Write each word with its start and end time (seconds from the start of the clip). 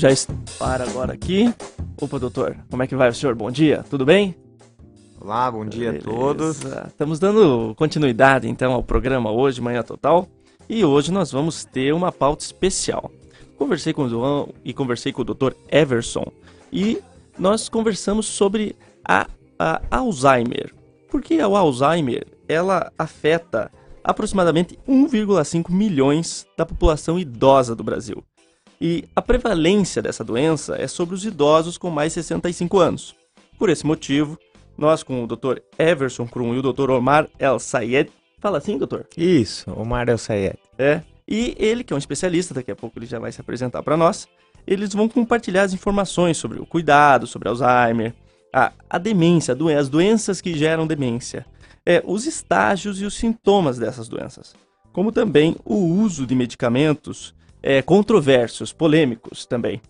já 0.00 0.08
para 0.58 0.84
agora 0.84 1.12
aqui. 1.12 1.52
Opa, 2.00 2.18
doutor, 2.18 2.56
como 2.70 2.82
é 2.82 2.86
que 2.86 2.96
vai 2.96 3.10
o 3.10 3.14
senhor? 3.14 3.34
Bom 3.34 3.50
dia, 3.50 3.84
tudo 3.90 4.06
bem? 4.06 4.34
Olá, 5.20 5.50
bom 5.50 5.66
dia 5.66 5.92
Beleza. 5.92 6.08
a 6.08 6.14
todos. 6.14 6.60
Estamos 6.88 7.18
dando 7.18 7.74
continuidade 7.76 8.48
então 8.48 8.72
ao 8.72 8.82
programa 8.82 9.30
hoje, 9.30 9.60
Manhã 9.60 9.82
Total, 9.82 10.26
e 10.66 10.82
hoje 10.82 11.12
nós 11.12 11.30
vamos 11.30 11.66
ter 11.66 11.92
uma 11.92 12.10
pauta 12.10 12.42
especial. 12.42 13.10
Conversei 13.58 13.92
com 13.92 14.04
o 14.04 14.08
João 14.08 14.48
e 14.64 14.72
conversei 14.72 15.12
com 15.12 15.20
o 15.20 15.24
Dr. 15.24 15.52
Everson 15.70 16.32
e 16.72 17.02
nós 17.38 17.68
conversamos 17.68 18.24
sobre 18.24 18.74
a, 19.06 19.26
a 19.58 19.82
Alzheimer. 19.90 20.72
Porque 21.10 21.36
o 21.42 21.54
Alzheimer, 21.54 22.26
ela 22.48 22.90
afeta 22.98 23.70
aproximadamente 24.02 24.78
1,5 24.88 25.70
milhões 25.70 26.46
da 26.56 26.64
população 26.64 27.18
idosa 27.18 27.76
do 27.76 27.84
Brasil. 27.84 28.24
E 28.80 29.04
a 29.14 29.20
prevalência 29.20 30.00
dessa 30.00 30.24
doença 30.24 30.74
é 30.80 30.86
sobre 30.86 31.14
os 31.14 31.24
idosos 31.24 31.76
com 31.76 31.90
mais 31.90 32.14
de 32.14 32.22
65 32.22 32.78
anos. 32.78 33.14
Por 33.58 33.68
esse 33.68 33.84
motivo, 33.84 34.38
nós 34.78 35.02
com 35.02 35.22
o 35.22 35.26
Dr. 35.26 35.58
Everson 35.78 36.26
Krum 36.26 36.54
e 36.54 36.58
o 36.58 36.72
Dr. 36.72 36.90
Omar 36.90 37.28
El 37.38 37.58
Sayed, 37.58 38.10
fala 38.38 38.56
assim, 38.56 38.78
doutor? 38.78 39.06
Isso, 39.14 39.70
Omar 39.70 40.08
El 40.08 40.16
Sayed. 40.16 40.56
É, 40.78 41.02
e 41.28 41.54
ele, 41.58 41.84
que 41.84 41.92
é 41.92 41.96
um 41.96 41.98
especialista, 41.98 42.54
daqui 42.54 42.70
a 42.70 42.76
pouco 42.76 42.98
ele 42.98 43.04
já 43.04 43.18
vai 43.18 43.30
se 43.30 43.40
apresentar 43.42 43.82
para 43.82 43.98
nós, 43.98 44.26
eles 44.66 44.94
vão 44.94 45.10
compartilhar 45.10 45.64
as 45.64 45.74
informações 45.74 46.38
sobre 46.38 46.58
o 46.58 46.64
cuidado, 46.64 47.26
sobre 47.26 47.50
Alzheimer, 47.50 48.14
a, 48.50 48.72
a 48.88 48.96
demência, 48.96 49.54
as 49.78 49.88
doenças 49.90 50.40
que 50.40 50.56
geram 50.56 50.86
demência, 50.86 51.44
é, 51.84 52.02
os 52.06 52.26
estágios 52.26 53.00
e 53.00 53.04
os 53.04 53.12
sintomas 53.14 53.78
dessas 53.78 54.08
doenças, 54.08 54.54
como 54.90 55.12
também 55.12 55.54
o 55.66 55.76
uso 55.76 56.26
de 56.26 56.34
medicamentos 56.34 57.34
é, 57.62 57.82
controversos, 57.82 58.72
polêmicos 58.72 59.46
também, 59.46 59.80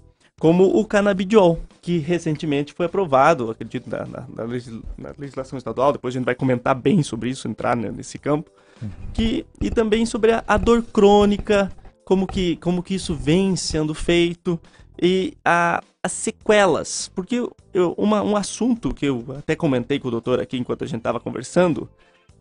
como 0.41 0.65
o 0.65 0.85
canabidiol, 0.87 1.61
que 1.83 1.99
recentemente 1.99 2.73
foi 2.73 2.87
aprovado, 2.87 3.51
acredito, 3.51 3.89
na, 3.89 4.07
na, 4.07 4.27
na, 4.27 5.15
legislação 5.19 5.59
estadual, 5.59 5.93
depois 5.93 6.15
a 6.15 6.19
gente 6.19 6.25
vai 6.25 6.35
comentar 6.35 6.75
bem 6.75 7.03
sobre 7.03 7.29
isso, 7.29 7.47
entrar 7.47 7.77
nesse 7.77 8.19
campo, 8.19 8.51
uhum. 8.83 8.89
que, 9.13 9.45
e 9.61 9.71
também 9.71 10.07
sobre 10.07 10.33
a, 10.33 10.43
a, 10.49 10.57
dor 10.57 10.83
crônica, 10.83 11.71
como 12.05 12.27
que, 12.27 12.57
como 12.57 12.83
que 12.83 12.95
isso 12.95 13.15
vem 13.15 13.55
sendo 13.55 13.95
feito, 13.95 14.59
e 15.01 15.35
a, 15.45 15.83
as 16.03 16.13
sequelas, 16.13 17.11
porque 17.15 17.47
eu, 17.73 17.95
uma, 17.99 18.23
um 18.23 18.35
assunto 18.35 18.95
que 18.95 19.07
eu 19.07 19.25
até 19.39 19.55
comentei 19.55 19.99
com 19.99 20.09
o 20.09 20.11
doutor 20.11 20.41
aqui 20.41 20.57
enquanto 20.57 20.85
a 20.85 20.87
gente 20.87 21.01
estava 21.01 21.21
conversando, 21.21 21.89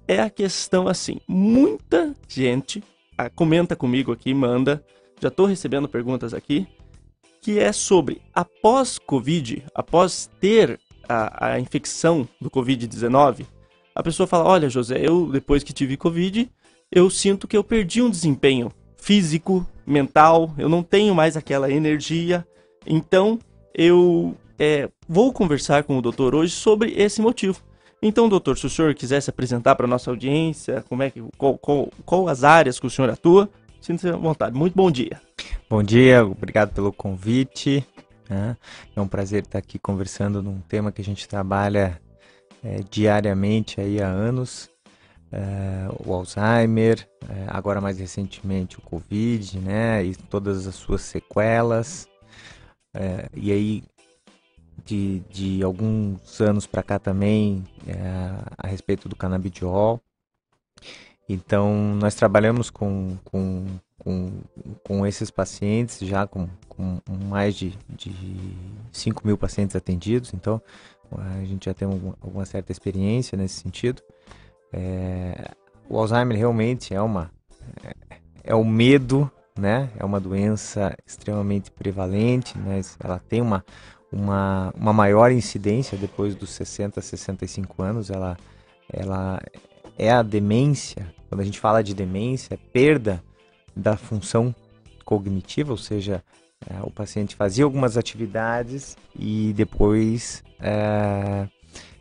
é 0.07 0.21
a 0.21 0.29
questão 0.29 0.87
assim, 0.87 1.19
muita 1.27 2.15
gente 2.27 2.81
a, 3.17 3.29
comenta 3.29 3.75
comigo 3.75 4.13
aqui, 4.13 4.33
manda, 4.33 4.83
já 5.19 5.27
estou 5.27 5.45
recebendo 5.45 5.87
perguntas 5.87 6.33
aqui, 6.33 6.67
que 7.41 7.59
é 7.59 7.71
sobre 7.71 8.21
após 8.33 8.97
Covid, 8.97 9.63
após 9.73 10.29
ter 10.39 10.79
a, 11.07 11.53
a 11.53 11.59
infecção 11.59 12.27
do 12.39 12.49
Covid-19, 12.49 13.45
a 13.95 14.03
pessoa 14.03 14.27
fala: 14.27 14.45
Olha, 14.45 14.69
José, 14.69 14.99
eu 15.01 15.29
depois 15.31 15.63
que 15.63 15.73
tive 15.73 15.97
Covid, 15.97 16.49
eu 16.91 17.09
sinto 17.09 17.47
que 17.47 17.57
eu 17.57 17.63
perdi 17.63 18.01
um 18.01 18.09
desempenho 18.09 18.71
físico, 18.97 19.65
mental, 19.85 20.53
eu 20.57 20.69
não 20.69 20.83
tenho 20.83 21.15
mais 21.15 21.35
aquela 21.35 21.71
energia. 21.71 22.45
Então, 22.85 23.39
eu 23.73 24.35
é, 24.57 24.89
vou 25.07 25.33
conversar 25.33 25.83
com 25.83 25.97
o 25.97 26.01
doutor 26.01 26.35
hoje 26.35 26.53
sobre 26.53 26.93
esse 26.95 27.21
motivo. 27.21 27.61
Então, 28.01 28.29
doutor, 28.29 28.57
se 28.57 28.65
o 28.65 28.69
senhor 28.69 28.93
quiser 28.93 29.21
se 29.21 29.29
apresentar 29.29 29.75
para 29.75 29.87
nossa 29.87 30.09
audiência, 30.09 30.83
como 30.87 31.03
é 31.03 31.09
que, 31.09 31.21
qual, 31.37 31.57
qual, 31.57 31.89
qual 32.05 32.27
as 32.29 32.43
áreas 32.43 32.79
que 32.79 32.87
o 32.87 32.89
senhor 32.89 33.09
atua, 33.09 33.49
Sinta-se 33.81 34.09
à 34.09 34.15
vontade. 34.15 34.55
Muito 34.57 34.75
bom 34.75 34.91
dia. 34.91 35.21
Bom 35.69 35.81
dia, 35.81 36.25
obrigado 36.25 36.73
pelo 36.73 36.91
convite. 36.91 37.85
Né? 38.29 38.57
É 38.95 39.01
um 39.01 39.07
prazer 39.07 39.43
estar 39.43 39.59
aqui 39.59 39.79
conversando 39.79 40.43
num 40.43 40.59
tema 40.61 40.91
que 40.91 41.01
a 41.01 41.05
gente 41.05 41.27
trabalha 41.27 41.99
é, 42.63 42.81
diariamente 42.89 43.79
aí 43.79 44.01
há 44.01 44.07
anos. 44.07 44.69
É, 45.31 45.87
o 46.05 46.13
Alzheimer, 46.13 47.07
é, 47.29 47.45
agora 47.47 47.79
mais 47.79 47.99
recentemente 47.99 48.79
o 48.79 48.81
Covid, 48.81 49.59
né? 49.59 50.03
E 50.03 50.15
todas 50.15 50.65
as 50.65 50.75
suas 50.75 51.01
sequelas. 51.01 52.07
É, 52.93 53.29
e 53.35 53.51
aí, 53.51 53.83
de, 54.83 55.19
de 55.29 55.63
alguns 55.63 56.41
anos 56.41 56.65
para 56.65 56.81
cá 56.81 56.97
também, 56.97 57.63
é, 57.87 57.95
a 58.57 58.67
respeito 58.67 59.07
do 59.07 59.15
canabidiol. 59.15 60.01
Então, 61.29 61.95
nós 61.95 62.15
trabalhamos 62.15 62.71
com, 62.71 63.15
com, 63.23 63.65
com, 63.99 64.31
com 64.83 65.05
esses 65.05 65.29
pacientes 65.29 65.99
já 65.99 66.25
com, 66.25 66.49
com 66.67 66.99
mais 67.25 67.53
de, 67.53 67.77
de 67.87 68.11
5 68.91 69.25
mil 69.25 69.37
pacientes 69.37 69.75
atendidos, 69.75 70.33
então 70.33 70.59
a 71.15 71.43
gente 71.45 71.65
já 71.65 71.73
tem 71.73 71.87
alguma, 71.87 72.15
alguma 72.19 72.45
certa 72.45 72.71
experiência 72.71 73.37
nesse 73.37 73.61
sentido. 73.61 74.01
É, 74.73 75.51
o 75.87 75.99
Alzheimer 75.99 76.37
realmente 76.37 76.93
é 76.93 77.01
uma 77.01 77.31
é, 77.83 78.17
é 78.43 78.55
o 78.55 78.63
medo, 78.63 79.29
né? 79.57 79.89
É 79.97 80.05
uma 80.05 80.19
doença 80.19 80.95
extremamente 81.05 81.69
prevalente, 81.69 82.57
né? 82.57 82.81
Ela 82.99 83.19
tem 83.19 83.41
uma, 83.41 83.63
uma, 84.11 84.73
uma 84.75 84.93
maior 84.93 85.31
incidência 85.31 85.97
depois 85.97 86.35
dos 86.35 86.49
60, 86.51 87.01
65 87.01 87.83
anos. 87.83 88.09
Ela, 88.09 88.37
ela 88.91 89.39
é 89.99 90.11
a 90.11 90.23
demência 90.23 91.13
quando 91.29 91.41
a 91.41 91.43
gente 91.45 91.59
fala 91.59 91.83
de 91.83 91.93
demência, 91.93 92.55
é 92.55 92.57
perda 92.57 93.23
da 93.75 93.95
função 93.95 94.53
cognitiva, 95.05 95.71
ou 95.71 95.77
seja, 95.77 96.23
é, 96.67 96.81
o 96.81 96.89
paciente 96.89 97.35
fazia 97.35 97.63
algumas 97.63 97.97
atividades 97.97 98.97
e 99.15 99.53
depois 99.53 100.43
é, 100.59 101.47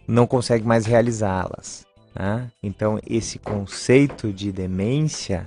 não 0.06 0.26
consegue 0.26 0.66
mais 0.66 0.86
realizá-las. 0.86 1.86
Né? 2.18 2.50
Então, 2.62 2.98
esse 3.06 3.38
conceito 3.38 4.32
de 4.32 4.50
demência 4.50 5.46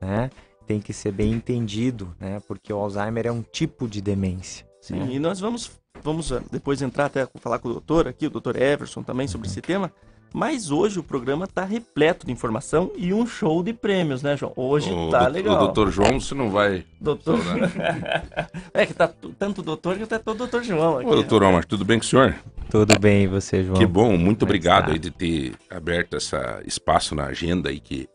né, 0.00 0.28
tem 0.66 0.80
que 0.80 0.92
ser 0.92 1.12
bem 1.12 1.32
entendido, 1.32 2.14
né? 2.18 2.40
porque 2.48 2.72
o 2.72 2.76
Alzheimer 2.76 3.26
é 3.28 3.32
um 3.32 3.42
tipo 3.42 3.86
de 3.86 4.02
demência. 4.02 4.66
Sim, 4.80 4.96
né? 4.96 5.12
e 5.12 5.18
nós 5.20 5.38
vamos, 5.38 5.70
vamos 6.02 6.32
ah, 6.32 6.42
depois 6.50 6.82
entrar 6.82 7.06
até 7.06 7.28
falar 7.36 7.60
com 7.60 7.68
o 7.68 7.72
doutor 7.72 8.08
aqui, 8.08 8.26
o 8.26 8.30
doutor 8.30 8.60
Everson 8.60 9.04
também 9.04 9.28
sobre 9.28 9.46
uhum. 9.46 9.52
esse 9.52 9.62
tema. 9.62 9.92
Mas 10.32 10.70
hoje 10.70 10.98
o 10.98 11.02
programa 11.02 11.46
tá 11.46 11.64
repleto 11.64 12.26
de 12.26 12.32
informação 12.32 12.90
e 12.96 13.12
um 13.12 13.26
show 13.26 13.62
de 13.62 13.72
prêmios, 13.72 14.22
né, 14.22 14.36
João? 14.36 14.52
Hoje 14.56 14.90
o 14.90 15.10
tá 15.10 15.28
legal. 15.28 15.56
O 15.56 15.58
doutor 15.58 15.90
João, 15.90 16.18
você 16.18 16.34
não 16.34 16.50
vai. 16.50 16.84
Doutor. 17.00 17.38
é 18.72 18.86
que 18.86 18.94
tá 18.94 19.12
tanto 19.38 19.62
doutor 19.62 19.96
que 19.96 20.04
até 20.04 20.18
todo 20.18 20.38
doutor 20.38 20.62
João 20.62 20.98
aqui. 20.98 21.06
Ô, 21.06 21.14
doutor 21.14 21.42
Omar, 21.42 21.66
tudo 21.66 21.84
bem 21.84 21.98
com 21.98 22.04
o 22.04 22.08
senhor? 22.08 22.34
Tudo 22.70 22.98
bem, 22.98 23.24
e 23.24 23.26
você, 23.26 23.62
João? 23.62 23.76
Que 23.76 23.84
bom, 23.84 24.16
muito 24.16 24.40
Como 24.40 24.50
é 24.50 24.56
obrigado 24.56 24.92
aí 24.92 24.98
de 24.98 25.10
ter 25.10 25.52
aberto 25.68 26.16
esse 26.16 26.34
espaço 26.64 27.14
na 27.14 27.24
agenda 27.26 27.68
aí 27.68 27.78
que. 27.78 28.08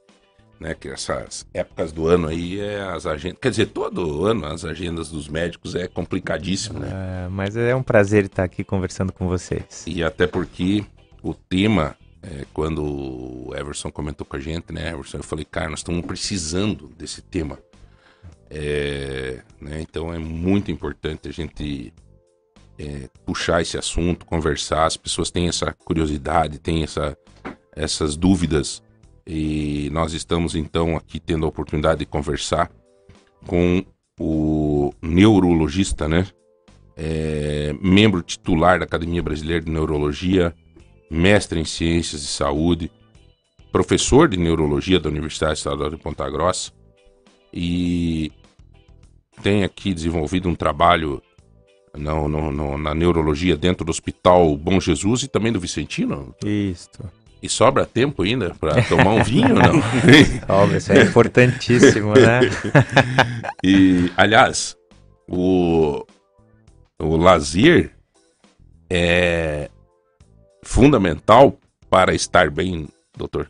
Né, 0.59 0.73
que 0.73 0.89
essas 0.89 1.45
épocas 1.53 1.91
do 1.91 2.07
ano 2.07 2.27
aí 2.27 2.59
é 2.59 2.81
as 2.81 3.05
agendas, 3.05 3.37
quer 3.39 3.51
dizer, 3.51 3.67
todo 3.67 4.25
ano 4.25 4.43
as 4.47 4.65
agendas 4.65 5.11
dos 5.11 5.27
médicos 5.27 5.75
é 5.75 5.87
complicadíssimo, 5.87 6.79
né? 6.79 6.89
É, 6.91 7.29
mas 7.29 7.55
é 7.55 7.75
um 7.75 7.83
prazer 7.83 8.25
estar 8.25 8.43
aqui 8.43 8.63
conversando 8.63 9.13
com 9.13 9.27
vocês. 9.27 9.83
E 9.85 10.03
até 10.03 10.25
porque 10.25 10.83
o 11.21 11.35
tema 11.35 11.95
é, 12.29 12.45
quando 12.53 12.83
o 12.83 13.55
Everson 13.55 13.89
comentou 13.89 14.25
com 14.25 14.35
a 14.35 14.39
gente, 14.39 14.73
né, 14.73 14.89
Everson, 14.91 15.17
eu 15.17 15.23
falei, 15.23 15.45
cara, 15.45 15.69
nós 15.69 15.79
estamos 15.79 16.05
precisando 16.05 16.89
desse 16.89 17.21
tema. 17.21 17.57
É, 18.49 19.41
né, 19.61 19.81
então 19.81 20.13
é 20.13 20.19
muito 20.19 20.69
importante 20.69 21.29
a 21.29 21.31
gente 21.31 21.93
é, 22.77 23.09
puxar 23.25 23.61
esse 23.61 23.77
assunto, 23.77 24.25
conversar. 24.25 24.85
As 24.85 24.97
pessoas 24.97 25.31
têm 25.31 25.47
essa 25.47 25.71
curiosidade, 25.71 26.59
têm 26.59 26.83
essa, 26.83 27.17
essas 27.73 28.17
dúvidas. 28.17 28.83
E 29.25 29.89
nós 29.91 30.13
estamos 30.13 30.53
então 30.53 30.97
aqui 30.97 31.19
tendo 31.19 31.45
a 31.45 31.49
oportunidade 31.49 31.99
de 31.99 32.05
conversar 32.05 32.69
com 33.45 33.85
o 34.19 34.93
neurologista, 35.01 36.07
né? 36.07 36.27
É, 36.95 37.73
membro 37.81 38.21
titular 38.21 38.79
da 38.79 38.85
Academia 38.85 39.21
Brasileira 39.21 39.63
de 39.63 39.71
Neurologia, 39.71 40.53
mestre 41.09 41.59
em 41.59 41.65
Ciências 41.65 42.21
de 42.21 42.27
Saúde, 42.27 42.91
professor 43.71 44.27
de 44.27 44.37
Neurologia 44.37 44.99
da 44.99 45.09
Universidade 45.09 45.57
Estadual 45.57 45.89
de 45.89 45.97
Ponta 45.97 46.29
Grossa 46.29 46.71
e 47.53 48.31
tem 49.41 49.63
aqui 49.63 49.93
desenvolvido 49.93 50.49
um 50.49 50.55
trabalho 50.55 51.21
no, 51.95 52.27
no, 52.27 52.51
no, 52.51 52.77
na 52.77 52.93
neurologia 52.93 53.55
dentro 53.55 53.85
do 53.85 53.89
Hospital 53.89 54.55
Bom 54.57 54.79
Jesus 54.79 55.23
e 55.23 55.27
também 55.27 55.51
do 55.51 55.59
Vicentino. 55.59 56.35
Isso. 56.43 56.89
E 57.41 57.47
sobra 57.47 57.85
tempo 57.85 58.23
ainda 58.23 58.53
para 58.59 58.81
tomar 58.83 59.11
um 59.11 59.23
vinho, 59.23 59.55
não? 59.55 59.81
Óbvio, 60.49 60.77
isso 60.77 60.91
é 60.91 61.03
importantíssimo, 61.03 62.13
né? 62.13 62.41
e, 63.63 64.11
aliás, 64.17 64.75
o, 65.27 66.03
o 66.99 67.15
lazer 67.15 67.91
é 68.89 69.69
fundamental 70.67 71.57
para 71.89 72.13
estar 72.13 72.51
bem, 72.51 72.87
doutor? 73.17 73.49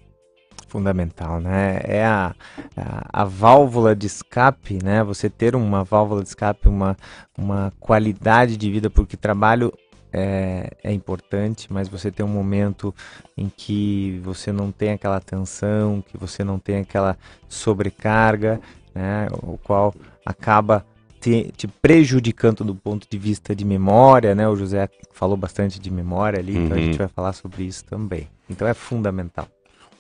fundamental, 0.68 1.40
né? 1.40 1.80
É 1.84 2.06
a, 2.06 2.36
a, 2.76 3.22
a, 3.22 3.24
válvula 3.24 3.96
de 3.96 4.06
escape, 4.06 4.78
né? 4.84 5.02
Você 5.02 5.30
ter 5.30 5.56
uma 5.56 5.84
válvula 5.84 6.22
de 6.22 6.28
escape, 6.28 6.68
uma, 6.68 6.96
uma 7.38 7.74
qualidade 7.80 8.58
de 8.58 8.70
vida, 8.70 8.90
porque 8.90 9.16
trabalho 9.16 9.74
é, 10.12 10.70
é 10.84 10.92
importante, 10.92 11.72
mas 11.72 11.88
você 11.88 12.12
tem 12.12 12.26
um 12.26 12.30
momento 12.30 12.94
em 13.38 13.50
que 13.50 14.20
você 14.24 14.52
não 14.52 14.70
tem 14.70 14.92
aquela 14.92 15.22
tensão, 15.22 16.04
que 16.06 16.18
você 16.18 16.44
não 16.44 16.60
tem 16.60 16.82
aquela 16.82 17.18
sobrecarga, 17.48 18.60
né? 18.94 19.28
O 19.42 19.58
qual 19.58 19.96
acaba 20.26 20.86
te, 21.28 21.52
te, 21.58 21.68
prejudicando 21.68 22.64
do 22.64 22.74
ponto 22.74 23.06
de 23.10 23.18
vista 23.18 23.54
de 23.54 23.66
memória, 23.66 24.34
né? 24.34 24.48
O 24.48 24.56
José 24.56 24.88
falou 25.12 25.36
bastante 25.36 25.80
de 25.80 25.92
memória 25.92 26.40
ali, 26.40 26.56
uhum. 26.56 26.66
então 26.66 26.78
a 26.78 26.80
gente 26.80 26.94
uhum. 26.94 26.98
vai 27.00 27.08
falar 27.10 27.34
sobre 27.34 27.64
isso 27.64 27.84
também. 27.84 28.30
Então 28.50 28.66
é 28.66 28.74
fundamental. 28.74 29.48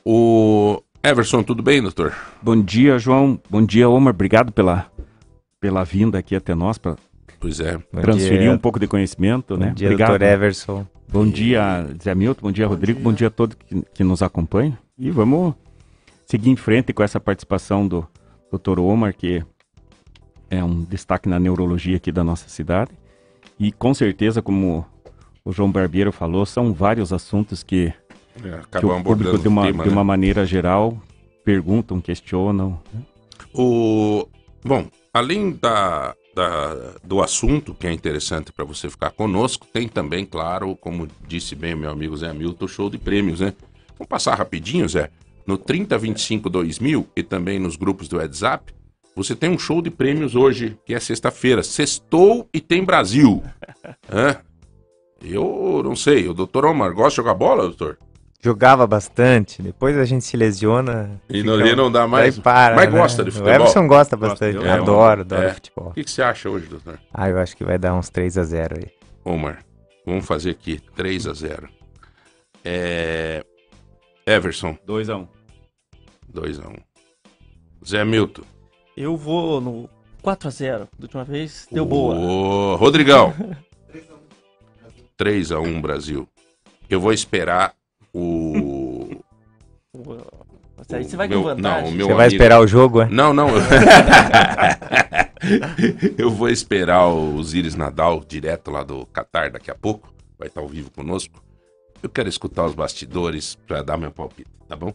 O 0.06 0.82
Everson, 1.04 1.44
tudo 1.44 1.62
bem, 1.62 1.82
doutor? 1.82 2.16
Bom 2.42 2.62
dia, 2.62 2.98
João. 2.98 3.38
Bom 3.50 3.62
dia, 3.62 3.90
Omar. 3.90 4.14
Obrigado 4.14 4.54
pela, 4.54 4.90
pela 5.60 5.84
vinda 5.84 6.18
aqui 6.18 6.34
até 6.34 6.56
nós 6.56 6.78
para 6.78 6.96
pois 7.42 7.60
é. 7.60 7.78
transferir 8.02 8.50
um 8.50 8.58
pouco 8.58 8.80
de 8.80 8.88
conhecimento, 8.88 9.58
bom 9.58 9.66
né? 9.66 9.74
Dia, 9.76 9.90
Obrigado. 9.90 10.10
doutor 10.12 10.26
Everson. 10.26 10.88
Bom 11.10 11.26
e... 11.26 11.32
dia, 11.32 11.88
Zé 12.02 12.16
Milton. 12.16 12.42
Bom 12.42 12.52
dia, 12.54 12.66
bom 12.66 12.74
Rodrigo. 12.74 13.00
Dia. 13.00 13.04
Bom 13.04 13.14
dia 13.14 13.28
a 13.28 13.32
todos 13.32 13.58
que, 13.58 13.84
que 13.94 14.04
nos 14.04 14.22
acompanham. 14.22 14.78
E 14.98 15.12
vamos 15.12 15.54
seguir 16.26 16.50
em 16.50 16.56
frente 16.56 16.94
com 16.94 17.04
essa 17.04 17.20
participação 17.20 17.86
do 17.86 18.08
doutor 18.50 18.80
Omar, 18.80 19.14
que 19.14 19.44
é 20.50 20.64
um 20.64 20.84
destaque 20.84 21.28
na 21.28 21.40
neurologia 21.40 21.98
aqui 21.98 22.12
da 22.12 22.24
nossa 22.24 22.50
cidade. 22.50 22.92
E 23.60 23.72
com 23.72 23.94
certeza, 23.94 24.42
como 24.42 24.86
o 25.44 25.52
João 25.52 25.72
Barbeiro 25.72 26.12
falou, 26.12 26.46
são 26.46 26.74
vários 26.74 27.12
assuntos 27.12 27.64
que 27.64 27.94
é, 28.44 28.80
que 28.80 28.86
o 28.86 29.04
público, 29.04 29.38
de 29.38 29.48
uma, 29.48 29.66
tema, 29.66 29.84
de 29.84 29.90
uma 29.90 30.02
né? 30.02 30.08
maneira 30.08 30.46
geral, 30.46 31.02
perguntam, 31.44 32.00
questionam. 32.00 32.80
Né? 32.94 33.02
O, 33.54 34.28
bom, 34.64 34.88
além 35.14 35.52
da, 35.52 36.14
da, 36.36 36.96
do 37.04 37.22
assunto, 37.22 37.74
que 37.74 37.88
é 37.88 37.92
interessante 37.92 38.52
para 38.52 38.64
você 38.64 38.90
ficar 38.90 39.12
conosco, 39.12 39.66
tem 39.72 39.88
também, 39.88 40.26
claro, 40.26 40.76
como 40.76 41.08
disse 41.28 41.56
bem 41.56 41.76
meu 41.76 41.90
amigo 41.90 42.16
Zé 42.16 42.32
Milton, 42.34 42.66
o 42.66 42.68
show 42.68 42.90
de 42.90 42.98
prêmios, 42.98 43.40
né? 43.40 43.54
Vamos 43.98 44.10
passar 44.10 44.36
rapidinho, 44.36 44.88
Zé? 44.88 45.10
No 45.46 45.58
3025 45.58 46.50
2000 46.50 47.08
e 47.16 47.24
também 47.24 47.58
nos 47.58 47.76
grupos 47.76 48.08
do 48.08 48.18
WhatsApp, 48.18 48.74
você 49.18 49.36
tem 49.36 49.50
um 49.50 49.58
show 49.58 49.82
de 49.82 49.90
prêmios 49.90 50.36
hoje, 50.36 50.78
que 50.86 50.94
é 50.94 51.00
sexta-feira. 51.00 51.64
Sextou 51.64 52.48
e 52.54 52.62
tem 52.62 52.84
Brasil. 52.84 53.44
Hã? 54.14 54.38
Eu 55.20 55.82
não 55.84 55.96
sei, 55.96 56.28
o 56.28 56.36
doutor 56.36 56.66
Omar 56.66 56.94
gosta 56.94 57.10
de 57.10 57.16
jogar 57.16 57.34
bola, 57.34 57.64
doutor? 57.64 57.98
Jogava 58.40 58.86
bastante, 58.86 59.60
depois 59.64 59.98
a 59.98 60.06
gente 60.06 60.24
se 60.24 60.38
lesiona. 60.38 61.20
E 61.28 61.42
não, 61.42 61.58
fica... 61.58 61.76
não 61.76 61.92
dá 61.92 62.08
mais. 62.08 62.36
Aí 62.36 62.44
para, 62.44 62.76
Mas 62.76 62.94
né? 62.94 63.00
gosta 63.00 63.24
de 63.24 63.32
futebol. 63.32 63.52
O 63.52 63.56
Everson 63.56 63.88
gosta 63.88 64.16
bastante. 64.16 64.58
Gosta, 64.58 64.74
adoro, 64.76 65.22
adoro 65.22 65.44
é. 65.44 65.54
futebol. 65.56 65.88
O 65.90 65.94
que, 65.94 66.04
que, 66.04 66.12
você 66.12 66.22
acha 66.22 66.48
hoje, 66.48 66.68
doutor? 66.68 67.00
Ah, 67.12 67.28
eu 67.28 67.40
acho 67.40 67.58
que 67.58 67.64
vai 67.64 67.80
dar 67.80 67.96
uns 67.96 68.10
3 68.10 68.38
a 68.38 68.44
0 68.44 68.78
aí. 68.78 68.92
Omar, 69.26 69.66
vamos 70.06 70.28
fazer 70.28 70.52
aqui 70.52 70.80
3 70.96 71.26
a 71.26 71.34
0 71.34 71.68
é... 72.64 73.44
Everson. 74.28 74.78
2 74.86 75.10
a 75.10 75.18
1 75.18 75.28
2 76.30 76.60
a 76.60 76.68
1 76.68 76.74
Zé 77.84 78.06
Milton. 78.06 78.44
Eu 78.98 79.16
vou 79.16 79.62
no 79.62 79.88
4 80.24 80.48
a 80.48 80.52
0 80.52 80.90
Da 80.98 81.04
última 81.04 81.24
vez 81.24 81.68
deu 81.72 81.86
boa. 81.86 82.16
Ô, 82.16 82.76
Rodrigão. 82.78 83.32
3 85.16 85.52
a 85.52 85.60
1 85.60 85.80
Brasil. 85.80 86.28
Eu 86.90 87.00
vou 87.00 87.14
esperar 87.14 87.76
o. 88.12 89.22
Aí 90.92 91.04
você 91.04 91.16
vai 91.16 91.30
com 91.30 91.44
vantagem. 91.44 91.84
Não, 91.84 91.90
o 91.90 91.92
meu 91.92 92.08
você 92.08 92.14
vai 92.16 92.28
esperar 92.28 92.60
o 92.60 92.66
jogo, 92.66 93.02
é? 93.02 93.10
Não, 93.10 93.34
não. 93.36 93.50
eu 96.18 96.32
vou 96.32 96.50
esperar 96.50 97.06
o 97.06 97.36
Osiris 97.36 97.76
Nadal, 97.76 98.24
direto 98.28 98.72
lá 98.72 98.84
do 98.84 99.06
Qatar, 99.08 99.52
daqui 99.52 99.70
a 99.70 99.76
pouco. 99.76 100.12
Vai 100.40 100.48
estar 100.48 100.62
ao 100.62 100.68
vivo 100.68 100.90
conosco. 100.90 101.44
Eu 102.02 102.10
quero 102.10 102.30
escutar 102.30 102.66
os 102.66 102.74
bastidores 102.74 103.56
para 103.68 103.84
dar 103.84 103.98
meu 103.98 104.12
palpite, 104.12 104.50
tá 104.68 104.76
bom? 104.76 104.94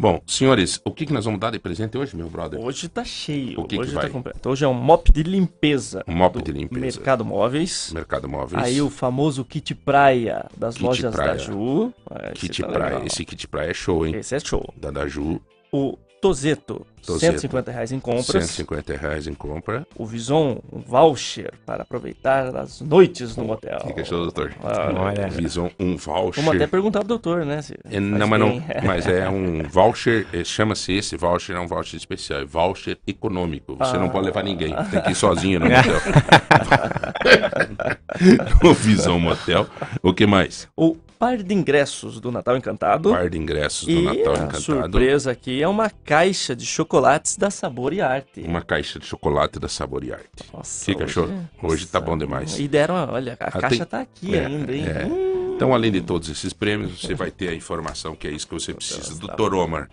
Bom, 0.00 0.18
senhores, 0.26 0.80
o 0.82 0.90
que, 0.92 1.04
que 1.04 1.12
nós 1.12 1.26
vamos 1.26 1.38
dar 1.38 1.50
de 1.50 1.58
presente 1.58 1.98
hoje, 1.98 2.16
meu 2.16 2.26
brother? 2.30 2.58
Hoje 2.58 2.88
tá 2.88 3.04
cheio. 3.04 3.60
O 3.60 3.64
que 3.64 3.78
hoje 3.78 3.90
que 3.90 3.94
vai? 3.94 4.06
tá 4.06 4.10
completo. 4.10 4.48
Hoje 4.48 4.64
é 4.64 4.68
um 4.68 4.72
mop 4.72 5.12
de 5.12 5.22
limpeza. 5.22 6.02
Um 6.08 6.14
mop 6.14 6.42
de 6.42 6.52
limpeza. 6.52 6.80
Mercado 6.80 7.22
Móveis. 7.22 7.92
Mercado 7.92 8.26
Móveis. 8.26 8.64
Aí 8.64 8.80
o 8.80 8.88
famoso 8.88 9.44
kit 9.44 9.74
praia 9.74 10.46
das 10.56 10.76
Kit 10.76 10.86
lojas 10.86 11.14
praia. 11.14 11.32
da 11.32 11.36
Ju. 11.36 11.92
Kit 12.32 12.62
tá 12.62 12.68
praia. 12.68 12.92
Legal. 12.94 13.06
Esse 13.08 13.26
kit 13.26 13.46
praia 13.46 13.70
é 13.72 13.74
show, 13.74 14.06
hein? 14.06 14.16
Esse 14.16 14.34
é 14.36 14.40
show. 14.40 14.72
Da 14.74 14.90
da 14.90 15.06
Ju. 15.06 15.38
O 15.70 15.98
Tozeto, 16.20 16.86
Tozeto, 17.04 17.40
150 17.40 17.70
reais 17.70 17.92
em 17.92 17.98
compras. 17.98 18.26
150 18.26 18.96
reais 18.96 19.26
em 19.26 19.34
compra. 19.34 19.86
O 19.96 20.04
Vison, 20.04 20.60
um 20.72 20.80
voucher 20.80 21.52
para 21.64 21.82
aproveitar 21.82 22.54
as 22.56 22.80
noites 22.80 23.36
no 23.36 23.44
motel. 23.44 23.80
Fica 23.86 24.04
show, 24.04 24.22
doutor. 24.22 24.54
Ah, 24.62 24.92
Olha. 24.94 25.28
Vison, 25.28 25.70
um 25.78 25.96
voucher. 25.96 26.44
Vamos 26.44 26.56
até 26.56 26.66
perguntar 26.66 27.00
pro 27.00 27.08
doutor, 27.08 27.46
né? 27.46 27.62
Se 27.62 27.74
é, 27.90 27.98
não, 27.98 28.28
mas, 28.28 28.40
não, 28.40 28.62
mas 28.84 29.06
é 29.06 29.28
um 29.28 29.62
voucher, 29.62 30.26
é, 30.32 30.44
chama-se 30.44 30.92
esse 30.92 31.16
voucher, 31.16 31.56
é 31.56 31.60
um 31.60 31.66
voucher 31.66 31.96
especial, 31.96 32.40
é 32.40 32.44
voucher 32.44 32.98
econômico. 33.06 33.76
Você 33.76 33.96
ah. 33.96 34.00
não 34.00 34.10
pode 34.10 34.26
levar 34.26 34.44
ninguém, 34.44 34.74
tem 34.90 35.00
que 35.00 35.12
ir 35.12 35.14
sozinho 35.14 35.60
no 35.60 35.66
motel. 35.66 36.00
o 38.62 38.74
Visão 38.74 39.18
Motel. 39.18 39.66
O 40.02 40.12
que 40.12 40.26
mais? 40.26 40.68
O 40.76 40.96
par 41.20 41.36
de 41.36 41.54
ingressos 41.54 42.18
do 42.18 42.32
Natal 42.32 42.56
Encantado. 42.56 43.10
Par 43.10 43.28
de 43.28 43.36
ingressos 43.36 43.84
do 43.84 43.90
e 43.90 44.02
Natal 44.02 44.32
a 44.32 44.36
Encantado. 44.38 44.60
surpresa 44.62 45.30
aqui 45.30 45.62
é 45.62 45.68
uma 45.68 45.90
caixa 45.90 46.56
de 46.56 46.64
chocolates 46.64 47.36
da 47.36 47.50
Sabor 47.50 47.92
e 47.92 48.00
Arte. 48.00 48.40
Uma 48.40 48.62
caixa 48.62 48.98
de 48.98 49.04
chocolate 49.04 49.60
da 49.60 49.68
Sabor 49.68 50.02
e 50.02 50.14
Arte. 50.14 50.50
Nossa, 50.50 50.82
Fica 50.82 51.04
hoje, 51.04 51.12
show. 51.12 51.28
Hoje 51.62 51.86
tá 51.86 52.00
bom 52.00 52.16
demais. 52.16 52.58
E 52.58 52.66
deram, 52.66 52.94
olha, 52.94 53.36
a 53.38 53.48
ah, 53.48 53.60
caixa 53.60 53.84
tem... 53.84 53.86
tá 53.86 54.00
aqui 54.00 54.34
é, 54.34 54.46
ainda, 54.46 54.74
hein? 54.74 54.86
É. 54.86 55.04
Hum. 55.04 55.52
Então, 55.56 55.74
além 55.74 55.92
de 55.92 56.00
todos 56.00 56.26
esses 56.30 56.54
prêmios, 56.54 56.98
você 56.98 57.14
vai 57.14 57.30
ter 57.30 57.50
a 57.50 57.54
informação 57.54 58.16
que 58.16 58.26
é 58.26 58.30
isso 58.30 58.48
que 58.48 58.54
você 58.54 58.72
precisa. 58.72 59.20
Tá 59.20 59.26
Doutor 59.26 59.52
Omar, 59.52 59.90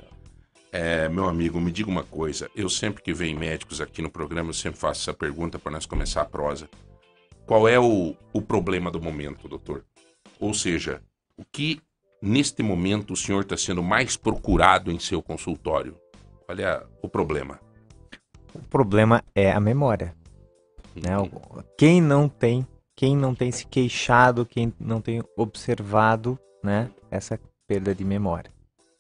é, 0.71 1.09
meu 1.09 1.27
amigo, 1.27 1.59
me 1.59 1.73
diga 1.73 1.89
uma 1.89 2.03
coisa. 2.03 2.49
Eu 2.55 2.69
sempre 2.69 3.03
que 3.03 3.13
venho 3.13 3.37
médicos 3.37 3.81
aqui 3.81 4.01
no 4.01 4.09
programa, 4.09 4.51
eu 4.51 4.53
sempre 4.53 4.79
faço 4.79 5.01
essa 5.01 5.13
pergunta 5.13 5.59
para 5.59 5.73
nós 5.73 5.85
começar 5.85 6.21
a 6.21 6.25
prosa. 6.25 6.69
Qual 7.45 7.67
é 7.67 7.77
o, 7.77 8.15
o 8.31 8.41
problema 8.41 8.89
do 8.89 9.01
momento, 9.01 9.49
doutor? 9.49 9.83
Ou 10.39 10.53
seja, 10.53 11.01
o 11.37 11.45
que 11.45 11.79
neste 12.21 12.63
momento 12.63 13.13
o 13.13 13.15
senhor 13.15 13.41
está 13.41 13.55
sendo 13.55 13.83
mais 13.83 14.17
procurado 14.17 14.91
em 14.91 14.99
seu 14.99 15.21
consultório? 15.21 15.95
Qual 16.45 16.57
é 16.57 16.83
o 17.01 17.07
problema? 17.07 17.59
O 18.53 18.59
problema 18.59 19.23
é 19.35 19.51
a 19.51 19.59
memória. 19.59 20.15
Né? 20.95 21.17
Uhum. 21.17 21.29
Quem 21.77 22.01
não 22.01 22.27
tem, 22.27 22.65
quem 22.95 23.15
não 23.15 23.35
tem 23.35 23.51
se 23.51 23.67
queixado, 23.67 24.45
quem 24.45 24.73
não 24.79 24.99
tem 24.99 25.21
observado, 25.35 26.39
né, 26.63 26.89
essa 27.11 27.39
perda 27.67 27.93
de 27.93 28.03
memória. 28.03 28.51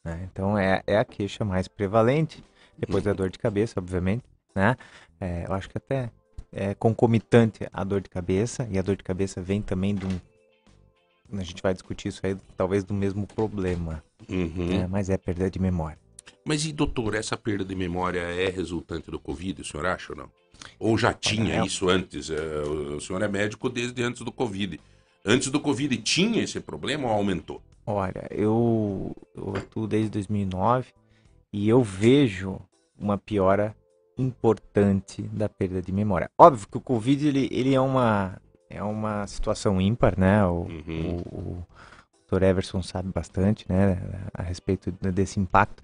Né? 0.05 0.29
Então 0.31 0.57
é, 0.57 0.83
é 0.85 0.97
a 0.97 1.05
queixa 1.05 1.43
mais 1.43 1.67
prevalente, 1.67 2.43
depois 2.77 3.03
da 3.03 3.11
uhum. 3.11 3.17
dor 3.17 3.29
de 3.31 3.39
cabeça, 3.39 3.79
obviamente. 3.79 4.23
Né? 4.55 4.77
É, 5.19 5.45
eu 5.47 5.53
acho 5.53 5.69
que 5.69 5.77
até 5.77 6.11
é 6.51 6.75
concomitante 6.75 7.67
à 7.73 7.83
dor 7.83 8.01
de 8.01 8.09
cabeça, 8.09 8.67
e 8.69 8.77
a 8.77 8.81
dor 8.81 8.95
de 8.95 9.03
cabeça 9.03 9.41
vem 9.41 9.61
também 9.61 9.95
de 9.95 10.05
um 10.05 10.19
a 11.31 11.43
gente 11.43 11.61
vai 11.61 11.73
discutir 11.73 12.09
isso 12.09 12.25
aí, 12.25 12.35
talvez 12.55 12.83
do 12.83 12.93
mesmo 12.93 13.27
problema. 13.27 14.03
Uhum. 14.29 14.67
Né? 14.67 14.87
Mas 14.87 15.09
é 15.09 15.17
perda 15.17 15.49
de 15.49 15.59
memória. 15.59 15.97
Mas 16.45 16.65
e 16.65 16.71
doutor, 16.71 17.15
essa 17.15 17.35
perda 17.35 17.65
de 17.65 17.75
memória 17.75 18.19
é 18.19 18.49
resultante 18.49 19.11
do 19.11 19.19
Covid, 19.19 19.61
o 19.61 19.65
senhor 19.65 19.85
acha 19.85 20.13
ou 20.13 20.17
não? 20.17 20.29
Ou 20.79 20.97
já 20.97 21.13
tinha 21.13 21.61
é... 21.61 21.65
isso 21.65 21.89
antes? 21.89 22.29
É, 22.29 22.61
o 22.61 22.99
senhor 22.99 23.21
é 23.21 23.27
médico 23.27 23.69
desde 23.69 24.01
antes 24.01 24.21
do 24.21 24.31
Covid. 24.31 24.79
Antes 25.25 25.49
do 25.49 25.59
Covid 25.59 25.95
tinha 25.97 26.41
esse 26.41 26.59
problema 26.59 27.07
ou 27.07 27.13
aumentou? 27.13 27.61
Olha, 27.85 28.27
eu, 28.31 29.15
eu 29.35 29.55
atuo 29.55 29.87
desde 29.87 30.09
2009 30.11 30.87
e 31.51 31.67
eu 31.67 31.83
vejo 31.83 32.59
uma 32.97 33.17
piora 33.17 33.75
importante 34.17 35.21
da 35.21 35.47
perda 35.47 35.81
de 35.81 35.91
memória. 35.91 36.29
Óbvio 36.37 36.67
que 36.69 36.77
o 36.77 36.81
Covid 36.81 37.27
ele, 37.27 37.47
ele 37.51 37.73
é 37.73 37.79
uma 37.79 38.41
é 38.69 38.83
uma 38.83 39.25
situação 39.27 39.79
ímpar, 39.79 40.17
né? 40.17 40.45
O, 40.45 40.67
uhum. 40.67 41.23
o, 41.31 41.37
o 41.39 41.65
Dr. 42.29 42.43
Everson 42.43 42.83
sabe 42.83 43.09
bastante, 43.09 43.65
né, 43.69 43.97
a 44.33 44.43
respeito 44.43 44.91
desse 44.91 45.39
impacto, 45.39 45.81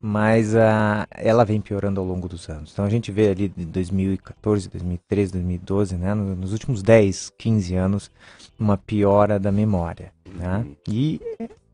mas 0.00 0.54
uh, 0.54 1.06
ela 1.10 1.44
vem 1.44 1.60
piorando 1.60 2.00
ao 2.00 2.06
longo 2.06 2.26
dos 2.26 2.48
anos. 2.48 2.72
Então 2.72 2.86
a 2.86 2.90
gente 2.90 3.12
vê 3.12 3.28
ali 3.28 3.48
de 3.48 3.66
2014, 3.66 4.70
2013, 4.70 5.32
2012, 5.32 5.96
né, 5.96 6.14
nos 6.14 6.52
últimos 6.52 6.82
10, 6.82 7.32
15 7.36 7.74
anos, 7.74 8.10
uma 8.58 8.78
piora 8.78 9.38
da 9.38 9.52
memória, 9.52 10.10
né? 10.26 10.58
Uhum. 10.58 10.76
E 10.88 11.20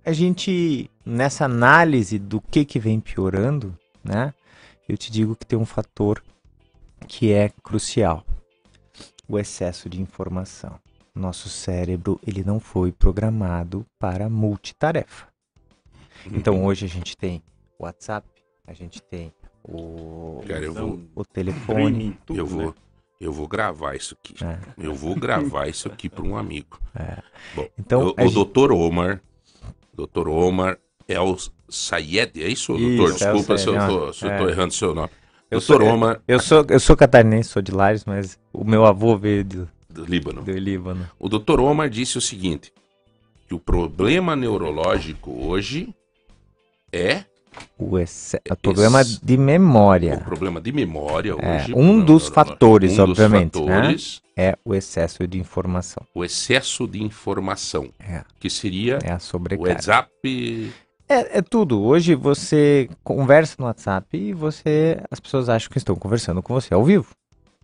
a 0.05 0.13
gente 0.13 0.91
nessa 1.07 1.45
análise 1.45 2.19
do 2.19 2.41
que 2.41 2.65
que 2.65 2.81
vem 2.81 2.99
piorando, 2.99 3.77
né? 4.03 4.35
Eu 4.89 4.97
te 4.97 5.13
digo 5.13 5.37
que 5.37 5.47
tem 5.47 5.59
um 5.59 5.67
fator 5.67 6.21
que 7.07 7.33
é 7.33 7.51
crucial, 7.63 8.25
o 9.31 9.39
excesso 9.39 9.89
de 9.89 10.01
informação. 10.03 10.79
Nosso 11.15 11.49
cérebro 11.49 12.21
ele 12.27 12.43
não 12.45 12.59
foi 12.59 12.91
programado 12.91 13.87
para 13.99 14.29
multitarefa. 14.29 15.29
Então 16.33 16.65
hoje 16.65 16.85
a 16.85 16.89
gente 16.89 17.17
tem 17.17 17.43
o 17.79 17.85
WhatsApp, 17.85 18.27
a 18.67 18.73
gente 18.73 19.01
tem 19.03 19.33
o, 19.63 20.43
Cara, 20.47 20.65
eu 20.65 20.73
vou, 20.75 21.01
o 21.15 21.25
telefone. 21.25 22.19
Eu 22.29 22.47
vou, 22.47 22.67
né? 22.67 22.75
eu 23.21 23.33
vou 23.33 23.47
gravar 23.47 23.95
isso 23.95 24.17
aqui. 24.21 24.35
É. 24.45 24.59
Eu 24.77 24.95
vou 24.95 25.15
gravar 25.15 25.69
isso 25.69 25.87
aqui 25.89 26.09
para 26.09 26.25
um 26.25 26.37
amigo. 26.37 26.81
Bom, 27.55 27.69
Então, 27.79 28.07
o, 28.09 28.15
o 28.17 28.23
gente- 28.23 28.35
doutor 28.35 28.73
Omar, 28.73 29.23
doutor 29.95 30.29
Omar 30.29 30.79
é 31.07 31.21
o 31.21 31.37
Sayed, 31.69 32.43
é 32.43 32.49
isso, 32.49 32.73
doutor? 32.77 33.15
Isso, 33.15 33.25
é 33.25 33.31
o 33.31 33.35
Desculpa 33.35 33.59
se 33.59 33.69
eu 33.69 33.75
Sayed, 33.75 33.89
tô, 33.93 34.07
não, 34.07 34.13
se 34.13 34.25
eu 34.25 34.31
é. 34.31 34.39
tô 34.39 34.49
errando 34.49 34.75
seu 34.75 34.95
nome. 34.95 35.11
Eu 35.51 35.61
sou- 35.61 35.83
Omar, 35.83 36.21
Eu 36.29 36.39
sou, 36.41 36.65
eu 36.69 36.79
sou 36.81 36.97
catarinense, 36.97 37.49
sou 37.51 37.61
de 37.63 37.73
Lares, 37.73 38.05
mas 38.05 38.39
o 38.53 38.65
meu 38.65 38.85
avô 38.87 39.17
veio 39.17 39.45
do, 39.45 39.69
do 39.89 40.05
Líbano. 40.05 40.43
do 40.43 40.53
Líbano. 40.53 41.09
O 41.19 41.29
doutor 41.29 41.61
Omar 41.61 41.89
disse 41.91 42.17
o 42.17 42.21
seguinte, 42.21 42.73
que 43.49 43.55
o 43.55 43.59
problema 43.59 44.37
neurológico 44.37 45.31
hoje 45.45 45.93
é 46.93 47.25
O, 47.77 47.99
exce- 47.99 48.41
o 48.49 48.57
problema 48.57 49.05
de 49.05 49.37
memória 49.37 50.15
o 50.15 50.25
problema 50.25 50.61
de 50.61 50.71
memória 50.71 51.33
É, 51.33 51.35
hoje. 51.57 51.73
um 51.73 51.75
problema 51.75 52.05
dos 52.05 52.23
neurológico. 52.23 52.35
fatores, 52.35 52.93
um 52.93 52.97
dos 53.07 53.19
obviamente, 53.19 53.61
né? 53.61 53.75
fatores, 53.75 54.23
é 54.37 54.57
o 54.65 54.73
excesso 54.73 55.27
de 55.27 55.37
informação. 55.39 56.07
o 56.15 56.25
excesso 56.25 56.87
de 56.87 57.03
informação, 57.03 57.91
É, 57.99 58.23
que 58.39 58.49
seria 58.49 58.99
é 59.03 59.11
a 59.11 59.17
o 59.17 59.21
sobrecarga. 59.21 59.73
WhatsApp... 59.73 60.73
É, 61.11 61.39
é 61.39 61.43
tudo. 61.43 61.83
Hoje 61.83 62.15
você 62.15 62.89
conversa 63.03 63.57
no 63.59 63.65
WhatsApp 63.67 64.17
e 64.17 64.33
você, 64.33 65.03
as 65.11 65.19
pessoas 65.19 65.49
acham 65.49 65.69
que 65.69 65.79
estão 65.79 65.97
conversando 65.97 66.41
com 66.43 66.55
você 66.55 66.73
ao 66.73 66.85
vivo, 66.85 67.15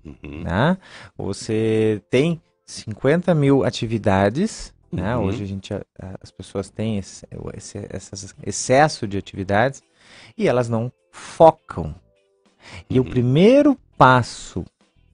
Uhum, 0.04 0.42
né? 0.44 0.76
Você 1.16 2.02
tem 2.10 2.40
50 2.64 3.34
mil 3.34 3.64
atividades, 3.64 4.72
né? 4.90 5.16
Uhum. 5.16 5.24
Hoje 5.26 5.42
a 5.44 5.46
gente, 5.46 5.72
as 6.20 6.30
pessoas 6.30 6.70
têm 6.70 6.98
esse, 6.98 7.24
esse 7.54 7.86
essas- 7.90 8.34
excesso 8.44 9.06
de 9.06 9.16
atividades 9.16 9.80
e 10.36 10.48
elas 10.48 10.68
não 10.68 10.92
focam. 11.12 11.94
E 12.90 12.98
o 12.98 13.04
Uhum. 13.04 13.10
primeiro 13.10 13.78
passo 13.96 14.64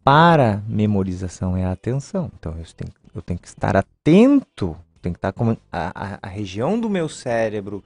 para 0.04 0.62
memorização 0.66 1.54
é 1.56 1.64
a 1.64 1.72
atenção. 1.72 2.30
Então 2.38 2.52
eu 2.58 2.64
tenho, 2.74 2.92
eu 3.14 3.20
tenho 3.22 3.38
que 3.38 3.48
estar 3.48 3.76
atento, 3.76 4.74
tenho 5.02 5.14
que 5.14 5.18
estar 5.18 5.32
com 5.32 5.50
a, 5.70 6.14
a- 6.14 6.18
a 6.22 6.28
região 6.28 6.78
do 6.80 6.88
meu 6.90 7.08
cérebro 7.08 7.82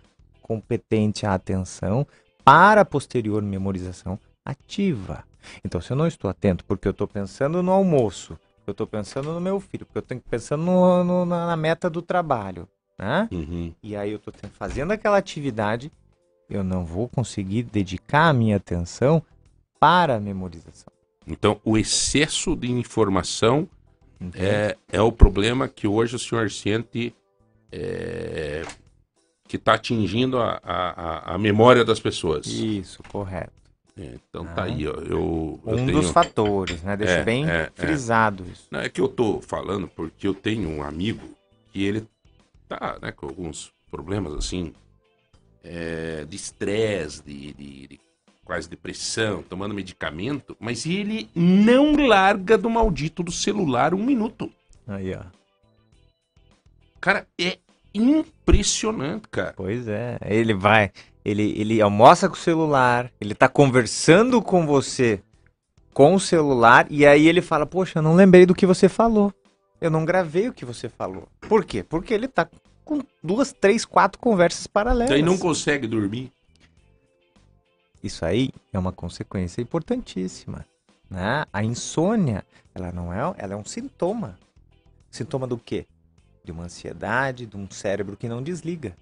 competente 0.46 1.26
à 1.26 1.34
atenção 1.34 2.06
para 2.44 2.82
a 2.82 2.84
posterior 2.84 3.42
memorização 3.42 4.16
ativa. 4.44 5.24
Então, 5.64 5.80
se 5.80 5.90
eu 5.90 5.96
não 5.96 6.06
estou 6.06 6.30
atento 6.30 6.64
porque 6.64 6.86
eu 6.86 6.92
estou 6.92 7.08
pensando 7.08 7.64
no 7.64 7.72
almoço, 7.72 8.38
eu 8.64 8.70
estou 8.70 8.86
pensando 8.86 9.32
no 9.32 9.40
meu 9.40 9.58
filho, 9.58 9.84
porque 9.84 9.98
eu 9.98 10.02
estou 10.02 10.20
pensando 10.30 10.62
no- 10.62 11.02
no- 11.02 11.26
na 11.26 11.56
meta 11.56 11.90
do 11.90 12.00
trabalho, 12.00 12.68
né? 12.96 13.28
uhum. 13.32 13.74
e 13.82 13.96
aí 13.96 14.12
eu 14.12 14.18
estou 14.18 14.32
fazendo 14.52 14.92
aquela 14.92 15.16
atividade, 15.18 15.90
eu 16.48 16.62
não 16.62 16.84
vou 16.84 17.08
conseguir 17.08 17.64
dedicar 17.64 18.28
a 18.28 18.32
minha 18.32 18.56
atenção 18.56 19.20
para 19.80 20.14
a 20.14 20.20
memorização. 20.20 20.92
Então, 21.26 21.60
o 21.64 21.76
excesso 21.76 22.54
de 22.54 22.70
informação 22.70 23.68
é, 24.34 24.76
é 24.92 25.00
o 25.02 25.10
problema 25.10 25.66
que 25.68 25.88
hoje 25.88 26.14
o 26.14 26.18
senhor 26.20 26.50
sente 26.52 27.12
é, 27.72 28.62
que 29.48 29.56
está 29.56 29.74
atingindo 29.74 30.38
a, 30.38 30.60
a, 30.62 31.34
a- 31.34 31.38
memória 31.38 31.84
das 31.84 32.00
pessoas. 32.00 32.46
Isso, 32.46 33.02
correto. 33.04 33.52
É, 33.98 34.14
então 34.28 34.44
tá 34.44 34.62
Ah. 34.62 34.64
aí, 34.64 34.86
ó, 34.86 34.92
eu, 34.92 35.60
eu 35.66 35.72
um 35.74 35.86
tenho... 35.86 35.92
dos 36.00 36.10
fatores, 36.10 36.82
né? 36.82 36.96
Deixa 36.96 37.14
É, 37.14 37.24
bem 37.24 37.48
é, 37.48 37.62
é. 37.62 37.70
frisado 37.74 38.44
isso. 38.52 38.66
Não, 38.70 38.80
é 38.80 38.88
que 38.88 39.00
eu 39.00 39.08
tô 39.08 39.40
falando 39.40 39.88
porque 39.88 40.26
eu 40.28 40.34
tenho 40.34 40.68
um 40.68 40.82
amigo 40.82 41.26
que 41.72 41.82
ele 41.84 42.06
tá 42.68 42.98
né, 43.00 43.10
com 43.12 43.26
alguns 43.26 43.72
problemas 43.90 44.34
assim 44.34 44.74
é, 45.64 46.24
de 46.28 46.36
estresse, 46.36 47.22
de, 47.24 47.52
de, 47.54 47.88
de 47.88 48.00
quase 48.44 48.68
depressão, 48.68 49.42
tomando 49.42 49.74
medicamento, 49.74 50.56
mas 50.60 50.84
ele 50.86 51.28
não 51.34 51.96
larga 52.06 52.58
do 52.58 52.68
maldito 52.68 53.22
do 53.22 53.32
celular 53.32 53.94
um 53.94 54.04
minuto. 54.04 54.52
Aí, 54.86 55.14
ó. 55.14 55.22
Cara, 57.00 57.26
é 57.40 57.58
impressionante, 57.96 59.28
cara. 59.28 59.54
Pois 59.56 59.88
é. 59.88 60.18
Ele 60.24 60.54
vai, 60.54 60.90
ele, 61.24 61.54
ele 61.58 61.80
almoça 61.80 62.28
com 62.28 62.34
o 62.34 62.38
celular, 62.38 63.10
ele 63.20 63.34
tá 63.34 63.48
conversando 63.48 64.40
com 64.42 64.66
você 64.66 65.22
com 65.96 66.14
o 66.14 66.20
celular 66.20 66.86
e 66.90 67.06
aí 67.06 67.26
ele 67.26 67.40
fala: 67.40 67.64
Poxa, 67.64 68.00
eu 68.00 68.02
não 68.02 68.14
lembrei 68.14 68.44
do 68.44 68.54
que 68.54 68.66
você 68.66 68.86
falou. 68.86 69.32
Eu 69.80 69.90
não 69.90 70.04
gravei 70.04 70.46
o 70.46 70.52
que 70.52 70.62
você 70.62 70.90
falou. 70.90 71.26
Por 71.40 71.64
quê? 71.64 71.82
Porque 71.82 72.12
ele 72.12 72.28
tá 72.28 72.46
com 72.84 73.00
duas, 73.22 73.50
três, 73.50 73.86
quatro 73.86 74.20
conversas 74.20 74.66
paralelas. 74.66 75.08
Daí 75.08 75.22
não 75.22 75.38
consegue 75.38 75.86
dormir. 75.86 76.30
Isso 78.02 78.26
aí 78.26 78.50
é 78.74 78.78
uma 78.78 78.92
consequência 78.92 79.62
importantíssima. 79.62 80.66
Né? 81.10 81.46
A 81.50 81.64
insônia, 81.64 82.44
ela 82.74 82.92
não 82.92 83.10
é, 83.10 83.34
ela 83.38 83.54
é 83.54 83.56
um 83.56 83.64
sintoma. 83.64 84.38
Sintoma 85.10 85.46
do 85.46 85.56
quê? 85.56 85.86
De 86.46 86.52
uma 86.52 86.62
ansiedade, 86.62 87.44
de 87.44 87.56
um 87.56 87.68
cérebro 87.68 88.16
que 88.16 88.28
não 88.28 88.40
desliga. 88.40 88.96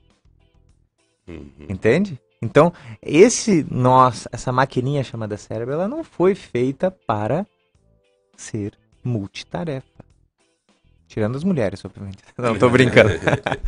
Uhum. 1.29 1.51
Entende? 1.69 2.19
Então, 2.41 2.73
esse 3.03 3.67
nossa, 3.71 4.29
essa 4.33 4.51
maquininha 4.51 5.05
chamada 5.05 5.37
cérebro, 5.37 5.75
ela 5.75 5.87
não 5.87 6.03
foi 6.03 6.35
feita 6.35 6.91
para 6.91 7.47
ser 8.35 8.73
multitarefa. 9.05 9.87
Tirando 11.07 11.37
as 11.37 11.45
mulheres, 11.45 11.85
obviamente. 11.85 12.19
Não, 12.37 12.59
tô 12.59 12.69
brincando. 12.71 13.11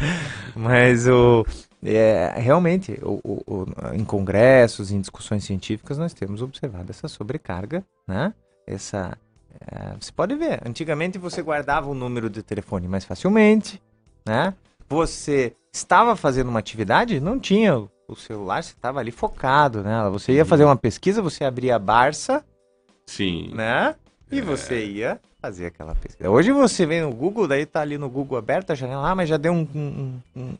Mas 0.56 1.06
o 1.06 1.45
é, 1.85 2.33
realmente, 2.38 2.99
o- 3.02 3.21
o- 3.47 3.66
em 3.95 4.04
congressos, 4.04 4.90
em 4.90 5.00
discussões 5.00 5.45
científicas, 5.45 5.99
nós 5.99 6.14
temos 6.14 6.40
observado 6.40 6.90
essa 6.90 7.06
sobrecarga, 7.09 7.85
né? 8.09 8.33
Essa, 8.66 9.16
é, 9.61 9.95
você 10.01 10.13
pode 10.13 10.35
ver, 10.35 10.61
antigamente 10.67 11.19
você 11.19 11.43
guardava 11.43 11.89
o 11.89 11.95
número 11.95 12.29
de 12.31 12.43
telefone 12.43 12.87
mais 12.89 13.05
facilmente, 13.05 13.81
né? 14.25 14.55
Você 14.89 15.55
estava 15.73 16.15
fazendo 16.17 16.49
uma 16.49 16.59
atividade, 16.59 17.21
não 17.21 17.39
tinha 17.39 17.79
o- 17.79 17.91
celular, 18.17 18.63
você 18.63 18.73
estava 18.73 19.01
ali 19.01 19.11
focado, 19.11 19.83
né? 19.83 20.09
Você 20.11 20.33
ia 20.33 20.45
fazer 20.45 20.65
uma 20.65 20.77
pesquisa, 20.77 21.21
você 21.21 21.45
abria 21.45 21.77
a 21.77 21.79
Barça, 21.79 22.45
Sim. 23.07 23.51
né? 23.55 23.95
E 24.31 24.41
você 24.41 24.85
ia 24.85 25.21
fazer 25.41 25.67
aquela 25.67 25.95
pesquisa. 25.95 26.29
Hoje 26.31 26.51
você 26.53 26.85
vem 26.87 27.03
no 27.03 27.13
Google, 27.13 27.47
daí 27.47 27.65
tá 27.67 27.81
ali 27.81 27.97
no 27.99 28.09
Google 28.09 28.39
aberto 28.39 28.71
a 28.71 28.75
janela, 28.75 29.11
ah, 29.11 29.15
mas 29.15 29.29
já 29.29 29.37
deu 29.37 29.53
um, 29.53 29.67
um- 29.75 30.21
um- 30.35 30.41
um- 30.41 30.55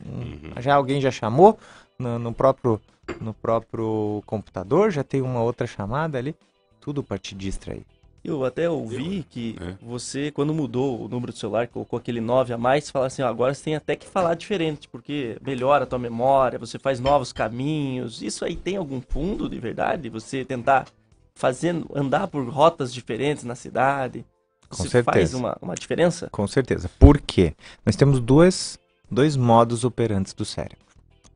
Uhum. 0.55 0.61
já 0.61 0.75
alguém 0.75 1.01
já 1.01 1.11
chamou 1.11 1.57
no, 1.99 2.17
no 2.19 2.33
próprio 2.33 2.79
no 3.21 3.33
próprio 3.33 4.21
computador, 4.25 4.91
já 4.91 5.01
tem 5.01 5.21
uma 5.21 5.41
outra 5.41 5.65
chamada 5.65 6.17
ali, 6.17 6.35
tudo 6.81 7.01
para 7.01 7.17
te 7.17 7.33
distrair. 7.33 7.85
Eu 8.27 8.43
até 8.43 8.69
ouvi 8.69 9.25
que 9.29 9.55
É. 9.61 9.75
você, 9.81 10.31
quando 10.31 10.53
mudou 10.53 11.05
o 11.05 11.07
número 11.07 11.31
do 11.31 11.37
celular, 11.39 11.65
colocou 11.69 11.97
aquele 11.97 12.19
9 12.19 12.51
a 12.53 12.57
mais, 12.57 12.89
fala 12.91 13.05
assim, 13.07 13.21
ó, 13.21 13.27
agora 13.29 13.53
você 13.53 13.63
tem 13.63 13.75
até 13.77 13.95
que 13.95 14.05
falar 14.05 14.35
diferente, 14.35 14.85
porque 14.89 15.37
melhora 15.41 15.85
a 15.85 15.87
tua 15.87 15.97
memória, 15.97 16.59
você 16.59 16.77
faz 16.77 16.99
novos 16.99 17.31
caminhos. 17.31 18.21
Isso 18.21 18.43
aí 18.43 18.57
tem 18.57 18.75
algum 18.75 18.99
fundo 18.99 19.47
de 19.49 19.57
verdade? 19.57 20.09
Você 20.09 20.43
tentar 20.43 20.87
fazer, 21.35 21.73
andar 21.95 22.27
por 22.27 22.45
rotas 22.49 22.93
diferentes 22.93 23.45
na 23.45 23.55
cidade? 23.55 24.25
Com 24.67 24.83
Isso 24.83 24.91
faz 24.91 25.05
certeza. 25.05 25.37
uma, 25.37 25.57
uma 25.61 25.75
diferença? 25.75 26.27
Com 26.29 26.45
certeza. 26.45 26.91
Por 26.99 27.21
quê? 27.21 27.53
Nós 27.85 27.95
temos 27.95 28.19
dois, 28.19 28.77
dois 29.09 29.37
modos 29.37 29.85
operantes 29.85 30.33
do 30.33 30.43
cérebro. 30.43 30.85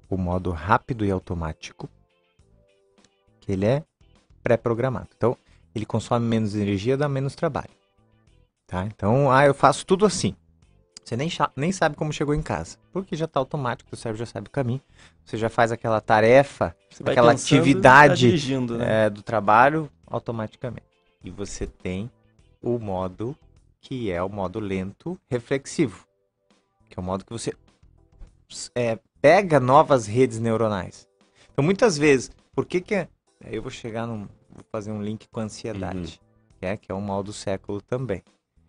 O 0.10 0.18
modo 0.18 0.52
rápido 0.52 1.06
e 1.06 1.12
automático, 1.12 1.90
que 3.40 3.54
ele 3.54 3.66
é 3.66 3.84
pré-programado. 4.44 5.08
Então, 5.16 5.38
ele 5.74 5.86
consome 5.86 6.26
menos 6.26 6.56
energia, 6.56 6.98
dá 6.98 7.08
menos 7.10 7.36
trabalho. 7.36 7.70
Tá? 8.68 8.86
Então, 8.86 9.32
ah, 9.32 9.46
eu 9.46 9.54
faço 9.54 9.86
tudo 9.86 10.06
assim. 10.06 10.36
Você 11.04 11.18
nem, 11.18 11.30
nem 11.56 11.72
sabe 11.72 11.96
como 11.96 12.14
chegou 12.14 12.34
em 12.34 12.42
casa, 12.42 12.78
porque 12.94 13.16
já 13.16 13.26
está 13.26 13.40
automático, 13.40 13.90
o 13.92 13.98
cérebro 13.98 14.20
já 14.20 14.26
sabe 14.26 14.48
o 14.48 14.52
caminho. 14.52 14.82
Você 15.26 15.36
já 15.38 15.50
faz 15.50 15.72
aquela 15.72 16.00
tarefa, 16.00 16.76
Você 16.90 17.04
aquela 17.04 17.34
tá 17.34 17.40
atividade 17.40 18.16
dirigindo, 18.20 18.78
né? 18.78 19.06
é, 19.06 19.10
do 19.10 19.22
trabalho 19.22 19.90
automaticamente. 20.08 20.86
E 21.24 21.30
você 21.30 21.66
tem 21.68 22.10
o 22.62 22.78
modo 22.78 23.36
que 23.82 24.12
é 24.12 24.22
o 24.22 24.30
modo 24.30 24.60
lento 24.60 25.20
reflexivo, 25.30 26.06
que 26.88 26.98
é 27.00 27.02
o 27.02 27.04
modo 27.04 27.26
que 27.26 27.32
você 27.34 27.54
é, 28.76 29.00
pega 29.22 29.60
novas 29.60 30.06
redes 30.06 30.40
neuronais. 30.40 31.08
Então, 31.52 31.64
muitas 31.66 31.98
vezes, 31.98 32.32
por 32.54 32.66
que 32.66 32.80
que... 32.80 32.94
é- 32.96 33.08
Eu 33.44 33.62
vou 33.62 33.72
chegar 33.72 34.06
num... 34.06 34.28
Vou 34.54 34.64
fazer 34.72 34.92
um 34.92 35.02
link 35.02 35.28
com 35.30 35.40
a 35.40 35.44
ansiedade, 35.44 36.22
que, 36.60 36.66
é, 36.66 36.78
que 36.78 36.92
é 36.92 36.96
o 36.96 37.02
mal 37.02 37.24
do 37.24 37.34
século 37.34 37.82
também. 37.82 38.24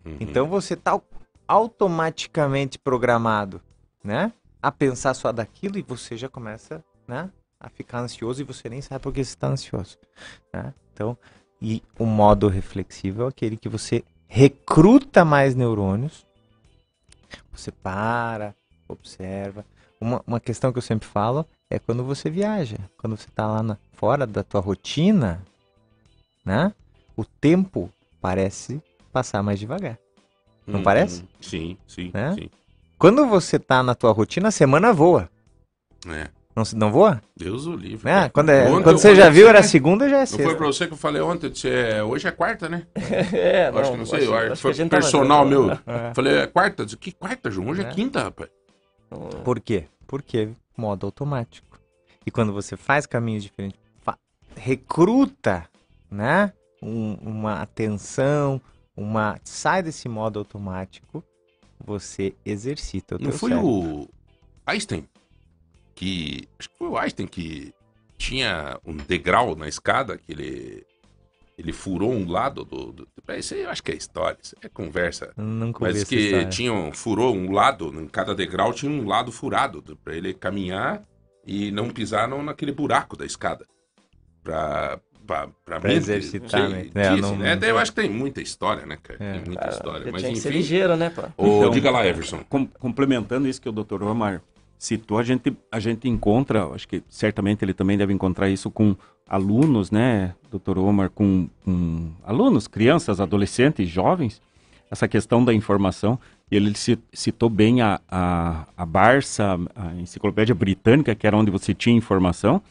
Uhum. 0.05 0.17
Então, 0.19 0.47
você 0.47 0.73
está 0.73 0.99
automaticamente 1.47 2.79
programado, 2.79 3.61
né? 4.03 4.31
A 4.61 4.71
pensar 4.71 5.13
só 5.13 5.31
daquilo 5.31 5.77
e 5.77 5.81
você 5.81 6.15
já 6.15 6.29
começa, 6.29 6.83
né? 7.07 7.29
A 7.59 7.69
ficar 7.69 7.99
ansioso 7.99 8.41
e 8.41 8.45
você 8.45 8.69
nem 8.69 8.81
sabe 8.81 9.01
por 9.01 9.13
que 9.13 9.23
você 9.23 9.31
está 9.31 9.47
ansioso, 9.47 9.97
né? 10.53 10.73
Então, 10.93 11.17
e 11.61 11.81
o 11.97 12.05
modo 12.05 12.47
reflexivo 12.47 13.23
é 13.23 13.27
aquele 13.27 13.57
que 13.57 13.69
você 13.69 14.03
recruta 14.27 15.23
mais 15.23 15.55
neurônios, 15.55 16.25
você 17.51 17.71
para, 17.71 18.55
observa. 18.87 19.65
uma, 19.99 20.21
uma 20.25 20.39
questão 20.39 20.71
que 20.71 20.77
eu 20.77 20.81
sempre 20.81 21.07
falo 21.07 21.45
é 21.69 21.79
quando 21.79 22.03
você 22.03 22.29
viaja, 22.29 22.77
quando 22.97 23.15
você 23.17 23.29
está 23.29 23.47
lá 23.47 23.63
na, 23.63 23.77
fora 23.93 24.27
da 24.27 24.43
tua 24.43 24.61
rotina, 24.61 25.43
né? 26.45 26.73
O 27.15 27.23
tempo 27.25 27.89
parece 28.21 28.81
passar 29.11 29.41
mais 29.43 29.59
devagar. 29.59 29.97
Não 30.65 30.77
Uhum. 30.77 30.83
parece? 30.83 31.25
Sim, 31.41 31.77
sim, 31.87 32.11
Né? 32.13 32.33
sim. 32.33 32.49
Quando 32.97 33.25
você 33.27 33.59
tá 33.59 33.83
na 33.83 33.93
tua 33.95 34.11
rotina, 34.11 34.47
a 34.47 34.51
semana 34.51 34.93
voa. 34.93 35.29
É. 36.07 36.29
Não, 36.55 36.63
se- 36.63 36.75
não 36.75 36.91
voa? 36.91 37.19
Deus 37.35 37.65
o 37.65 37.75
livre. 37.75 38.05
Né? 38.05 38.29
Quando, 38.29 38.49
é- 38.49 38.69
Ontem 38.69 38.83
quando 38.83 38.97
você 38.99 39.15
já 39.15 39.29
viu, 39.29 39.43
você, 39.45 39.49
era 39.49 39.63
segunda, 39.63 40.07
já 40.07 40.17
é 40.17 40.19
Não 40.19 40.27
foi 40.27 40.37
sexta. 40.37 40.55
pra 40.55 40.67
você 40.67 40.87
que 40.87 40.93
eu 40.93 40.97
falei 40.97 41.21
ontem? 41.21 41.47
Eu 41.47 41.51
disse, 41.51 41.67
é, 41.69 42.03
hoje 42.03 42.27
é 42.27 42.31
quarta, 42.31 42.69
né? 42.69 42.85
É, 43.33 43.69
Eu 43.69 43.77
acho 43.79 43.91
que 43.91 43.97
não 43.97 44.05
sei. 44.05 44.33
acho 44.33 44.49
que 44.51 44.55
foi 44.57 44.89
personal 44.89 45.43
vendo. 45.47 45.65
meu. 45.65 45.79
É. 45.87 46.13
Falei, 46.13 46.37
é 46.37 46.47
quarta? 46.47 46.83
Eu 46.83 46.85
disse, 46.85 46.97
que 46.97 47.11
quarta, 47.11 47.49
João? 47.49 47.69
Hoje 47.69 47.81
é, 47.81 47.85
É. 47.85 47.89
quinta, 47.89 48.23
rapaz. 48.23 48.49
Por 49.43 49.59
quê? 49.59 49.85
Porque 50.07 50.49
modo 50.77 51.05
automático. 51.07 51.79
E 52.25 52.31
quando 52.31 52.53
você 52.53 52.77
faz 52.77 53.05
caminhos 53.05 53.43
diferentes, 53.43 53.79
recruta, 54.55 55.67
né? 56.13 56.53
um- 56.85 57.13
uma 57.21 57.61
atenção, 57.61 58.59
uma 58.95 59.39
sai 59.45 59.81
desse 59.81 60.09
modo 60.09 60.37
automático, 60.39 61.23
você 61.79 62.35
exercita 62.45 63.15
o 63.15 63.19
Não 63.19 63.31
foi 63.31 63.51
cérebro. 63.51 63.69
o 63.71 64.09
Einstein 64.65 65.07
que. 65.95 66.47
Acho 66.59 66.69
que 66.69 66.75
foi 66.77 66.87
o 66.89 66.97
Einstein 66.97 67.25
que 67.27 67.73
tinha 68.17 68.77
um 68.85 68.97
degrau 68.97 69.55
na 69.55 69.67
escada 69.67 70.17
que 70.17 70.31
ele. 70.33 70.85
Ele 71.57 71.71
furou 71.71 72.11
um 72.11 72.29
lado 72.29 72.65
do. 72.65 72.91
do 72.91 73.07
isso 73.37 73.53
aí 73.53 73.61
eu 73.61 73.69
acho 73.69 73.81
que 73.83 73.91
é 73.91 73.95
história, 73.95 74.37
isso 74.41 74.55
é 74.61 74.67
conversa. 74.67 75.31
Nunca 75.37 75.79
Mas 75.85 76.03
que 76.03 76.45
tinham, 76.47 76.91
furou 76.91 77.33
um 77.33 77.51
lado, 77.51 77.93
em 77.97 78.07
cada 78.07 78.33
degrau 78.35 78.73
tinha 78.73 78.91
um 78.91 79.07
lado 79.07 79.31
furado, 79.31 79.79
do- 79.81 79.95
pra 79.95 80.15
ele 80.15 80.33
caminhar 80.33 81.01
e 81.45 81.71
não 81.71 81.89
pisar 81.91 82.27
no, 82.27 82.41
naquele 82.43 82.71
buraco 82.73 83.15
da 83.15 83.25
escada. 83.25 83.65
Pra, 84.43 84.99
pra, 85.25 85.47
pra, 85.65 85.79
Pra 85.79 85.89
mente, 85.89 85.97
exercitar, 85.99 86.49
sei, 86.49 86.69
né? 86.69 86.89
É, 86.95 87.15
dizem, 87.15 87.21
não- 87.21 87.37
né? 87.37 87.55
Daí 87.55 87.69
eu 87.69 87.77
acho 87.77 87.91
que 87.93 88.01
tem 88.01 88.09
muita 88.09 88.41
história, 88.41 88.85
né, 88.85 88.97
cara? 89.01 89.17
É. 89.23 89.31
Tem 89.33 89.41
muita 89.45 89.59
Cara, 89.61 89.71
história. 89.73 90.11
Mas 90.11 90.21
tinha 90.21 90.33
que 90.33 90.39
ser 90.39 90.49
enfim. 90.49 90.57
ligeiro, 90.57 90.95
né, 90.95 91.09
pô? 91.09 91.21
Ô, 91.37 91.57
Então- 91.59 91.71
diga 91.71 91.89
lá, 91.91 92.05
Everson. 92.05 92.39
Com- 92.49 92.65
complementando 92.67 93.47
isso 93.47 93.61
que 93.61 93.69
o 93.69 93.71
Dr. 93.71 94.03
Omar 94.03 94.41
citou, 94.77 95.17
a 95.17 95.23
gente, 95.23 95.55
a 95.71 95.79
gente 95.79 96.09
encontra, 96.09 96.65
acho 96.67 96.87
que 96.87 97.01
certamente 97.09 97.63
ele 97.63 97.73
também 97.73 97.97
deve 97.97 98.11
encontrar 98.13 98.49
isso 98.49 98.69
com 98.69 98.95
alunos, 99.27 99.89
né, 99.89 100.35
Dr. 100.51 100.77
Omar, 100.77 101.09
com, 101.09 101.47
com 101.63 102.11
alunos, 102.23 102.67
crianças, 102.67 103.21
adolescentes, 103.21 103.87
jovens, 103.89 104.41
essa 104.91 105.07
questão 105.07 105.43
da 105.43 105.53
informação. 105.53 106.19
E 106.51 106.55
ele 106.57 106.75
ci- 106.75 106.99
citou 107.13 107.49
bem 107.49 107.81
a, 107.81 107.99
a, 108.11 108.67
a 108.77 108.85
Barça, 108.85 109.57
a 109.75 109.93
enciclopédia 109.95 110.53
britânica, 110.53 111.15
que 111.15 111.25
era 111.25 111.35
onde 111.37 111.49
você 111.49 111.73
tinha 111.73 111.95
informação. 111.95 112.61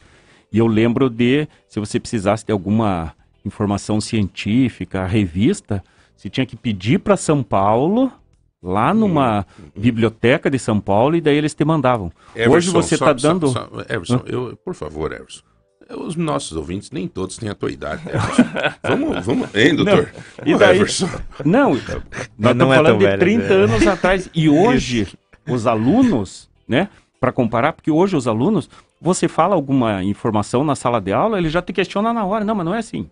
E 0.53 0.59
eu 0.59 0.67
lembro 0.67 1.09
de, 1.09 1.47
se 1.67 1.79
você 1.79 1.99
precisasse 1.99 2.45
de 2.45 2.51
alguma 2.51 3.13
informação 3.43 3.99
científica, 3.99 5.05
revista, 5.05 5.83
você 6.15 6.29
tinha 6.29 6.45
que 6.45 6.55
pedir 6.55 6.99
para 6.99 7.17
São 7.17 7.41
Paulo, 7.43 8.11
lá 8.61 8.93
numa 8.93 9.45
biblioteca 9.75 10.49
de 10.49 10.57
São 10.59 10.79
Paulo, 10.79 11.15
e 11.15 11.21
daí 11.21 11.35
eles 11.35 11.53
te 11.53 11.65
mandavam. 11.65 12.11
Hoje 12.35 12.43
Everson, 12.43 12.71
você 12.71 12.95
só- 12.97 13.11
está 13.11 13.27
dando. 13.29 13.47
só- 13.49 13.67
Everson, 13.89 14.21
eu, 14.25 14.57
por 14.63 14.73
favor, 14.75 15.11
Everson. 15.11 15.41
Os 15.97 16.15
nossos 16.15 16.55
ouvintes, 16.55 16.91
nem 16.91 17.07
todos 17.09 17.35
têm 17.37 17.49
a 17.49 17.53
tua 17.55 17.69
idade. 17.71 18.01
Everson. 18.07 18.43
vamos, 18.83 19.25
vamos. 19.25 19.55
Hein, 19.55 19.75
doutor? 19.75 20.09
e 20.45 20.53
Ô, 20.55 20.57
daí- 20.57 20.77
Everson. 20.77 21.09
Não, 21.43 21.71
nós 21.73 21.81
Não 22.37 22.51
estamos 22.51 22.73
é 22.73 22.75
falando 22.77 22.97
de 22.99 23.05
velho, 23.05 23.19
30 23.19 23.47
né? 23.49 23.53
anos 23.65 23.87
atrás. 23.87 24.29
E 24.33 24.47
hoje, 24.47 25.07
os 25.49 25.67
alunos, 25.67 26.49
né, 26.67 26.87
para 27.19 27.31
comparar, 27.33 27.73
porque 27.73 27.91
hoje 27.91 28.15
os 28.15 28.27
alunos, 28.27 28.69
você 29.03 29.27
fala 29.27 29.53
alguma 29.53 30.03
informação 30.03 30.63
na 30.63 30.75
sala 30.75 30.99
de 31.01 31.11
aula, 31.13 31.37
ele 31.37 31.49
já 31.49 31.61
te 31.61 31.73
questiona 31.73 32.13
na 32.13 32.23
hora. 32.25 32.43
Não, 32.45 32.55
mas 32.55 32.65
não 32.65 32.73
é 32.73 32.79
assim. 32.79 33.07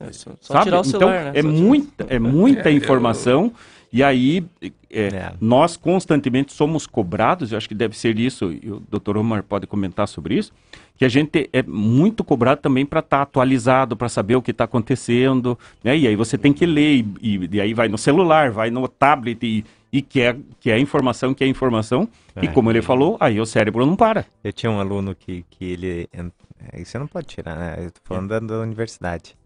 É 0.00 0.12
só, 0.12 0.30
só 0.40 0.52
sabe? 0.54 0.64
tirar 0.64 0.78
o 0.78 0.80
então, 0.86 1.00
celular, 1.00 1.24
né? 1.24 1.30
é 1.34 1.42
Só 1.42 1.48
tirar. 1.48 1.62
muita, 1.62 2.06
é 2.10 2.18
muita 2.18 2.68
É, 2.68 2.72
eu- 2.72 2.76
informação. 2.76 3.52
E 3.92 4.02
aí, 4.02 4.44
é, 4.90 5.06
É. 5.06 5.32
nós 5.40 5.76
constantemente 5.76 6.52
somos 6.52 6.86
cobrados, 6.86 7.52
eu 7.52 7.56
acho 7.56 7.68
que 7.68 7.74
deve 7.74 7.96
ser 7.96 8.18
isso, 8.18 8.52
e 8.52 8.70
o 8.70 8.82
Dr. 8.90 9.16
Omar 9.16 9.42
pode 9.44 9.66
comentar 9.66 10.06
sobre 10.08 10.34
isso, 10.34 10.52
que 10.98 11.04
a 11.04 11.08
gente 11.08 11.48
é 11.52 11.62
muito 11.62 12.22
cobrado 12.24 12.60
também 12.60 12.84
para 12.84 12.98
estar 13.00 13.22
atualizado, 13.22 13.96
para 13.96 14.08
saber 14.08 14.34
o 14.36 14.42
que 14.42 14.50
está 14.50 14.64
acontecendo, 14.64 15.56
né? 15.84 15.96
E 15.96 16.06
aí 16.06 16.16
você 16.16 16.36
tem 16.36 16.52
que 16.52 16.66
ler, 16.66 17.06
e, 17.22 17.36
e- 17.36 17.48
e 17.52 17.60
aí 17.60 17.72
vai 17.72 17.88
no 17.88 17.96
celular, 17.96 18.50
vai 18.50 18.70
no 18.70 18.86
tablet 18.88 19.42
e, 19.46 19.64
e 19.92 20.02
quer, 20.02 20.36
quer 20.60 20.78
informação, 20.78 21.32
quer 21.34 21.46
informação, 21.46 22.08
e 22.42 22.46
É. 22.46 22.48
como 22.52 22.70
ele 22.70 22.82
falou, 22.82 23.16
aí 23.20 23.40
o 23.40 23.46
cérebro 23.46 23.86
não 23.86 23.96
para. 23.96 24.26
Eu 24.44 24.52
tinha 24.52 24.70
um 24.70 24.80
aluno 24.80 25.14
que, 25.14 25.44
que 25.50 25.64
ele. 25.64 26.08
é, 26.12 26.80
Isso 26.80 26.92
você 26.92 26.98
não 26.98 27.06
pode 27.06 27.26
tirar, 27.28 27.56
né? 27.56 27.76
Eu 27.78 27.90
tô 27.90 28.00
falando 28.04 28.28
da, 28.28 28.40
da 28.40 28.60
universidade. 28.60 29.36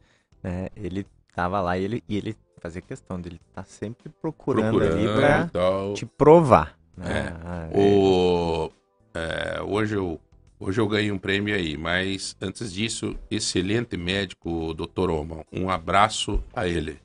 Né? 0.43 0.69
Ele 0.77 1.07
tava 1.35 1.61
lá 1.61 1.77
e 1.79 1.85
ele, 1.85 2.05
e 2.09 2.17
ele 2.17 2.37
fazia 2.61 2.81
questão 2.83 3.21
dele 3.21 3.41
estar 3.49 3.65
sempre 3.65 4.11
procurando, 4.21 4.81
ali 4.83 4.91
Procurando 5.05 5.19
pra 5.21 5.45
e 5.47 5.51
tal. 5.51 5.95
te 5.95 6.05
provar. 6.07 6.77
É. 6.99 7.03
Né? 7.03 7.37
Ah, 7.45 7.69
O, 7.75 8.71
é, 9.15 9.63
hoje, 9.63 9.95
eu, 9.95 10.21
hoje 10.59 10.81
eu 10.81 10.87
ganhei 10.89 11.11
um 11.13 11.19
prêmio 11.19 11.55
aí, 11.55 11.77
mas 11.77 12.37
antes 12.41 12.73
disso, 12.73 13.17
excelente 13.31 13.97
médico, 13.97 14.75
doutor 14.75 15.11
Oman. 15.11 15.43
Um 15.53 15.71
abraço 15.71 16.43
a 16.55 16.67
ele. 16.67 16.99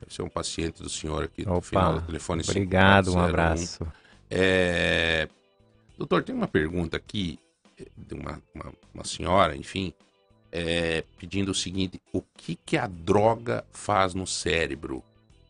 Deve 0.00 0.14
ser 0.14 0.22
um 0.22 0.28
paciente 0.28 0.82
do 0.82 0.88
senhor 0.88 1.24
aqui 1.24 1.44
no 1.44 1.56
Opa, 1.56 1.62
final 1.62 1.94
do 1.94 2.06
telefone. 2.06 2.42
Obrigado, 2.42 3.08
um 3.08 3.12
5401. 3.12 3.28
abraço. 3.28 3.92
É, 4.30 5.28
doutor, 5.96 6.22
tem 6.22 6.34
uma 6.34 6.46
pergunta 6.46 6.96
aqui 6.96 7.38
eh, 7.78 7.86
de 7.96 8.14
uma, 8.14 8.40
uma, 8.54 8.72
uma 8.94 9.04
senhora, 9.04 9.56
enfim, 9.56 9.92
é, 10.52 11.02
pedindo 11.18 11.50
o 11.50 11.54
seguinte: 11.54 12.00
o 12.12 12.22
que, 12.22 12.54
que 12.54 12.76
a 12.76 12.86
droga 12.86 13.64
faz 13.72 14.14
no 14.14 14.26
cérebro, 14.26 15.02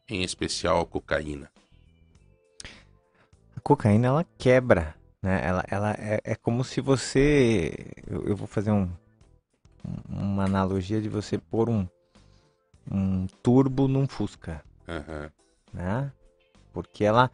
em 0.08 0.22
especial 0.22 0.80
a 0.80 0.86
cocaína? 0.86 1.50
A 3.54 3.60
cocaína 3.60 4.06
ela 4.06 4.26
quebra, 4.38 4.94
né? 5.22 5.40
Ela, 5.44 5.64
ela 5.68 5.92
é, 5.92 6.20
é 6.24 6.34
como 6.34 6.64
se 6.64 6.80
você. 6.80 7.92
Eu, 8.06 8.28
eu 8.28 8.36
vou 8.36 8.46
fazer 8.46 8.70
um, 8.70 8.88
uma 10.08 10.44
analogia 10.44 11.00
de 11.00 11.08
você 11.08 11.36
pôr 11.36 11.68
um, 11.68 11.86
um 12.90 13.26
turbo 13.42 13.86
num 13.88 14.06
Fusca, 14.06 14.62
Aham. 14.88 15.30
né? 15.72 16.12
Porque 16.72 17.04
ela 17.04 17.30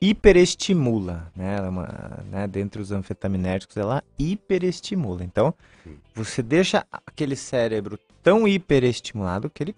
hiperestimula, 0.00 1.30
né? 1.34 1.56
Ela 1.56 1.66
é 1.66 1.70
uma, 1.70 2.24
né? 2.30 2.46
Dentre 2.46 2.80
os 2.82 2.92
anfetaminérgicos, 2.92 3.76
ela 3.76 4.02
hiperestimula. 4.18 5.24
Então, 5.24 5.54
você 6.14 6.42
deixa 6.42 6.84
aquele 6.92 7.36
cérebro 7.36 7.98
tão 8.22 8.46
hiperestimulado 8.46 9.48
que 9.50 9.62
ele. 9.62 9.76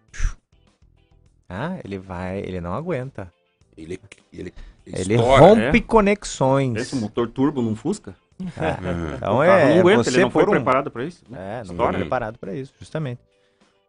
Ah, 1.48 1.78
ele 1.84 1.98
vai, 1.98 2.38
ele 2.40 2.60
não 2.60 2.72
aguenta. 2.74 3.32
Ele, 3.76 4.00
ele, 4.32 4.54
Ele 4.86 5.14
estoura, 5.14 5.40
rompe 5.42 5.78
é? 5.78 5.80
conexões. 5.80 6.76
Esse 6.76 6.96
motor 6.96 7.28
turbo 7.28 7.60
num 7.60 7.74
Fusca? 7.76 8.14
É. 8.40 8.44
Então 9.16 9.42
é, 9.42 9.74
não 9.74 9.80
aguenta, 9.80 10.04
você 10.04 10.10
ele 10.10 10.20
não 10.22 10.30
foi 10.30 10.42
um- 10.44 10.50
preparado 10.50 10.90
para 10.90 11.04
isso. 11.04 11.22
né? 11.28 11.60
É, 11.60 11.64
não 11.64 11.76
foi 11.76 11.92
preparado 11.92 12.38
para 12.38 12.54
isso, 12.54 12.72
justamente. 12.78 13.20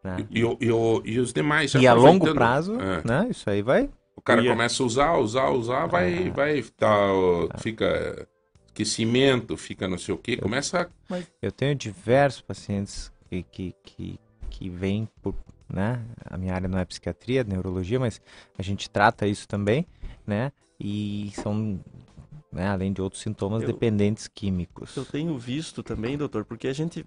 Né? 0.06 0.26
E, 0.30 0.38
e, 0.40 0.44
o- 0.72 1.02
e 1.04 1.18
os 1.18 1.32
demais. 1.32 1.74
E 1.74 1.84
a 1.86 1.92
longo 1.92 2.32
prazo, 2.32 2.78
É. 2.80 3.02
né? 3.04 3.26
Isso 3.28 3.50
aí 3.50 3.60
vai. 3.60 3.90
O 4.14 4.20
cara 4.20 4.40
Ia- 4.40 4.50
começa 4.52 4.82
a 4.82 4.86
usar, 4.86 5.16
usar, 5.18 5.50
usar, 5.50 5.86
vai, 5.86 6.28
Ah. 6.28 6.32
vai, 6.32 6.62
tá, 6.62 7.12
ó, 7.12 7.48
fica 7.58 8.28
aquecimento, 8.70 9.56
fica 9.56 9.88
não 9.88 9.98
sei 9.98 10.14
o 10.14 10.18
que, 10.18 10.36
começa 10.36 10.88
a 11.10 11.18
Eu 11.42 11.50
tenho 11.50 11.74
diversos 11.74 12.40
pacientes 12.40 13.12
que, 13.28 13.42
que, 13.42 13.74
que, 13.82 14.20
que 14.48 14.68
vêm 14.70 15.08
por. 15.20 15.34
Né? 15.68 16.00
A 16.24 16.36
minha 16.38 16.54
área 16.54 16.68
não 16.68 16.78
é 16.78 16.84
psiquiatria, 16.84 17.40
é 17.40 17.44
neurologia, 17.44 17.98
mas 17.98 18.20
a 18.56 18.62
gente 18.62 18.88
trata 18.88 19.26
isso 19.26 19.48
também, 19.48 19.84
né? 20.24 20.52
E 20.78 21.32
são, 21.34 21.80
né, 22.52 22.68
além 22.68 22.92
de 22.92 23.02
outros 23.02 23.20
sintomas, 23.22 23.62
Eu- 23.62 23.66
dependentes 23.72 24.28
químicos. 24.28 24.96
Eu 24.96 25.04
tenho 25.04 25.36
visto 25.36 25.82
também, 25.82 26.16
doutor, 26.16 26.44
porque 26.44 26.68
a 26.68 26.72
gente 26.72 27.04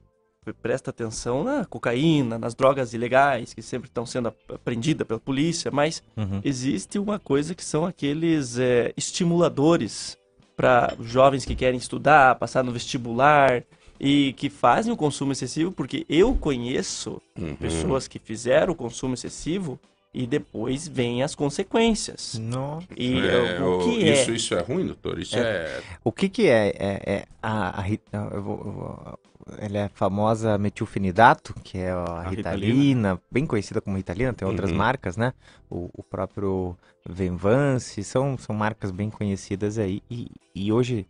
presta 0.54 0.90
atenção 0.90 1.44
na 1.44 1.66
cocaína, 1.66 2.38
nas 2.38 2.54
drogas 2.56 2.94
ilegais 2.94 3.54
que 3.54 3.62
sempre 3.62 3.88
estão 3.90 4.06
sendo 4.06 4.30
ap- 4.30 4.52
apreendidas 4.56 5.06
pela 5.08 5.20
polícia, 5.20 5.70
mas 5.72 6.02
Uhum. 6.18 6.42
existe 6.44 6.98
uma 7.00 7.20
coisa 7.20 7.54
que 7.56 7.64
são 7.64 7.86
aqueles 7.86 8.58
é, 8.60 8.94
estimuladores 8.98 10.18
para 10.56 10.94
jovens 11.02 11.46
que 11.46 11.56
querem 11.56 11.78
estudar, 11.78 12.36
passar 12.36 12.64
no 12.64 12.72
vestibular 12.72 13.64
e 14.00 14.34
que 14.34 14.50
fazem 14.50 14.92
o 14.92 14.98
consumo 14.98 15.32
excessivo, 15.32 15.72
porque 15.72 16.06
eu 16.10 16.36
conheço 16.36 17.22
Uhum. 17.38 17.56
pessoas 17.56 18.08
que 18.08 18.20
fizeram 18.20 18.74
o 18.74 18.76
consumo 18.76 19.14
excessivo 19.14 19.80
e 20.14 20.26
depois 20.26 20.88
vem 20.88 21.22
as 21.22 21.36
consequências. 21.36 22.38
Não. 22.42 22.80
E 22.98 23.20
É, 23.20 23.58
é, 23.58 23.62
o 23.62 23.78
o- 23.80 23.84
que 23.84 24.04
é? 24.04 24.14
isso, 24.14 24.32
isso 24.32 24.54
é 24.56 24.62
ruim, 24.62 24.86
doutor? 24.88 25.20
Isso 25.20 25.38
é. 25.38 25.82
O 26.04 26.12
que 26.12 26.28
que 26.28 26.48
é? 26.48 26.70
É, 26.70 27.02
é 27.14 27.26
a, 27.42 27.80
a 27.80 27.82
Rit- 27.82 28.02
eu 28.12 28.42
vou- 28.42 28.58
eu 28.66 28.72
vou- 28.72 29.20
ela 29.58 29.78
é 29.80 29.84
a 29.86 29.90
famosa 29.90 30.58
metilfenidato, 30.58 31.54
que 31.64 31.78
é 31.78 31.92
a, 31.92 32.04
A 32.04 32.30
Ritalina, 32.30 32.66
Ritalina. 32.66 33.22
bem 33.32 33.46
conhecida 33.46 33.82
como 33.82 33.98
Ritalina, 33.98 34.34
tem 34.34 34.48
outras 34.48 34.72
Uhum. 34.72 34.78
marcas, 34.78 35.18
né? 35.18 35.34
O, 35.70 35.90
o 35.94 36.04
próprio 36.04 36.78
Venvance, 37.08 38.04
são, 38.04 38.38
são 38.38 38.56
marcas 38.56 38.92
bem 38.92 39.10
conhecidas 39.10 39.78
aí. 39.78 40.02
E, 40.10 40.28
e 40.54 40.72
hoje 40.72 41.08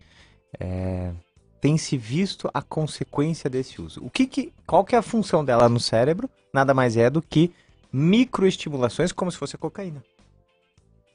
é, 0.59 1.11
tem 1.61 1.77
se 1.77 1.97
visto 1.97 2.49
a 2.53 2.61
consequência 2.61 3.49
desse 3.49 3.81
uso. 3.81 4.01
O 4.03 4.09
que, 4.09 4.25
que 4.25 4.53
qual 4.65 4.83
que 4.85 4.95
é 4.95 4.97
a 4.97 5.01
função 5.03 5.43
dela 5.43 5.67
no 5.67 5.79
cérebro? 5.79 6.29
Nada 6.53 6.73
mais 6.73 6.95
é 6.97 7.09
do 7.09 7.21
que 7.21 7.51
microestimulações 7.91 9.11
como 9.11 9.31
se 9.31 9.37
fosse 9.37 9.57
cocaína. 9.57 10.03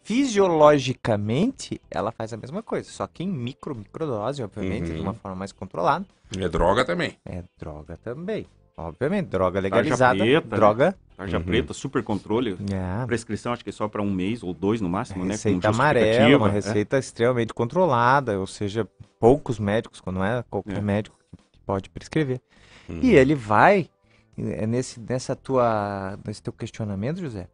Fisiologicamente, 0.05 1.81
ela 1.91 2.13
faz 2.13 2.33
a 2.33 2.37
mesma 2.37 2.63
coisa, 2.63 2.89
só 2.91 3.07
que 3.07 3.23
em 3.25 3.29
micro, 3.29 3.75
microdose, 3.75 4.43
obviamente, 4.43 4.91
Uhum. 4.91 4.97
de 4.97 5.01
uma 5.01 5.15
forma 5.15 5.37
mais 5.37 5.53
controlada. 5.53 6.05
É 6.39 6.49
droga 6.49 6.85
também. 6.85 7.17
É 7.25 7.43
droga 7.59 7.97
também. 7.97 8.47
Obviamente, 8.77 9.29
droga 9.29 9.61
legalizada, 9.61 10.19
preta, 10.19 10.49
né? 10.49 10.57
droga. 10.57 10.97
Tarja 11.17 11.39
Uhum. 11.39 11.45
preta, 11.45 11.73
super 11.73 12.03
controle. 12.03 12.57
É, 12.73 13.07
Prescrição 13.07 13.53
acho 13.53 13.63
que 13.63 13.71
é 13.71 13.73
só 13.73 13.87
para 13.89 14.03
um 14.03 14.11
mês 14.11 14.43
ou 14.43 14.53
dois 14.53 14.81
no 14.81 14.89
máximo, 14.89 15.21
né? 15.21 15.27
com 15.27 15.31
receita 15.33 15.69
amarela, 15.69 16.37
uma 16.37 16.49
é. 16.49 16.53
receita 16.53 16.99
extremamente 16.99 17.55
controlada, 17.55 18.39
ou 18.39 18.47
seja, 18.49 18.89
poucos 19.21 19.59
médicos, 19.61 20.01
quando 20.01 20.17
não 20.17 20.25
é 20.25 20.43
qualquer 20.51 20.79
É. 20.79 20.81
médico 20.81 21.17
que 21.53 21.61
pode 21.61 21.89
prescrever. 21.89 22.41
Uhum. 22.89 22.99
E 23.01 23.15
ele 23.15 23.35
vai, 23.37 23.89
é 24.37 24.67
nesse, 24.67 24.99
nessa 25.01 25.37
tua, 25.37 26.19
nesse 26.27 26.43
teu 26.43 26.53
questionamento, 26.53 27.21
José, 27.21 27.49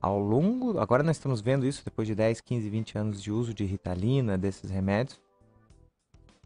ao 0.00 0.18
longo, 0.18 0.78
agora 0.78 1.02
nós 1.02 1.16
estamos 1.16 1.40
vendo 1.40 1.66
isso 1.66 1.84
depois 1.84 2.08
de 2.08 2.14
10, 2.14 2.40
15, 2.40 2.70
20 2.70 2.98
anos 2.98 3.22
de 3.22 3.30
uso 3.30 3.52
de 3.52 3.64
Ritalina, 3.64 4.38
desses 4.38 4.70
remédios, 4.70 5.20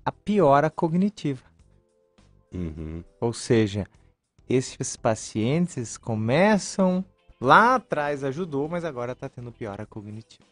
a 0.05 0.11
piora 0.11 0.69
cognitiva. 0.69 1.43
Uhum. 2.53 3.05
Ou 3.21 3.33
seja, 3.33 3.87
esses 4.49 4.97
pacientes 4.97 5.97
começam, 5.97 7.05
lá 7.41 7.77
atrás 7.77 8.25
ajudou, 8.25 8.69
mas 8.69 8.85
agora 8.85 9.13
está 9.13 9.29
tendo 9.29 9.53
piora 9.53 9.87
cognitiva. 9.87 10.45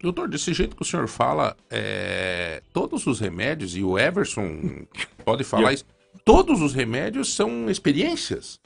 Doutor, 0.00 0.28
desse 0.28 0.52
jeito 0.52 0.76
que 0.76 0.82
o 0.82 0.84
senhor 0.84 1.08
fala, 1.08 1.56
é, 1.70 2.62
todos 2.72 3.06
os 3.06 3.18
remédios, 3.18 3.74
e 3.74 3.82
o 3.82 3.98
Everson 3.98 4.86
pode 5.24 5.42
falar 5.44 5.72
isso, 5.72 5.86
todos 6.24 6.60
os 6.60 6.74
remédios 6.74 7.34
são 7.34 7.70
experiências. 7.70 8.60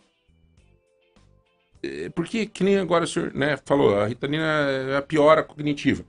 É, 1.83 2.09
Porque, 2.11 2.47
que 2.47 2.63
nem 2.63 2.79
agora 2.79 3.05
o 3.05 3.07
senhor 3.07 3.33
né, 3.35 3.59
falou, 3.65 3.99
a 3.99 4.07
ritalina 4.07 4.45
é 4.45 4.97
a 4.97 5.03
piora 5.03 5.43
cognitiva. 5.43 6.05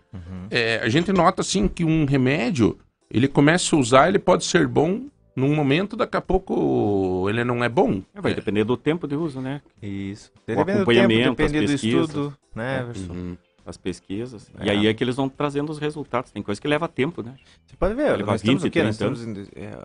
É, 0.49 0.77
a 0.83 0.89
gente 0.89 1.11
nota, 1.11 1.41
assim, 1.41 1.67
que 1.67 1.83
um 1.85 2.05
remédio, 2.05 2.77
ele 3.09 3.27
começa 3.27 3.75
a 3.75 3.79
usar, 3.79 4.09
ele 4.09 4.19
pode 4.19 4.43
ser 4.43 4.67
bom 4.67 5.05
num 5.35 5.55
momento, 5.55 5.95
daqui 5.95 6.17
a 6.17 6.21
pouco 6.21 7.27
ele 7.29 7.43
não 7.43 7.63
é 7.63 7.69
bom. 7.69 8.01
É, 8.13 8.21
vai 8.21 8.33
depender 8.33 8.63
do 8.63 8.75
tempo 8.75 9.07
de 9.07 9.15
uso, 9.15 9.39
né? 9.39 9.61
Isso. 9.81 10.31
O 10.47 10.59
acompanhamento, 10.59 11.35
depende 11.35 11.57
as 11.57 11.65
do 11.65 11.71
pesquisas. 11.71 12.07
estudo, 12.09 12.37
né, 12.53 12.81
Everson? 12.81 13.13
Uhum. 13.13 13.37
As 13.65 13.77
pesquisas. 13.77 14.51
É. 14.59 14.65
E 14.65 14.69
aí 14.69 14.87
é 14.87 14.93
que 14.93 15.03
eles 15.03 15.15
vão 15.15 15.29
trazendo 15.29 15.71
os 15.71 15.77
resultados. 15.77 16.31
Tem 16.31 16.41
coisa 16.41 16.59
que 16.59 16.67
leva 16.67 16.87
tempo, 16.87 17.21
né? 17.21 17.35
Você 17.65 17.75
pode 17.77 17.93
ver, 17.93 18.17
Levar 18.17 18.33
nós 18.33 18.41
estamos 18.41 18.63
20, 18.63 18.69
o 18.69 18.71
quê? 18.71 18.83
Nós 18.83 18.97
30 18.97 19.13
estamos 19.13 19.47
em, 19.55 19.61
é, 19.61 19.77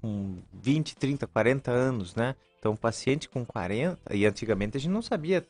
com 0.00 0.34
20, 0.52 0.96
30, 0.96 1.26
40 1.26 1.70
anos, 1.70 2.14
né? 2.14 2.36
Então, 2.66 2.72
um 2.74 2.76
paciente 2.76 3.28
com 3.28 3.44
40, 3.44 3.96
e 4.12 4.26
antigamente 4.26 4.76
a 4.76 4.80
gente 4.80 4.90
não 4.90 5.00
sabia, 5.00 5.46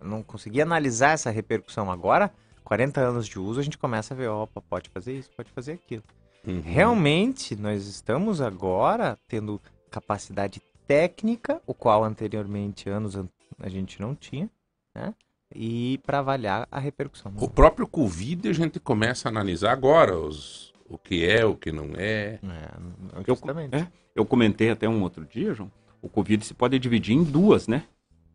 não 0.00 0.22
conseguia 0.22 0.62
analisar 0.62 1.10
essa 1.10 1.30
repercussão. 1.30 1.90
Agora, 1.90 2.32
40 2.64 2.98
anos 2.98 3.28
de 3.28 3.38
uso, 3.38 3.60
a 3.60 3.62
gente 3.62 3.76
começa 3.76 4.14
a 4.14 4.16
ver, 4.16 4.28
opa, 4.28 4.62
pode 4.62 4.88
fazer 4.88 5.12
isso, 5.18 5.28
pode 5.36 5.50
fazer 5.50 5.72
aquilo. 5.72 6.02
Uhum. 6.46 6.62
Realmente, 6.64 7.54
nós 7.54 7.86
estamos 7.86 8.40
agora 8.40 9.18
tendo 9.28 9.60
capacidade 9.90 10.62
técnica, 10.86 11.60
o 11.66 11.74
qual 11.74 12.02
anteriormente, 12.02 12.88
anos, 12.88 13.16
an- 13.16 13.28
a 13.60 13.68
gente 13.68 14.00
não 14.00 14.14
tinha, 14.14 14.48
né? 14.94 15.12
E 15.54 15.98
para 16.06 16.20
avaliar 16.20 16.66
a 16.70 16.78
repercussão. 16.80 17.32
O 17.38 17.48
próprio 17.50 17.86
Covid 17.86 18.48
a 18.48 18.52
gente 18.54 18.80
começa 18.80 19.28
a 19.28 19.30
analisar 19.30 19.72
agora 19.72 20.16
os, 20.18 20.72
o 20.88 20.96
que 20.96 21.22
é, 21.28 21.44
o 21.44 21.54
que 21.54 21.70
não 21.70 21.90
é. 21.96 22.38
É, 22.42 23.20
Eu, 23.26 23.36
é, 23.76 23.86
eu 24.14 24.24
comentei 24.24 24.70
até 24.70 24.88
um 24.88 25.02
outro 25.02 25.24
dia, 25.26 25.52
João, 25.52 25.70
o 26.06 26.08
Covid 26.08 26.44
se 26.46 26.54
pode 26.54 26.78
dividir 26.78 27.14
em 27.14 27.24
duas, 27.24 27.66
né? 27.66 27.82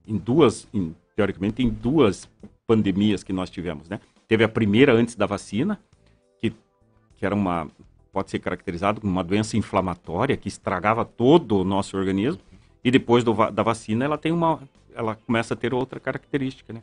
Em 0.05 0.17
duas, 0.17 0.67
em- 0.73 0.93
teoricamente, 1.15 1.63
em 1.63 1.69
duas 1.69 2.29
pandemias 2.67 3.23
que 3.23 3.33
nós 3.33 3.49
tivemos, 3.49 3.87
né? 3.89 3.99
Teve 4.27 4.43
a 4.43 4.49
primeira 4.49 4.93
antes 4.93 5.15
da 5.15 5.25
vacina, 5.25 5.79
que, 6.39 6.53
que 7.17 7.25
era 7.25 7.33
uma, 7.33 7.67
pode 8.11 8.29
ser 8.29 8.39
caracterizado 8.39 9.01
como 9.01 9.11
uma 9.11 9.23
doença 9.23 9.57
inflamatória 9.57 10.37
que 10.37 10.47
estragava 10.47 11.05
todo 11.05 11.59
o 11.59 11.63
nosso 11.63 11.97
organismo, 11.97 12.41
e 12.83 12.91
depois 12.91 13.23
do 13.23 13.33
da 13.51 13.63
vacina 13.63 14.05
ela 14.05 14.17
tem 14.17 14.31
uma, 14.31 14.59
ela 14.93 15.15
começa 15.15 15.53
a 15.53 15.57
ter 15.57 15.73
outra 15.73 15.99
característica, 15.99 16.73
né? 16.73 16.81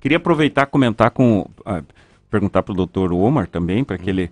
Queria 0.00 0.18
aproveitar 0.18 0.66
comentar 0.66 1.10
com, 1.10 1.48
ah, 1.64 1.82
perguntar 2.30 2.62
para 2.62 2.72
o 2.72 2.76
doutor 2.76 3.12
Omar 3.12 3.46
também, 3.46 3.82
para 3.84 3.96
que 3.96 4.10
ele 4.10 4.30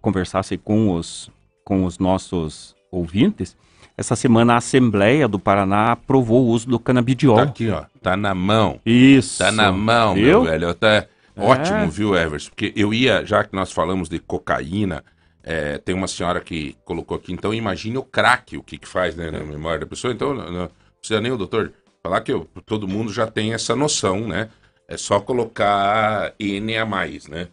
conversasse 0.00 0.56
com 0.56 0.94
os, 0.94 1.30
com 1.64 1.84
os 1.84 1.98
nossos 1.98 2.76
ouvintes. 2.90 3.56
Essa 3.96 4.16
semana 4.16 4.54
a 4.54 4.56
Assembleia 4.56 5.28
do 5.28 5.38
Paraná 5.38 5.92
aprovou 5.92 6.44
o 6.44 6.48
uso 6.48 6.68
do 6.68 6.78
canabidiol. 6.78 7.36
Tá 7.36 7.42
aqui, 7.42 7.68
ó. 7.70 7.84
Tá 8.02 8.16
na 8.16 8.34
mão. 8.34 8.80
Isso. 8.86 9.38
Tá 9.38 9.52
na 9.52 9.70
mão, 9.70 10.14
Viu? 10.14 10.24
meu 10.24 10.44
velho. 10.44 10.74
Tá 10.74 10.88
É. 10.88 11.08
ótimo, 11.36 11.88
viu, 11.90 12.16
Everson? 12.16 12.50
Porque 12.50 12.72
eu 12.74 12.92
ia, 12.92 13.24
já 13.24 13.44
que 13.44 13.54
nós 13.54 13.70
falamos 13.70 14.08
de 14.08 14.18
cocaína, 14.18 15.04
é, 15.44 15.78
tem 15.78 15.94
uma 15.94 16.06
senhora 16.08 16.40
que 16.40 16.76
colocou 16.84 17.16
aqui, 17.16 17.32
então 17.32 17.52
imagine 17.52 17.98
o 17.98 18.02
crack, 18.02 18.56
o 18.56 18.62
que 18.62 18.78
que 18.78 18.88
faz 18.88 19.14
né, 19.16 19.30
na 19.30 19.40
memória 19.40 19.80
da 19.80 19.86
pessoa. 19.86 20.12
Então, 20.12 20.34
não, 20.34 20.50
não 20.50 20.70
precisa 20.98 21.20
nem 21.20 21.32
o 21.32 21.36
doutor 21.36 21.72
falar 22.02 22.20
que 22.22 22.32
eu- 22.32 22.48
todo 22.64 22.88
mundo 22.88 23.12
já 23.12 23.26
tem 23.26 23.52
essa 23.52 23.74
noção, 23.76 24.26
né? 24.26 24.48
É 24.88 24.96
só 24.96 25.20
colocar 25.20 26.32
N 26.38 26.76
a 26.76 26.84
mais, 26.86 27.26
né? 27.28 27.48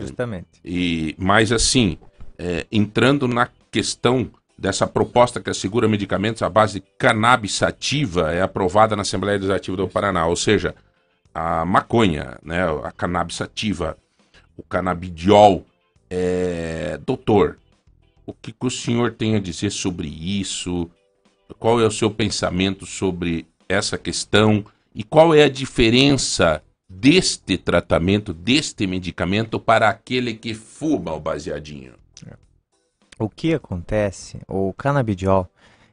Justamente. 0.00 0.46
E, 0.64 1.14
mas 1.18 1.52
assim, 1.52 1.96
é, 2.38 2.66
entrando 2.70 3.26
na 3.28 3.48
questão 3.70 4.28
dessa 4.58 4.86
proposta 4.86 5.40
que 5.40 5.48
assegura 5.48 5.86
medicamentos 5.86 6.42
à 6.42 6.48
base 6.50 6.80
de 6.80 6.86
cannabis 6.98 7.52
sativa, 7.52 8.32
é 8.32 8.42
aprovada 8.42 8.96
na 8.96 9.02
Assembleia 9.02 9.36
Legislativa 9.36 9.76
do 9.76 9.88
Paraná, 9.88 10.26
ou 10.26 10.34
seja, 10.34 10.74
a 11.32 11.64
maconha, 11.64 12.36
né, 12.42 12.64
a 12.82 12.90
cannabis 12.90 13.36
sativa, 13.36 13.96
o 14.56 14.62
canabidiol. 14.62 15.64
É, 16.10 16.98
doutor, 17.06 17.58
o 18.26 18.32
que, 18.32 18.50
que 18.50 18.66
o 18.66 18.70
senhor 18.70 19.12
tem 19.12 19.36
a 19.36 19.40
dizer 19.40 19.70
sobre 19.70 20.08
isso? 20.08 20.90
Qual 21.58 21.80
é 21.80 21.86
o 21.86 21.90
seu 21.90 22.10
pensamento 22.10 22.84
sobre 22.84 23.46
essa 23.68 23.96
questão? 23.96 24.64
E 24.92 25.04
qual 25.04 25.32
é 25.34 25.44
a 25.44 25.48
diferença 25.48 26.62
deste 26.88 27.56
tratamento, 27.56 28.32
deste 28.32 28.86
medicamento, 28.86 29.60
para 29.60 29.88
aquele 29.88 30.34
que 30.34 30.54
fuma 30.54 31.12
o 31.12 31.20
baseadinho? 31.20 31.97
O 33.18 33.28
que 33.28 33.52
acontece, 33.52 34.40
o 34.46 34.72
canabidiol, 34.72 35.50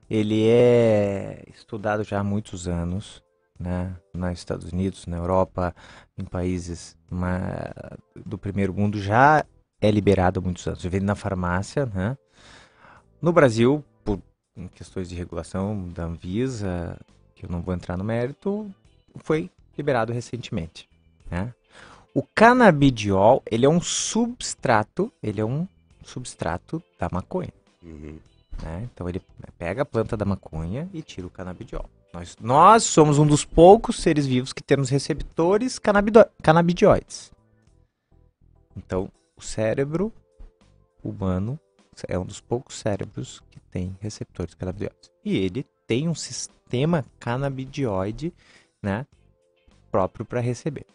ele 0.08 0.48
é 0.48 1.44
estudado 1.52 2.04
já 2.04 2.20
há 2.20 2.24
muitos 2.24 2.68
anos, 2.68 3.24
né, 3.60 3.96
nos 4.14 4.38
Estados 4.38 4.72
Unidos, 4.72 5.08
na 5.08 5.18
Europa, 5.18 5.74
em 6.16 6.24
países 6.24 6.96
ma- 7.10 7.74
do 8.16 8.38
primeiro 8.38 8.74
mundo, 8.76 9.00
já 9.00 9.44
é 9.82 9.90
liberado 9.90 10.40
há 10.40 10.44
muitos 10.44 10.68
anos. 10.68 10.84
Vende 10.84 11.06
na 11.06 11.16
farmácia, 11.16 11.88
né? 11.88 12.16
No 13.20 13.34
Brasil, 13.34 13.84
por 14.04 14.20
questões 14.76 15.10
de 15.10 15.16
regulação 15.16 15.90
da 15.90 16.04
Anvisa, 16.04 17.00
que 17.34 17.46
eu 17.46 17.50
não 17.50 17.62
vou 17.62 17.74
entrar 17.74 17.98
no 17.98 18.04
mérito, 18.04 18.72
foi 19.16 19.50
liberado 19.76 20.14
recentemente, 20.14 20.88
né? 21.32 21.54
O 22.14 22.22
canabidiol, 22.22 23.42
ele 23.50 23.66
é 23.66 23.70
um 23.70 23.82
substrato, 23.82 25.12
ele 25.24 25.42
é 25.42 25.46
um 25.46 25.68
substrato 26.06 26.82
da 27.00 27.10
maconha. 27.12 27.54
Uhum. 27.84 28.18
né? 28.64 28.88
Então 28.92 29.08
ele 29.08 29.22
pega 29.58 29.82
a 29.82 29.86
planta 29.86 30.16
da 30.16 30.26
maconha 30.26 30.90
e 30.94 31.02
tira 31.02 31.28
o 31.28 31.30
canabidiol. 31.30 31.90
Nós, 32.14 32.38
nós 32.40 32.84
somos 32.84 33.20
um 33.20 33.28
dos 33.28 33.44
poucos 33.44 33.98
seres 33.98 34.26
vivos 34.26 34.54
que 34.54 34.64
temos 34.64 34.90
receptores 34.90 35.78
canabidioides. 36.42 37.32
Então, 38.76 39.12
o 39.36 39.42
cérebro 39.42 40.14
humano 41.04 41.60
é 42.08 42.18
um 42.18 42.26
dos 42.26 42.40
poucos 42.40 42.78
cérebros 42.78 43.42
que 43.52 43.60
tem 43.60 43.98
receptores 44.00 44.54
canabidioides. 44.54 45.12
E 45.24 45.38
ele 45.38 45.66
tem 45.86 46.08
um 46.08 46.16
sistema 46.16 47.06
canabidioide, 47.20 48.34
né, 48.82 49.06
próprio 49.92 50.26
para 50.26 50.40
receber. 50.40 50.86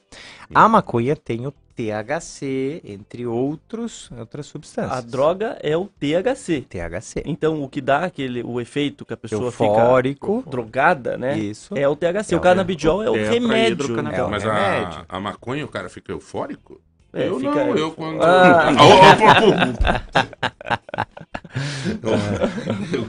A 0.55 0.68
maconha 0.68 1.14
tem 1.14 1.46
o 1.46 1.53
THC, 1.81 2.83
entre 2.85 3.27
outros, 3.27 4.11
outras 4.19 4.47
substâncias. 4.47 4.99
A 4.99 5.01
droga 5.01 5.57
é 5.62 5.77
o 5.77 5.87
THC. 5.87 6.62
THC. 6.69 7.23
Então, 7.25 7.62
o 7.62 7.69
que 7.69 7.81
dá 7.81 8.05
aquele, 8.05 8.43
o 8.43 8.61
efeito 8.61 9.05
que 9.05 9.14
a 9.14 9.16
pessoa 9.16 9.47
Eufórico. 9.47 10.38
fica 10.38 10.51
drogada, 10.51 11.16
né? 11.16 11.38
Isso. 11.38 11.75
É 11.77 11.88
o 11.88 11.97
THC. 11.97 12.35
É 12.35 12.37
o 12.37 12.38
o 12.38 12.43
canabidiol 12.43 13.03
é 13.03 13.11
o 13.11 13.14
tetra- 13.14 13.31
remédio. 13.33 13.73
hidrocannabinol. 13.73 14.25
É 14.25 14.29
o 14.29 14.31
Mas 14.31 14.43
remédio. 14.45 15.05
a, 15.09 15.16
a 15.16 15.21
maconha, 15.21 15.64
o 15.64 15.69
cara 15.69 15.88
fica 15.88 16.12
eufórico? 16.12 16.81
É, 17.12 17.29
eu 17.29 17.38
fica- 17.40 17.55
não, 17.55 17.77
eu 17.77 17.90
quando... 17.93 18.23
Ah. 18.23 18.71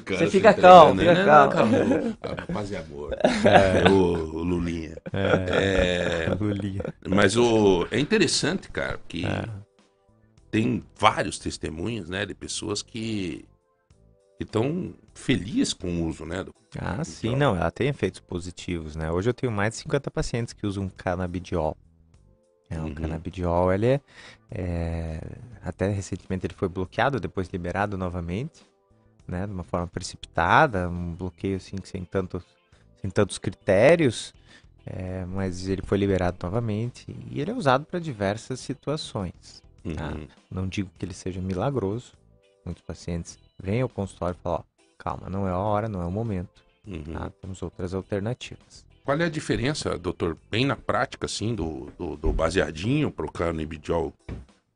Cara 0.06 0.18
Você 0.18 0.30
fica 0.30 0.54
calmo, 0.54 0.96
né? 0.96 1.16
fica 1.16 1.26
Não, 1.26 1.50
calmo. 1.50 1.78
calmo. 2.22 2.48
Paz 2.54 2.72
e 2.72 2.76
amor. 2.76 3.14
É. 3.14 3.88
O, 3.90 3.94
o 3.94 4.44
Lulinha. 4.44 4.98
É, 5.14 6.28
mas 7.08 7.38
o, 7.38 7.88
é 7.92 8.00
interessante, 8.00 8.70
cara, 8.70 9.00
que 9.08 9.24
tem 10.50 10.84
vários 10.98 11.38
testemunhos, 11.40 12.10
né, 12.10 12.26
de 12.26 12.34
pessoas 12.34 12.82
que 12.82 13.46
estão 14.40 14.94
felizes 15.14 15.74
com 15.74 15.88
o 15.88 16.08
uso, 16.08 16.26
né? 16.26 16.44
Do, 16.44 16.54
Ah, 16.80 16.98
do 16.98 17.06
sim, 17.06 17.36
não, 17.36 17.56
ela 17.56 17.70
tem 17.72 17.88
efeitos 17.90 18.20
positivos, 18.20 18.96
né? 18.96 19.12
Hoje 19.12 19.30
eu 19.30 19.34
tenho 19.34 19.52
mais 19.52 19.74
de 19.76 19.80
50 19.82 20.10
pacientes 20.10 20.54
que 20.54 20.66
usam 20.66 20.90
canabidiol. 20.90 21.78
É, 22.70 22.80
o 22.80 22.86
Uhum. 22.86 22.94
canabidiol, 22.96 23.72
ele 23.72 23.86
é, 23.86 24.02
é- 24.52 25.22
Até 25.64 25.90
recentemente 25.90 26.46
ele 26.48 26.56
foi 26.56 26.68
bloqueado, 26.68 27.20
depois 27.20 27.48
liberado 27.50 27.98
novamente, 27.98 28.64
né? 29.28 29.46
De 29.46 29.54
uma 29.54 29.64
forma 29.64 29.88
precipitada, 29.88 30.90
um 30.90 31.14
bloqueio 31.14 31.58
assim, 31.58 31.76
sem 31.84 32.04
tantos, 32.04 32.44
sem 33.00 33.10
tantos 33.12 33.38
critérios, 33.38 34.34
é, 34.86 35.24
mas 35.26 35.68
ele 35.68 35.84
foi 35.84 35.98
liberado 36.00 36.38
novamente 36.42 37.06
e 37.30 37.40
ele 37.40 37.52
é 37.52 37.54
usado 37.54 37.86
para 37.86 38.00
diversas 38.00 38.60
situações. 38.60 39.62
tá? 39.96 40.10
Uhum. 40.10 40.28
Não 40.50 40.68
digo 40.68 40.90
que 40.98 41.06
ele 41.06 41.14
seja 41.14 41.40
milagroso. 41.40 42.14
Muitos 42.66 42.84
pacientes 42.84 43.38
vêm 43.62 43.82
ao 43.82 43.90
consultório 43.90 44.36
e 44.40 44.42
falam, 44.44 44.60
ó, 44.60 44.84
calma, 44.98 45.30
não 45.30 45.48
é 45.48 45.52
a 45.52 45.58
hora, 45.58 45.88
não 45.88 46.02
é 46.02 46.06
o 46.06 46.12
momento. 46.12 46.64
Uhum. 46.88 47.04
Tá? 47.14 47.32
Temos 47.42 47.62
outras 47.62 47.94
alternativas. 47.94 48.86
Qual 49.04 49.18
é 49.20 49.26
a 49.26 49.30
diferença, 49.30 49.98
doutor, 49.98 50.38
bem 50.50 50.66
na 50.66 50.76
prática, 50.76 51.26
assim, 51.26 51.56
do, 51.56 51.92
do, 51.98 52.16
do 52.16 52.32
baseadinho 52.32 53.10
pro 53.12 53.32
canabidiol? 53.32 54.14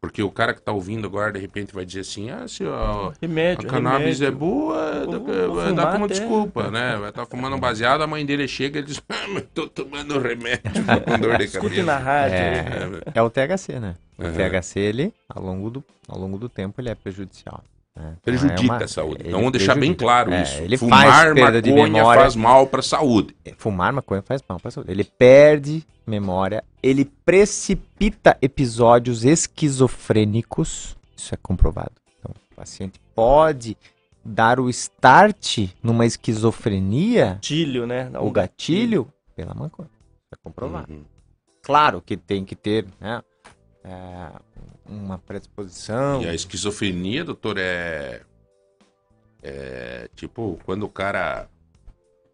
Porque 0.02 0.22
o 0.22 0.30
cara 0.30 0.54
que 0.54 0.62
tá 0.62 0.72
ouvindo 0.72 1.08
agora, 1.08 1.32
de 1.32 1.40
repente, 1.40 1.74
vai 1.74 1.84
dizer 1.84 2.02
assim, 2.02 2.30
ah, 2.30 2.48
se 2.48 2.64
a, 2.64 2.68
a 2.70 3.14
Remédio, 3.20 3.68
cannabis 3.68 4.22
é 4.22 4.26
remédio. 4.26 4.38
boa, 4.38 5.04
Vou- 5.06 5.20
dá, 5.20 5.48
vou 5.48 5.62
fumar 5.68 5.92
como 5.94 6.06
até. 6.06 6.14
desculpa, 6.14 6.70
né? 6.70 6.96
Vai 6.98 7.10
estar 7.10 7.26
fumando 7.26 7.56
um 7.56 7.60
baseado, 7.60 8.02
a 8.04 8.08
mãe 8.08 8.24
dele 8.24 8.48
chega 8.48 8.80
e 8.80 8.84
diz, 8.84 9.02
ah, 9.10 9.28
mas 9.30 9.46
tô 9.54 9.68
tomando 9.68 10.20
remédio 10.20 10.62
com 11.08 11.20
dor 11.20 11.38
de 11.38 11.46
Escute 11.46 11.64
cabeça. 11.70 11.84
na 11.84 11.98
rádio. 11.98 12.36
É, 12.38 13.02
é 13.16 13.22
o 13.22 13.30
THC, 13.32 13.80
né? 13.80 13.96
O 14.18 14.24
Aham. 14.24 14.34
THC, 14.62 14.80
ele, 14.80 15.14
ao 15.28 15.42
longo 15.44 15.70
do, 15.72 15.84
ao 16.08 16.20
longo 16.20 16.38
do 16.38 16.50
tempo, 16.50 16.80
ele 16.80 16.90
é 16.90 16.96
prejudicial. 16.96 17.64
Né? 17.96 18.04
Então, 18.10 18.18
Prejudica 18.24 18.62
é 18.62 18.66
uma- 18.78 18.84
a 18.84 18.88
saúde. 18.88 19.22
ele 19.22 19.28
Então 19.30 19.40
vamos 19.40 19.52
deixar 19.54 19.74
bem 19.74 19.94
prejudica. 19.94 20.04
claro 20.06 20.34
É, 20.34 20.44
isso. 20.44 20.62
Ele 20.62 20.78
Fumar 20.78 21.08
faz 21.08 21.34
perda 21.34 21.62
de 21.62 21.70
maconha 21.72 21.88
memória. 21.94 22.22
faz 22.22 22.36
mal 22.36 22.68
pra 22.68 22.82
saúde. 22.82 23.36
Fumar 23.58 23.94
maconha 23.94 24.22
faz 24.22 24.42
mal 24.48 24.60
pra 24.60 24.70
saúde. 24.72 24.92
Ele 24.92 25.04
perde 25.04 25.86
memória, 26.06 26.64
ele 26.84 27.06
precipita 27.06 28.38
episódios 28.42 29.24
esquizofrênicos. 29.26 30.96
Isso 31.16 31.34
é 31.34 31.38
comprovado. 31.42 31.92
Então, 32.20 32.34
o 32.52 32.56
paciente 32.56 33.00
pode 33.16 33.78
dar 34.24 34.60
o 34.60 34.70
start 34.70 35.70
numa 35.82 36.06
esquizofrenia, 36.06 37.34
Gatilho, 37.36 37.86
né? 37.88 38.12
O 38.20 38.30
gatilho, 38.32 39.08
pela 39.36 39.54
maconha. 39.54 39.90
Isso 39.90 40.34
é 40.34 40.36
comprovado. 40.44 40.92
Uhum. 40.92 41.04
Claro 41.62 42.02
que 42.02 42.16
tem 42.18 42.44
que 42.46 42.56
ter 42.56 42.86
né, 43.00 43.22
é, 43.86 44.32
uma 44.88 45.18
predisposição. 45.20 46.22
E 46.22 46.28
a 46.28 46.34
esquizofrenia, 46.34 47.24
doutor, 47.24 47.58
é. 47.58 48.22
É 49.44 50.10
tipo 50.16 50.60
quando 50.66 50.84
o 50.84 50.90
cara 50.90 51.48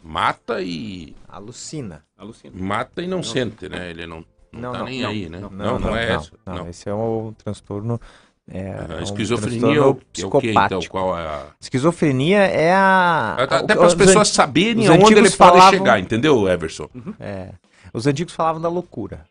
mata 0.02 0.62
e. 0.62 1.14
Alucina. 1.28 2.04
Alucina. 2.18 2.54
Mata 2.56 3.02
e 3.02 3.08
não, 3.08 3.22
sente, 3.22 3.68
né? 3.68 3.90
Ele 3.90 4.08
não, 4.08 4.24
não, 4.52 4.62
Não, 4.62 4.72
tá 4.72 4.78
não, 4.80 4.86
nem 4.86 5.02
não, 5.02 5.10
aí, 5.10 5.30
né? 5.30 5.40
não. 5.40 5.50
Não, 5.50 5.80
não, 5.80 5.96
é 5.96 6.14
essa. 6.14 6.32
Não, 6.46 6.56
Não. 6.56 6.70
esse 6.70 6.88
é 6.88 6.94
o 6.94 7.34
transtorno. 7.38 8.00
É, 8.50 8.72
Aham, 8.72 8.94
é 8.96 9.00
um 9.00 9.04
esquizofrenia 9.04 9.78
é 9.78 9.82
o, 9.82 9.84
é 10.20 10.26
o 10.26 10.40
que 10.42 10.52
então? 10.52 10.80
Qual 10.90 11.18
é 11.18 11.22
a. 11.22 11.48
Esquizofrenia 11.60 12.40
é 12.40 12.74
a. 12.74 13.36
Até 13.40 13.76
para 13.76 13.86
as 13.86 13.96
pessoas 13.96 14.30
an- 14.30 14.34
saberem 14.34 14.88
antigos 14.88 15.12
ele 15.12 15.22
pode 15.24 15.36
falavam- 15.38 15.72
chegar, 15.72 16.00
entendeu, 16.00 16.48
Everson? 16.50 16.90
é, 17.20 17.50
os 17.94 18.08
antigos 18.08 18.34
falavam 18.34 18.62
da 18.62 18.68
loucura. 18.70 19.26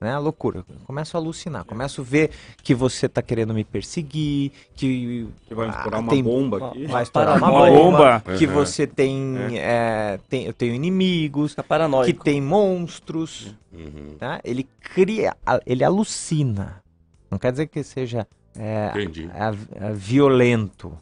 Né? 0.00 0.14
A 0.14 0.18
loucura. 0.18 0.64
Eu 0.66 0.76
começo 0.86 1.14
a 1.16 1.20
alucinar. 1.20 1.62
Começo 1.66 2.00
a 2.00 2.04
ver 2.04 2.30
que 2.62 2.74
você 2.74 3.06
tá 3.06 3.20
querendo 3.20 3.52
me 3.52 3.64
perseguir, 3.64 4.50
que 4.74 5.28
Que 5.46 5.54
vai 5.54 5.68
Ah, 5.68 5.70
estourar 5.76 6.00
uma 6.00 6.10
tem- 6.10 6.22
bomba 6.22 6.68
aqui. 6.68 6.86
vai 6.86 7.02
estourar 7.02 7.36
uma 7.36 7.50
Uma 7.50 7.66
bomba, 7.66 8.18
bomba. 8.22 8.38
que 8.38 8.46
Uhum. 8.46 8.52
você 8.54 8.86
tem, 8.86 9.36
é, 9.58 10.18
tem. 10.30 10.46
Eu 10.46 10.54
tenho 10.54 10.72
inimigos, 10.74 11.54
Fica 11.54 11.64
que 12.06 12.24
tem 12.24 12.40
monstros. 12.40 13.54
Uhum. 13.70 14.16
Tá? 14.18 14.40
Ele 14.42 14.66
cria, 14.80 15.36
ele 15.66 15.84
alucina. 15.84 16.82
Não 17.30 17.38
quer 17.38 17.52
dizer 17.52 17.66
que 17.66 17.82
seja 17.82 18.26
é, 18.56 18.90
é- 18.94 19.86
é 19.88 19.92
violento. 19.92 20.96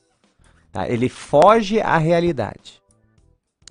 tá? 0.72 0.88
Ele 0.88 1.08
foge 1.08 1.80
à 1.80 1.96
realidade. 1.98 2.77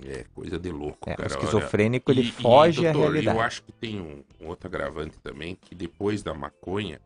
É 0.06 0.24
coisa 0.36 0.60
de 0.60 0.70
louco, 0.70 1.10
É, 1.10 1.14
o 1.14 1.18
cara. 1.18 1.30
olha. 1.30 1.40
esquizofrênico 1.40 2.12
ele 2.12 2.22
E- 2.22 2.28
e, 2.28 2.32
foge 2.32 2.88
à 2.88 2.92
doutor, 2.92 3.12
realidade. 3.12 3.38
Eu 3.38 3.44
acho 3.44 3.64
que 3.64 3.72
tem 3.72 4.00
um, 4.00 4.24
um 4.40 4.48
outro 4.48 4.68
agravante 4.68 5.18
também, 5.24 5.56
que 5.60 5.74
depois 5.74 6.22
da 6.22 6.34
maconha, 6.34 7.02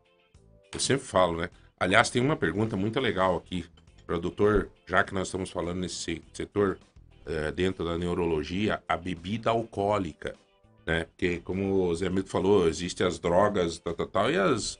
eu 0.72 0.78
sempre 0.80 1.06
falo, 1.06 1.38
né? 1.38 1.48
Aliás, 1.80 2.10
tem 2.10 2.20
uma 2.22 2.36
pergunta 2.36 2.76
muito 2.76 3.00
legal 3.00 3.36
aqui 3.36 3.64
para 4.06 4.16
o 4.16 4.20
doutor, 4.20 4.68
já 4.86 5.02
que 5.02 5.14
nós 5.14 5.28
estamos 5.28 5.50
falando 5.50 5.78
nesse 5.80 5.94
se- 5.96 6.22
setor 6.32 6.78
eh, 7.24 7.52
dentro 7.52 7.84
da 7.84 7.96
neurologia, 7.96 8.82
a 8.88 8.96
bebida 8.96 9.48
alcoólica, 9.50 10.34
né? 10.84 11.04
Porque, 11.04 11.38
como 11.38 11.84
o 11.86 11.94
Zé 11.94 12.10
Milton 12.10 12.28
falou, 12.28 12.68
existem 12.68 13.06
as 13.06 13.18
drogas, 13.18 13.78
tal, 13.78 13.94
tal, 13.94 14.06
tal, 14.08 14.30
e, 14.30 14.36
as, 14.36 14.78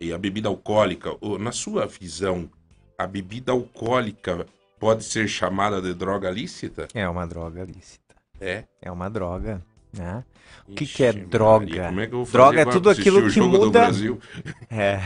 e 0.00 0.12
a 0.12 0.18
bebida 0.18 0.48
alcoólica. 0.48 1.16
O- 1.20 1.38
Na 1.38 1.52
sua 1.52 1.86
visão, 1.86 2.50
a 2.98 3.06
bebida 3.06 3.52
alcoólica 3.52 4.44
pode 4.84 5.04
ser 5.04 5.26
chamada 5.26 5.80
de 5.80 5.94
droga 5.94 6.30
lícita? 6.30 6.88
É 6.92 7.08
uma 7.08 7.26
droga 7.26 7.64
lícita. 7.64 8.14
É. 8.38 8.64
É 8.82 8.92
uma 8.92 9.08
droga, 9.08 9.62
né? 9.96 10.22
O 10.68 10.74
que 10.74 10.84
Ixi, 10.84 10.94
que 10.96 11.04
é 11.04 11.12
Maria, 11.12 11.26
droga? 11.26 11.86
como 11.86 12.00
é 12.00 12.06
que 12.06 12.12
eu 12.14 12.24
vou 12.24 12.30
Droga 12.32 12.58
fazer 12.58 12.68
é 12.68 12.72
tudo 12.72 12.90
aquilo 12.90 13.26
o 13.26 13.30
que 13.30 13.40
muda- 13.40 13.70
Brasil? 13.80 14.20
É. 14.70 15.00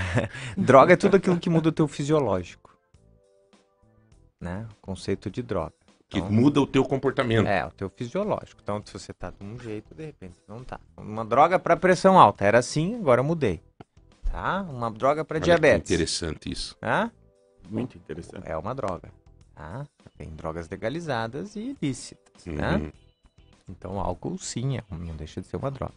droga 0.57 0.95
é 0.95 0.97
tudo 0.97 1.17
aquilo 1.17 1.39
que 1.39 1.49
muda 1.49 1.69
o 1.69 1.73
teu 1.73 1.87
fisiológico. 1.87 2.77
Né? 4.41 4.67
O 4.73 4.75
conceito 4.81 5.31
de 5.31 5.43
droga. 5.43 5.73
Que 6.09 6.19
Então, 6.19 6.33
muda 6.33 6.61
o 6.61 6.67
teu 6.67 6.85
comportamento. 6.85 7.47
É, 7.47 7.65
o 7.65 7.71
teu 7.71 7.89
fisiológico. 7.89 8.61
Então, 8.63 8.83
se 8.85 8.93
você 8.93 9.13
tá 9.13 9.31
de 9.31 9.45
um 9.45 9.59
jeito, 9.61 9.95
de 9.95 10.07
repente 10.07 10.39
não 10.49 10.65
tá. 10.65 10.81
Uma 10.97 11.25
droga 11.25 11.57
para 11.59 11.77
pressão 11.77 12.19
alta. 12.19 12.45
Era 12.45 12.59
assim, 12.59 12.97
agora 12.97 13.21
eu 13.21 13.25
mudei. 13.25 13.61
Tá? 14.33 14.63
Uma 14.63 14.91
droga 14.91 15.25
para 15.25 15.39
que 15.39 15.45
diabetes. 15.45 15.91
Interessante 15.91 16.51
isso. 16.51 16.77
Tá? 16.81 17.11
Muito 17.69 17.97
interessante. 17.99 18.43
É 18.49 18.57
uma 18.57 18.75
droga. 18.75 19.13
Tá? 19.59 19.85
Tem 20.17 20.29
drogas 20.37 20.69
legalizadas 20.69 21.57
e 21.57 21.77
ilícitas. 21.83 22.47
Né? 22.47 22.77
Uhum. 22.77 22.93
Então, 23.69 23.97
o 23.97 24.01
álcool 24.01 24.39
sim, 24.39 24.79
é- 24.79 24.85
não 24.89 25.17
deixa 25.17 25.41
de 25.41 25.49
ser 25.49 25.57
uma 25.57 25.69
droga. 25.69 25.93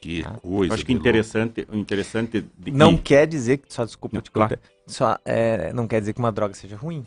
Que 0.00 0.24
Ah. 0.24 0.30
coisa. 0.40 0.72
Eu 0.72 0.74
acho 0.74 0.86
que 0.86 0.92
interessante, 0.94 1.68
o 1.70 1.76
interessante 1.76 2.40
de 2.58 2.70
Não 2.70 2.96
que- 2.96 3.02
quer 3.02 3.26
dizer 3.26 3.58
que. 3.58 3.70
Só 3.72 3.84
desculpa 3.84 4.16
Não, 4.16 4.22
te 4.22 4.30
claro. 4.30 4.58
Só, 4.86 5.18
é, 5.26 5.74
não 5.74 5.86
quer 5.86 6.00
dizer 6.00 6.14
que 6.14 6.18
uma 6.20 6.32
droga 6.32 6.54
seja 6.54 6.74
ruim. 6.74 7.06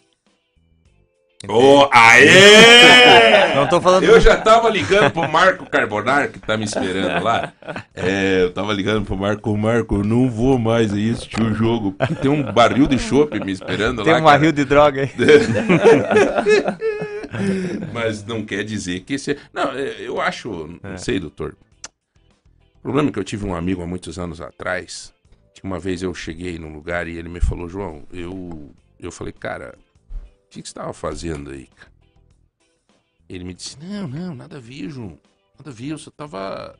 Ô, 1.47 1.87
aê! 1.91 3.51
Não 3.55 3.67
tô 3.67 3.79
falando. 3.81 4.03
Eu 4.05 4.19
já 4.19 4.37
tava 4.37 4.69
ligando 4.69 5.11
pro 5.11 5.29
Marco 5.29 5.69
Carbonar, 5.69 6.29
que 6.31 6.39
tá 6.39 6.55
me 6.57 6.63
esperando 6.63 7.23
lá. 7.23 7.51
É, 7.93 8.43
eu 8.43 8.51
tava 8.51 8.73
ligando 8.73 9.05
pro 9.05 9.15
Marco. 9.17 9.55
Marco, 9.57 9.95
eu 9.95 10.03
não 10.03 10.29
vou 10.29 10.57
mais 10.57 10.93
aí 10.93 11.11
assistir 11.11 11.41
o 11.41 11.53
jogo. 11.53 11.91
porque 11.91 12.15
Tem 12.15 12.31
um 12.31 12.51
barril 12.51 12.87
de 12.87 12.97
chopp 12.97 13.37
me 13.39 13.51
esperando 13.51 14.03
Tem 14.03 14.13
lá. 14.13 14.19
um 14.19 14.23
cara. 14.23 14.37
barril 14.37 14.51
de 14.51 14.65
droga 14.65 15.01
aí. 15.03 15.11
Mas 17.93 18.23
não 18.25 18.43
quer 18.45 18.63
dizer 18.63 19.01
que 19.01 19.15
esse. 19.15 19.37
Não, 19.53 19.71
é, 19.73 19.95
eu 19.99 20.19
acho. 20.21 20.79
É. 20.83 20.89
Não 20.89 20.97
sei, 20.97 21.19
doutor. 21.19 21.55
O 22.79 22.81
problema 22.81 23.09
é 23.09 23.11
que 23.11 23.19
eu 23.19 23.23
tive 23.23 23.45
um 23.45 23.55
amigo 23.55 23.81
há 23.81 23.87
muitos 23.87 24.17
anos 24.17 24.41
atrás. 24.41 25.13
Que 25.53 25.63
uma 25.63 25.79
vez 25.79 26.01
eu 26.01 26.13
cheguei 26.13 26.57
num 26.57 26.73
lugar 26.73 27.07
e 27.07 27.17
ele 27.17 27.29
me 27.29 27.39
falou: 27.39 27.69
João, 27.69 28.03
eu. 28.11 28.71
Eu 28.99 29.11
falei, 29.11 29.33
cara, 29.33 29.75
que, 30.53 30.61
que 30.61 30.67
você 30.67 30.71
estava 30.71 30.93
fazendo 30.93 31.51
aí? 31.51 31.67
cara?" 31.67 31.91
Ele 33.29 33.43
me 33.43 33.53
disse: 33.53 33.77
Não, 33.79 34.07
não, 34.07 34.35
nada 34.35 34.57
a 34.57 34.59
ver, 34.59 34.89
João. 34.89 35.17
Nada 35.57 35.69
a 35.69 35.73
ver, 35.73 35.87
eu 35.89 35.97
só 35.97 36.11
tava 36.11 36.77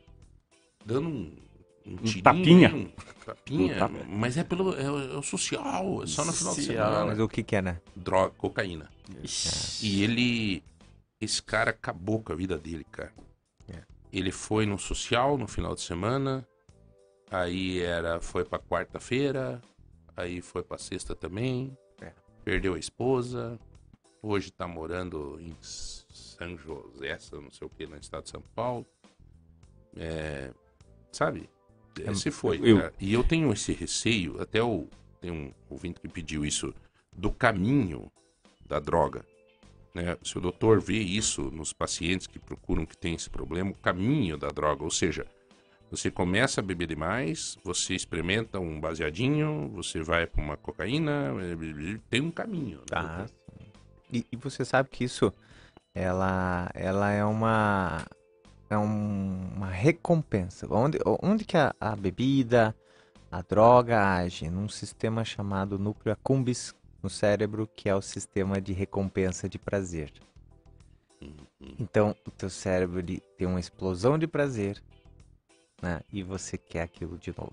dando 0.84 1.08
um. 1.08 1.44
Um, 1.86 1.96
tirinho, 1.96 2.22
tapinha. 2.24 2.74
Um 2.74 2.88
tapinha. 3.26 3.86
Um. 3.86 4.16
Mas 4.16 4.36
é 4.38 4.44
pelo. 4.44 4.74
É, 4.74 4.90
o- 4.90 5.18
é 5.18 5.22
social, 5.22 6.02
é 6.02 6.06
só 6.06 6.24
no 6.24 6.32
final 6.32 6.54
de 6.54 6.62
Social. 6.62 6.90
semana. 6.92 7.06
Mas 7.06 7.18
o 7.20 7.28
que 7.28 7.42
que 7.42 7.56
é, 7.56 7.62
né? 7.62 7.80
Droga, 7.94 8.30
cocaína. 8.38 8.90
Ixi. 9.22 9.86
E 9.86 10.02
ele. 10.02 10.62
Esse 11.20 11.42
cara 11.42 11.70
acabou 11.70 12.22
com 12.22 12.32
a 12.32 12.36
vida 12.36 12.58
dele, 12.58 12.84
cara. 12.90 13.12
É. 13.68 13.82
Ele 14.12 14.30
foi 14.32 14.64
no 14.66 14.78
social 14.78 15.36
no 15.38 15.46
final 15.46 15.74
de 15.74 15.80
semana. 15.82 16.46
Aí 17.30 17.80
era. 17.80 18.20
Foi 18.20 18.44
pra 18.44 18.58
quarta-feira. 18.58 19.60
Aí 20.16 20.40
foi 20.40 20.62
pra 20.62 20.78
sexta 20.78 21.14
também. 21.14 21.76
É. 22.44 22.50
Perdeu 22.50 22.74
a 22.74 22.78
esposa. 22.78 23.58
Hoje 24.22 24.50
tá 24.50 24.68
morando 24.68 25.38
em 25.40 25.56
São 25.60 26.56
José, 26.56 27.18
não 27.32 27.50
sei 27.50 27.66
o 27.66 27.70
que, 27.70 27.86
no 27.86 27.96
estado 27.96 28.24
de 28.24 28.30
São 28.30 28.42
Paulo. 28.54 28.86
É, 29.96 30.52
sabe? 31.12 31.48
Esse 31.98 32.30
foi. 32.30 32.58
eu-. 32.58 32.90
E 33.00 33.12
eu 33.12 33.24
tenho 33.24 33.52
esse 33.52 33.72
receio, 33.72 34.40
até 34.40 34.62
o, 34.62 34.88
tem 35.20 35.30
um 35.30 35.52
ouvinte 35.70 36.00
que 36.00 36.08
pediu 36.08 36.44
isso, 36.44 36.74
do 37.16 37.30
caminho 37.30 38.10
da 38.66 38.80
droga. 38.80 39.24
Né? 39.94 40.16
Se 40.22 40.36
o 40.36 40.40
doutor 40.40 40.80
vê 40.80 40.98
isso 40.98 41.50
nos 41.50 41.72
pacientes 41.72 42.26
que 42.26 42.38
procuram 42.38 42.84
que 42.84 42.96
tem 42.96 43.14
esse 43.14 43.30
problema, 43.30 43.70
o 43.70 43.74
caminho 43.74 44.36
da 44.36 44.48
droga, 44.48 44.82
ou 44.82 44.90
seja, 44.90 45.26
Você 45.94 46.10
começa 46.10 46.60
a 46.60 46.64
beber 46.64 46.88
demais, 46.88 47.56
você 47.62 47.94
experimenta 47.94 48.58
um 48.58 48.80
baseadinho, 48.80 49.68
você 49.72 50.02
vai 50.02 50.26
para 50.26 50.42
uma 50.42 50.56
cocaína, 50.56 51.32
eh, 51.40 51.98
tem 52.10 52.20
um 52.20 52.32
caminho. 52.32 52.78
né, 52.78 52.84
Tá. 52.88 53.16
doutor? 53.16 53.30
E, 54.12 54.26
e 54.32 54.36
você 54.36 54.64
sabe 54.64 54.88
que 54.88 55.04
isso, 55.04 55.32
ela, 55.94 56.68
ela 56.74 57.12
é 57.12 57.24
uma, 57.24 58.04
é 58.68 58.76
um- 58.76 59.52
uma 59.54 59.70
recompensa. 59.70 60.66
Onde, 60.68 60.98
onde 61.22 61.44
que 61.44 61.56
a, 61.56 61.72
a 61.80 61.94
bebida, 61.94 62.74
a 63.30 63.40
droga 63.40 64.16
age? 64.16 64.50
Num 64.50 64.68
sistema 64.68 65.24
chamado 65.24 65.78
núcleo 65.78 66.12
accumbens 66.12 66.74
no 67.00 67.08
cérebro, 67.08 67.68
que 67.68 67.88
é 67.88 67.94
o 67.94 68.02
sistema 68.02 68.60
de 68.60 68.72
recompensa 68.72 69.48
de 69.48 69.60
prazer. 69.60 70.12
Então, 71.78 72.16
o 72.26 72.30
teu 72.32 72.50
cérebro 72.50 73.00
tem 73.38 73.46
uma 73.46 73.60
explosão 73.60 74.18
de 74.18 74.26
prazer, 74.26 74.82
né? 75.84 76.00
E 76.10 76.22
você 76.22 76.56
quer 76.56 76.82
aquilo 76.82 77.18
de 77.18 77.30
novo. 77.36 77.52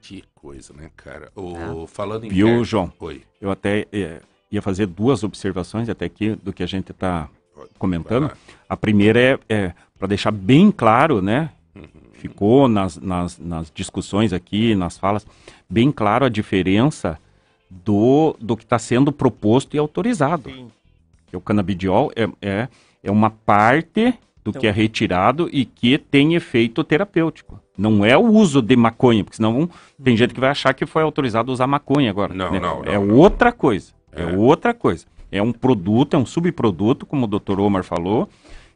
Que 0.00 0.24
coisa, 0.34 0.74
né, 0.74 0.90
cara? 0.96 1.30
O, 1.36 1.86
Falando 1.86 2.24
em. 2.24 2.28
Viu, 2.28 2.48
quer- 2.48 2.64
João? 2.64 2.92
Oi. 2.98 3.22
Eu 3.40 3.50
até 3.52 3.86
eh, 3.92 4.20
ia 4.50 4.60
fazer 4.60 4.86
duas 4.86 5.22
observações 5.22 5.88
até 5.88 6.04
aqui 6.04 6.34
do 6.34 6.52
que 6.52 6.62
a 6.62 6.66
gente 6.66 6.90
está 6.90 7.28
comentando. 7.78 8.30
A 8.68 8.76
primeira 8.76 9.20
é, 9.20 9.38
é 9.48 9.74
para 9.96 10.08
deixar 10.08 10.32
bem 10.32 10.72
claro, 10.72 11.22
né? 11.22 11.50
Ficou 12.14 12.68
nas, 12.68 12.96
nas, 12.98 13.38
nas 13.38 13.70
discussões 13.72 14.32
aqui, 14.32 14.74
nas 14.74 14.96
falas, 14.98 15.26
bem 15.68 15.90
claro 15.90 16.24
a 16.24 16.28
diferença 16.28 17.18
do, 17.68 18.36
do 18.40 18.56
que 18.56 18.62
está 18.62 18.78
sendo 18.78 19.10
proposto 19.12 19.74
e 19.74 19.78
autorizado. 19.78 20.50
Sim. 20.50 20.70
Que 21.26 21.36
o 21.36 21.40
canabidiol 21.40 22.12
é, 22.14 22.28
é, 22.40 22.68
é 23.02 23.10
uma 23.10 23.30
parte 23.30 24.14
do 24.44 24.50
Então- 24.50 24.60
que 24.60 24.66
é 24.66 24.70
retirado 24.70 25.48
e 25.52 25.64
que 25.64 25.96
tem 25.98 26.34
efeito 26.34 26.82
terapêutico. 26.82 27.60
Não 27.78 28.04
é 28.04 28.16
o 28.16 28.26
uso 28.26 28.60
de 28.60 28.76
maconha, 28.76 29.22
porque 29.24 29.36
senão 29.36 29.68
tem 30.02 30.16
gente 30.16 30.34
que 30.34 30.40
vai 30.40 30.50
achar 30.50 30.74
que 30.74 30.84
foi 30.84 31.02
autorizado 31.02 31.52
usar 31.52 31.66
maconha 31.66 32.10
agora. 32.10 32.34
Não, 32.34 32.50
né? 32.52 32.60
não, 32.60 32.82
É 32.84 32.94
não, 32.94 33.06
não. 33.06 33.16
outra 33.16 33.52
coisa. 33.52 33.92
É. 34.12 34.22
É. 34.22 34.36
outra 34.36 34.74
coisa. 34.74 35.06
É 35.30 35.40
um 35.40 35.52
produto, 35.52 36.14
é 36.14 36.18
um 36.18 36.26
subproduto, 36.26 37.06
como 37.06 37.24
o 37.24 37.28
Dr. 37.38 37.58
Omar 37.60 37.82
falou, 37.84 38.28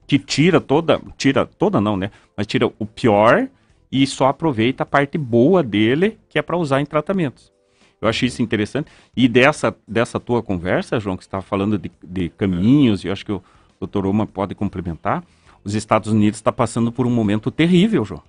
que 0.06 0.18
tira 0.18 0.60
toda, 0.60 1.00
tira 1.18 1.44
toda 1.44 1.80
não, 1.80 1.96
né? 1.96 2.10
Mas 2.36 2.46
tira 2.46 2.66
o 2.78 2.86
pior 2.86 3.48
e 3.92 4.06
só 4.06 4.28
aproveita 4.28 4.82
a 4.84 4.86
parte 4.86 5.18
boa 5.18 5.62
dele, 5.62 6.16
que 6.28 6.38
é 6.38 6.42
para 6.42 6.56
usar 6.56 6.80
em 6.80 6.86
tratamentos. 6.86 7.52
Eu 8.00 8.08
achei 8.08 8.28
isso 8.28 8.40
interessante. 8.40 8.90
E 9.16 9.26
dessa, 9.28 9.74
dessa 9.86 10.18
tua 10.20 10.42
conversa, 10.42 10.98
João, 11.00 11.16
que 11.16 11.24
você 11.24 11.28
estava 11.28 11.42
falando 11.42 11.76
de, 11.78 11.90
de 12.02 12.28
caminhos, 12.30 13.04
e 13.04 13.08
eu 13.08 13.12
acho 13.12 13.24
que 13.26 13.32
o 13.32 13.42
Dr. 13.80 14.06
Omar 14.06 14.26
pode 14.26 14.54
complementar, 14.54 15.22
os 15.66 15.74
Estados 15.74 16.12
Unidos 16.12 16.38
está 16.38 16.52
passando 16.52 16.92
por 16.92 17.06
um 17.06 17.10
momento 17.10 17.50
terrível, 17.50 18.04
João, 18.04 18.22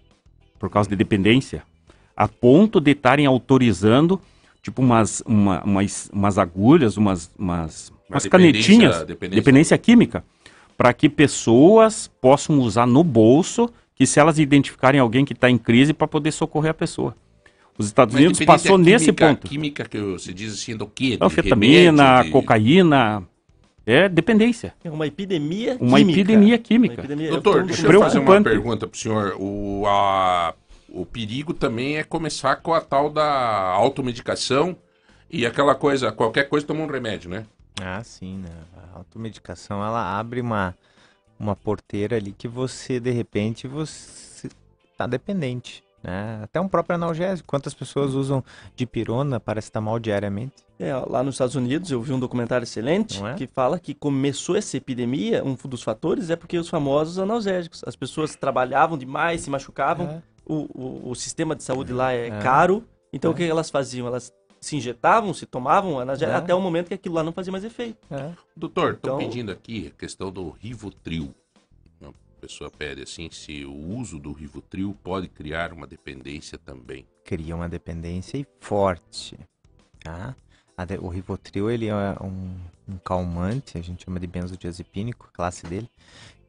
por 0.59 0.69
causa 0.69 0.89
de 0.89 0.95
dependência, 0.95 1.61
a 2.15 2.27
ponto 2.27 2.79
de 2.81 2.91
estarem 2.91 3.25
autorizando 3.27 4.19
tipo 4.63 4.81
umas, 4.81 5.21
uma- 5.25 5.63
umas, 5.63 6.09
umas 6.11 6.37
agulhas, 6.37 6.97
umas, 6.97 7.29
umas, 7.37 7.89
Uma 7.89 8.15
umas 8.15 8.23
dependência- 8.23 8.29
canetinhas, 8.29 9.03
dependência- 9.05 9.41
dependência 9.41 9.77
química, 9.77 10.23
para 10.75 10.91
que 10.93 11.07
pessoas 11.07 12.09
possam 12.19 12.59
usar 12.59 12.85
no 12.87 13.03
bolso, 13.03 13.69
que 13.95 14.05
se 14.05 14.19
elas 14.19 14.39
identificarem 14.39 14.99
alguém 14.99 15.23
que 15.23 15.33
está 15.33 15.49
em 15.49 15.57
crise, 15.57 15.93
para 15.93 16.07
poder 16.07 16.31
socorrer 16.31 16.71
a 16.71 16.73
pessoa. 16.73 17.15
Os 17.77 17.85
Estados 17.85 18.13
Mas 18.15 18.23
Unidos 18.23 18.43
passou 18.45 18.77
nesse 18.77 19.05
química- 19.05 19.27
ponto. 19.27 19.47
Química 19.47 19.85
que 19.85 19.99
você 19.99 20.33
diz 20.33 20.53
assim 20.53 20.75
do 20.75 20.87
quê? 20.87 21.17
De 21.17 21.23
Anfetamina, 21.23 22.03
remédio, 22.13 22.23
de- 22.25 22.31
cocaína, 22.31 23.23
é 23.87 24.09
dependência. 24.09 24.73
É 24.83 24.91
uma 24.91 25.07
epidemia 25.07 25.77
Uma 25.79 25.97
química. 25.97 26.19
epidemia 26.19 26.57
química. 26.57 26.93
Uma 26.95 26.99
epidemia- 26.99 27.29
Doutor, 27.31 27.59
é 27.59 27.63
um 27.63 27.65
deixa 27.67 27.87
eu 27.87 27.99
fazer 28.01 28.19
uma 28.19 28.41
pergunta 28.43 28.85
pro 28.85 28.99
senhor. 28.99 29.35
O, 29.39 29.85
a- 29.87 30.53
o 30.89 31.05
perigo 31.05 31.53
também 31.53 31.97
é 31.97 32.03
começar 32.03 32.57
com 32.57 32.73
a 32.73 32.81
tal 32.81 33.09
da 33.09 33.25
automedicação 33.71 34.75
e 35.31 35.45
aquela 35.45 35.73
coisa, 35.73 36.11
qualquer 36.11 36.49
coisa 36.49 36.67
toma 36.67 36.81
um 36.83 36.87
remédio, 36.87 37.29
né? 37.29 37.45
Ah, 37.81 38.03
sim, 38.03 38.37
né? 38.39 38.49
A 38.93 38.97
automedicação, 38.97 39.83
ela 39.83 40.17
abre 40.19 40.41
uma, 40.41 40.75
uma 41.39 41.55
porteira 41.55 42.15
ali 42.17 42.31
que 42.31 42.47
você, 42.47 42.99
de 42.99 43.11
repente, 43.11 43.67
você 43.67 44.49
tá 44.97 45.05
dependente, 45.07 45.83
né? 46.03 46.39
Até 46.43 46.59
um 46.61 46.67
próprio 46.67 46.95
analgésico. 46.95 47.47
Quantas 47.47 47.73
pessoas 47.73 48.13
usam 48.13 48.43
dipirona, 48.75 49.39
paracetamol 49.39 49.99
diariamente? 49.99 50.53
É, 50.79 50.93
lá 50.93 51.23
nos 51.23 51.35
Estados 51.35 51.55
Unidos 51.55 51.89
eu 51.89 52.01
vi 52.01 52.13
um 52.13 52.19
documentário 52.19 52.63
excelente 52.63 53.23
é? 53.25 53.33
que 53.33 53.47
fala 53.47 53.79
que 53.79 53.93
começou 53.95 54.55
essa 54.55 54.77
epidemia, 54.77 55.43
um 55.43 55.55
dos 55.67 55.81
fatores 55.81 56.29
é 56.29 56.35
porque 56.35 56.57
os 56.57 56.69
famosos 56.69 57.17
analgésicos. 57.17 57.81
As 57.85 57.95
pessoas 57.95 58.35
trabalhavam 58.35 58.97
demais, 58.97 59.41
se 59.41 59.49
machucavam, 59.49 60.07
É. 60.07 60.21
o, 60.45 60.67
o, 60.73 61.09
o 61.11 61.15
sistema 61.15 61.55
de 61.55 61.63
saúde 61.63 61.91
lá 61.93 62.13
é, 62.13 62.27
É. 62.27 62.39
caro, 62.39 62.83
então 63.11 63.31
É. 63.31 63.33
o 63.33 63.37
que 63.37 63.43
elas 63.43 63.69
faziam? 63.71 64.05
Elas 64.07 64.31
se 64.61 64.75
injetavam, 64.75 65.33
se 65.33 65.45
tomavam 65.45 65.99
analgésico, 65.99 66.35
É. 66.35 66.39
até 66.39 66.53
o 66.53 66.61
momento 66.61 66.87
que 66.89 66.93
aquilo 66.93 67.15
lá 67.15 67.23
não 67.23 67.31
fazia 67.31 67.51
mais 67.51 67.63
efeito. 67.63 67.97
É. 68.11 68.31
Doutor, 68.55 68.97
Então- 68.99 69.17
pedindo 69.17 69.51
aqui 69.51 69.91
a 69.95 69.99
questão 69.99 70.31
do 70.31 70.49
Rivotril. 70.49 71.33
Uma 72.37 72.41
pessoa 72.41 72.69
pede 72.69 73.01
assim 73.01 73.31
se 73.31 73.65
o 73.65 73.73
uso 73.73 74.19
do 74.19 74.31
Rivotril 74.31 74.95
pode 75.03 75.27
criar 75.27 75.73
uma 75.73 75.87
dependência 75.87 76.55
também. 76.59 77.03
Cria 77.25 77.55
uma 77.55 77.67
dependência 77.67 78.37
e 78.37 78.45
forte, 78.59 79.35
tá? 80.03 80.35
A 80.77 80.85
o 81.01 81.07
Rivotril, 81.07 81.71
ele 81.71 81.87
é 81.87 81.95
um, 82.21 82.55
um 82.87 82.97
calmante, 83.03 83.75
a 83.79 83.81
gente 83.81 84.05
chama 84.05 84.19
de 84.19 84.27
benzodiazepínico, 84.27 85.27
a 85.33 85.35
classe 85.35 85.65
dele, 85.65 85.89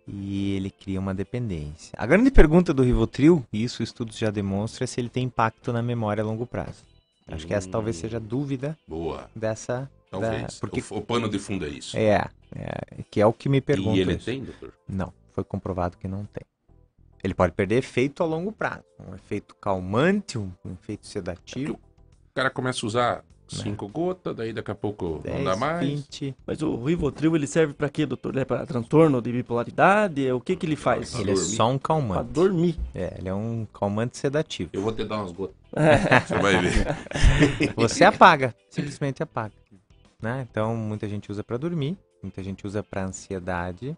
e 0.07 0.57
ele 0.57 0.71
cria 0.71 1.01
uma 1.01 1.15
dependência. 1.15 1.91
A 1.97 2.05
grande 2.05 2.31
pergunta 2.31 2.75
do 2.75 2.83
Rivotril, 2.83 3.43
e 3.51 3.65
isso 3.65 3.83
estudos 3.83 4.19
já 4.19 4.31
demonstram, 4.31 4.85
é 4.85 4.87
se 4.87 5.01
ele 5.01 5.09
tem 5.09 5.25
impacto 5.25 5.73
na 5.73 5.83
memória 5.83 6.23
a 6.23 6.27
longo 6.27 6.47
prazo. 6.47 6.85
Acho 7.27 7.47
que 7.47 7.55
essa 7.55 7.69
talvez 7.71 7.97
seja 7.97 8.19
a 8.19 8.21
dúvida 8.21 8.77
Boa, 8.87 9.31
dessa... 9.35 9.91
talvez. 10.11 10.43
Da- 10.43 10.49
porque- 10.61 10.85
o, 10.91 10.99
o 10.99 11.01
pano 11.01 11.31
de 11.31 11.39
fundo 11.39 11.65
é 11.65 11.69
isso. 11.71 11.97
É, 11.97 12.29
é, 12.55 13.03
que 13.11 13.23
é 13.23 13.27
o 13.27 13.33
que 13.33 13.49
me 13.49 13.63
perguntam. 13.63 13.97
e 13.97 14.01
ele 14.01 14.17
isso. 14.17 14.27
tem, 14.27 14.45
doutor? 14.45 14.75
Não, 14.87 15.13
foi 15.39 15.45
comprovado 15.45 15.97
que 15.97 16.09
não 16.09 16.25
tem. 16.25 16.43
Ele 17.23 17.33
pode 17.33 17.53
perder 17.53 17.77
efeito 17.77 18.25
a 18.25 18.27
longo 18.27 18.51
prazo. 18.51 18.83
Um 19.09 19.15
efeito 19.15 19.55
calmante, 19.61 20.37
um, 20.37 20.51
efeito 20.73 21.07
sedativo. 21.07 21.75
O 21.75 22.35
cara 22.35 22.51
começa 22.51 22.85
a 22.85 22.87
usar 22.89 23.25
cinco 23.47 23.87
gotas, 23.89 24.35
daí 24.35 24.53
daqui 24.53 24.71
a 24.73 24.75
pouco 24.75 25.21
10, 25.23 25.37
não 25.37 25.45
dá 25.45 25.57
mais. 25.57 25.87
20. 25.87 26.35
Mas 26.45 26.61
o 26.61 26.77
Rivotril 26.85 27.37
ele 27.37 27.47
serve 27.47 27.73
pra 27.73 27.89
quê, 27.89 28.05
doutor? 28.05 28.33
Ele 28.33 28.41
é 28.41 28.45
pra 28.45 28.67
transtorno 28.67 29.23
de 29.23 29.31
bipolaridade? 29.31 30.27
É 30.27 30.35
O 30.35 30.41
que 30.41 30.57
que 30.57 30.67
ele 30.67 30.75
faz? 30.77 31.15
Ele 31.15 31.31
é 31.31 31.37
só 31.37 31.71
um 31.71 31.79
Pra 31.79 31.89
calmante. 31.89 32.33
dormir. 32.33 32.77
É, 32.93 33.15
ele 33.19 33.29
é 33.29 33.35
um 33.35 33.65
calmante 33.73 34.19
sedativo. 34.19 34.71
Eu 34.73 34.83
vou 34.83 34.93
te 34.93 35.05
dar 35.05 35.19
umas 35.19 35.31
gotas. 35.33 35.55
É. 35.75 36.19
Você 36.27 36.39
vai 36.39 36.59
ver. 36.61 36.87
Você 37.77 38.05
apaga, 38.05 38.55
simplesmente 38.71 39.23
apaga. 39.23 39.55
Né? 40.21 40.47
Então, 40.51 40.77
muita 40.77 41.09
gente 41.09 41.31
usa 41.31 41.45
para 41.45 41.57
dormir, 41.57 41.97
muita 42.23 42.43
gente 42.43 42.67
usa 42.67 42.83
para 42.83 43.05
ansiedade. 43.05 43.97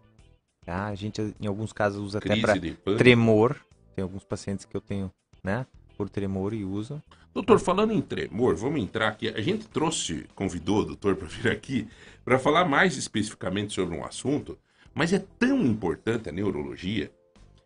Tá? 0.65 0.87
A 0.87 0.95
gente, 0.95 1.35
em 1.41 1.47
alguns 1.47 1.73
casos, 1.73 2.01
usa 2.01 2.19
até 2.19 2.29
Crise 2.29 2.41
para 2.41 2.57
de 2.57 2.73
pânico. 2.73 2.99
tremor. 2.99 3.57
Tem 3.95 4.03
alguns 4.03 4.25
pacientes 4.25 4.65
que 4.65 4.77
eu 4.77 4.81
tenho, 4.81 5.11
né? 5.43 5.67
Por 5.97 6.09
tremor 6.09 6.53
e 6.55 6.65
usam. 6.65 7.03
Doutor, 7.33 7.59
falando 7.61 7.93
em 7.93 8.01
tremor, 8.01 8.57
vamos 8.57 8.81
entrar 8.81 9.09
aqui. 9.09 9.29
A 9.29 9.41
gente 9.41 9.69
trouxe, 9.69 10.27
convidou 10.35 10.81
o 10.81 10.85
doutor 10.85 11.17
para 11.17 11.29
vir 11.29 11.51
aqui 11.51 11.89
para 12.25 12.39
falar 12.39 12.65
mais 12.65 12.97
especificamente 12.97 13.73
sobre 13.73 13.97
um 13.97 14.05
assunto, 14.05 14.59
mas 14.95 15.13
é 15.13 15.19
tão 15.39 15.61
importante 15.65 16.29
a 16.29 16.33
neurologia, 16.33 17.11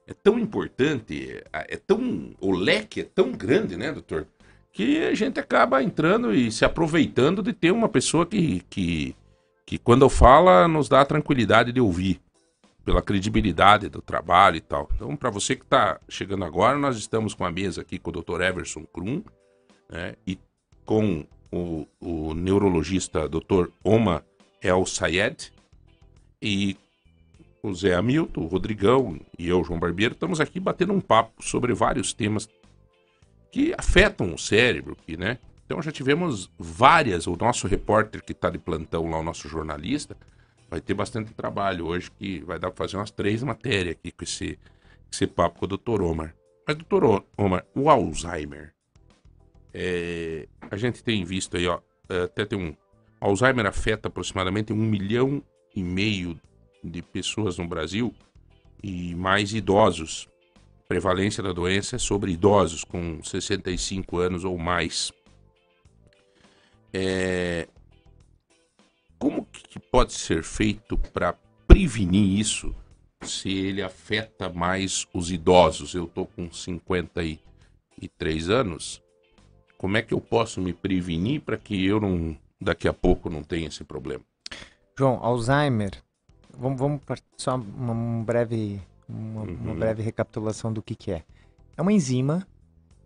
é 0.07 0.13
tão 0.13 0.39
importante, 0.39 1.43
é 1.53 1.67
é 1.75 1.77
tão. 1.77 2.35
O 2.41 2.53
leque 2.53 3.01
é 3.01 3.05
tão 3.05 3.33
grande, 3.33 3.77
né, 3.77 3.91
doutor? 3.91 4.27
Que 4.73 5.05
a 5.05 5.15
gente 5.15 5.39
acaba 5.41 5.83
entrando 5.83 6.35
e 6.35 6.51
se 6.51 6.65
aproveitando 6.65 7.43
de 7.43 7.53
ter 7.53 7.71
uma 7.71 7.89
pessoa 7.89 8.27
que, 8.27 8.61
que, 8.69 9.15
que 9.65 9.79
quando 9.79 10.09
fala, 10.11 10.67
nos 10.69 10.89
dá 10.89 11.01
a 11.01 11.07
tranquilidade 11.07 11.73
de 11.73 11.81
ouvir, 11.81 12.21
pela 12.85 13.03
credibilidade 13.03 13.89
do 13.89 14.03
trabalho 14.03 14.57
e 14.57 14.61
tal. 14.61 14.89
Então, 14.95 15.17
para 15.17 15.31
você 15.31 15.57
que 15.57 15.65
está 15.65 15.99
chegando 16.09 16.45
agora, 16.45 16.79
nós 16.79 16.97
estamos 16.97 17.35
com 17.35 17.45
a 17.45 17.51
mesa 17.51 17.81
aqui 17.81 17.99
com 17.99 18.11
o 18.11 18.23
Dr. 18.23 18.43
Everson 18.43 18.85
Krum, 18.85 19.23
né, 19.91 20.15
e 20.27 20.39
com 20.85 21.27
o, 21.51 21.87
o 22.01 22.35
neurologista 22.35 23.29
Dr. 23.29 23.69
Oma 23.83 24.25
El 24.61 24.85
Sayed 24.85 25.53
e 26.43 26.77
o 27.63 27.73
Zé 27.73 27.95
Hamilton, 27.95 28.43
o 28.43 28.47
Rodrigão 28.47 29.19
e 29.39 29.49
eu, 29.49 29.65
João 29.65 29.81
Barbeiro, 29.81 30.13
estamos 30.13 30.41
aqui 30.41 30.61
batendo 30.61 30.93
um 30.93 31.01
papo 31.01 31.43
sobre 31.43 31.73
vários 31.73 32.13
temas 32.13 32.47
que 33.51 33.73
afetam 33.79 34.35
o 34.35 34.39
cérebro, 34.39 34.97
que, 35.07 35.17
né? 35.17 35.39
Então 35.65 35.81
já 35.81 35.91
tivemos 35.91 36.51
várias, 36.59 37.27
o 37.27 37.37
nosso 37.37 37.67
repórter 37.67 38.23
que 38.23 38.33
está 38.33 38.51
de 38.51 38.59
plantão 38.59 39.09
lá, 39.09 39.19
o 39.19 39.23
nosso 39.23 39.49
jornalista, 39.49 40.15
vai 40.75 40.81
ter 40.81 40.95
bastante 40.95 41.33
trabalho 41.33 41.87
hoje, 41.87 42.11
que 42.11 42.41
vai 42.41 42.59
dar 42.59 42.69
para 42.73 42.85
fazer 42.85 42.97
umas 42.97 43.13
três 43.13 43.45
matérias 43.45 43.95
aqui 43.95 44.11
com 44.11 44.25
esse, 44.25 44.59
esse 45.11 45.25
papo 45.25 45.61
com 45.61 45.67
o 45.67 45.69
Dr. 45.69 46.03
Omar. 46.03 46.35
Mas, 46.67 46.77
doutor 46.77 47.25
Omar, 47.37 47.65
o 47.77 47.89
Alzheimer, 47.89 48.75
é, 49.73 50.49
a 50.69 50.77
gente 50.77 51.05
tem 51.05 51.25
visto 51.25 51.57
aí, 51.57 51.69
ó, 51.69 51.79
é, 52.09 52.23
até 52.23 52.45
tem 52.45 52.59
um. 52.59 52.75
Alzheimer 53.21 53.67
afeta 53.67 54.09
aproximadamente 54.09 54.73
um 54.73 54.77
milhão 54.77 55.41
e 55.77 55.83
meio 55.83 56.39
de 56.83 57.01
pessoas 57.03 57.57
no 57.57 57.69
Brasil 57.69 58.13
e 58.83 59.15
mais 59.15 59.55
idosos. 59.55 60.29
prevalência 60.89 61.43
da 61.43 61.53
doença 61.53 61.97
é 61.97 61.99
sobre 62.01 62.33
idosos 62.33 62.83
com 62.83 63.23
65 63.23 64.19
anos 64.19 64.45
ou 64.45 64.59
mais. 64.59 65.13
É, 66.93 67.69
como 69.25 69.47
que 69.47 69.81
pode 69.81 70.13
ser 70.13 70.43
feito 70.43 70.99
para 70.99 71.35
prevenir 71.67 72.39
isso 72.39 72.75
se 73.23 73.49
ele 73.49 73.81
afeta 73.83 74.51
mais 74.51 75.09
os 75.15 75.31
idosos? 75.31 75.95
Eu 75.95 76.05
estou 76.05 76.27
com 76.27 76.53
53 76.53 78.51
anos. 78.51 79.03
Como 79.79 79.97
é 79.97 80.03
que 80.03 80.13
eu 80.13 80.21
posso 80.21 80.61
me 80.61 80.75
prevenir 80.75 81.41
para 81.41 81.57
que 81.57 81.87
eu 81.87 81.99
não 81.99 82.37
daqui 82.61 82.87
a 82.87 82.93
pouco 82.93 83.31
não 83.31 83.43
tenha 83.43 83.69
esse 83.69 83.83
problema? 83.83 84.23
João, 84.99 85.19
Alzheimer. 85.25 85.93
Vamos, 86.51 86.79
vamos 86.79 87.01
só 87.39 87.57
uma, 87.57 87.95
um 87.95 88.23
breve, 88.23 88.79
uma, 89.09 89.41
uhum. 89.41 89.55
uma, 89.55 89.75
breve 89.75 90.03
recapitulação 90.03 90.71
do 90.71 90.83
que, 90.83 90.95
que 90.95 91.13
é. 91.13 91.25
É 91.79 91.81
uma 91.81 91.95
enzima 91.95 92.47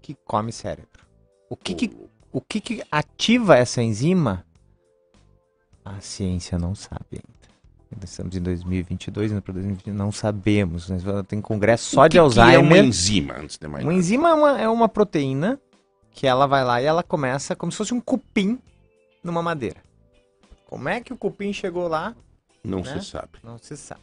que 0.02 0.16
come 0.24 0.50
cérebro. 0.50 1.06
O 1.48 1.56
que, 1.56 1.76
que, 1.76 1.96
o 2.32 2.40
que, 2.40 2.60
que 2.60 2.82
ativa 2.90 3.56
essa 3.56 3.80
enzima? 3.80 4.44
A 5.96 6.00
ciência 6.00 6.58
não 6.58 6.74
sabe 6.74 7.04
ainda. 7.12 7.38
Nós 8.00 8.10
estamos 8.10 8.36
em 8.36 8.40
2022, 8.40 9.32
não 9.86 10.12
sabemos. 10.12 10.88
Tem 11.26 11.40
congresso 11.40 11.94
só 11.94 12.04
que 12.04 12.10
de 12.10 12.18
Alzheimer. 12.18 12.50
Que 12.50 12.56
é 12.56 12.58
uma 12.58 12.78
enzima, 12.78 13.34
antes 13.38 13.56
de 13.56 13.66
mais 13.66 13.82
Uma 13.82 13.94
enzima 13.94 14.28
é 14.28 14.34
uma, 14.34 14.60
é 14.60 14.68
uma 14.68 14.88
proteína 14.88 15.58
que 16.12 16.26
ela 16.26 16.46
vai 16.46 16.64
lá 16.64 16.82
e 16.82 16.84
ela 16.84 17.02
começa 17.02 17.56
como 17.56 17.72
se 17.72 17.78
fosse 17.78 17.94
um 17.94 18.00
cupim 18.00 18.58
numa 19.24 19.42
madeira. 19.42 19.76
Como 20.66 20.88
é 20.88 21.00
que 21.00 21.12
o 21.12 21.16
cupim 21.16 21.52
chegou 21.52 21.88
lá? 21.88 22.14
Não 22.62 22.80
né? 22.80 23.00
se 23.00 23.10
sabe. 23.10 23.38
Não 23.42 23.56
se 23.56 23.76
sabe. 23.76 24.02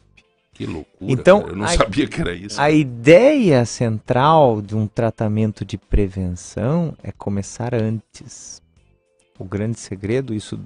Que 0.52 0.66
loucura. 0.66 1.12
Então, 1.12 1.40
cara. 1.40 1.52
eu 1.52 1.56
não 1.56 1.64
a, 1.66 1.68
sabia 1.68 2.08
que 2.08 2.20
era 2.20 2.32
isso. 2.32 2.60
A 2.60 2.70
ideia 2.70 3.64
central 3.66 4.60
de 4.62 4.74
um 4.74 4.86
tratamento 4.86 5.64
de 5.64 5.78
prevenção 5.78 6.96
é 7.02 7.12
começar 7.12 7.74
antes. 7.74 8.60
O 9.38 9.44
grande 9.44 9.78
segredo, 9.78 10.34
isso 10.34 10.58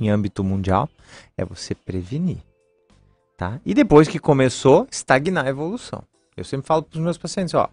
em 0.00 0.08
âmbito 0.08 0.42
mundial, 0.42 0.88
é 1.36 1.44
você 1.44 1.74
prevenir. 1.74 2.38
Tá? 3.36 3.60
E 3.64 3.74
depois 3.74 4.08
que 4.08 4.18
começou, 4.18 4.86
estagnar 4.90 5.46
a 5.46 5.48
evolução. 5.48 6.02
Eu 6.36 6.44
sempre 6.44 6.66
falo 6.66 6.82
para 6.82 6.96
os 6.96 7.02
meus 7.02 7.18
pacientes, 7.18 7.54
ó, 7.54 7.68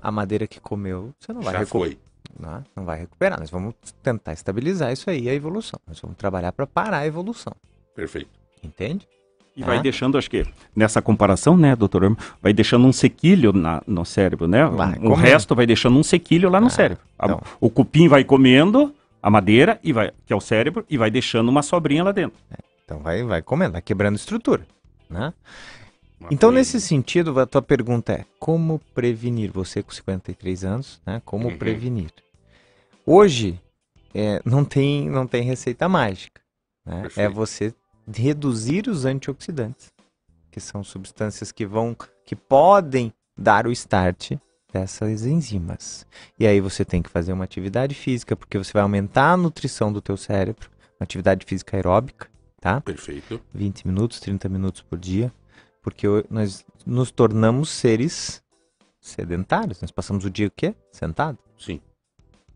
a 0.00 0.10
madeira 0.10 0.46
que 0.46 0.60
comeu, 0.60 1.14
você 1.18 1.32
não 1.32 1.42
vai 1.42 1.56
recuperar. 1.56 1.96
Não, 2.38 2.64
não 2.74 2.84
vai 2.84 2.98
recuperar. 2.98 3.38
Nós 3.38 3.50
vamos 3.50 3.74
tentar 4.02 4.32
estabilizar 4.32 4.92
isso 4.92 5.08
aí, 5.10 5.28
a 5.28 5.34
evolução. 5.34 5.78
Nós 5.86 6.00
vamos 6.00 6.16
trabalhar 6.16 6.52
para 6.52 6.66
parar 6.66 6.98
a 6.98 7.06
evolução. 7.06 7.52
Perfeito. 7.94 8.30
Entende? 8.62 9.06
E 9.54 9.62
vai 9.62 9.82
deixando, 9.82 10.16
acho 10.16 10.30
que, 10.30 10.46
nessa 10.74 11.02
comparação, 11.02 11.58
né, 11.58 11.76
doutor, 11.76 12.16
vai 12.40 12.54
deixando 12.54 12.86
um 12.86 12.92
sequilho 12.92 13.52
na, 13.52 13.82
no 13.86 14.02
cérebro, 14.02 14.48
né? 14.48 14.64
Vai, 14.64 14.98
o 14.98 15.12
resto 15.12 15.54
vai 15.54 15.66
deixando 15.66 15.98
um 15.98 16.02
sequilho 16.02 16.48
lá 16.48 16.58
no 16.58 16.68
ah, 16.68 16.70
cérebro. 16.70 17.04
Então. 17.22 17.40
O 17.60 17.68
cupim 17.68 18.08
vai 18.08 18.24
comendo 18.24 18.94
a 19.22 19.30
madeira, 19.30 19.78
e 19.82 19.92
vai, 19.92 20.12
que 20.26 20.32
é 20.32 20.36
o 20.36 20.40
cérebro, 20.40 20.84
e 20.90 20.98
vai 20.98 21.10
deixando 21.10 21.48
uma 21.48 21.62
sobrinha 21.62 22.02
lá 22.02 22.12
dentro. 22.12 22.38
É, 22.50 22.56
então 22.84 22.98
vai, 22.98 23.22
vai 23.22 23.40
comendo, 23.40 23.72
vai 23.72 23.82
quebrando 23.82 24.16
estrutura. 24.16 24.66
Né? 25.08 25.32
Então, 26.30 26.50
nesse 26.50 26.80
sentido, 26.80 27.38
a 27.38 27.46
tua 27.46 27.62
pergunta 27.62 28.12
é: 28.12 28.24
como 28.38 28.80
prevenir? 28.94 29.50
Você 29.52 29.82
com 29.82 29.92
53 29.92 30.64
anos, 30.64 31.00
né? 31.06 31.22
Como 31.24 31.48
uhum. 31.48 31.58
prevenir? 31.58 32.10
Hoje, 33.06 33.60
é, 34.14 34.40
não, 34.44 34.64
tem, 34.64 35.08
não 35.08 35.26
tem 35.26 35.42
receita 35.42 35.88
mágica. 35.88 36.40
Né? 36.84 37.08
É 37.16 37.28
você 37.28 37.74
reduzir 38.12 38.88
os 38.88 39.04
antioxidantes, 39.04 39.92
que 40.50 40.60
são 40.60 40.82
substâncias 40.82 41.52
que 41.52 41.64
vão, 41.64 41.96
que 42.24 42.36
podem 42.36 43.12
dar 43.36 43.66
o 43.66 43.72
start 43.72 44.32
dessas 44.72 45.24
enzimas. 45.24 46.06
E 46.38 46.46
aí 46.46 46.60
você 46.60 46.84
tem 46.84 47.02
que 47.02 47.10
fazer 47.10 47.32
uma 47.32 47.44
atividade 47.44 47.94
física, 47.94 48.34
porque 48.34 48.56
você 48.56 48.72
vai 48.72 48.82
aumentar 48.82 49.32
a 49.32 49.36
nutrição 49.36 49.92
do 49.92 50.00
teu 50.00 50.16
cérebro, 50.16 50.70
uma 50.98 51.04
atividade 51.04 51.44
física 51.44 51.76
aeróbica, 51.76 52.28
tá? 52.60 52.80
Perfeito. 52.80 53.40
20 53.52 53.86
minutos, 53.86 54.20
30 54.20 54.48
minutos 54.48 54.80
por 54.80 54.98
dia, 54.98 55.32
porque 55.82 56.06
nós 56.30 56.64
nos 56.86 57.10
tornamos 57.10 57.68
seres 57.68 58.42
sedentários. 59.00 59.80
Nós 59.80 59.90
passamos 59.90 60.24
o 60.24 60.30
dia 60.30 60.46
o 60.46 60.50
quê? 60.50 60.74
Sentado. 60.90 61.38
Sim. 61.58 61.80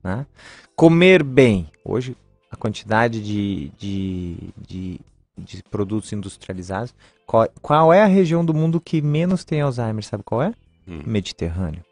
Né? 0.02 0.26
Comer 0.74 1.22
bem. 1.22 1.70
Hoje, 1.84 2.16
a 2.50 2.56
quantidade 2.56 3.20
de, 3.22 3.70
de, 3.76 4.36
de, 4.66 5.00
de 5.36 5.62
produtos 5.64 6.12
industrializados. 6.12 6.94
Qual, 7.26 7.48
qual, 7.60 7.92
é 7.92 8.02
a 8.02 8.06
região 8.06 8.44
do 8.44 8.54
mundo 8.54 8.80
que 8.80 9.02
menos 9.02 9.44
tem 9.44 9.60
Alzheimer? 9.60 10.04
Sabe 10.04 10.22
qual 10.22 10.42
é? 10.42 10.54
Hum. 10.86 11.02
Mediterrâneo. 11.04 11.84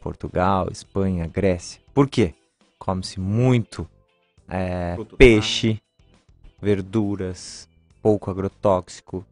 Portugal, 0.00 0.68
Espanha, 0.70 1.26
Grécia. 1.26 1.80
Por 1.92 2.08
quê? 2.08 2.34
Come-se 2.78 3.20
muito 3.20 3.88
é, 4.48 4.96
peixe, 5.18 5.80
verduras, 6.60 7.68
pouco 8.02 8.30
agrotóxico, 8.30 9.24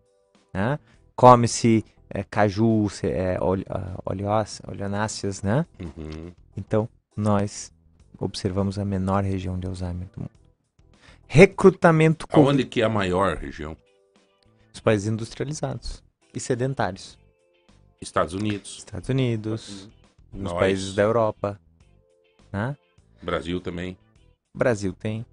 né? 0.52 0.78
come-se 1.16 1.84
é, 2.10 2.22
caju, 2.22 2.86
é, 3.02 3.36
oleáceas, 4.04 5.42
né? 5.42 5.66
Uhum. 5.80 6.32
Então, 6.56 6.88
nós 7.16 7.72
observamos 8.18 8.78
a 8.78 8.84
menor 8.84 9.24
região 9.24 9.58
de 9.58 9.66
Alzheimer 9.66 10.08
do 10.14 10.20
mundo. 10.20 10.30
Recrutamento... 11.26 12.26
Aonde 12.30 12.64
que 12.64 12.80
é 12.80 12.84
a 12.84 12.88
maior 12.88 13.36
região? 13.36 13.76
Os 14.72 14.80
países 14.80 15.08
industrializados 15.08 16.02
e 16.34 16.40
sedentários. 16.40 17.18
Estados 18.00 18.32
Unidos. 18.32 18.78
Estados 18.78 19.08
Unidos. 19.08 19.88
Nos 20.32 20.52
países 20.52 20.94
da 20.94 21.02
Europa. 21.02 21.58
Né? 22.52 22.76
Brasil 23.22 23.60
também. 23.60 23.96
Brasil 24.54 24.92
tem. 24.92 25.24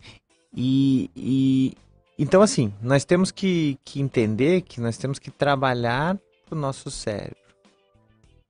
E, 0.55 1.09
e, 1.15 1.73
então, 2.17 2.41
assim, 2.41 2.73
nós 2.81 3.03
temos 3.03 3.31
que, 3.31 3.77
que 3.83 4.01
entender 4.01 4.61
que 4.61 4.79
nós 4.79 4.97
temos 4.97 5.19
que 5.19 5.29
trabalhar 5.29 6.17
o 6.49 6.55
nosso 6.55 6.89
cérebro, 6.89 7.37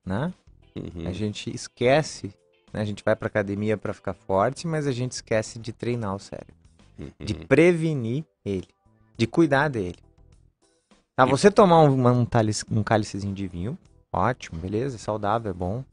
né? 0.05 0.33
Uhum. 0.75 1.07
A 1.07 1.11
gente 1.11 1.49
esquece, 1.53 2.33
né? 2.73 2.81
a 2.81 2.85
gente 2.85 3.03
vai 3.03 3.15
para 3.15 3.27
academia 3.27 3.77
para 3.77 3.93
ficar 3.93 4.13
forte, 4.13 4.67
mas 4.67 4.85
a 4.85 4.91
gente 4.91 5.13
esquece 5.13 5.57
de 5.57 5.71
treinar 5.71 6.13
o 6.13 6.19
cérebro, 6.19 6.53
uhum. 6.99 7.09
de 7.19 7.33
prevenir 7.33 8.25
ele, 8.43 8.67
de 9.17 9.25
cuidar 9.25 9.69
dele. 9.69 9.97
Tá, 11.15 11.23
você 11.25 11.49
tomar 11.49 11.81
um, 11.83 12.05
um, 12.05 12.27
um 12.71 12.83
cálicezinho 12.83 13.33
de 13.33 13.47
vinho, 13.47 13.77
ótimo, 14.11 14.59
beleza, 14.59 14.97
saudável, 14.97 15.49
é 15.49 15.53
bom, 15.53 15.83